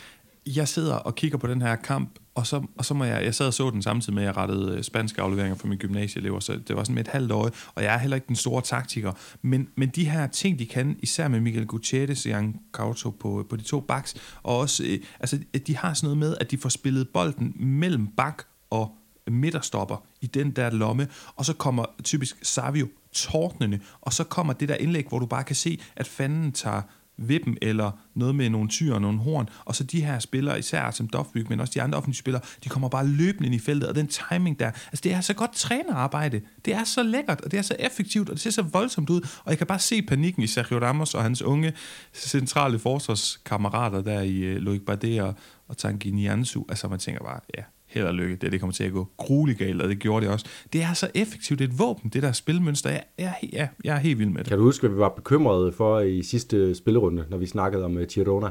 jeg 0.47 0.69
sidder 0.69 0.95
og 0.95 1.15
kigger 1.15 1.39
på 1.39 1.47
den 1.47 1.63
her 1.63 1.77
kamp, 1.77 2.19
og 2.35 2.47
så, 2.47 2.63
og 2.79 2.85
så 2.85 2.95
må 2.95 3.05
jeg, 3.05 3.25
jeg 3.25 3.35
sad 3.35 3.47
og 3.47 3.55
så 3.55 3.71
den 3.71 3.83
samtidig 3.83 4.15
med, 4.15 4.23
at 4.23 4.27
jeg 4.27 4.37
rettede 4.37 4.77
øh, 4.77 4.83
spanske 4.83 5.23
afleveringer 5.23 5.57
for 5.57 5.67
mine 5.67 5.79
gymnasieelever, 5.79 6.41
så 6.41 6.53
det 6.69 6.77
var 6.77 6.85
sådan 6.85 6.95
med 6.95 7.05
et 7.05 7.09
halvt 7.09 7.33
øje, 7.33 7.51
og 7.75 7.83
jeg 7.83 7.95
er 7.95 7.99
heller 7.99 8.15
ikke 8.15 8.29
den 8.29 8.37
store 8.37 8.63
taktiker, 8.63 9.13
men, 9.43 9.69
men 9.77 9.89
de 9.89 10.11
her 10.11 10.27
ting, 10.27 10.59
de 10.59 10.67
kan, 10.67 10.97
især 10.99 11.29
med 11.29 11.41
Miguel 11.41 11.67
Gutierrez 11.67 12.25
og 12.25 12.31
Jan 12.31 12.61
Couto 12.73 13.11
på, 13.11 13.47
på 13.51 13.57
de 13.57 13.63
to 13.63 13.81
backs, 13.81 14.15
og 14.43 14.59
også, 14.59 14.85
øh, 14.85 14.99
altså, 15.21 15.39
de 15.67 15.77
har 15.77 15.95
sådan 15.95 16.07
noget 16.07 16.19
med, 16.19 16.37
at 16.41 16.51
de 16.51 16.59
får 16.59 16.69
spillet 16.69 17.09
bolden 17.09 17.55
mellem 17.57 18.07
bak 18.07 18.43
og 18.71 18.97
midterstopper 19.31 19.97
i 20.21 20.27
den 20.27 20.51
der 20.51 20.71
lomme, 20.71 21.09
og 21.37 21.45
så 21.45 21.53
kommer 21.53 21.85
typisk 22.05 22.37
Savio 22.43 22.89
tordnende, 23.13 23.81
og 24.01 24.13
så 24.13 24.25
kommer 24.25 24.53
det 24.53 24.69
der 24.69 24.75
indlæg, 24.75 25.07
hvor 25.09 25.19
du 25.19 25.27
bare 25.27 25.45
kan 25.45 25.57
se, 25.57 25.81
at 25.97 26.07
fanden 26.07 26.53
tager 26.53 26.83
vippen, 27.29 27.57
eller 27.63 27.91
noget 28.15 28.35
med 28.35 28.51
nogle 28.51 28.69
tyre 28.69 28.95
og 28.95 29.01
nogle 29.01 29.19
horn, 29.19 29.49
og 29.65 29.75
så 29.75 29.85
de 29.85 30.05
her 30.05 30.19
spillere, 30.19 30.59
især 30.59 30.91
som 30.91 31.09
Dofbyg, 31.09 31.47
men 31.49 31.61
også 31.61 31.73
de 31.75 31.83
andre 31.83 31.99
offentlige 31.99 32.19
spillere, 32.19 32.43
de 32.65 32.69
kommer 32.69 32.89
bare 32.89 33.07
løbende 33.07 33.47
ind 33.47 33.55
i 33.55 33.59
feltet, 33.59 33.89
og 33.89 33.95
den 33.95 34.07
timing 34.07 34.61
der, 34.61 34.67
altså 34.67 35.01
det 35.05 35.13
er 35.13 35.21
så 35.21 35.35
godt 35.35 35.53
trænerarbejde, 35.53 36.41
det 36.65 36.75
er 36.75 36.85
så 36.85 37.03
lækkert, 37.03 37.41
og 37.41 37.51
det 37.51 37.59
er 37.59 37.63
så 37.63 37.77
effektivt, 37.79 38.29
og 38.29 38.35
det 38.35 38.43
ser 38.43 38.51
så 38.51 38.63
voldsomt 38.63 39.11
ud, 39.11 39.21
og 39.21 39.51
jeg 39.51 39.59
kan 39.59 39.67
bare 39.67 39.79
se 39.79 40.03
panikken 40.03 40.43
i 40.43 40.47
Sergio 40.47 40.79
Ramos 40.79 41.15
og 41.15 41.23
hans 41.23 41.43
unge 41.43 41.73
centrale 42.15 42.79
forsvarskammerater 42.79 44.03
der 44.03 44.21
i 44.21 44.39
øh, 44.39 44.57
Loic 44.57 44.83
Bardet 44.87 45.23
og, 45.23 45.35
og 45.69 45.79
Tanguy 45.79 46.09
Nianzu, 46.09 46.65
altså 46.69 46.89
man 46.89 46.99
tænker 46.99 47.25
bare, 47.25 47.41
ja, 47.59 47.63
held 47.93 48.07
og 48.07 48.15
lykke, 48.15 48.37
det, 48.37 48.53
det 48.53 48.61
kommer 48.61 48.73
til 48.73 48.85
at 48.85 48.93
gå 48.93 49.09
grueligt 49.17 49.59
galt, 49.59 49.83
og 49.83 49.89
det 49.89 49.99
gjorde 49.99 50.27
det 50.27 50.33
også. 50.33 50.47
Det 50.73 50.83
er 50.83 50.93
så 50.93 51.11
effektivt 51.15 51.61
et 51.61 51.79
våben, 51.79 52.11
det 52.11 52.23
der 52.23 52.33
spilmønster. 52.33 52.91
Jeg, 52.91 53.03
jeg, 53.19 53.35
jeg, 53.53 53.69
jeg 53.85 53.95
er 53.95 53.99
helt 53.99 54.19
vild 54.19 54.29
med 54.29 54.39
det. 54.39 54.49
Kan 54.49 54.59
du 54.59 54.65
huske, 54.65 54.89
hvad 54.89 54.97
vi 54.97 55.01
var 55.01 55.09
bekymrede 55.09 55.73
for 55.73 56.01
i 56.01 56.23
sidste 56.23 56.75
spillerunde, 56.75 57.25
når 57.31 57.37
vi 57.37 57.47
snakkede 57.47 57.85
om 57.85 57.97
uh, 57.97 58.03
Girona? 58.03 58.49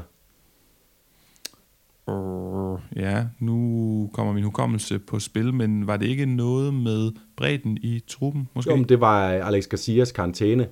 Uh, 2.06 2.80
ja, 2.96 3.24
nu 3.38 4.10
kommer 4.12 4.32
min 4.32 4.44
hukommelse 4.44 4.98
på 4.98 5.18
spil, 5.18 5.54
men 5.54 5.86
var 5.86 5.96
det 5.96 6.06
ikke 6.06 6.26
noget 6.26 6.74
med 6.74 7.12
bredden 7.36 7.78
i 7.82 8.02
truppen, 8.06 8.48
måske? 8.54 8.70
Jo, 8.70 8.76
men 8.76 8.88
det 8.88 9.00
var 9.00 9.28
Alex 9.28 9.66
Garcias 9.66 10.12
karantæne. 10.12 10.68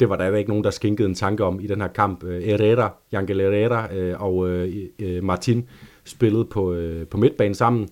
Det 0.00 0.08
var 0.08 0.16
der 0.16 0.36
ikke 0.36 0.50
nogen, 0.50 0.64
der 0.64 0.70
skænkede 0.70 1.08
en 1.08 1.14
tanke 1.14 1.44
om 1.44 1.60
i 1.60 1.66
den 1.66 1.80
her 1.80 1.88
kamp. 1.88 2.24
Herrera, 2.24 2.94
Jangel 3.12 3.40
Herrera 3.40 3.88
og 4.14 4.68
Martin 5.22 5.68
spillede 6.04 6.44
på, 6.44 6.72
øh, 6.72 7.06
på 7.06 7.16
midtbanen 7.18 7.54
sammen, 7.54 7.88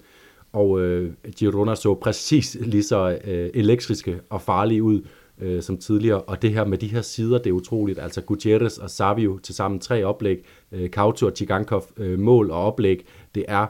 og 0.52 0.80
øh, 0.80 1.12
Girona 1.36 1.74
så 1.74 1.94
præcis 1.94 2.56
lige 2.60 2.82
så 2.82 3.18
øh, 3.24 3.50
elektriske 3.54 4.20
og 4.30 4.42
farlige 4.42 4.82
ud 4.82 5.02
øh, 5.40 5.62
som 5.62 5.78
tidligere, 5.78 6.20
og 6.20 6.42
det 6.42 6.52
her 6.52 6.64
med 6.64 6.78
de 6.78 6.88
her 6.88 7.02
sider, 7.02 7.38
det 7.38 7.50
er 7.50 7.54
utroligt, 7.54 7.98
altså 7.98 8.20
Gutierrez 8.20 8.78
og 8.78 8.90
Savio 8.90 9.38
til 9.38 9.54
sammen 9.54 9.80
tre 9.80 10.04
oplæg, 10.04 10.44
øh, 10.72 10.90
Kauto 10.90 11.26
og 11.26 11.32
Chigankov 11.36 11.84
øh, 11.96 12.18
mål 12.18 12.50
og 12.50 12.66
oplæg, 12.66 13.06
det 13.34 13.44
er, 13.48 13.66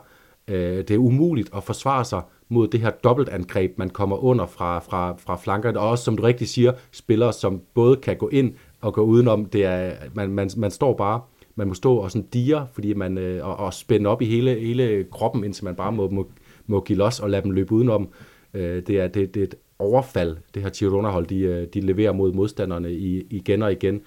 øh, 0.49 0.78
det 0.78 0.91
er 0.91 0.99
umuligt 0.99 1.51
at 1.57 1.64
forsvare 1.64 2.05
sig 2.05 2.22
mod 2.49 2.68
det 2.68 2.80
her 2.80 2.91
dobbeltangreb, 2.91 3.78
man 3.78 3.91
kommer 3.91 4.16
under 4.16 4.47
fra, 4.47 4.78
fra, 4.78 5.14
fra 5.18 5.36
flankerne, 5.36 5.80
og 5.80 5.89
også 5.89 6.05
som 6.05 6.16
du 6.16 6.22
rigtig 6.22 6.49
siger, 6.49 6.72
spillere, 6.93 7.32
som 7.32 7.61
både 7.74 7.97
kan 7.97 8.16
gå 8.16 8.28
ind 8.28 8.55
og 8.80 8.95
gå 8.95 9.03
udenom, 9.03 9.45
det 9.45 9.64
er, 9.64 9.93
man, 10.14 10.30
man, 10.30 10.51
man 10.57 10.70
står 10.70 10.97
bare 10.97 11.20
man 11.59 11.68
må 11.68 11.74
stå 11.74 11.96
og 11.96 12.11
sådan 12.11 12.28
dire, 12.28 12.66
fordi 12.72 12.94
man, 12.94 13.18
øh, 13.18 13.46
og, 13.46 13.56
og 13.56 13.74
spænde 13.74 14.11
op 14.11 14.22
i 14.22 14.24
hele, 14.24 14.54
hele 14.54 15.06
kroppen, 15.12 15.44
indtil 15.44 15.64
man 15.64 15.74
bare 15.74 15.92
må, 15.92 16.11
må, 16.11 16.30
må 16.66 16.80
give 16.80 16.98
los 16.98 17.20
og 17.20 17.30
lade 17.30 17.42
dem 17.42 17.50
løbe 17.50 17.72
udenom. 17.72 18.09
Øh, 18.54 18.82
det, 18.86 19.00
er, 19.00 19.09
det, 19.09 19.34
det 19.34 19.40
er 19.40 19.44
et 19.44 19.54
overfald, 19.78 20.36
det 20.54 20.62
her 20.62 20.70
Girona-hold, 20.70 21.26
de, 21.26 21.38
øh, 21.38 21.66
de 21.74 21.80
leverer 21.80 22.12
mod 22.12 22.32
modstanderne 22.32 22.92
i, 22.92 23.26
igen 23.30 23.62
og 23.62 23.72
igen, 23.72 24.00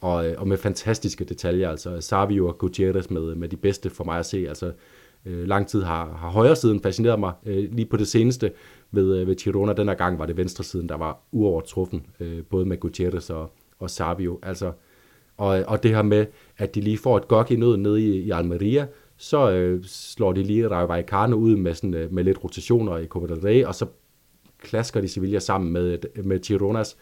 og, 0.00 0.28
øh, 0.28 0.34
og 0.38 0.48
med 0.48 0.56
fantastiske 0.56 1.24
detaljer, 1.24 1.70
altså 1.70 2.00
Savio 2.00 2.48
og 2.48 2.58
Gutierrez 2.58 3.10
med, 3.10 3.34
med 3.34 3.48
de 3.48 3.56
bedste 3.56 3.90
for 3.90 4.04
mig 4.04 4.18
at 4.18 4.26
se, 4.26 4.48
altså 4.48 4.72
øh, 5.26 5.48
lang 5.48 5.66
tid 5.68 5.82
har, 5.82 6.16
har 6.16 6.30
højre 6.30 6.56
siden 6.56 6.80
fascineret 6.80 7.20
mig, 7.20 7.32
øh, 7.46 7.72
lige 7.72 7.86
på 7.86 7.96
det 7.96 8.08
seneste 8.08 8.50
ved, 8.90 9.18
øh, 9.18 9.26
ved 9.26 9.36
Girona, 9.36 9.72
den 9.72 9.88
her 9.88 9.94
gang 9.94 10.18
var 10.18 10.26
det 10.26 10.36
venstresiden, 10.36 10.88
der 10.88 10.96
var 10.96 11.20
uovertruffen, 11.32 12.06
øh, 12.20 12.42
både 12.50 12.64
med 12.66 12.80
Gutierrez 12.80 13.30
og, 13.30 13.52
og 13.78 13.90
Savio, 13.90 14.38
altså 14.42 14.72
og, 15.38 15.64
og 15.66 15.82
det 15.82 15.90
her 15.90 16.02
med, 16.02 16.26
at 16.56 16.74
de 16.74 16.80
lige 16.80 16.98
får 16.98 17.16
et 17.16 17.28
gok 17.28 17.50
i 17.50 17.56
nøden 17.56 17.82
nede 17.82 18.02
i, 18.02 18.20
i 18.20 18.30
Almeria, 18.30 18.86
så 19.16 19.50
øh, 19.50 19.84
slår 19.84 20.32
de 20.32 20.42
lige 20.42 20.68
Rayo 20.68 20.86
Vallecano 20.86 21.36
ud 21.36 21.56
med, 21.56 21.74
sådan, 21.74 21.94
øh, 21.94 22.12
med 22.12 22.24
lidt 22.24 22.44
rotationer 22.44 22.98
i 22.98 23.06
Copa 23.06 23.34
del 23.34 23.40
Rey, 23.40 23.64
og 23.64 23.74
så 23.74 23.86
klasker 24.58 25.00
de 25.00 25.08
Sevilla 25.08 25.38
sammen 25.38 25.72
med, 25.72 25.98
med 26.24 26.40
Gironas 26.40 26.96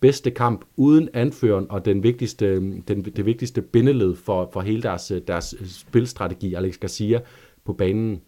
bedste 0.00 0.30
kamp 0.30 0.64
uden 0.76 1.08
anføren 1.12 1.66
og 1.70 1.84
den 1.84 2.02
vigtigste, 2.02 2.54
den, 2.88 3.02
det 3.04 3.26
vigtigste 3.26 3.62
bindeled 3.62 4.16
for, 4.16 4.50
for 4.52 4.60
hele 4.60 4.82
deres, 4.82 5.12
deres 5.26 5.54
spilstrategi, 5.66 6.54
Alex 6.54 6.78
Garcia, 6.78 7.20
på 7.64 7.72
banen. 7.72 8.20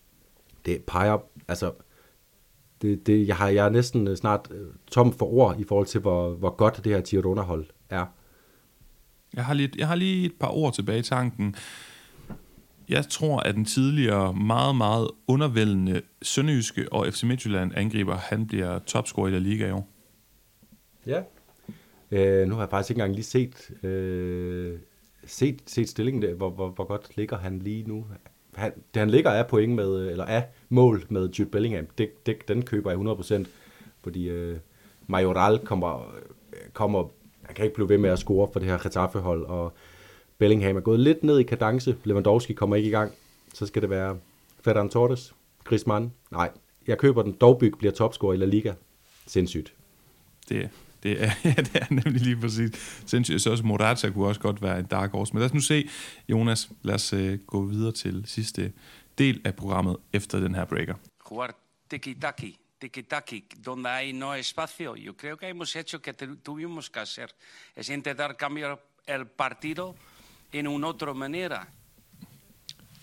Det 0.67 0.83
peger, 0.87 1.19
altså, 1.49 1.73
det, 2.83 3.07
det, 3.07 3.29
jeg, 3.29 3.37
har, 3.37 3.49
jeg 3.49 3.67
er 3.67 3.71
næsten 3.71 4.17
snart 4.17 4.49
øh, 4.51 4.67
tom 4.91 5.13
for 5.13 5.27
ord 5.27 5.57
i 5.59 5.65
forhold 5.65 5.87
til, 5.87 6.01
hvor, 6.01 6.31
hvor 6.31 6.57
godt 6.57 6.81
det 6.85 6.93
her 6.93 7.01
Girona-hold 7.01 7.67
er. 7.91 8.07
Jeg 9.37 9.45
har, 9.45 9.55
lige, 9.55 9.71
jeg 9.79 9.89
har 9.89 9.95
lige 9.95 10.27
et 10.27 10.35
par 10.41 10.49
ord 10.49 10.75
tilbage 10.75 10.99
i 10.99 11.03
tanken. 11.03 11.55
Jeg 12.89 13.09
tror, 13.09 13.41
at 13.41 13.55
den 13.55 13.65
tidligere 13.65 14.35
meget, 14.35 14.77
meget 14.77 15.09
undervældende 15.27 16.03
Sønderjyske 16.23 16.93
og 16.93 17.07
FC 17.07 17.23
Midtjylland 17.23 17.73
angriber, 17.77 18.17
han 18.17 18.47
bliver 18.47 18.79
topscorer 18.79 19.29
i 19.29 19.31
La 19.31 19.39
Liga 19.39 19.69
i 19.69 19.71
år. 19.71 19.89
Ja. 21.07 21.23
Øh, 22.11 22.49
nu 22.49 22.55
har 22.55 22.63
jeg 22.63 22.71
faktisk 22.71 22.91
ikke 22.91 22.99
engang 22.99 23.15
lige 23.15 23.25
set, 23.25 23.85
øh, 23.85 24.79
set, 25.27 25.63
set 25.67 25.89
stillingen 25.89 26.23
der. 26.23 26.35
Hvor, 26.35 26.51
hvor, 26.51 26.69
hvor 26.69 26.85
godt 26.85 27.17
ligger 27.17 27.39
han 27.39 27.59
lige 27.59 27.85
nu? 27.89 28.07
Han, 28.55 28.73
det 28.95 29.01
han 29.01 29.11
ligger 29.11 29.31
er 29.31 29.49
point 29.49 29.75
med, 29.75 30.01
øh, 30.01 30.11
eller 30.11 30.25
er 30.25 30.43
mål 30.69 31.05
med 31.09 31.29
Jude 31.31 31.51
Bellingham. 31.51 31.87
Det, 31.99 32.27
det, 32.27 32.49
den 32.49 32.63
køber 32.63 32.91
jeg 32.91 33.45
100%, 33.45 33.49
fordi 34.03 34.29
øh, 34.29 34.59
Majoral 35.07 35.59
kommer, 35.59 36.15
øh, 36.53 36.71
kommer 36.73 37.11
han 37.55 37.57
kan 37.57 37.65
ikke 37.65 37.75
blive 37.75 37.89
ved 37.89 37.99
med 37.99 38.11
at 38.11 38.19
score 38.19 38.49
for 38.53 38.61
det 38.61 38.69
her 38.69 38.79
Getafe-hold, 38.79 39.45
og 39.45 39.73
Bellingham 40.39 40.77
er 40.77 40.81
gået 40.81 41.01
lidt 41.01 41.25
ned 41.25 41.39
i 41.39 41.43
kadence. 41.43 41.97
Lewandowski 42.05 42.53
kommer 42.53 42.77
ikke 42.77 42.89
i 42.89 42.91
gang. 42.91 43.13
Så 43.55 43.67
skal 43.67 43.83
det 43.83 43.91
være 43.91 44.17
Ferran 44.65 44.89
Torres, 44.89 45.35
Griezmann. 45.65 46.13
Nej, 46.31 46.51
jeg 46.87 46.99
køber 46.99 47.23
den. 47.23 47.33
Dogbyg 47.33 47.73
bliver 47.79 47.93
topscorer 47.93 48.35
i 48.35 48.37
La 48.37 48.45
Liga. 48.45 48.73
Sindssygt. 49.27 49.75
Det, 50.49 50.71
det 51.03 51.23
er, 51.23 51.31
ja, 51.45 51.55
det 51.57 51.77
er 51.77 51.87
nemlig 51.91 52.23
lige 52.23 52.37
præcis 52.37 53.03
sindssygt. 53.07 53.43
Så 53.43 53.51
også 53.51 53.65
Morata 53.65 54.11
kunne 54.11 54.27
også 54.27 54.41
godt 54.41 54.63
være 54.63 54.79
en 54.79 54.87
dark 54.87 55.13
horse. 55.13 55.33
Men 55.33 55.41
lad 55.41 55.47
os 55.47 55.55
nu 55.55 55.61
se, 55.61 55.89
Jonas, 56.29 56.71
lad 56.83 56.95
os 56.95 57.13
uh, 57.13 57.35
gå 57.47 57.65
videre 57.65 57.93
til 57.93 58.23
sidste 58.27 58.73
del 59.19 59.41
af 59.45 59.55
programmet 59.55 59.97
efter 60.13 60.41
den 60.41 60.55
her 60.55 60.65
breaker. 60.65 60.95
Jugar 61.31 61.57
tiki-taki 61.91 62.64
tiki-taki, 62.85 63.47
donde 63.59 63.89
hay 63.89 64.13
no 64.13 64.35
espacio. 64.35 64.97
Yo 64.97 65.17
creo 65.17 65.37
que 65.37 65.49
hemos 65.49 65.75
hecho 65.77 66.01
que 66.01 66.13
tuvimos 66.13 66.91
que 66.91 67.01
hacer. 67.01 67.35
Es 67.75 67.89
intentar 67.89 68.37
cambiar 68.37 68.79
el 69.07 69.27
partido 69.27 69.95
en 70.53 70.69
una 70.69 70.89
otra 70.89 71.15
manera. 71.15 71.67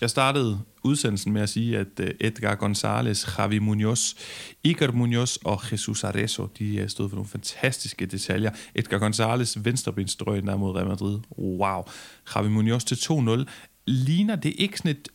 Jeg 0.01 0.09
startede 0.09 0.59
udsendelsen 0.83 1.33
med 1.33 1.41
at 1.41 1.49
sige, 1.49 1.77
at 1.77 1.99
øh, 1.99 2.13
Edgar 2.19 2.55
González, 2.55 3.37
Javi 3.37 3.59
Munoz, 3.59 4.13
Iker 4.63 4.91
Munoz 4.91 5.35
og 5.35 5.71
Jesus 5.71 6.03
Arezzo, 6.03 6.47
de 6.59 6.75
øh, 6.75 6.89
stod 6.89 7.09
for 7.09 7.15
nogle 7.15 7.29
fantastiske 7.29 8.05
detaljer. 8.05 8.51
Edgar 8.75 8.99
González, 8.99 9.59
venstrebenstrøg 9.63 10.43
der 10.43 10.55
mod 10.55 10.75
Real 10.75 10.87
Madrid. 10.87 11.19
Wow. 11.37 11.83
Javi 12.35 12.49
Munoz 12.49 12.83
til 12.83 12.95
2-0. 12.95 13.45
Ligner 13.85 14.35
det 14.35 14.53
ikke 14.57 14.77
sådan 14.77 14.91
et 14.91 15.09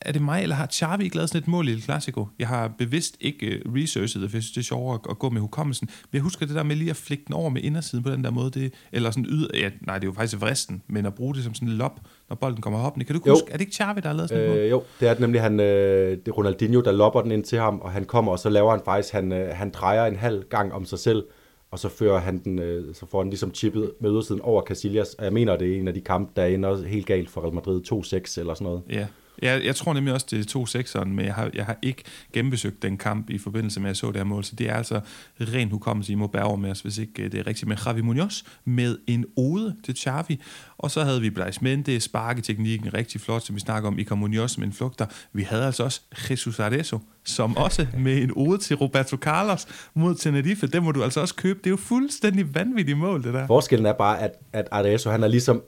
er 0.00 0.12
det 0.12 0.22
mig, 0.22 0.42
eller 0.42 0.56
har 0.56 0.66
Xavi 0.66 1.04
ikke 1.04 1.16
lavet 1.16 1.28
sådan 1.28 1.42
et 1.42 1.48
mål 1.48 1.68
i 1.68 1.72
El 1.72 1.82
Clasico? 1.82 2.26
Jeg 2.38 2.48
har 2.48 2.68
bevidst 2.78 3.16
ikke 3.20 3.62
uh, 3.66 3.74
researchet 3.74 4.22
det, 4.22 4.30
for 4.30 4.38
det 4.38 4.56
er 4.56 4.62
sjovere 4.62 4.94
at, 4.94 5.10
at 5.10 5.18
gå 5.18 5.30
med 5.30 5.40
hukommelsen. 5.40 5.88
Men 6.10 6.16
jeg 6.16 6.22
husker 6.22 6.46
det 6.46 6.54
der 6.54 6.62
med 6.62 6.76
lige 6.76 6.90
at 6.90 6.96
flikke 6.96 7.24
den 7.26 7.34
over 7.34 7.50
med 7.50 7.62
indersiden 7.62 8.04
på 8.04 8.10
den 8.10 8.24
der 8.24 8.30
måde, 8.30 8.50
det, 8.50 8.74
eller 8.92 9.10
sådan 9.10 9.26
yder, 9.28 9.48
ja, 9.54 9.70
nej, 9.80 9.98
det 9.98 10.04
er 10.04 10.08
jo 10.08 10.12
faktisk 10.12 10.40
vristen, 10.40 10.82
men 10.88 11.06
at 11.06 11.14
bruge 11.14 11.34
det 11.34 11.44
som 11.44 11.54
sådan 11.54 11.68
en 11.68 11.74
lop, 11.74 12.00
når 12.28 12.36
bolden 12.36 12.60
kommer 12.60 12.78
hoppende. 12.78 13.04
Kan 13.04 13.16
du 13.16 13.22
jo. 13.26 13.32
huske, 13.32 13.46
er 13.48 13.52
det 13.52 13.60
ikke 13.60 13.76
Xavi, 13.76 14.00
der 14.00 14.08
har 14.08 14.16
lavet 14.16 14.28
sådan 14.28 14.44
et 14.44 14.50
øh, 14.50 14.56
mål? 14.56 14.64
Jo, 14.64 14.82
det 15.00 15.08
er 15.08 15.12
det 15.12 15.20
nemlig 15.20 15.40
han, 15.40 15.60
øh, 15.60 16.10
det 16.10 16.28
er 16.28 16.32
Ronaldinho, 16.32 16.80
der 16.80 16.92
lopper 16.92 17.22
den 17.22 17.32
ind 17.32 17.44
til 17.44 17.58
ham, 17.58 17.80
og 17.80 17.90
han 17.90 18.04
kommer, 18.04 18.32
og 18.32 18.38
så 18.38 18.48
laver 18.48 18.70
han 18.70 18.80
faktisk, 18.84 19.12
han, 19.14 19.32
øh, 19.32 19.54
han 19.54 19.70
drejer 19.70 20.06
en 20.06 20.16
halv 20.16 20.44
gang 20.50 20.72
om 20.72 20.84
sig 20.84 20.98
selv, 20.98 21.24
og 21.70 21.78
så 21.78 21.88
fører 21.88 22.18
han 22.18 22.38
den, 22.44 22.58
øh, 22.58 22.94
så 22.94 23.06
får 23.06 23.22
han 23.22 23.30
ligesom 23.30 23.54
chippet 23.54 23.92
med 24.00 24.10
ydersiden 24.10 24.40
over 24.40 24.62
Casillas, 24.62 25.14
og 25.14 25.24
jeg 25.24 25.32
mener, 25.32 25.56
det 25.56 25.72
er 25.72 25.80
en 25.80 25.88
af 25.88 25.94
de 25.94 26.00
kampe, 26.00 26.32
der 26.36 26.44
ender 26.44 26.86
helt 26.86 27.06
galt 27.06 27.30
for 27.30 27.40
Real 27.40 27.54
Madrid 27.54 27.82
2-6 27.92 28.40
eller 28.40 28.54
sådan 28.54 28.64
noget. 28.64 28.82
Ja, 28.90 29.06
jeg, 29.42 29.64
jeg 29.64 29.76
tror 29.76 29.92
nemlig 29.92 30.14
også, 30.14 30.26
det 30.30 30.40
er 30.40 30.44
to 30.44 30.66
sekseren, 30.66 31.12
men 31.12 31.24
jeg 31.24 31.34
har, 31.34 31.50
jeg 31.54 31.66
har 31.66 31.76
ikke 31.82 32.02
genbesøgt 32.32 32.82
den 32.82 32.96
kamp 32.96 33.30
i 33.30 33.38
forbindelse 33.38 33.80
med, 33.80 33.86
at 33.86 33.88
jeg 33.88 33.96
så 33.96 34.06
det 34.06 34.16
her 34.16 34.24
mål. 34.24 34.44
Så 34.44 34.56
det 34.56 34.68
er 34.70 34.74
altså 34.74 35.00
ren 35.40 35.70
hukommelse, 35.70 36.12
I 36.12 36.14
må 36.14 36.26
bære 36.26 36.56
med 36.56 36.70
os, 36.70 36.80
hvis 36.80 36.98
ikke 36.98 37.22
øh, 37.22 37.32
det 37.32 37.40
er 37.40 37.46
rigtigt. 37.46 37.68
Med 37.68 37.76
Javi 37.86 38.00
Munoz 38.00 38.42
med 38.64 38.98
en 39.06 39.24
ode 39.36 39.76
til 39.84 39.96
Xavi. 39.96 40.40
Og 40.78 40.90
så 40.90 41.04
havde 41.04 41.20
vi 41.20 41.30
Blaise 41.30 41.64
Mende, 41.64 42.00
sparketeknikken 42.00 42.94
rigtig 42.94 43.20
flot, 43.20 43.42
som 43.42 43.54
vi 43.54 43.60
snakker 43.60 43.88
om. 43.88 43.98
Iker 43.98 44.14
Munoz 44.14 44.58
med 44.58 44.66
en 44.66 44.72
flugter. 44.72 45.06
Vi 45.32 45.42
havde 45.42 45.64
altså 45.66 45.84
også 45.84 46.00
Jesus 46.30 46.60
Arezzo, 46.60 46.98
som 47.24 47.56
også 47.56 47.86
med 48.04 48.22
en 48.22 48.32
ode 48.36 48.58
til 48.58 48.76
Roberto 48.76 49.16
Carlos 49.16 49.66
mod 49.94 50.14
Tenerife. 50.14 50.66
Det 50.66 50.82
må 50.82 50.92
du 50.92 51.02
altså 51.02 51.20
også 51.20 51.34
købe. 51.34 51.58
Det 51.58 51.66
er 51.66 51.70
jo 51.70 51.76
fuldstændig 51.76 52.54
vanvittigt 52.54 52.98
mål, 52.98 53.22
det 53.22 53.34
der. 53.34 53.46
Forskellen 53.46 53.86
er 53.86 53.92
bare, 53.92 54.20
at, 54.20 54.32
at 54.52 54.68
Arezzo, 54.70 55.10
han 55.10 55.22
er 55.22 55.28
ligesom 55.28 55.62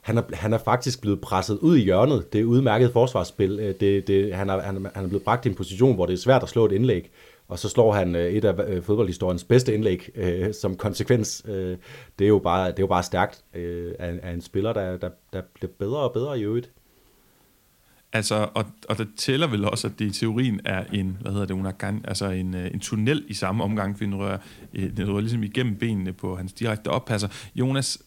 han 0.00 0.18
er, 0.18 0.22
han 0.32 0.52
er 0.52 0.58
faktisk 0.58 1.00
blevet 1.00 1.20
presset 1.20 1.58
ud 1.58 1.76
i 1.76 1.80
hjørnet. 1.80 2.32
Det 2.32 2.40
er 2.40 2.44
udmærket 2.44 2.92
forsvarsspil. 2.92 3.58
Øh, 3.60 3.74
det, 3.80 4.06
det, 4.06 4.34
han, 4.34 4.50
er, 4.50 4.60
han, 4.60 4.86
han 4.94 5.04
er 5.04 5.08
blevet 5.08 5.24
bragt 5.24 5.46
i 5.46 5.48
en 5.48 5.54
position, 5.54 5.94
hvor 5.94 6.06
det 6.06 6.12
er 6.12 6.18
svært 6.18 6.42
at 6.42 6.48
slå 6.48 6.66
et 6.66 6.72
indlæg, 6.72 7.10
og 7.48 7.58
så 7.58 7.68
slår 7.68 7.92
han 7.92 8.14
øh, 8.14 8.32
et 8.32 8.44
af 8.44 8.54
øh, 8.68 8.82
fodboldhistoriens 8.82 9.44
bedste 9.44 9.74
indlæg 9.74 10.08
øh, 10.14 10.54
som 10.54 10.76
konsekvens. 10.76 11.42
Øh, 11.48 11.76
det, 12.18 12.24
er 12.24 12.28
jo 12.28 12.38
bare, 12.38 12.66
det 12.66 12.78
er 12.78 12.82
jo 12.82 12.86
bare 12.86 13.02
stærkt 13.02 13.44
øh, 13.54 13.94
af, 13.98 14.20
af 14.22 14.32
en 14.32 14.40
spiller, 14.40 14.72
der, 14.72 14.96
der, 14.96 15.10
der 15.32 15.42
bliver 15.54 15.70
bedre 15.78 15.98
og 15.98 16.12
bedre 16.12 16.38
i 16.38 16.42
øvrigt. 16.42 16.70
Altså, 18.12 18.48
og, 18.54 18.64
og 18.88 18.98
det 18.98 19.08
tæller 19.16 19.46
vel 19.46 19.64
også, 19.64 19.86
at 19.86 19.92
det 19.98 20.04
i 20.04 20.10
teorien 20.10 20.60
er 20.64 20.84
en, 20.92 21.18
hvad 21.20 21.32
hedder 21.32 21.46
det, 21.46 21.54
unagan, 21.54 22.04
altså 22.08 22.26
en, 22.26 22.54
en 22.54 22.80
tunnel 22.80 23.24
i 23.28 23.34
samme 23.34 23.64
omgang, 23.64 23.98
for 23.98 24.04
den 24.04 24.14
rører, 24.14 24.38
den 24.72 25.08
rører 25.08 25.20
ligesom 25.20 25.42
igennem 25.42 25.76
benene 25.76 26.12
på 26.12 26.36
hans 26.36 26.52
direkte 26.52 26.88
oppasser. 26.88 27.28
Jonas, 27.54 28.02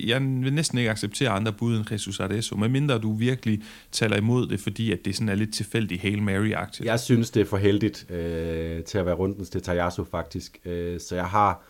jeg 0.00 0.20
vil 0.20 0.52
næsten 0.52 0.78
ikke 0.78 0.90
acceptere 0.90 1.30
andre 1.30 1.52
bud 1.52 1.76
end 1.76 1.92
Jesus 1.92 2.20
Arezzo, 2.20 2.56
medmindre 2.56 2.98
du 2.98 3.12
virkelig 3.12 3.62
taler 3.92 4.16
imod 4.16 4.46
det, 4.46 4.60
fordi 4.60 4.92
at 4.92 4.98
det 5.04 5.14
sådan 5.14 5.28
er 5.28 5.34
lidt 5.34 5.54
tilfældigt 5.54 6.02
Hail 6.02 6.18
Mary-agtigt. 6.18 6.84
Jeg 6.84 7.00
synes, 7.00 7.30
det 7.30 7.40
er 7.40 7.44
for 7.44 7.56
heldigt 7.56 8.10
øh, 8.10 8.82
til 8.84 8.98
at 8.98 9.06
være 9.06 9.14
rundens 9.14 9.50
til 9.50 9.62
Tajasso 9.62 10.04
faktisk. 10.04 10.58
Øh, 10.64 11.00
så 11.00 11.14
jeg 11.14 11.26
har 11.26 11.62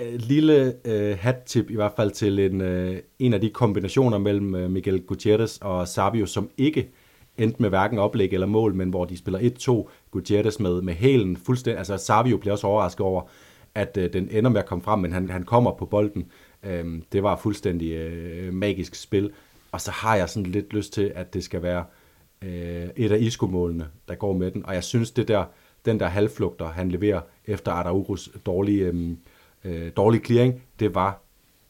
et 0.00 0.22
lille 0.22 0.74
øh, 0.84 1.18
hat-tip 1.20 1.70
i 1.70 1.74
hvert 1.74 1.92
fald 1.96 2.10
til 2.10 2.38
en, 2.38 2.60
øh, 2.60 2.98
en 3.18 3.34
af 3.34 3.40
de 3.40 3.50
kombinationer 3.50 4.18
mellem 4.18 4.54
øh, 4.54 4.70
Miguel 4.70 5.00
Gutierrez 5.00 5.58
og 5.60 5.88
Sabio, 5.88 6.26
som 6.26 6.50
ikke 6.56 6.90
endte 7.38 7.62
med 7.62 7.68
hverken 7.68 7.98
oplæg 7.98 8.32
eller 8.32 8.46
mål, 8.46 8.74
men 8.74 8.88
hvor 8.88 9.04
de 9.04 9.16
spiller 9.16 9.84
1-2, 9.86 9.90
Gutierrez 10.10 10.58
med, 10.58 10.82
med 10.82 10.94
hælen 10.94 11.36
fuldstændig, 11.36 11.78
altså 11.78 11.96
Sabio 11.96 12.36
bliver 12.36 12.52
også 12.52 12.66
overrasket 12.66 13.00
over, 13.00 13.22
at 13.74 13.96
øh, 13.96 14.12
den 14.12 14.28
ender 14.30 14.50
med 14.50 14.60
at 14.60 14.66
komme 14.66 14.82
frem, 14.82 14.98
men 14.98 15.12
han, 15.12 15.30
han 15.30 15.42
kommer 15.42 15.72
på 15.72 15.86
bolden. 15.86 16.26
Øh, 16.62 17.02
det 17.12 17.22
var 17.22 17.36
fuldstændig 17.36 17.92
øh, 17.92 18.54
magisk 18.54 18.94
spil, 18.94 19.30
og 19.72 19.80
så 19.80 19.90
har 19.90 20.16
jeg 20.16 20.28
sådan 20.28 20.50
lidt 20.50 20.72
lyst 20.72 20.92
til, 20.92 21.12
at 21.14 21.34
det 21.34 21.44
skal 21.44 21.62
være 21.62 21.84
øh, 22.42 22.88
et 22.96 23.12
af 23.12 23.18
iskomålene, 23.20 23.88
der 24.08 24.14
går 24.14 24.32
med 24.32 24.50
den, 24.50 24.66
og 24.66 24.74
jeg 24.74 24.84
synes, 24.84 25.10
det 25.10 25.28
der, 25.28 25.44
den 25.84 26.00
der 26.00 26.06
halvflugter, 26.06 26.66
han 26.66 26.90
leverer 26.90 27.20
efter 27.46 27.72
Adaurus 27.72 28.30
dårlige, 28.46 28.84
øh, 28.84 29.10
øh, 29.64 29.90
dårlige 29.96 30.24
clearing, 30.24 30.62
det 30.80 30.94
var, 30.94 31.22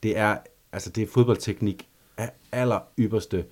det 0.03 0.19
er, 0.19 0.37
altså 0.73 0.91
det 0.91 1.03
er 1.03 1.07
fodboldteknik 1.07 1.89
af 2.17 2.31
aller 2.53 2.81
ypperste 2.99 3.45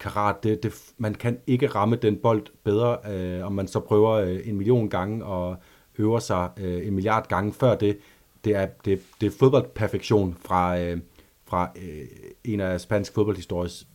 karat. 0.00 0.42
Det, 0.42 0.62
det, 0.62 0.72
man 0.98 1.14
kan 1.14 1.38
ikke 1.46 1.66
ramme 1.66 1.96
den 1.96 2.16
bold 2.16 2.46
bedre, 2.64 2.98
øh, 3.14 3.46
om 3.46 3.52
man 3.52 3.68
så 3.68 3.80
prøver 3.80 4.10
øh, 4.10 4.48
en 4.48 4.56
million 4.56 4.88
gange 4.88 5.24
og 5.24 5.56
øver 5.98 6.18
sig 6.18 6.50
øh, 6.56 6.86
en 6.86 6.94
milliard 6.94 7.28
gange 7.28 7.52
før 7.52 7.74
det. 7.76 7.98
Det 8.44 8.56
er, 8.56 8.66
det, 8.84 9.00
det 9.20 9.26
er 9.26 9.30
fodboldperfektion 9.38 10.36
fra, 10.44 10.78
øh, 10.78 11.00
fra 11.46 11.70
øh, 11.76 12.06
en 12.44 12.60
af 12.60 12.80
spansk 12.80 13.14
fodboldhistories 13.14 13.86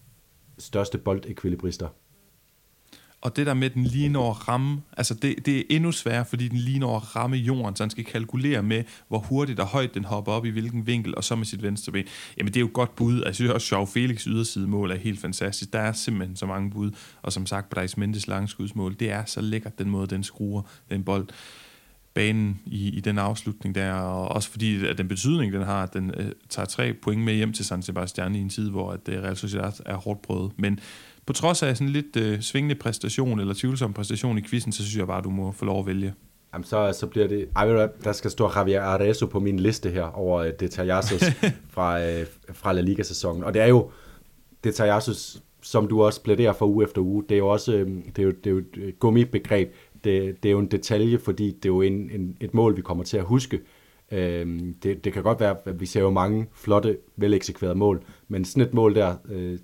største 0.57 0.97
boldekvilibrister. 0.97 1.87
Og 3.21 3.35
det 3.35 3.45
der 3.45 3.53
med, 3.53 3.69
at 3.69 3.73
den 3.73 3.83
lige 3.83 4.09
når 4.09 4.31
at 4.31 4.47
ramme, 4.47 4.81
altså 4.97 5.13
det, 5.13 5.45
det 5.45 5.57
er 5.57 5.63
endnu 5.69 5.91
sværere, 5.91 6.25
fordi 6.25 6.47
den 6.47 6.57
lige 6.57 6.79
når 6.79 6.95
at 6.95 7.15
ramme 7.15 7.37
jorden, 7.37 7.75
så 7.75 7.83
han 7.83 7.89
skal 7.89 8.05
kalkulere 8.05 8.63
med, 8.63 8.83
hvor 9.07 9.17
hurtigt 9.19 9.59
og 9.59 9.67
højt 9.67 9.93
den 9.93 10.05
hopper 10.05 10.31
op 10.31 10.45
i 10.45 10.49
hvilken 10.49 10.87
vinkel, 10.87 11.15
og 11.15 11.23
så 11.23 11.35
med 11.35 11.45
sit 11.45 11.63
venstre 11.63 11.91
ben. 11.91 12.05
Jamen 12.37 12.53
det 12.53 12.57
er 12.57 12.61
jo 12.61 12.67
et 12.67 12.73
godt 12.73 12.95
bud. 12.95 13.13
Altså, 13.13 13.27
jeg 13.27 13.35
synes 13.35 13.51
også, 13.51 13.75
Joao 13.75 13.85
Felix 13.85 14.23
ydersidemål 14.23 14.91
er 14.91 14.95
helt 14.95 15.19
fantastisk. 15.19 15.73
Der 15.73 15.79
er 15.79 15.91
simpelthen 15.91 16.35
så 16.35 16.45
mange 16.45 16.71
bud. 16.71 16.91
Og 17.21 17.33
som 17.33 17.45
sagt, 17.45 17.69
Brais 17.69 17.97
Mendes 17.97 18.27
langskudsmål, 18.27 18.95
det 18.99 19.11
er 19.11 19.25
så 19.25 19.41
lækkert, 19.41 19.79
den 19.79 19.89
måde, 19.89 20.07
den 20.07 20.23
skruer 20.23 20.61
den 20.89 21.03
bold 21.03 21.27
banen 22.13 22.59
i, 22.65 22.89
i 22.89 22.99
den 22.99 23.17
afslutning 23.17 23.75
der, 23.75 23.93
og 23.93 24.27
også 24.27 24.49
fordi 24.49 24.85
at 24.85 24.97
den 24.97 25.07
betydning, 25.07 25.53
den 25.53 25.61
har, 25.61 25.83
at 25.83 25.93
den 25.93 26.13
øh, 26.17 26.31
tager 26.49 26.65
tre 26.65 26.93
point 26.93 27.21
med 27.21 27.33
hjem 27.33 27.53
til 27.53 27.65
San 27.65 27.81
Sebastian 27.81 28.35
i 28.35 28.39
en 28.39 28.49
tid, 28.49 28.69
hvor 28.69 28.91
at, 28.91 29.09
øh, 29.09 29.23
Real 29.23 29.37
Sociedad 29.37 29.71
er 29.85 29.95
hårdt 29.95 30.21
prøvet. 30.21 30.51
Men 30.57 30.79
på 31.25 31.33
trods 31.33 31.63
af 31.63 31.77
sådan 31.77 31.93
lidt 31.93 32.15
øh, 32.15 32.41
svingende 32.41 32.75
præstation, 32.75 33.39
eller 33.39 33.53
tvivlsom 33.53 33.93
præstation 33.93 34.37
i 34.37 34.41
quizzen, 34.41 34.71
så 34.71 34.83
synes 34.83 34.97
jeg 34.97 35.07
bare, 35.07 35.17
at 35.17 35.23
du 35.23 35.29
må 35.29 35.51
få 35.51 35.65
lov 35.65 35.79
at 35.79 35.85
vælge. 35.85 36.13
Jamen, 36.53 36.65
så, 36.65 36.93
så 36.99 37.07
bliver 37.07 37.27
det... 37.27 37.49
Ej, 37.55 37.65
der 38.03 38.11
skal 38.11 38.31
stå 38.31 38.51
Javier 38.55 38.81
Arezzo 38.81 39.25
på 39.25 39.39
min 39.39 39.59
liste 39.59 39.89
her 39.89 40.03
over 40.03 40.41
uh, 40.41 40.49
Detallassos 40.59 41.23
fra, 41.73 41.99
uh, 41.99 42.25
fra 42.53 42.73
La 42.73 42.81
Liga-sæsonen. 42.81 43.43
Og 43.43 43.53
det 43.53 43.61
er 43.61 43.67
jo 43.67 43.91
Detallassos, 44.63 45.43
som 45.61 45.87
du 45.87 46.03
også 46.03 46.23
plæderer 46.23 46.53
for 46.53 46.65
uge 46.65 46.83
efter 46.83 47.01
uge. 47.01 47.23
Det 47.29 47.35
er 47.35 47.39
jo 47.39 47.47
også 47.47 47.71
uh, 47.71 47.87
det 48.15 48.19
er 48.19 48.23
jo, 48.23 48.31
det 48.31 48.47
er 48.47 48.51
jo 48.51 48.57
et 48.57 48.99
gummibegreb. 48.99 49.73
Det, 50.03 50.43
det 50.43 50.49
er 50.49 50.51
jo 50.51 50.59
en 50.59 50.71
detalje, 50.71 51.19
fordi 51.19 51.51
det 51.51 51.65
er 51.65 51.69
jo 51.69 51.81
en, 51.81 52.09
en, 52.11 52.37
et 52.39 52.53
mål, 52.53 52.77
vi 52.77 52.81
kommer 52.81 53.03
til 53.03 53.17
at 53.17 53.23
huske. 53.23 53.59
Uh, 54.11 54.17
det, 54.17 55.03
det 55.03 55.13
kan 55.13 55.23
godt 55.23 55.39
være, 55.39 55.55
at 55.65 55.79
vi 55.79 55.85
ser 55.85 56.01
jo 56.01 56.09
mange 56.09 56.47
flotte, 56.53 56.97
veleksekverede 57.15 57.75
mål, 57.75 58.03
men 58.27 58.45
sådan 58.45 58.63
et 58.63 58.73
mål 58.73 58.95
der, 58.95 59.15
uh, 59.29 59.59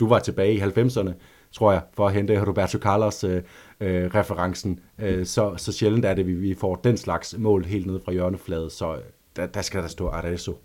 du 0.00 0.08
var 0.08 0.18
tilbage 0.18 0.54
i 0.54 0.60
90'erne, 0.60 1.12
tror 1.52 1.72
jeg, 1.72 1.82
for 1.94 2.06
at 2.06 2.14
hente 2.14 2.44
Roberto 2.44 2.78
Carlos 2.78 3.24
øh, 3.24 3.42
øh, 3.80 4.14
referencen. 4.14 4.80
Øh, 4.98 5.26
så, 5.26 5.54
så 5.56 5.72
sjældent 5.72 6.04
er 6.04 6.14
det, 6.14 6.22
at 6.22 6.28
vi, 6.28 6.34
vi 6.34 6.54
får 6.54 6.74
den 6.74 6.96
slags 6.96 7.34
mål 7.38 7.64
helt 7.64 7.86
ned 7.86 8.00
fra 8.04 8.12
hjørnefladet, 8.12 8.72
så 8.72 8.94
øh, 8.94 9.02
der, 9.36 9.46
der 9.46 9.62
skal 9.62 9.82
der 9.82 9.88
stå 9.88 10.08
Arezzo. 10.08 10.58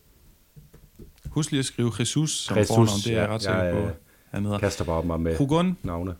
Husk 1.29 1.51
lige 1.51 1.59
at 1.59 1.65
skrive 1.65 1.91
Jesus 1.99 2.31
som 2.31 2.57
Jesus, 2.57 2.75
fornavn, 2.75 2.99
det 3.05 3.13
er 3.13 3.21
jeg 3.21 3.29
ret 3.29 3.41
sikker 3.41 3.73
på. 3.73 3.89
Han 4.29 4.43
hedder. 4.45 4.59
kaster 4.59 4.85
bare 4.85 5.03
mig 5.03 5.19
med 5.19 5.37
Hugon. 5.37 5.77
navne. 5.83 6.15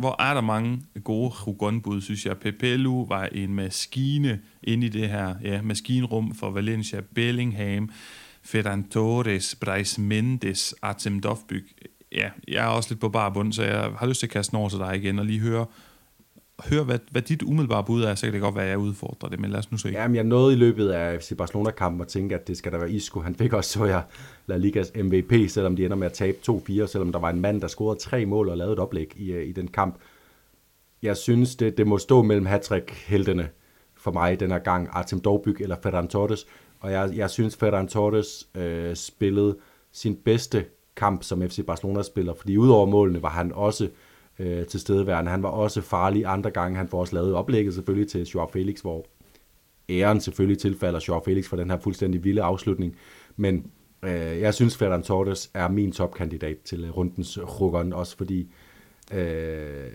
Hvor 0.00 0.22
er 0.22 0.34
der 0.34 0.40
mange 0.40 0.82
gode 1.04 1.32
Hugon-bud, 1.44 2.00
synes 2.00 2.26
jeg. 2.26 2.38
Pepelu 2.38 3.06
var 3.06 3.24
en 3.24 3.54
maskine 3.54 4.40
inde 4.62 4.86
i 4.86 4.90
det 4.90 5.08
her 5.08 5.34
ja, 5.42 5.62
maskinrum 5.62 6.34
for 6.34 6.50
Valencia, 6.50 7.00
Bellingham, 7.14 7.90
Ferran 8.42 8.88
Torres, 8.88 9.54
Brais 9.54 9.98
Mendes, 9.98 10.74
Artem 10.82 11.20
Dovbyk. 11.20 11.64
Ja, 12.12 12.30
jeg 12.48 12.64
er 12.64 12.68
også 12.68 12.90
lidt 12.90 13.00
på 13.00 13.08
bare 13.08 13.32
bund, 13.32 13.52
så 13.52 13.62
jeg 13.62 13.90
har 13.98 14.06
lyst 14.06 14.20
til 14.20 14.26
at 14.26 14.32
kaste 14.32 14.54
over 14.54 14.68
til 14.68 14.78
dig 14.78 14.96
igen 14.96 15.18
og 15.18 15.26
lige 15.26 15.40
høre, 15.40 15.66
høre 16.64 16.84
hvad, 16.84 16.98
hvad 17.10 17.22
dit 17.22 17.42
umiddelbare 17.42 17.84
bud 17.84 18.02
er, 18.02 18.14
så 18.14 18.26
kan 18.26 18.32
det 18.32 18.40
godt 18.40 18.54
være, 18.54 18.64
at 18.64 18.70
jeg 18.70 18.78
udfordrer 18.78 19.28
det, 19.28 19.40
men 19.40 19.50
lad 19.50 19.58
os 19.58 19.70
nu 19.72 19.78
se. 19.78 19.88
Jamen, 19.88 20.14
jeg 20.14 20.24
nåede 20.24 20.52
i 20.52 20.56
løbet 20.56 20.88
af 20.88 21.22
FC 21.22 21.36
Barcelona-kampen 21.36 22.00
og 22.00 22.08
tænke, 22.08 22.34
at 22.34 22.48
det 22.48 22.56
skal 22.56 22.72
der 22.72 22.78
være 22.78 22.90
Isco. 22.90 23.20
Han 23.20 23.34
fik 23.34 23.52
også, 23.52 23.70
så 23.70 23.84
jeg, 23.84 24.02
La 24.46 24.56
Ligas 24.56 24.92
MVP, 24.94 25.50
selvom 25.50 25.76
de 25.76 25.84
ender 25.84 25.96
med 25.96 26.06
at 26.06 26.12
tabe 26.12 26.36
2-4, 26.50 26.86
selvom 26.86 27.12
der 27.12 27.18
var 27.18 27.30
en 27.30 27.40
mand, 27.40 27.60
der 27.60 27.68
scorede 27.68 28.00
tre 28.00 28.26
mål 28.26 28.48
og 28.48 28.56
lavede 28.56 28.72
et 28.72 28.78
oplæg 28.78 29.12
i, 29.16 29.32
øh, 29.32 29.48
i 29.48 29.52
den 29.52 29.68
kamp. 29.68 29.96
Jeg 31.02 31.16
synes, 31.16 31.56
det, 31.56 31.78
det 31.78 31.86
må 31.86 31.98
stå 31.98 32.22
mellem 32.22 32.46
hattrick-heltene 32.46 33.48
for 33.96 34.10
mig 34.10 34.40
den 34.40 34.50
her 34.50 34.58
gang, 34.58 34.88
Artem 34.92 35.20
Dovbyk 35.20 35.60
eller 35.60 35.76
Ferran 35.82 36.08
Torres, 36.08 36.46
og 36.80 36.92
jeg, 36.92 37.10
jeg 37.14 37.30
synes, 37.30 37.56
Ferran 37.56 37.88
Torres 37.88 38.48
øh, 38.54 38.96
spillede 38.96 39.56
sin 39.92 40.16
bedste 40.24 40.64
kamp 40.96 41.22
som 41.22 41.48
FC 41.48 41.66
Barcelona-spiller, 41.66 42.34
fordi 42.34 42.56
udover 42.56 42.86
målene 42.86 43.22
var 43.22 43.28
han 43.28 43.52
også 43.52 43.84
øh, 43.84 43.90
Øh, 44.40 44.66
til 44.66 44.80
stedeværende. 44.80 45.30
Han 45.30 45.42
var 45.42 45.48
også 45.48 45.80
farlig 45.80 46.26
andre 46.26 46.50
gange. 46.50 46.76
Han 46.76 46.88
får 46.88 47.00
også 47.00 47.14
lavet 47.14 47.34
oplægget 47.34 47.74
selvfølgelig 47.74 48.08
til 48.08 48.26
Joao 48.26 48.48
Felix, 48.52 48.80
hvor 48.80 49.06
æren 49.88 50.20
selvfølgelig 50.20 50.58
tilfalder 50.58 51.04
Joao 51.08 51.22
Felix 51.24 51.46
for 51.46 51.56
den 51.56 51.70
her 51.70 51.78
fuldstændig 51.78 52.24
vilde 52.24 52.42
afslutning. 52.42 52.96
Men 53.36 53.70
øh, 54.02 54.40
jeg 54.40 54.54
synes, 54.54 54.76
Ferran 54.76 55.02
Torres 55.02 55.50
er 55.54 55.68
min 55.68 55.92
topkandidat 55.92 56.56
til 56.64 56.84
øh, 56.84 56.96
rundens 56.96 57.38
rukkeren, 57.60 57.92
også 57.92 58.16
fordi 58.16 58.52
øh, 59.12 59.90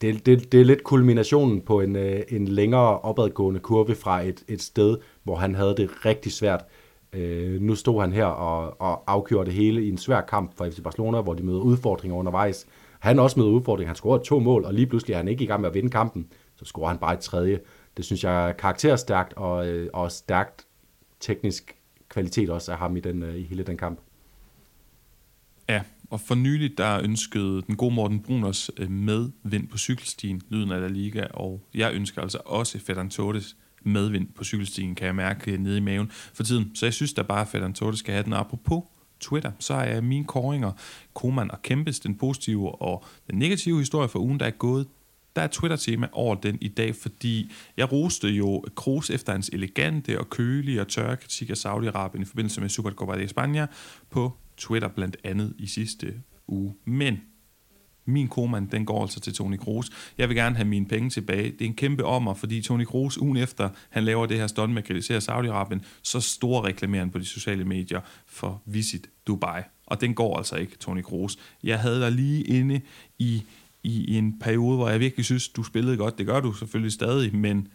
det, 0.00 0.26
det, 0.26 0.52
det 0.52 0.60
er 0.60 0.64
lidt 0.64 0.84
kulminationen 0.84 1.60
på 1.60 1.80
en, 1.80 1.96
øh, 1.96 2.22
en 2.28 2.48
længere 2.48 3.00
opadgående 3.00 3.60
kurve 3.60 3.94
fra 3.94 4.22
et, 4.22 4.44
et 4.48 4.62
sted, 4.62 4.98
hvor 5.22 5.36
han 5.36 5.54
havde 5.54 5.74
det 5.76 6.06
rigtig 6.06 6.32
svært. 6.32 6.64
Øh, 7.12 7.60
nu 7.60 7.74
stod 7.74 8.00
han 8.00 8.12
her 8.12 8.26
og, 8.26 8.80
og 8.80 9.12
afgjorde 9.12 9.46
det 9.46 9.54
hele 9.54 9.84
i 9.84 9.88
en 9.88 9.98
svær 9.98 10.20
kamp 10.20 10.56
for 10.56 10.64
FC 10.70 10.82
Barcelona, 10.82 11.20
hvor 11.20 11.34
de 11.34 11.42
møder 11.42 11.60
udfordringer 11.60 12.16
undervejs. 12.16 12.66
Han 13.04 13.18
også 13.18 13.40
møder 13.40 13.50
udfordring. 13.50 13.88
Han 13.88 13.96
scorede 13.96 14.24
to 14.24 14.38
mål, 14.40 14.64
og 14.64 14.74
lige 14.74 14.86
pludselig 14.86 15.14
er 15.14 15.16
han 15.16 15.28
ikke 15.28 15.44
i 15.44 15.46
gang 15.46 15.60
med 15.60 15.68
at 15.68 15.74
vinde 15.74 15.90
kampen. 15.90 16.26
Så 16.56 16.64
scorer 16.64 16.88
han 16.88 16.98
bare 16.98 17.14
et 17.14 17.20
tredje. 17.20 17.60
Det 17.96 18.04
synes 18.04 18.24
jeg 18.24 18.48
er 18.48 18.52
karakterstærkt 18.52 19.32
og, 19.32 19.68
øh, 19.68 19.90
og 19.92 20.12
stærkt 20.12 20.66
teknisk 21.20 21.76
kvalitet 22.08 22.50
også 22.50 22.72
af 22.72 22.78
ham 22.78 22.96
i, 22.96 23.00
den, 23.00 23.22
øh, 23.22 23.36
i 23.36 23.42
hele 23.42 23.62
den 23.62 23.76
kamp. 23.76 24.00
Ja, 25.68 25.82
og 26.10 26.20
for 26.20 26.34
nyligt 26.34 26.78
der 26.78 27.00
ønskede 27.02 27.62
den 27.62 27.76
gode 27.76 27.94
Morten 27.94 28.20
Bruners 28.20 28.70
øh, 28.76 28.90
med 28.90 29.30
medvind 29.44 29.68
på 29.68 29.78
cykelstien, 29.78 30.42
lyden 30.48 30.72
af 30.72 30.80
La 30.80 30.88
Liga, 30.88 31.24
og 31.30 31.60
jeg 31.74 31.94
ønsker 31.94 32.22
altså 32.22 32.38
også 32.44 32.78
Ferdinand 32.78 33.10
Torres 33.10 33.56
medvind 33.82 34.28
på 34.34 34.44
cykelstien, 34.44 34.94
kan 34.94 35.06
jeg 35.06 35.14
mærke 35.14 35.56
nede 35.56 35.76
i 35.76 35.80
maven 35.80 36.10
for 36.10 36.42
tiden. 36.42 36.70
Så 36.74 36.86
jeg 36.86 36.92
synes 36.92 37.12
da 37.12 37.22
bare, 37.22 37.40
at 37.40 37.48
Ferdinand 37.48 37.74
Torres 37.74 37.98
skal 37.98 38.12
have 38.12 38.24
den. 38.24 38.32
Apropos 38.32 38.82
Twitter, 39.24 39.52
så 39.58 39.74
er 39.74 40.00
mine 40.00 40.24
koringer, 40.24 40.72
Koman 41.14 41.50
og 41.50 41.62
Kempes, 41.62 42.00
den 42.00 42.14
positive 42.14 42.82
og 42.82 43.04
den 43.30 43.38
negative 43.38 43.78
historie 43.78 44.08
for 44.08 44.18
ugen, 44.18 44.40
der 44.40 44.46
er 44.46 44.50
gået 44.50 44.86
der 45.36 45.42
er 45.42 45.46
Twitter-tema 45.46 46.08
over 46.12 46.34
den 46.34 46.58
i 46.60 46.68
dag, 46.68 46.96
fordi 46.96 47.52
jeg 47.76 47.92
roste 47.92 48.28
jo 48.28 48.64
Kroos 48.74 49.10
efter 49.10 49.32
hans 49.32 49.50
elegante 49.52 50.20
og 50.20 50.30
kølige 50.30 50.80
og 50.80 50.88
tørre 50.88 51.16
kritik 51.16 51.50
af 51.50 51.54
Saudi-Arabien 51.54 52.22
i 52.22 52.24
forbindelse 52.24 52.60
med 52.60 52.68
Supercopa 52.68 53.18
de 53.18 53.24
España 53.24 53.66
på 54.10 54.32
Twitter 54.56 54.88
blandt 54.88 55.16
andet 55.24 55.54
i 55.58 55.66
sidste 55.66 56.14
uge. 56.46 56.74
Men 56.84 57.20
min 58.06 58.28
komand, 58.28 58.68
den 58.68 58.84
går 58.84 59.02
altså 59.02 59.20
til 59.20 59.34
Tony 59.34 59.56
Kroos. 59.56 59.90
Jeg 60.18 60.28
vil 60.28 60.36
gerne 60.36 60.56
have 60.56 60.68
mine 60.68 60.86
penge 60.86 61.10
tilbage. 61.10 61.50
Det 61.50 61.60
er 61.60 61.64
en 61.64 61.74
kæmpe 61.74 62.04
ommer, 62.04 62.34
fordi 62.34 62.62
Tony 62.62 62.84
Kroos, 62.84 63.18
ugen 63.18 63.36
efter 63.36 63.68
han 63.90 64.04
laver 64.04 64.26
det 64.26 64.38
her 64.38 64.46
stunt 64.46 64.72
med 64.72 64.82
at 64.82 64.88
kritisere 64.88 65.18
Saudi-Arabien, 65.18 65.80
så 66.02 66.20
stor 66.20 66.64
reklameren 66.64 67.10
på 67.10 67.18
de 67.18 67.24
sociale 67.24 67.64
medier 67.64 68.00
for 68.26 68.62
Visit 68.66 69.06
Dubai. 69.26 69.62
Og 69.86 70.00
den 70.00 70.14
går 70.14 70.36
altså 70.36 70.56
ikke, 70.56 70.76
Tony 70.76 71.02
Kroos. 71.02 71.38
Jeg 71.62 71.80
havde 71.80 72.00
dig 72.00 72.12
lige 72.12 72.42
inde 72.42 72.80
i, 73.18 73.42
i 73.82 74.16
en 74.16 74.38
periode, 74.38 74.76
hvor 74.76 74.88
jeg 74.88 75.00
virkelig 75.00 75.24
synes, 75.24 75.48
du 75.48 75.62
spillede 75.62 75.96
godt. 75.96 76.18
Det 76.18 76.26
gør 76.26 76.40
du 76.40 76.52
selvfølgelig 76.52 76.92
stadig, 76.92 77.36
men 77.36 77.68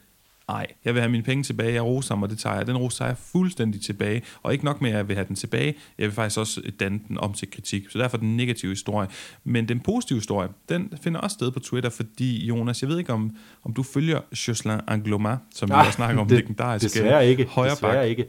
nej, 0.50 0.68
jeg 0.86 0.94
vil 0.94 1.02
have 1.02 1.12
mine 1.12 1.24
penge 1.24 1.44
tilbage, 1.44 1.74
jeg 1.74 1.84
roser 1.84 2.16
mig, 2.16 2.30
det 2.30 2.40
tager 2.40 2.56
jeg. 2.56 2.68
Den 2.68 2.76
tager 2.90 3.10
jeg 3.10 3.18
fuldstændig 3.18 3.82
tilbage, 3.82 4.22
og 4.44 4.54
ikke 4.54 4.66
nok 4.66 4.82
med, 4.82 4.90
at 4.90 4.96
jeg 4.98 5.08
vil 5.08 5.16
have 5.16 5.28
den 5.28 5.36
tilbage, 5.36 5.76
jeg 5.98 6.06
vil 6.08 6.12
faktisk 6.16 6.40
også 6.40 6.62
danne 6.80 7.00
den 7.08 7.18
om 7.18 7.34
til 7.34 7.52
kritik. 7.52 7.84
Så 7.90 8.00
derfor 8.00 8.18
den 8.18 8.38
negative 8.38 8.72
historie. 8.72 9.08
Men 9.44 9.68
den 9.68 9.80
positive 9.80 10.18
historie, 10.20 10.50
den 10.70 10.94
finder 11.04 11.20
også 11.20 11.34
sted 11.34 11.52
på 11.52 11.60
Twitter, 11.60 11.90
fordi 11.90 12.46
Jonas, 12.46 12.82
jeg 12.82 12.90
ved 12.90 12.98
ikke, 12.98 13.14
om, 13.14 13.32
om 13.64 13.74
du 13.74 13.84
følger 13.84 14.20
Jocelyn 14.48 14.80
Angloma, 14.88 15.38
som 15.56 15.70
Nej, 15.70 15.82
vi 15.82 15.86
har 15.86 15.92
snakket 15.92 16.20
om, 16.22 16.28
det- 16.28 16.38
legendariske 16.38 16.86
Desværre 16.88 17.28
ikke. 17.30 17.44
Desværre 17.72 18.10
ikke. 18.10 18.26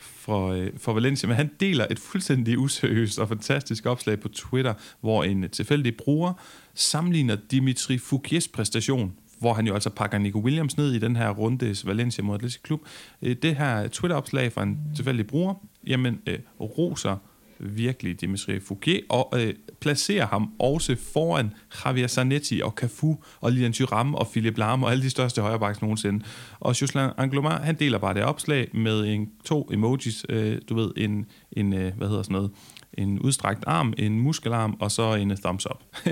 for, 0.00 0.48
øh, 0.52 0.70
for 0.78 0.92
Valencia, 0.92 1.26
men 1.28 1.36
han 1.36 1.50
deler 1.60 1.86
et 1.90 1.98
fuldstændig 1.98 2.58
useriøst 2.58 3.18
og 3.18 3.28
fantastisk 3.28 3.86
opslag 3.86 4.20
på 4.20 4.28
Twitter, 4.28 4.74
hvor 5.00 5.24
en 5.24 5.48
tilfældig 5.48 5.96
bruger 5.96 6.32
sammenligner 6.74 7.36
Dimitri 7.50 7.98
Fouquiers 7.98 8.48
præstation, 8.48 9.12
hvor 9.42 9.52
han 9.52 9.66
jo 9.66 9.74
altså 9.74 9.90
pakker 9.90 10.18
Nico 10.18 10.38
Williams 10.38 10.76
ned 10.76 10.92
i 10.92 10.98
den 10.98 11.16
her 11.16 11.30
runde 11.30 11.76
Valencia 11.84 12.24
mod 12.24 12.34
Atletic 12.34 12.62
Klub. 12.62 12.80
Øh, 13.22 13.36
det 13.42 13.56
her 13.56 13.88
Twitter-opslag 13.88 14.52
fra 14.52 14.62
en 14.62 14.78
tilfældig 14.96 15.26
bruger, 15.26 15.54
jamen 15.86 16.18
øh, 16.26 16.38
roser 16.60 17.16
virkelig 17.58 18.20
Dimitri 18.20 18.60
Fouquet, 18.60 19.00
og 19.08 19.32
øh, 19.36 19.54
placerer 19.80 20.26
ham 20.26 20.52
også 20.58 20.96
foran 21.12 21.52
Javier 21.84 22.06
Zanetti 22.06 22.60
og 22.60 22.70
Cafu 22.70 23.16
og 23.40 23.52
Lian 23.52 23.72
Thuram 23.72 24.14
og 24.14 24.28
Philip 24.30 24.58
Lahm 24.58 24.82
og 24.82 24.90
alle 24.90 25.02
de 25.02 25.10
største 25.10 25.42
højrebacks 25.42 25.82
nogensinde. 25.82 26.24
Og 26.60 26.80
Jocelyn 26.80 27.08
Anglomar, 27.16 27.62
han 27.62 27.74
deler 27.74 27.98
bare 27.98 28.14
det 28.14 28.22
opslag 28.22 28.68
med 28.74 29.04
en, 29.06 29.30
to 29.44 29.68
emojis, 29.72 30.26
øh, 30.28 30.58
du 30.68 30.74
ved, 30.74 30.90
en, 30.96 31.26
en 31.52 31.72
øh, 31.72 31.96
hvad 31.96 32.08
hedder 32.08 32.22
sådan 32.22 32.34
noget, 32.34 32.50
en 32.98 33.20
udstrakt 33.20 33.64
arm, 33.66 33.94
en 33.98 34.20
muskelarm 34.20 34.76
og 34.80 34.90
så 34.90 35.14
en 35.14 35.36
thumbs 35.36 35.66
up. 35.66 35.82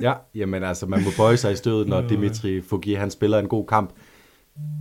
Ja, 0.00 0.14
jamen 0.34 0.62
altså, 0.62 0.86
man 0.86 1.04
må 1.04 1.10
bøje 1.16 1.36
sig 1.36 1.52
i 1.52 1.56
stødet, 1.56 1.88
når 1.88 2.00
Dimitri 2.00 2.60
Fougier, 2.60 2.98
han 2.98 3.10
spiller 3.10 3.38
en 3.38 3.48
god 3.48 3.66
kamp. 3.66 3.92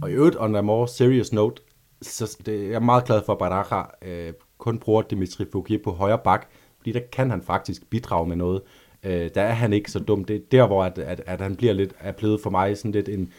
Og 0.01 0.09
i 0.11 0.13
øvrigt, 0.13 0.35
on 0.39 0.55
a 0.55 0.61
more 0.61 0.87
serious 0.87 1.33
note, 1.33 1.61
så 2.01 2.37
det, 2.45 2.67
jeg 2.67 2.73
er 2.73 2.79
meget 2.79 3.05
glad 3.05 3.21
for, 3.25 3.33
at 3.33 3.39
Baraja 3.39 3.83
øh, 4.01 4.33
kun 4.57 4.79
bruger 4.79 5.01
Dimitri 5.01 5.45
Fougier 5.51 5.79
på 5.83 5.91
højre 5.91 6.19
bak, 6.23 6.49
fordi 6.77 6.91
der 6.91 6.99
kan 7.11 7.29
han 7.29 7.41
faktisk 7.41 7.89
bidrage 7.89 8.27
med 8.27 8.35
noget. 8.35 8.61
Øh, 9.03 9.29
der 9.35 9.41
er 9.41 9.53
han 9.53 9.73
ikke 9.73 9.91
så 9.91 9.99
dum. 9.99 10.25
Det 10.25 10.35
er 10.35 10.39
der, 10.51 10.67
hvor 10.67 10.83
at, 10.83 10.97
at, 10.97 11.21
at 11.25 11.41
han 11.41 11.55
bliver 11.55 11.73
lidt, 11.73 11.93
er 11.99 12.11
blevet 12.11 12.41
for 12.41 12.49
mig 12.49 12.77
sådan 12.77 12.91
lidt 12.91 13.09
en, 13.09 13.33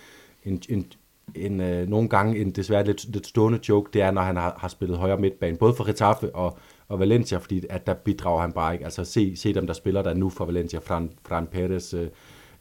en, 0.44 0.62
en, 0.68 0.86
en 1.34 1.60
øh, 1.60 1.88
nogle 1.88 2.08
gange 2.08 2.40
en 2.40 2.50
desværre 2.50 2.84
lidt, 2.84 3.12
lidt 3.12 3.26
stående 3.26 3.60
joke, 3.68 3.90
det 3.92 4.02
er, 4.02 4.10
når 4.10 4.22
han 4.22 4.36
har, 4.36 4.56
har 4.58 4.68
spillet 4.68 4.98
højre 4.98 5.18
midtbane, 5.18 5.56
både 5.56 5.74
for 5.74 5.84
Getafe 5.84 6.34
og, 6.34 6.58
og 6.90 7.00
Valencia, 7.00 7.38
fordi 7.38 7.62
at 7.70 7.86
der 7.86 7.94
bidrager 7.94 8.40
han 8.40 8.52
bare 8.52 8.72
ikke. 8.72 8.84
Altså 8.84 9.04
se, 9.04 9.36
se 9.36 9.54
dem, 9.54 9.66
der 9.66 9.74
spiller 9.74 10.02
der 10.02 10.14
nu 10.14 10.28
for 10.28 10.44
Valencia, 10.44 10.78
Fran, 10.78 11.10
Fran 11.28 11.46
Perez, 11.46 11.94
øh, 11.94 12.08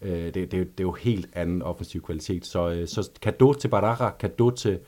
øh 0.02 0.12
det, 0.12 0.36
det, 0.36 0.52
det 0.52 0.60
er 0.80 0.82
jo 0.82 0.92
helt 0.92 1.30
anden 1.34 1.62
offensiv 1.62 2.02
kvalitet. 2.02 2.46
Så, 2.46 2.70
øh, 2.70 2.88
så 2.88 3.10
kado 3.22 3.54
til 3.54 3.68
Baraja, 3.68 4.10
kado 4.10 4.50
til 4.50 4.80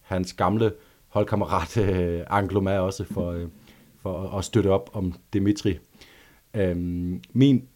hans 0.00 0.32
gamle 0.32 0.72
holdkammerat 1.08 1.76
øh, 1.76 2.20
Angloma 2.30 2.78
også 2.78 3.04
for, 3.04 3.30
øh, 3.30 3.48
for 4.02 4.22
at- 4.22 4.38
at 4.38 4.44
støtte 4.44 4.68
op 4.68 4.90
om 4.92 5.14
Dimitri. 5.32 5.78
Øhm, 6.54 7.22
min 7.32 7.68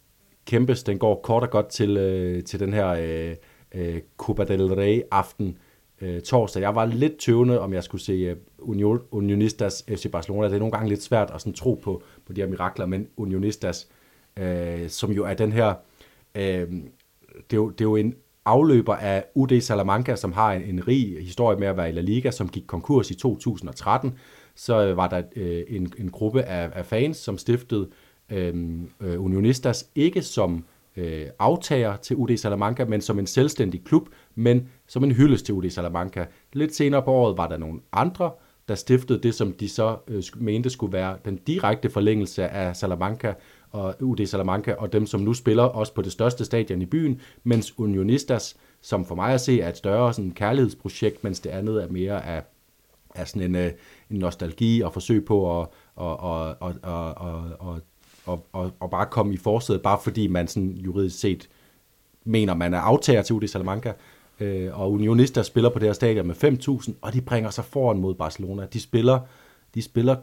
kæmpes, 0.46 0.82
den 0.82 0.98
går 0.98 1.20
kort 1.22 1.42
og 1.42 1.50
godt 1.50 1.68
til, 1.68 1.96
øh, 1.96 2.44
til 2.44 2.60
den 2.60 2.72
her 2.72 2.88
øh, 2.88 3.36
øh, 3.74 4.00
Copa 4.16 4.44
del 4.44 4.74
Rey 4.74 5.02
aften 5.10 5.58
øh, 6.04 6.22
torsdag. 6.22 6.60
Jeg 6.60 6.74
var 6.74 6.84
lidt 6.84 7.18
tøvende, 7.18 7.60
om 7.60 7.72
jeg 7.72 7.84
skulle 7.84 8.02
se 8.02 8.12
øh, 8.12 8.36
Union, 8.58 9.00
Unionistas 9.10 9.84
FC 9.88 10.10
Barcelona. 10.10 10.48
Det 10.48 10.54
er 10.54 10.58
nogle 10.58 10.72
gange 10.72 10.88
lidt 10.88 11.02
svært 11.02 11.30
at 11.34 11.40
sådan 11.40 11.52
tro 11.52 11.80
på, 11.84 12.02
på 12.26 12.32
de 12.32 12.40
her 12.40 12.48
mirakler, 12.48 12.86
men 12.86 13.08
Unionistas, 13.16 13.88
øh, 14.36 14.88
som 14.88 15.12
jo 15.12 15.24
er 15.24 15.34
den 15.34 15.52
her... 15.52 15.74
Øh, 16.34 16.68
det, 17.50 17.52
er 17.52 17.56
jo, 17.56 17.70
det 17.70 17.80
er 17.80 17.84
jo 17.84 17.96
en 17.96 18.14
afløber 18.44 18.94
af 18.94 19.24
UD 19.34 19.60
Salamanca, 19.60 20.16
som 20.16 20.32
har 20.32 20.52
en, 20.52 20.62
en 20.62 20.88
rig 20.88 21.16
historie 21.24 21.58
med 21.58 21.66
at 21.66 21.76
være 21.76 21.88
i 21.88 21.92
La 21.92 22.00
Liga, 22.00 22.30
som 22.30 22.48
gik 22.48 22.64
konkurs 22.66 23.10
i 23.10 23.14
2013. 23.14 24.18
Så 24.54 24.86
øh, 24.86 24.96
var 24.96 25.08
der 25.08 25.22
øh, 25.36 25.62
en, 25.68 25.92
en 25.98 26.10
gruppe 26.10 26.42
af, 26.42 26.70
af 26.74 26.86
fans, 26.86 27.16
som 27.16 27.38
stiftede 27.38 27.88
øh, 28.30 28.54
øh 29.00 29.24
Unionistas, 29.24 29.86
ikke 29.94 30.22
som 30.22 30.64
øh, 30.96 31.26
aftager 31.38 31.96
til 31.96 32.16
UD 32.16 32.36
Salamanca, 32.36 32.84
men 32.84 33.00
som 33.00 33.18
en 33.18 33.26
selvstændig 33.26 33.84
klub, 33.84 34.08
men 34.34 34.68
som 34.86 35.04
en 35.04 35.12
hyldest 35.12 35.46
til 35.46 35.54
UD 35.54 35.70
Salamanca. 35.70 36.26
Lidt 36.52 36.74
senere 36.74 37.02
på 37.02 37.12
året 37.12 37.36
var 37.36 37.48
der 37.48 37.56
nogle 37.56 37.80
andre, 37.92 38.30
der 38.68 38.74
stiftede 38.74 39.22
det, 39.22 39.34
som 39.34 39.52
de 39.52 39.68
så 39.68 39.96
øh, 40.08 40.22
mente 40.36 40.70
skulle 40.70 40.92
være 40.92 41.16
den 41.24 41.36
direkte 41.36 41.90
forlængelse 41.90 42.48
af 42.48 42.76
Salamanca 42.76 43.34
og 43.70 43.94
UD 44.00 44.26
Salamanca, 44.26 44.74
og 44.74 44.92
dem, 44.92 45.06
som 45.06 45.20
nu 45.20 45.34
spiller 45.34 45.62
også 45.62 45.94
på 45.94 46.02
det 46.02 46.12
største 46.12 46.44
stadion 46.44 46.82
i 46.82 46.86
byen, 46.86 47.20
mens 47.44 47.78
Unionistas, 47.78 48.56
som 48.80 49.04
for 49.04 49.14
mig 49.14 49.34
at 49.34 49.40
se 49.40 49.60
er 49.60 49.68
et 49.68 49.76
større 49.76 50.14
sådan, 50.14 50.30
kærlighedsprojekt, 50.30 51.24
mens 51.24 51.40
det 51.40 51.50
andet 51.50 51.82
er 51.82 51.88
mere 51.88 52.26
af, 52.26 52.42
af 53.14 53.28
sådan 53.28 53.42
en, 53.42 53.56
øh, 53.56 53.72
en 54.10 54.16
nostalgi 54.16 54.80
og 54.80 54.92
forsøg 54.92 55.24
på 55.24 55.60
at 55.60 55.68
og, 55.96 56.20
og, 56.20 56.56
og, 56.60 56.74
og, 56.82 57.14
og, 57.58 57.80
og, 58.26 58.46
og, 58.52 58.72
og 58.80 58.90
bare 58.90 59.06
komme 59.06 59.34
i 59.34 59.36
forsædet, 59.36 59.82
bare 59.82 59.98
fordi 60.04 60.26
man 60.26 60.48
sådan 60.48 60.70
juridisk 60.70 61.18
set 61.20 61.48
mener, 62.24 62.54
man 62.54 62.74
er 62.74 62.78
aftager 62.78 63.22
til 63.22 63.34
UD 63.34 63.46
Salamanca 63.46 63.92
øh, 64.44 64.80
og 64.80 64.92
Unionista 64.92 65.42
spiller 65.42 65.70
på 65.70 65.78
det 65.78 65.88
her 65.88 65.92
stadion 65.92 66.26
med 66.26 66.44
5.000, 66.44 66.92
og 67.00 67.12
de 67.12 67.20
bringer 67.20 67.50
sig 67.50 67.64
foran 67.64 68.00
mod 68.00 68.14
Barcelona. 68.14 68.66
De 68.72 68.80
spiller, 68.80 69.20
de 69.74 69.82
spiller 69.82 70.16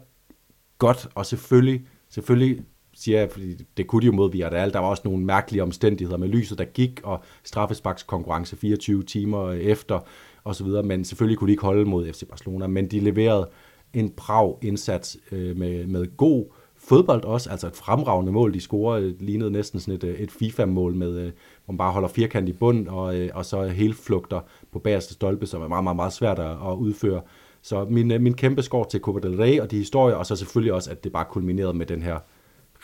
godt, 0.78 1.08
og 1.14 1.26
selvfølgelig, 1.26 1.86
selvfølgelig 2.08 2.64
siger 2.94 3.18
jeg, 3.18 3.30
fordi 3.30 3.54
det 3.76 3.86
kunne 3.86 4.00
de 4.00 4.06
jo 4.06 4.12
mod 4.12 4.30
Villarreal, 4.30 4.72
der 4.72 4.78
var 4.78 4.88
også 4.88 5.02
nogle 5.04 5.24
mærkelige 5.24 5.62
omstændigheder 5.62 6.18
med 6.18 6.28
lyset, 6.28 6.58
der 6.58 6.64
gik, 6.64 7.00
og 7.04 7.24
straffesparks 7.44 8.02
konkurrence 8.02 8.56
24 8.56 9.02
timer 9.02 9.52
efter, 9.52 10.00
og 10.44 10.54
så 10.54 10.64
videre, 10.64 10.82
men 10.82 11.04
selvfølgelig 11.04 11.38
kunne 11.38 11.48
de 11.48 11.52
ikke 11.52 11.64
holde 11.64 11.84
mod 11.84 12.12
FC 12.12 12.28
Barcelona, 12.28 12.66
men 12.66 12.86
de 12.86 13.00
leverede 13.00 13.50
en 13.92 14.10
brav 14.10 14.58
indsats 14.62 15.16
øh, 15.32 15.56
med, 15.56 15.86
med 15.86 16.16
god 16.16 16.46
fodbold 16.76 17.24
også, 17.24 17.50
altså 17.50 17.66
et 17.66 17.76
fremragende 17.76 18.32
mål, 18.32 18.54
de 18.54 18.60
scorer, 18.60 19.12
lignede 19.20 19.50
næsten 19.50 19.80
sådan 19.80 19.94
et, 19.94 20.04
øh, 20.04 20.14
et 20.14 20.30
FIFA-mål, 20.30 20.94
med, 20.94 21.18
øh, 21.18 21.32
hvor 21.64 21.72
man 21.72 21.78
bare 21.78 21.92
holder 21.92 22.08
firkant 22.08 22.48
i 22.48 22.52
bund, 22.52 22.88
og, 22.88 23.16
øh, 23.16 23.30
og 23.34 23.44
så 23.44 23.66
helt 23.66 23.96
flugter 23.96 24.40
på 24.72 24.78
bagerste 24.78 25.14
stolpe, 25.14 25.46
som 25.46 25.62
er 25.62 25.68
meget, 25.68 25.84
meget, 25.84 25.96
meget 25.96 26.12
svært 26.12 26.38
at, 26.38 26.50
at 26.50 26.74
udføre. 26.76 27.22
Så 27.62 27.84
min, 27.84 28.10
øh, 28.10 28.20
min 28.20 28.34
kæmpe 28.34 28.62
skår 28.62 28.84
til 28.84 29.00
Copa 29.00 29.28
del 29.28 29.36
Rey 29.36 29.60
og 29.60 29.70
de 29.70 29.76
historier, 29.76 30.16
og 30.16 30.26
så 30.26 30.36
selvfølgelig 30.36 30.72
også, 30.72 30.90
at 30.90 31.04
det 31.04 31.12
bare 31.12 31.24
kulminerede 31.24 31.74
med 31.74 31.86
den 31.86 32.02
her 32.02 32.18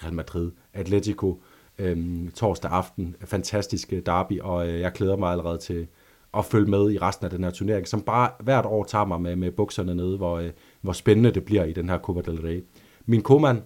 Real 0.02 0.14
Madrid, 0.14 0.50
Atletico, 0.74 1.42
øh, 1.78 2.30
torsdag 2.30 2.70
aften, 2.70 3.16
fantastisk 3.24 3.92
øh, 3.92 4.02
derby, 4.06 4.40
og 4.40 4.68
øh, 4.68 4.80
jeg 4.80 4.92
glæder 4.92 5.16
mig 5.16 5.30
allerede 5.30 5.58
til 5.58 5.86
at 6.34 6.44
følge 6.44 6.70
med 6.70 6.92
i 6.92 6.98
resten 6.98 7.24
af 7.24 7.30
den 7.30 7.44
her 7.44 7.50
turnering, 7.50 7.88
som 7.88 8.02
bare 8.02 8.30
hvert 8.40 8.66
år 8.66 8.84
tager 8.84 9.04
mig 9.04 9.20
med, 9.20 9.36
med 9.36 9.52
bukserne 9.52 9.94
nede, 9.94 10.16
hvor, 10.16 10.38
øh, 10.38 10.50
hvor 10.80 10.92
spændende 10.92 11.30
det 11.30 11.44
bliver 11.44 11.64
i 11.64 11.72
den 11.72 11.88
her 11.88 11.98
Copa 11.98 12.20
del 12.20 12.40
Rey. 12.40 12.64
Min 13.06 13.22
koman 13.22 13.62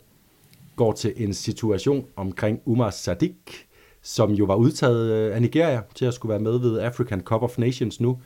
går 0.76 0.92
til 0.92 1.12
en 1.16 1.34
situation 1.34 2.06
omkring 2.16 2.60
Umar 2.64 2.90
Sadik, 2.90 3.68
som 4.02 4.30
jo 4.30 4.44
var 4.44 4.54
udtaget 4.54 5.10
øh, 5.12 5.34
af 5.34 5.42
Nigeria 5.42 5.82
til 5.94 6.04
at 6.04 6.14
skulle 6.14 6.30
være 6.30 6.40
med 6.40 6.58
ved 6.58 6.78
African 6.78 7.20
Cup 7.20 7.42
of 7.42 7.58
Nations 7.58 8.00
nu. 8.00 8.18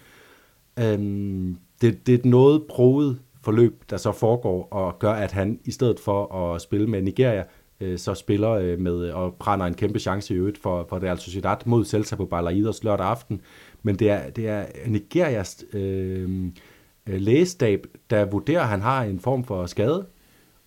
Øhm, 0.79 1.57
det, 1.81 2.07
det 2.07 2.15
er 2.15 2.19
et 2.19 2.25
noget 2.25 2.63
broet 2.63 3.19
forløb, 3.43 3.85
der 3.91 3.97
så 3.97 4.13
foregår, 4.13 4.69
og 4.71 4.99
gør, 4.99 5.13
at 5.13 5.33
han 5.33 5.61
i 5.65 5.71
stedet 5.71 6.01
for 6.01 6.35
at 6.35 6.63
spille 6.63 6.87
med 6.87 7.03
Nigeria, 7.03 7.45
øh, 7.81 7.99
så 7.99 8.15
spiller 8.15 8.51
øh, 8.51 8.79
med 8.79 9.11
og 9.11 9.35
brænder 9.35 9.67
en 9.67 9.75
kæmpe 9.75 9.99
chance 9.99 10.35
i 10.35 10.37
øvrigt 10.37 10.59
for, 10.59 10.87
for 10.89 11.03
Real 11.03 11.19
Sociedad 11.19 11.57
mod 11.67 11.85
Celta 11.85 12.17
på 12.17 12.25
Balaidos 12.25 12.85
lørdag 12.85 13.07
aften. 13.07 13.41
Men 13.83 13.97
det 13.97 14.11
er, 14.11 14.31
det 14.31 14.49
er 14.49 14.65
Nigerias 14.87 15.65
øhm, 15.73 16.53
øh, 17.07 17.21
lægestab, 17.21 17.87
der 18.11 18.25
vurderer, 18.25 18.61
at 18.61 18.69
han 18.69 18.81
har 18.81 19.03
en 19.03 19.21
form 19.21 19.45
for 19.45 19.67
skade, 19.67 20.07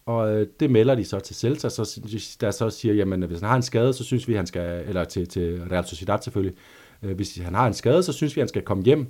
og 0.10 0.32
øh, 0.32 0.47
det 0.60 0.72
melder 0.72 0.95
de 0.95 1.05
så 1.05 1.20
til 1.20 1.36
Celta, 1.36 1.70
så, 1.70 1.99
der 2.41 2.51
så 2.51 2.70
siger, 2.70 2.93
jamen 2.93 3.24
hvis 3.24 3.39
han 3.39 3.49
har 3.49 3.55
en 3.55 3.62
skade, 3.62 3.93
så 3.93 4.03
synes 4.03 4.28
vi, 4.28 4.34
han 4.34 4.47
skal, 4.47 4.84
eller 4.88 5.03
til, 5.03 5.28
til 5.28 5.62
Real 5.72 5.86
Sociedad 5.86 6.20
selvfølgelig, 6.22 6.57
øh, 7.03 7.16
hvis 7.16 7.38
han 7.38 7.55
har 7.55 7.68
en 7.68 7.74
skade, 7.74 8.03
så 8.03 8.14
synes 8.14 8.36
vi, 8.36 8.41
han 8.41 8.47
skal 8.47 8.62
komme 8.62 8.84
hjem. 8.84 9.07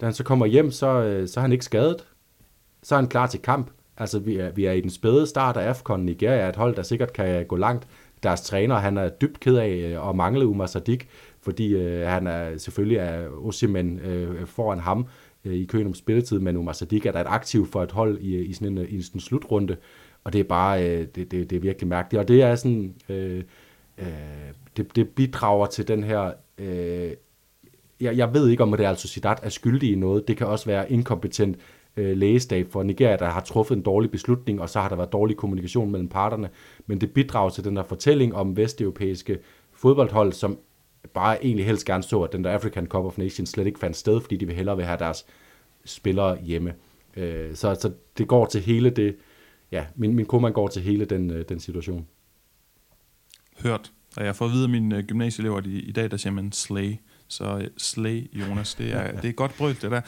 Da 0.00 0.06
han 0.06 0.14
så 0.14 0.24
kommer 0.24 0.46
hjem, 0.46 0.70
så, 0.70 0.86
øh, 0.86 1.28
så 1.28 1.40
er 1.40 1.42
han 1.42 1.52
ikke 1.52 1.64
skadet. 1.64 2.04
Så 2.82 2.94
er 2.94 2.98
han 2.98 3.08
klar 3.08 3.26
til 3.26 3.40
kamp. 3.40 3.70
Altså, 3.96 4.18
vi 4.18 4.36
er, 4.36 4.50
vi 4.50 4.64
er 4.64 4.72
i 4.72 4.80
den 4.80 4.90
spæde 4.90 5.26
start 5.26 5.56
af 5.56 5.68
AFCON. 5.68 6.00
Nigeria 6.00 6.36
er 6.38 6.48
et 6.48 6.56
hold, 6.56 6.76
der 6.76 6.82
sikkert 6.82 7.12
kan 7.12 7.46
gå 7.46 7.56
langt. 7.56 7.88
Deres 8.22 8.40
træner, 8.40 8.74
han 8.74 8.96
er 8.96 9.08
dybt 9.08 9.40
ked 9.40 9.56
af 9.56 10.08
at 10.08 10.16
mangle 10.16 10.46
Umar 10.46 10.66
Sadik, 10.66 11.08
fordi 11.40 11.74
øh, 11.74 12.08
han 12.08 12.26
er 12.26 12.58
selvfølgelig 12.58 12.98
er 12.98 13.28
Osimhen 13.28 13.98
øh, 13.98 14.46
foran 14.46 14.78
ham 14.78 15.06
øh, 15.44 15.54
i 15.54 15.64
køen 15.64 15.86
om 15.86 15.94
spilletid, 15.94 16.38
men 16.38 16.56
Umar 16.56 16.72
Sadik 16.72 17.06
er 17.06 17.12
da 17.12 17.20
et 17.20 17.26
aktiv 17.26 17.66
for 17.66 17.82
et 17.82 17.92
hold 17.92 18.18
i, 18.20 18.44
i 18.44 18.52
sådan 18.52 18.78
en, 18.78 18.86
i 18.88 19.02
sådan 19.02 19.16
en 19.16 19.20
slutrunde, 19.20 19.76
og 20.26 20.32
det 20.32 20.38
er 20.38 20.44
bare, 20.44 20.84
øh, 20.84 21.06
det, 21.14 21.30
det, 21.30 21.50
det 21.50 21.56
er 21.56 21.60
virkelig 21.60 21.88
mærkeligt. 21.88 22.20
Og 22.20 22.28
det 22.28 22.42
er 22.42 22.54
sådan, 22.54 22.94
øh, 23.08 23.42
øh, 23.98 24.06
det, 24.76 24.96
det 24.96 25.08
bidrager 25.08 25.66
til 25.66 25.88
den 25.88 26.04
her... 26.04 26.32
Øh, 26.58 27.10
jeg, 28.00 28.16
jeg 28.16 28.34
ved 28.34 28.48
ikke, 28.48 28.62
om 28.62 28.72
Real 28.72 28.96
Sociedad 28.96 29.36
er 29.42 29.48
skyldig 29.48 29.92
i 29.92 29.94
noget. 29.94 30.28
Det 30.28 30.36
kan 30.36 30.46
også 30.46 30.66
være 30.66 30.92
inkompetent 30.92 31.56
øh, 31.96 32.16
lægestab 32.16 32.66
for 32.70 32.82
Nigeria, 32.82 33.16
der 33.16 33.26
har 33.26 33.40
truffet 33.40 33.76
en 33.76 33.82
dårlig 33.82 34.10
beslutning, 34.10 34.60
og 34.60 34.68
så 34.68 34.80
har 34.80 34.88
der 34.88 34.96
været 34.96 35.12
dårlig 35.12 35.36
kommunikation 35.36 35.90
mellem 35.90 36.08
parterne. 36.08 36.50
Men 36.86 37.00
det 37.00 37.10
bidrager 37.10 37.50
til 37.50 37.64
den 37.64 37.76
der 37.76 37.82
fortælling 37.82 38.34
om 38.34 38.56
vesteuropæiske 38.56 39.38
fodboldhold, 39.72 40.32
som 40.32 40.58
bare 41.14 41.44
egentlig 41.44 41.66
helst 41.66 41.86
gerne 41.86 42.02
så, 42.02 42.22
at 42.22 42.32
den 42.32 42.44
der 42.44 42.50
African 42.50 42.86
Cup 42.86 43.04
of 43.04 43.18
Nations 43.18 43.50
slet 43.50 43.66
ikke 43.66 43.78
fandt 43.78 43.96
sted, 43.96 44.20
fordi 44.20 44.36
de 44.36 44.46
vil 44.46 44.56
hellere 44.56 44.76
vil 44.76 44.84
have 44.84 44.98
deres 44.98 45.26
spillere 45.84 46.38
hjemme. 46.42 46.74
Øh, 47.16 47.54
så, 47.54 47.74
så 47.74 47.92
det 48.18 48.28
går 48.28 48.46
til 48.46 48.60
hele 48.60 48.90
det, 48.90 49.16
ja, 49.76 49.86
min, 49.96 50.14
min 50.14 50.26
kone 50.26 50.52
går 50.52 50.68
til 50.68 50.82
hele 50.82 51.04
den, 51.04 51.30
øh, 51.30 51.44
den 51.48 51.60
situation. 51.60 52.06
Hørt. 53.62 53.92
Og 54.16 54.24
jeg 54.24 54.36
får 54.36 54.46
at 54.46 54.52
vide 54.52 54.62
af 54.62 54.68
mine 54.68 54.96
øh, 54.96 55.04
gymnasieelever 55.04 55.60
i, 55.64 55.78
i 55.78 55.92
dag, 55.92 56.10
der 56.10 56.16
siger 56.16 56.32
man 56.32 56.52
slay. 56.52 56.94
Så 57.28 57.58
øh, 57.58 57.66
slay, 57.76 58.30
Jonas, 58.32 58.74
det 58.74 58.92
er, 58.92 59.12
det 59.20 59.28
er 59.28 59.32
godt 59.32 59.54
brød, 59.58 59.74
det 59.74 59.90
der. 59.90 60.00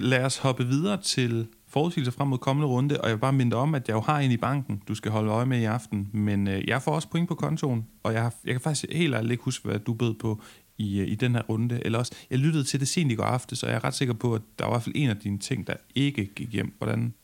Lad 0.00 0.24
os 0.24 0.38
hoppe 0.38 0.66
videre 0.66 1.02
til 1.02 1.46
forudsigelser 1.68 2.12
frem 2.12 2.28
mod 2.28 2.38
kommende 2.38 2.68
runde, 2.68 3.00
og 3.00 3.08
jeg 3.08 3.16
vil 3.16 3.20
bare 3.20 3.32
minde 3.32 3.56
om, 3.56 3.74
at 3.74 3.88
jeg 3.88 3.94
jo 3.94 4.00
har 4.00 4.18
en 4.18 4.30
i 4.30 4.36
banken, 4.36 4.82
du 4.88 4.94
skal 4.94 5.10
holde 5.10 5.30
øje 5.30 5.46
med 5.46 5.60
i 5.60 5.64
aften, 5.64 6.08
men 6.12 6.48
øh, 6.48 6.68
jeg 6.68 6.82
får 6.82 6.92
også 6.92 7.08
point 7.08 7.28
på 7.28 7.34
kontoen, 7.34 7.86
og 8.02 8.12
jeg, 8.12 8.22
har, 8.22 8.34
jeg 8.44 8.54
kan 8.54 8.60
faktisk 8.60 8.92
helt 8.92 9.14
ærligt 9.14 9.30
ikke 9.32 9.44
huske, 9.44 9.68
hvad 9.68 9.78
du 9.78 9.94
bød 9.94 10.14
på 10.14 10.40
i, 10.78 11.02
i 11.02 11.14
den 11.14 11.34
her 11.34 11.42
runde. 11.42 11.80
Eller 11.84 11.98
også, 11.98 12.12
jeg 12.30 12.38
lyttede 12.38 12.64
til 12.64 12.80
det 12.80 12.88
sent 12.88 13.12
i 13.12 13.14
går 13.14 13.24
aftes, 13.24 13.58
så 13.58 13.66
jeg 13.66 13.76
er 13.76 13.84
ret 13.84 13.94
sikker 13.94 14.14
på, 14.14 14.34
at 14.34 14.42
der 14.58 14.64
var 14.64 14.70
i 14.70 14.74
hvert 14.74 14.82
fald 14.82 14.94
en 14.96 15.10
af 15.10 15.16
dine 15.16 15.38
ting, 15.38 15.66
der 15.66 15.74
ikke 15.94 16.26
gik 16.34 16.52
hjem. 16.52 16.74
Hvordan? 16.78 17.14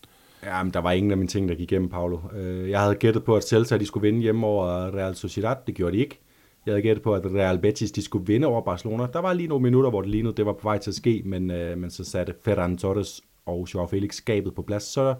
Jamen, 0.46 0.72
der 0.72 0.80
var 0.80 0.92
ingen 0.92 1.10
af 1.10 1.16
mine 1.16 1.28
ting, 1.28 1.48
der 1.48 1.54
gik 1.54 1.72
igennem, 1.72 1.88
Paolo. 1.88 2.18
Øh, 2.32 2.70
jeg 2.70 2.80
havde 2.80 2.94
gættet 2.94 3.24
på, 3.24 3.36
at 3.36 3.44
Celta 3.44 3.78
de 3.78 3.86
skulle 3.86 4.06
vinde 4.06 4.20
hjemme 4.20 4.46
over 4.46 4.66
Real 4.94 5.14
Sociedad. 5.14 5.56
Det 5.66 5.74
gjorde 5.74 5.96
de 5.96 6.02
ikke. 6.02 6.20
Jeg 6.66 6.72
havde 6.72 6.82
gættet 6.82 7.02
på, 7.02 7.14
at 7.14 7.26
Real 7.26 7.58
Betis 7.58 7.92
de 7.92 8.02
skulle 8.02 8.26
vinde 8.26 8.46
over 8.46 8.60
Barcelona. 8.60 9.06
Der 9.12 9.18
var 9.18 9.32
lige 9.32 9.48
nogle 9.48 9.62
minutter, 9.62 9.90
hvor 9.90 10.00
det 10.00 10.10
lignede, 10.10 10.34
det 10.34 10.46
var 10.46 10.52
på 10.52 10.62
vej 10.62 10.78
til 10.78 10.90
at 10.90 10.94
ske, 10.94 11.22
men, 11.24 11.50
øh, 11.50 11.78
men 11.78 11.90
så 11.90 12.04
satte 12.04 12.34
Ferran 12.44 12.76
Torres 12.78 13.20
og 13.46 13.68
Joao 13.74 13.86
Felix 13.86 14.14
skabet 14.14 14.54
på 14.54 14.62
plads. 14.62 14.82
Så 14.82 15.14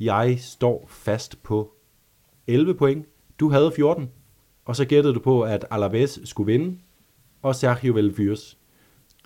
jeg 0.00 0.36
står 0.40 0.86
fast 0.88 1.42
på 1.42 1.74
11 2.46 2.74
point. 2.74 3.06
Du 3.40 3.50
havde 3.50 3.72
14, 3.76 4.10
og 4.64 4.76
så 4.76 4.84
gættede 4.84 5.14
du 5.14 5.20
på, 5.20 5.42
at 5.42 5.66
Alaves 5.70 6.20
skulle 6.24 6.52
vinde, 6.52 6.78
og 7.42 7.54
Sergio 7.54 7.92
ville 7.92 8.14
fyres. 8.14 8.58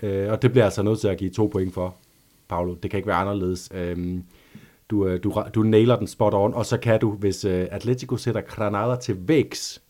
Øh, 0.02 0.30
og 0.32 0.42
det 0.42 0.50
bliver 0.50 0.64
altså 0.64 0.82
nødt 0.82 1.00
til 1.00 1.08
at 1.08 1.18
give 1.18 1.30
to 1.30 1.46
point 1.46 1.74
for, 1.74 1.96
Paolo. 2.48 2.74
Det 2.74 2.90
kan 2.90 2.98
ikke 2.98 3.06
være 3.06 3.16
anderledes. 3.16 3.70
Øh, 3.74 4.18
du, 4.90 5.06
øh, 5.06 5.22
du, 5.22 5.42
du 5.54 5.62
nailer 5.62 5.96
den 5.96 6.06
spot 6.06 6.34
on, 6.34 6.54
og 6.54 6.66
så 6.66 6.78
kan 6.78 7.00
du, 7.00 7.10
hvis 7.10 7.44
øh, 7.44 7.66
Atletico 7.70 8.16
sætter 8.16 8.40
Granada 8.40 8.96
til 8.96 9.16
vægs 9.28 9.82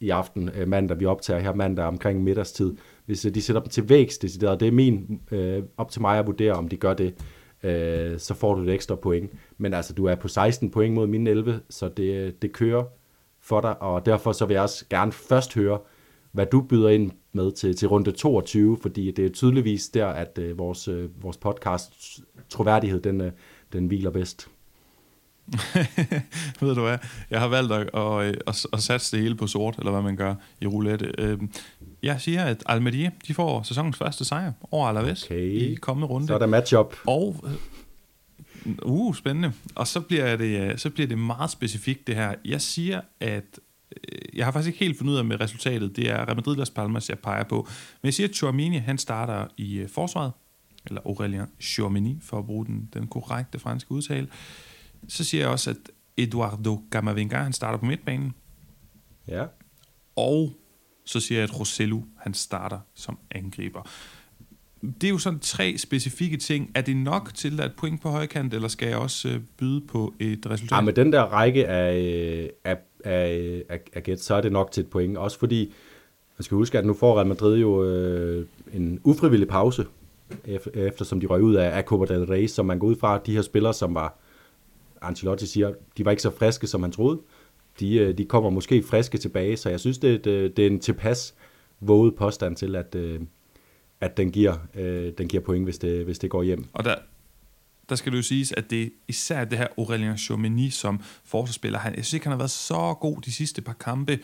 i 0.00 0.10
aften, 0.10 0.50
øh, 0.56 0.68
mandag, 0.68 1.00
vi 1.00 1.06
optager 1.06 1.40
her 1.40 1.54
mandag 1.54 1.84
omkring 1.84 2.22
middagstid, 2.22 2.74
hvis 3.06 3.24
øh, 3.24 3.34
de 3.34 3.42
sætter 3.42 3.62
dem 3.62 3.70
til 3.70 3.88
vægs 3.88 4.18
decideret, 4.18 4.60
det 4.60 4.68
er 4.68 4.72
min, 4.72 5.20
øh, 5.30 5.62
op 5.76 5.90
til 5.90 6.00
mig 6.00 6.18
at 6.18 6.26
vurdere, 6.26 6.52
om 6.52 6.68
de 6.68 6.76
gør 6.76 6.94
det, 6.94 7.14
øh, 7.62 8.18
så 8.18 8.34
får 8.34 8.54
du 8.54 8.62
et 8.62 8.70
ekstra 8.70 8.94
point. 8.94 9.30
Men 9.58 9.74
altså, 9.74 9.94
du 9.94 10.04
er 10.04 10.14
på 10.14 10.28
16 10.28 10.70
point 10.70 10.94
mod 10.94 11.06
min 11.06 11.26
11, 11.26 11.60
så 11.70 11.88
det, 11.88 12.14
øh, 12.14 12.32
det 12.42 12.52
kører 12.52 12.84
for 13.40 13.60
dig, 13.60 13.82
og 13.82 14.06
derfor 14.06 14.32
så 14.32 14.46
vil 14.46 14.54
jeg 14.54 14.62
også 14.62 14.84
gerne 14.90 15.12
først 15.12 15.54
høre, 15.54 15.78
hvad 16.32 16.46
du 16.46 16.60
byder 16.60 16.88
ind 16.88 17.10
med 17.32 17.52
til, 17.52 17.76
til 17.76 17.88
runde 17.88 18.12
22, 18.12 18.76
fordi 18.82 19.10
det 19.10 19.26
er 19.26 19.30
tydeligvis 19.30 19.88
der, 19.88 20.06
at 20.06 20.38
øh, 20.38 20.58
vores, 20.58 20.88
øh, 20.88 21.22
vores 21.22 21.36
podcast 21.36 22.20
troværdighed, 22.48 23.00
den, 23.00 23.20
øh, 23.20 23.32
den 23.72 23.86
hviler 23.86 24.10
bedst. 24.10 24.48
Ved 26.60 26.74
du 26.74 26.80
hvad? 26.80 26.98
Jeg 27.30 27.40
har 27.40 27.48
valgt 27.48 27.72
at, 27.72 27.90
at, 27.94 28.42
at, 28.46 28.66
at 28.72 28.82
satse 28.82 29.16
det 29.16 29.22
hele 29.22 29.34
på 29.34 29.46
sort, 29.46 29.78
eller 29.78 29.90
hvad 29.90 30.02
man 30.02 30.16
gør 30.16 30.34
i 30.60 30.66
roulette. 30.66 31.12
Øhm, 31.18 31.50
jeg 32.02 32.20
siger, 32.20 32.44
at 32.44 32.62
Almeria 32.66 33.10
de 33.28 33.34
får 33.34 33.62
sæsonens 33.62 33.96
første 33.96 34.24
sejr 34.24 34.52
over 34.70 34.88
Alaves 34.88 35.24
okay. 35.24 35.40
i 35.40 35.74
kommende 35.74 36.06
runde. 36.06 36.26
Så 36.26 36.34
er 36.34 36.38
der 36.38 36.46
matchup. 36.46 36.96
Og 37.06 37.44
Uh, 38.82 39.14
spændende. 39.14 39.52
Og 39.74 39.86
så 39.86 40.00
bliver, 40.00 40.36
det, 40.36 40.80
så 40.80 40.90
bliver 40.90 41.08
det 41.08 41.18
meget 41.18 41.50
specifikt 41.50 42.06
det 42.06 42.14
her. 42.14 42.34
Jeg 42.44 42.60
siger, 42.60 43.00
at 43.20 43.44
øh, 43.96 44.18
jeg 44.38 44.44
har 44.44 44.52
faktisk 44.52 44.66
ikke 44.66 44.84
helt 44.84 44.98
fundet 44.98 45.12
ud 45.12 45.18
af 45.18 45.24
med 45.24 45.40
resultatet. 45.40 45.96
Det 45.96 46.10
er 46.10 46.16
Real 46.16 46.36
Madrid 46.36 46.56
Las 46.56 46.70
Palmas, 46.70 47.08
jeg 47.08 47.18
peger 47.18 47.44
på. 47.44 47.68
Men 48.02 48.06
jeg 48.06 48.14
siger, 48.14 48.28
at 48.28 48.34
Chouamini, 48.34 48.76
han 48.76 48.98
starter 48.98 49.46
i 49.56 49.76
øh, 49.78 49.88
forsvaret. 49.88 50.32
Eller 50.86 51.00
Aurelien 51.04 51.46
Chouamini, 51.60 52.18
for 52.22 52.38
at 52.38 52.46
bruge 52.46 52.66
den, 52.66 52.88
den 52.94 53.06
korrekte 53.06 53.58
franske 53.58 53.92
udtale. 53.92 54.28
Så 55.08 55.24
siger 55.24 55.42
jeg 55.42 55.50
også, 55.50 55.70
at 55.70 55.76
Eduardo 56.16 56.82
Camavinga, 56.90 57.36
han 57.36 57.52
starter 57.52 57.78
på 57.78 57.84
midtbanen. 57.84 58.34
Ja. 59.28 59.44
Og 60.16 60.52
så 61.04 61.20
siger 61.20 61.38
jeg, 61.38 61.48
at 61.48 61.60
Roselu, 61.60 62.02
han 62.16 62.34
starter 62.34 62.78
som 62.94 63.18
angriber. 63.30 63.90
Det 64.82 65.04
er 65.04 65.08
jo 65.08 65.18
sådan 65.18 65.38
tre 65.38 65.78
specifikke 65.78 66.36
ting. 66.36 66.70
Er 66.74 66.80
det 66.80 66.96
nok 66.96 67.34
til 67.34 67.60
at 67.60 67.72
point 67.76 68.02
på 68.02 68.08
højkant, 68.08 68.54
eller 68.54 68.68
skal 68.68 68.88
jeg 68.88 68.96
også 68.96 69.28
øh, 69.28 69.40
byde 69.58 69.80
på 69.80 70.14
et 70.18 70.46
resultat? 70.50 70.76
Ja, 70.76 70.80
med 70.80 70.92
den 70.92 71.12
der 71.12 71.22
række 71.22 71.68
af, 71.68 71.98
øh, 71.98 72.48
af, 72.64 72.76
af, 73.04 73.62
af, 73.68 73.80
af 73.92 74.02
gæt, 74.02 74.20
så 74.20 74.34
er 74.34 74.40
det 74.40 74.52
nok 74.52 74.70
til 74.72 74.80
et 74.80 74.90
point. 74.90 75.18
Også 75.18 75.38
fordi, 75.38 75.72
man 76.38 76.44
skal 76.44 76.54
huske, 76.54 76.78
at 76.78 76.86
nu 76.86 76.94
får 76.94 77.16
Real 77.16 77.26
Madrid 77.26 77.58
jo 77.58 77.84
øh, 77.84 78.46
en 78.72 79.00
ufrivillig 79.04 79.48
pause, 79.48 79.86
eftersom 80.74 81.20
de 81.20 81.26
røg 81.26 81.42
ud 81.42 81.54
af, 81.54 81.76
af 81.76 81.82
Copa 81.84 82.14
del 82.14 82.24
Rey, 82.24 82.46
som 82.46 82.66
man 82.66 82.78
går 82.78 82.86
ud 82.86 82.96
fra, 82.96 83.18
de 83.18 83.34
her 83.34 83.42
spillere, 83.42 83.74
som 83.74 83.94
var, 83.94 84.18
Ancelotti 85.02 85.46
siger, 85.46 85.72
de 85.98 86.04
var 86.04 86.10
ikke 86.10 86.22
så 86.22 86.30
friske, 86.30 86.66
som 86.66 86.80
man 86.80 86.92
troede. 86.92 87.20
De, 87.80 87.96
øh, 87.96 88.18
de 88.18 88.24
kommer 88.24 88.50
måske 88.50 88.82
friske 88.82 89.18
tilbage, 89.18 89.56
så 89.56 89.70
jeg 89.70 89.80
synes, 89.80 89.98
det, 89.98 90.24
det, 90.24 90.30
øh, 90.30 90.50
det 90.56 90.66
er 90.66 90.70
en 90.70 90.80
tilpas 90.80 91.34
våget 91.80 92.14
påstand 92.14 92.56
til, 92.56 92.76
at, 92.76 92.94
øh, 92.94 93.20
at 94.00 94.16
den, 94.16 94.30
giver, 94.30 94.54
den 95.18 95.28
giver 95.28 95.42
point, 95.42 95.64
hvis 95.64 95.78
det, 95.78 96.04
hvis 96.04 96.18
det 96.18 96.30
går 96.30 96.42
hjem. 96.42 96.64
Og 96.72 96.84
der, 96.84 96.94
der 97.92 97.96
skal 97.96 98.12
det 98.12 98.18
jo 98.18 98.22
siges, 98.22 98.52
at 98.52 98.70
det 98.70 98.92
især 99.08 99.44
det 99.44 99.58
her 99.58 99.66
Aurelien 99.78 100.18
Chomini 100.18 100.70
som 100.70 101.00
forsvarsspiller, 101.24 101.78
han, 101.78 101.94
jeg 101.96 102.04
synes 102.04 102.12
ikke, 102.12 102.26
han 102.26 102.32
har 102.32 102.38
været 102.38 102.50
så 102.50 102.94
god 103.00 103.20
de 103.20 103.32
sidste 103.32 103.62
par 103.62 103.72
kampe, 103.72 104.18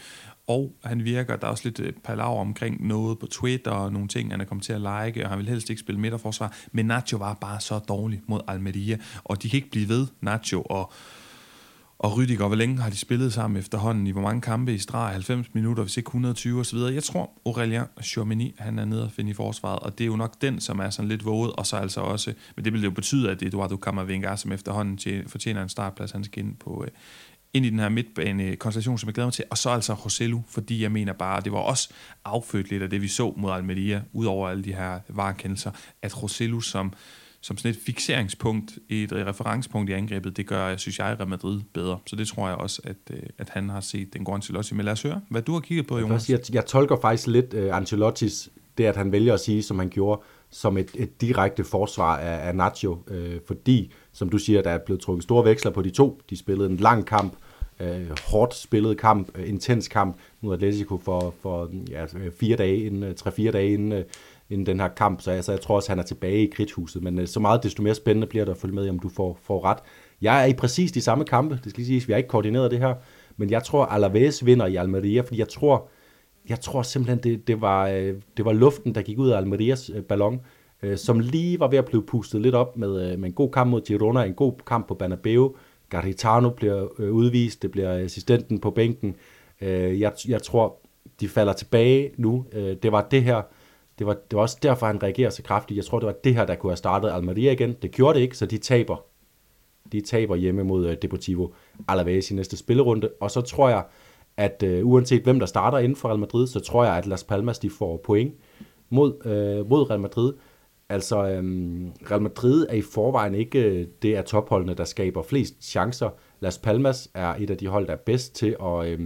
og 0.46 0.72
han 0.84 1.04
virker, 1.04 1.36
der 1.36 1.46
er 1.46 1.50
også 1.50 1.64
lidt 1.64 1.80
øh, 1.80 1.92
palaver 1.92 2.40
omkring 2.40 2.86
noget 2.86 3.18
på 3.18 3.26
Twitter 3.26 3.70
og 3.70 3.92
nogle 3.92 4.08
ting, 4.08 4.30
han 4.30 4.40
er 4.40 4.44
kommet 4.44 4.64
til 4.64 4.72
at 4.72 4.80
like, 4.80 5.24
og 5.24 5.30
han 5.30 5.38
vil 5.38 5.48
helst 5.48 5.70
ikke 5.70 5.80
spille 5.80 6.00
midterforsvar, 6.00 6.56
men 6.72 6.86
Nacho 6.86 7.18
var 7.18 7.34
bare 7.34 7.60
så 7.60 7.78
dårlig 7.78 8.20
mod 8.26 8.40
Almeria, 8.48 8.98
og 9.24 9.42
de 9.42 9.50
kan 9.50 9.56
ikke 9.56 9.70
blive 9.70 9.88
ved, 9.88 10.06
Nacho 10.20 10.62
og 10.62 10.92
og 11.98 12.16
Rydiger, 12.16 12.46
hvor 12.46 12.56
længe 12.56 12.78
har 12.78 12.90
de 12.90 12.96
spillet 12.96 13.32
sammen 13.32 13.58
efterhånden? 13.58 14.06
I 14.06 14.10
hvor 14.10 14.20
mange 14.22 14.40
kampe 14.40 14.74
i 14.74 14.78
streg? 14.78 15.12
90 15.12 15.54
minutter, 15.54 15.82
hvis 15.82 15.96
ikke 15.96 16.08
120 16.08 16.60
osv. 16.60 16.78
Jeg 16.78 17.02
tror, 17.02 17.30
Aurelien 17.46 17.84
Chomini, 18.02 18.54
han 18.58 18.78
er 18.78 18.84
nede 18.84 19.04
at 19.04 19.12
finde 19.12 19.30
i 19.30 19.34
forsvaret, 19.34 19.78
og 19.78 19.98
det 19.98 20.04
er 20.04 20.06
jo 20.06 20.16
nok 20.16 20.42
den, 20.42 20.60
som 20.60 20.78
er 20.78 20.90
sådan 20.90 21.08
lidt 21.08 21.24
våget, 21.24 21.52
og 21.52 21.66
så 21.66 21.76
altså 21.76 22.00
også, 22.00 22.34
men 22.56 22.64
det 22.64 22.72
vil 22.72 22.82
jo 22.82 22.90
betyde, 22.90 23.30
at 23.30 23.42
Eduardo 23.42 23.76
Camavinga, 23.76 24.36
som 24.36 24.52
efterhånden 24.52 25.24
fortjener 25.26 25.62
en 25.62 25.68
startplads, 25.68 26.10
han 26.10 26.24
skal 26.24 26.44
ind 26.44 26.56
på, 26.56 26.84
øh, 26.86 26.90
ind 27.54 27.66
i 27.66 27.70
den 27.70 27.78
her 27.78 27.88
midtbane 27.88 28.42
øh, 28.42 28.56
konstellation, 28.56 28.98
som 28.98 29.06
jeg 29.06 29.14
glæder 29.14 29.26
mig 29.26 29.34
til. 29.34 29.44
Og 29.50 29.58
så 29.58 29.70
altså 29.70 29.94
Roselu, 29.94 30.40
fordi 30.48 30.82
jeg 30.82 30.92
mener 30.92 31.12
bare, 31.12 31.40
det 31.40 31.52
var 31.52 31.58
også 31.58 31.88
affødt 32.24 32.70
lidt 32.70 32.82
af 32.82 32.90
det, 32.90 33.02
vi 33.02 33.08
så 33.08 33.34
mod 33.36 33.52
Almeria, 33.52 34.02
udover 34.12 34.48
alle 34.48 34.64
de 34.64 34.74
her 34.74 35.00
varekendelser, 35.08 35.70
at 36.02 36.22
Roselu 36.22 36.60
som 36.60 36.92
som 37.40 37.56
sådan 37.56 37.70
et 37.70 37.78
fixeringspunkt, 37.86 38.78
et 38.88 39.12
referencepunkt 39.12 39.90
i 39.90 39.92
angrebet, 39.92 40.36
det 40.36 40.46
gør, 40.46 40.68
jeg 40.68 40.80
synes 40.80 40.98
jeg, 40.98 41.16
Real 41.18 41.28
Madrid 41.28 41.60
bedre. 41.72 41.98
Så 42.06 42.16
det 42.16 42.28
tror 42.28 42.48
jeg 42.48 42.56
også, 42.56 42.82
at, 42.84 42.96
øh, 43.10 43.22
at 43.38 43.48
han 43.48 43.68
har 43.68 43.80
set 43.80 44.12
den 44.14 44.24
går 44.24 44.34
Ancelotti. 44.34 44.74
Men 44.74 44.84
lad 44.84 44.92
os 44.92 45.02
høre, 45.02 45.20
hvad 45.30 45.42
du 45.42 45.52
har 45.52 45.60
kigget 45.60 45.86
på, 45.86 45.98
Jonas. 45.98 46.30
Jeg, 46.30 46.40
jeg 46.52 46.66
tolker 46.66 46.96
faktisk 47.00 47.26
lidt 47.26 47.54
uh, 47.54 47.76
Ancelottis, 47.76 48.50
det 48.78 48.84
at 48.84 48.96
han 48.96 49.12
vælger 49.12 49.34
at 49.34 49.40
sige, 49.40 49.62
som 49.62 49.78
han 49.78 49.88
gjorde, 49.88 50.22
som 50.50 50.78
et, 50.78 50.90
et 50.94 51.20
direkte 51.20 51.64
forsvar 51.64 52.16
af, 52.16 52.48
af 52.48 52.54
Nacho, 52.54 52.92
uh, 52.92 53.16
fordi, 53.46 53.92
som 54.12 54.28
du 54.28 54.38
siger, 54.38 54.62
der 54.62 54.70
er 54.70 54.78
blevet 54.78 55.02
trukket 55.02 55.22
store 55.22 55.44
veksler 55.44 55.70
på 55.70 55.82
de 55.82 55.90
to. 55.90 56.20
De 56.30 56.36
spillede 56.36 56.70
en 56.70 56.76
lang 56.76 57.06
kamp, 57.06 57.36
uh, 57.80 57.86
hårdt 58.26 58.54
spillet 58.54 58.98
kamp, 58.98 59.38
uh, 59.38 59.48
intens 59.48 59.88
kamp 59.88 60.16
mod 60.40 60.54
Atletico 60.54 60.98
for, 61.04 61.34
for 61.42 61.70
ja, 61.90 62.04
fire 62.40 62.56
dage 62.56 62.84
inden, 62.84 63.14
tre-fire 63.14 63.52
dage 63.52 63.72
inden, 63.72 64.04
inden 64.50 64.66
den 64.66 64.80
her 64.80 64.88
kamp, 64.88 65.20
så 65.20 65.30
altså, 65.30 65.52
jeg 65.52 65.60
tror 65.60 65.76
også, 65.76 65.90
han 65.90 65.98
er 65.98 66.02
tilbage 66.02 66.42
i 66.42 66.50
kridthuset. 66.50 67.02
Men 67.02 67.18
øh, 67.18 67.26
så 67.26 67.40
meget 67.40 67.62
desto 67.62 67.82
mere 67.82 67.94
spændende 67.94 68.26
bliver 68.26 68.44
det 68.44 68.52
at 68.52 68.58
følge 68.58 68.74
med, 68.74 68.88
om 68.88 68.98
du 68.98 69.08
får, 69.08 69.38
får 69.42 69.64
ret. 69.64 69.78
Jeg 70.22 70.42
er 70.42 70.46
i 70.46 70.52
præcis 70.52 70.92
de 70.92 71.00
samme 71.00 71.24
kampe, 71.24 71.54
det 71.64 71.70
skal 71.70 71.80
lige 71.80 71.86
siges, 71.86 72.08
vi 72.08 72.12
har 72.12 72.18
ikke 72.18 72.28
koordineret 72.28 72.70
det 72.70 72.78
her, 72.78 72.94
men 73.36 73.50
jeg 73.50 73.64
tror, 73.64 73.84
Alaves 73.84 74.46
vinder 74.46 74.66
i 74.66 74.76
Almeria, 74.76 75.20
fordi 75.20 75.38
jeg 75.38 75.48
tror, 75.48 75.88
jeg 76.48 76.60
tror 76.60 76.82
simpelthen, 76.82 77.18
det, 77.22 77.48
det, 77.48 77.60
var, 77.60 77.88
øh, 77.88 78.14
det 78.36 78.44
var 78.44 78.52
luften, 78.52 78.94
der 78.94 79.02
gik 79.02 79.18
ud 79.18 79.28
af 79.30 79.36
Almerias 79.36 79.90
øh, 79.94 80.02
ballon, 80.02 80.40
øh, 80.82 80.96
som 80.96 81.20
lige 81.20 81.60
var 81.60 81.68
ved 81.68 81.78
at 81.78 81.84
blive 81.84 82.02
pustet 82.06 82.40
lidt 82.40 82.54
op 82.54 82.76
med, 82.76 83.16
med 83.16 83.28
en 83.28 83.34
god 83.34 83.50
kamp 83.50 83.70
mod 83.70 83.80
Girona, 83.80 84.24
en 84.24 84.34
god 84.34 84.52
kamp 84.66 84.88
på 84.88 84.94
Banabeo. 84.94 85.56
Garitano 85.90 86.50
bliver 86.50 87.00
udvist, 87.00 87.62
det 87.62 87.70
bliver 87.70 87.92
assistenten 87.92 88.58
på 88.60 88.70
bænken. 88.70 89.16
Jeg, 89.60 90.12
jeg 90.28 90.42
tror, 90.42 90.76
de 91.20 91.28
falder 91.28 91.52
tilbage 91.52 92.10
nu. 92.16 92.44
Det 92.52 92.92
var 92.92 93.08
det 93.10 93.22
her, 93.22 93.42
det 93.98 94.06
var, 94.06 94.12
det 94.14 94.36
var 94.36 94.42
også 94.42 94.58
derfor, 94.62 94.86
han 94.86 95.02
reagerer 95.02 95.30
så 95.30 95.42
kraftigt. 95.42 95.76
Jeg 95.76 95.84
tror, 95.84 95.98
det 95.98 96.06
var 96.06 96.14
det 96.24 96.34
her, 96.34 96.46
der 96.46 96.54
kunne 96.54 96.70
have 96.70 96.76
startet 96.76 97.10
Almeria 97.10 97.52
igen. 97.52 97.72
Det 97.82 97.90
gjorde 97.90 98.18
det 98.18 98.22
ikke, 98.22 98.36
så 98.36 98.46
de 98.46 98.58
taber. 98.58 99.04
De 99.92 100.00
taber 100.00 100.36
hjemme 100.36 100.64
mod 100.64 100.86
øh, 100.86 100.96
Deportivo 101.02 101.48
Alaves 101.88 102.30
i 102.30 102.34
næste 102.34 102.56
spillerunde. 102.56 103.10
Og 103.20 103.30
så 103.30 103.40
tror 103.40 103.68
jeg, 103.68 103.84
at 104.36 104.62
øh, 104.66 104.86
uanset 104.86 105.22
hvem 105.22 105.38
der 105.38 105.46
starter 105.46 105.78
inden 105.78 105.96
for 105.96 106.08
Real 106.08 106.18
Madrid, 106.18 106.46
så 106.46 106.60
tror 106.60 106.84
jeg, 106.84 106.96
at 106.96 107.06
Las 107.06 107.24
Palmas 107.24 107.58
de 107.58 107.70
får 107.70 108.00
point 108.04 108.34
mod, 108.90 109.26
øh, 109.26 109.70
mod 109.70 109.90
Real 109.90 110.00
Madrid. 110.00 110.32
Altså, 110.88 111.28
øh, 111.28 111.42
Real 112.10 112.22
Madrid 112.22 112.66
er 112.68 112.74
i 112.74 112.82
forvejen 112.82 113.34
ikke 113.34 113.62
øh, 113.62 113.86
det 114.02 114.14
af 114.14 114.24
topholdene, 114.24 114.74
der 114.74 114.84
skaber 114.84 115.22
flest 115.22 115.54
chancer. 115.64 116.10
Las 116.40 116.58
Palmas 116.58 117.10
er 117.14 117.34
et 117.38 117.50
af 117.50 117.56
de 117.56 117.66
hold, 117.66 117.86
der 117.86 117.92
er 117.92 117.96
bedst 118.06 118.34
til 118.34 118.56
at, 118.62 118.86
øh, 118.86 119.00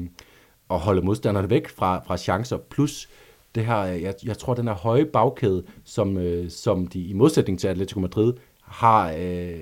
at 0.71 0.79
holde 0.79 1.03
modstanderne 1.03 1.51
væk 1.51 1.69
fra, 1.69 2.03
fra 2.07 2.17
chancer. 2.17 2.59
Plus 2.71 3.09
det 3.55 3.67
her, 3.67 3.79
øh, 3.79 4.03
jeg, 4.03 4.15
jeg 4.25 4.39
tror, 4.39 4.55
den 4.55 4.69
her 4.69 4.75
høje 4.75 5.05
bagkæde, 5.05 5.65
som, 5.85 6.19
øh, 6.19 6.51
som 6.51 6.87
de 6.87 7.01
i 7.01 7.13
modsætning 7.13 7.59
til 7.59 7.69
Atletico 7.69 8.01
Madrid 8.01 8.33
har 8.63 9.15
øh, 9.19 9.61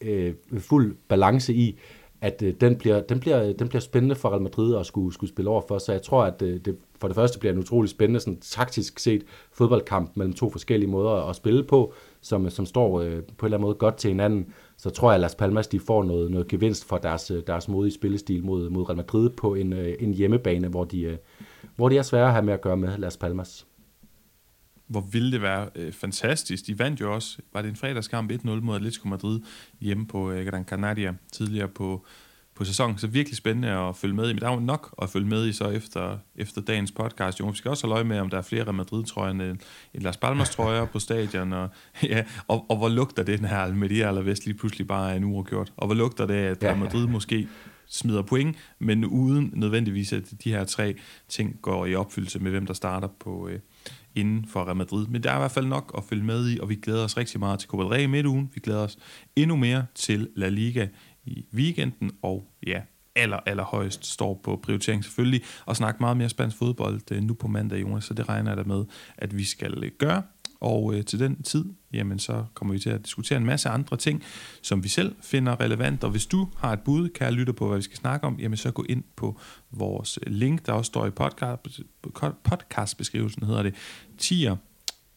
øh, 0.00 0.34
fuld 0.58 0.96
balance 1.08 1.54
i, 1.54 1.78
at 2.20 2.42
øh, 2.42 2.54
den, 2.60 2.76
bliver, 2.76 3.00
den, 3.00 3.20
bliver, 3.20 3.42
øh, 3.42 3.54
den 3.58 3.68
bliver 3.68 3.80
spændende 3.80 4.14
for 4.14 4.28
Real 4.30 4.42
Madrid 4.42 4.76
at 4.76 4.86
skulle, 4.86 5.14
skulle 5.14 5.30
spille 5.30 5.50
over 5.50 5.62
for. 5.68 5.78
Så 5.78 5.92
jeg 5.92 6.02
tror, 6.02 6.24
at 6.24 6.42
øh, 6.42 6.60
det 6.64 6.76
for 7.00 7.08
det 7.08 7.14
første 7.14 7.38
bliver 7.38 7.52
en 7.52 7.58
utrolig 7.58 7.90
spændende, 7.90 8.20
sådan 8.20 8.40
taktisk 8.40 8.98
set, 8.98 9.24
fodboldkamp 9.52 10.16
mellem 10.16 10.34
to 10.34 10.50
forskellige 10.50 10.90
måder 10.90 11.10
at 11.10 11.36
spille 11.36 11.64
på, 11.64 11.92
som, 12.20 12.44
øh, 12.46 12.50
som 12.50 12.66
står 12.66 13.00
øh, 13.00 13.06
på 13.08 13.12
en 13.12 13.22
eller 13.44 13.56
anden 13.56 13.60
måde 13.60 13.74
godt 13.74 13.96
til 13.96 14.08
hinanden. 14.08 14.46
Så 14.76 14.90
tror 14.90 15.10
jeg, 15.10 15.14
at 15.14 15.20
Las 15.20 15.34
Palmas 15.34 15.68
de 15.68 15.80
får 15.80 16.04
noget, 16.04 16.30
noget 16.30 16.48
gevinst 16.48 16.84
for 16.84 16.98
deres, 16.98 17.32
deres 17.46 17.68
modige 17.68 17.94
spillestil 17.94 18.44
mod, 18.44 18.70
mod 18.70 18.88
Real 18.88 18.96
Madrid 18.96 19.30
på 19.30 19.54
en, 19.54 19.72
øh, 19.72 19.94
en 20.00 20.14
hjemmebane, 20.14 20.68
hvor 20.68 20.84
de, 20.84 21.02
øh, 21.02 21.16
hvor 21.76 21.88
de 21.88 21.98
er 21.98 22.02
svære 22.02 22.26
at 22.26 22.32
have 22.32 22.44
med 22.44 22.54
at 22.54 22.60
gøre 22.60 22.76
med 22.76 22.98
Las 22.98 23.16
Palmas 23.16 23.66
hvor 24.86 25.00
ville 25.00 25.32
det 25.32 25.42
være 25.42 25.68
øh, 25.74 25.92
fantastisk. 25.92 26.66
De 26.66 26.78
vandt 26.78 27.00
jo 27.00 27.14
også, 27.14 27.38
var 27.52 27.62
det 27.62 27.68
en 27.68 27.76
fredagskamp 27.76 28.32
1-0 28.32 28.48
mod 28.48 28.76
Atletico 28.76 29.08
Madrid 29.08 29.40
hjemme 29.80 30.06
på 30.06 30.30
øh, 30.30 30.46
Gran 30.46 30.64
Canaria 30.64 31.14
tidligere 31.32 31.68
på, 31.68 32.06
på 32.54 32.64
sæsonen. 32.64 32.98
Så 32.98 33.06
virkelig 33.06 33.36
spændende 33.36 33.68
at 33.68 33.96
følge 33.96 34.14
med 34.14 34.30
i. 34.30 34.32
Men 34.32 34.40
der 34.40 34.48
er 34.48 34.54
jo 34.54 34.60
nok 34.60 34.94
at 35.02 35.10
følge 35.10 35.26
med 35.26 35.46
i 35.46 35.52
så 35.52 35.70
efter, 35.70 36.18
efter 36.36 36.60
dagens 36.60 36.92
podcast. 36.92 37.40
Jo, 37.40 37.46
vi 37.46 37.56
skal 37.56 37.68
også 37.68 37.86
holde 37.86 37.94
øje 37.94 38.04
med, 38.04 38.18
om 38.18 38.30
der 38.30 38.38
er 38.38 38.42
flere 38.42 38.72
Madrid-trøjer 38.72 39.30
end, 39.30 39.42
end 39.42 40.02
Las 40.02 40.16
Palmas-trøjer 40.16 40.84
på 40.84 40.98
stadion. 40.98 41.52
Og, 41.52 41.68
ja, 42.02 42.24
og, 42.48 42.66
og, 42.68 42.76
hvor 42.76 42.88
lugter 42.88 43.22
det, 43.22 43.38
den 43.38 43.48
her 43.48 43.58
Almeria 43.58 44.08
eller 44.08 44.22
Vest 44.22 44.46
lige 44.46 44.58
pludselig 44.58 44.86
bare 44.86 45.12
er 45.12 45.16
en 45.16 45.24
uafgjort? 45.24 45.72
Og 45.76 45.86
hvor 45.86 45.94
lugter 45.94 46.26
det, 46.26 46.34
at 46.34 46.64
Real 46.64 46.78
Madrid 46.78 47.06
måske 47.06 47.48
smider 47.88 48.22
point, 48.22 48.56
men 48.78 49.04
uden 49.04 49.50
nødvendigvis, 49.54 50.12
at 50.12 50.32
de 50.44 50.50
her 50.50 50.64
tre 50.64 50.94
ting 51.28 51.58
går 51.62 51.86
i 51.86 51.94
opfyldelse 51.94 52.38
med, 52.38 52.50
hvem 52.50 52.66
der 52.66 52.74
starter 52.74 53.08
på, 53.20 53.48
øh, 53.48 53.60
inden 54.14 54.46
for 54.48 54.64
Real 54.64 54.76
Madrid. 54.76 55.06
Men 55.06 55.22
der 55.22 55.30
er 55.30 55.36
i 55.36 55.38
hvert 55.38 55.50
fald 55.50 55.66
nok 55.66 55.94
at 55.96 56.04
følge 56.04 56.24
med 56.24 56.50
i, 56.50 56.58
og 56.58 56.68
vi 56.68 56.74
glæder 56.74 57.04
os 57.04 57.16
rigtig 57.16 57.40
meget 57.40 57.60
til 57.60 57.68
Copa 57.68 57.82
del 57.82 57.92
Rey 57.92 58.02
i 58.02 58.06
midtugen. 58.06 58.50
Vi 58.54 58.60
glæder 58.60 58.80
os 58.80 58.98
endnu 59.36 59.56
mere 59.56 59.86
til 59.94 60.28
La 60.36 60.48
Liga 60.48 60.88
i 61.24 61.44
weekenden, 61.54 62.10
og 62.22 62.48
ja, 62.66 62.80
aller, 63.14 63.38
aller 63.46 63.64
højst 63.64 64.06
står 64.06 64.40
på 64.44 64.60
prioritering 64.62 65.04
selvfølgelig, 65.04 65.42
og 65.66 65.76
snakke 65.76 66.00
meget 66.00 66.16
mere 66.16 66.28
spansk 66.28 66.56
fodbold 66.56 67.12
øh, 67.12 67.22
nu 67.22 67.34
på 67.34 67.48
mandag, 67.48 67.80
Jonas, 67.80 68.04
så 68.04 68.14
det 68.14 68.28
regner 68.28 68.50
jeg 68.50 68.56
da 68.56 68.62
med, 68.62 68.84
at 69.18 69.36
vi 69.36 69.44
skal 69.44 69.84
øh, 69.84 69.90
gøre. 69.98 70.22
Og 70.64 70.94
øh, 70.94 71.04
til 71.04 71.18
den 71.18 71.42
tid, 71.42 71.64
jamen 71.92 72.18
så 72.18 72.44
kommer 72.54 72.74
vi 72.74 72.80
til 72.80 72.90
at 72.90 73.04
diskutere 73.04 73.36
en 73.36 73.44
masse 73.44 73.68
andre 73.68 73.96
ting, 73.96 74.22
som 74.62 74.84
vi 74.84 74.88
selv 74.88 75.14
finder 75.22 75.60
relevant. 75.60 76.04
Og 76.04 76.10
hvis 76.10 76.26
du 76.26 76.48
har 76.56 76.72
et 76.72 76.80
bud, 76.80 77.08
kan 77.08 77.24
jeg 77.24 77.32
lytte 77.32 77.52
på, 77.52 77.68
hvad 77.68 77.76
vi 77.76 77.82
skal 77.82 77.96
snakke 77.96 78.26
om, 78.26 78.36
jamen 78.40 78.56
så 78.56 78.70
gå 78.70 78.84
ind 78.88 79.02
på 79.16 79.38
vores 79.70 80.18
øh, 80.26 80.32
link, 80.32 80.66
der 80.66 80.72
også 80.72 80.88
står 80.88 81.06
i 81.06 81.10
podcast, 81.10 81.80
podcastbeskrivelsen, 82.44 83.46
hedder 83.46 83.62
det, 83.62 83.74
tier 84.18 84.56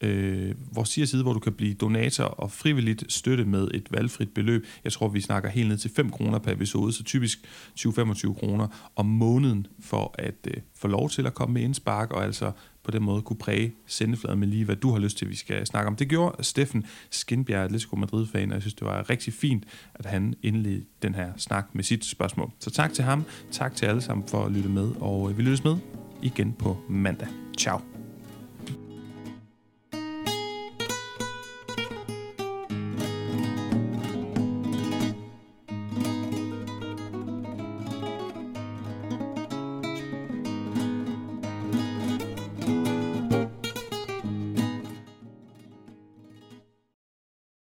øh, 0.00 0.54
vores 0.72 0.88
side, 0.88 1.22
hvor 1.22 1.32
du 1.32 1.38
kan 1.38 1.52
blive 1.52 1.74
donator 1.74 2.24
og 2.24 2.50
frivilligt 2.50 3.12
støtte 3.12 3.44
med 3.44 3.68
et 3.74 3.92
valgfrit 3.92 4.34
beløb. 4.34 4.66
Jeg 4.84 4.92
tror, 4.92 5.08
vi 5.08 5.20
snakker 5.20 5.48
helt 5.48 5.68
ned 5.68 5.78
til 5.78 5.90
5 5.96 6.10
kroner 6.10 6.38
per 6.38 6.52
episode, 6.52 6.92
så 6.92 7.04
typisk 7.04 7.38
20-25 7.80 8.34
kroner 8.34 8.90
om 8.96 9.06
måneden 9.06 9.66
for 9.80 10.14
at 10.18 10.34
øh, 10.46 10.54
få 10.76 10.88
lov 10.88 11.10
til 11.10 11.26
at 11.26 11.34
komme 11.34 11.54
med 11.54 11.62
indspark 11.62 12.10
og 12.10 12.24
altså 12.24 12.52
på 12.88 12.92
den 12.92 13.02
måde 13.02 13.22
kunne 13.22 13.36
præge 13.36 13.74
sendefladen 13.86 14.38
med 14.38 14.48
lige, 14.48 14.64
hvad 14.64 14.76
du 14.76 14.90
har 14.90 14.98
lyst 14.98 15.18
til, 15.18 15.28
vi 15.28 15.36
skal 15.36 15.66
snakke 15.66 15.88
om. 15.88 15.96
Det 15.96 16.08
gjorde 16.08 16.44
Steffen 16.44 16.86
Skinbjerg, 17.10 17.64
Atletico 17.64 17.96
Madrid-fan, 17.96 18.50
og 18.50 18.54
jeg 18.54 18.62
synes, 18.62 18.74
det 18.74 18.86
var 18.86 19.10
rigtig 19.10 19.32
fint, 19.32 19.64
at 19.94 20.06
han 20.06 20.34
indledte 20.42 20.86
den 21.02 21.14
her 21.14 21.32
snak 21.36 21.66
med 21.72 21.84
sit 21.84 22.04
spørgsmål. 22.04 22.50
Så 22.58 22.70
tak 22.70 22.92
til 22.92 23.04
ham, 23.04 23.24
tak 23.50 23.76
til 23.76 23.86
alle 23.86 24.00
sammen 24.00 24.28
for 24.28 24.44
at 24.44 24.52
lytte 24.52 24.68
med, 24.68 24.90
og 25.00 25.30
øh, 25.30 25.38
vi 25.38 25.42
lyttes 25.42 25.64
med 25.64 25.76
igen 26.22 26.52
på 26.52 26.76
mandag. 26.88 27.28
Ciao. 27.58 27.97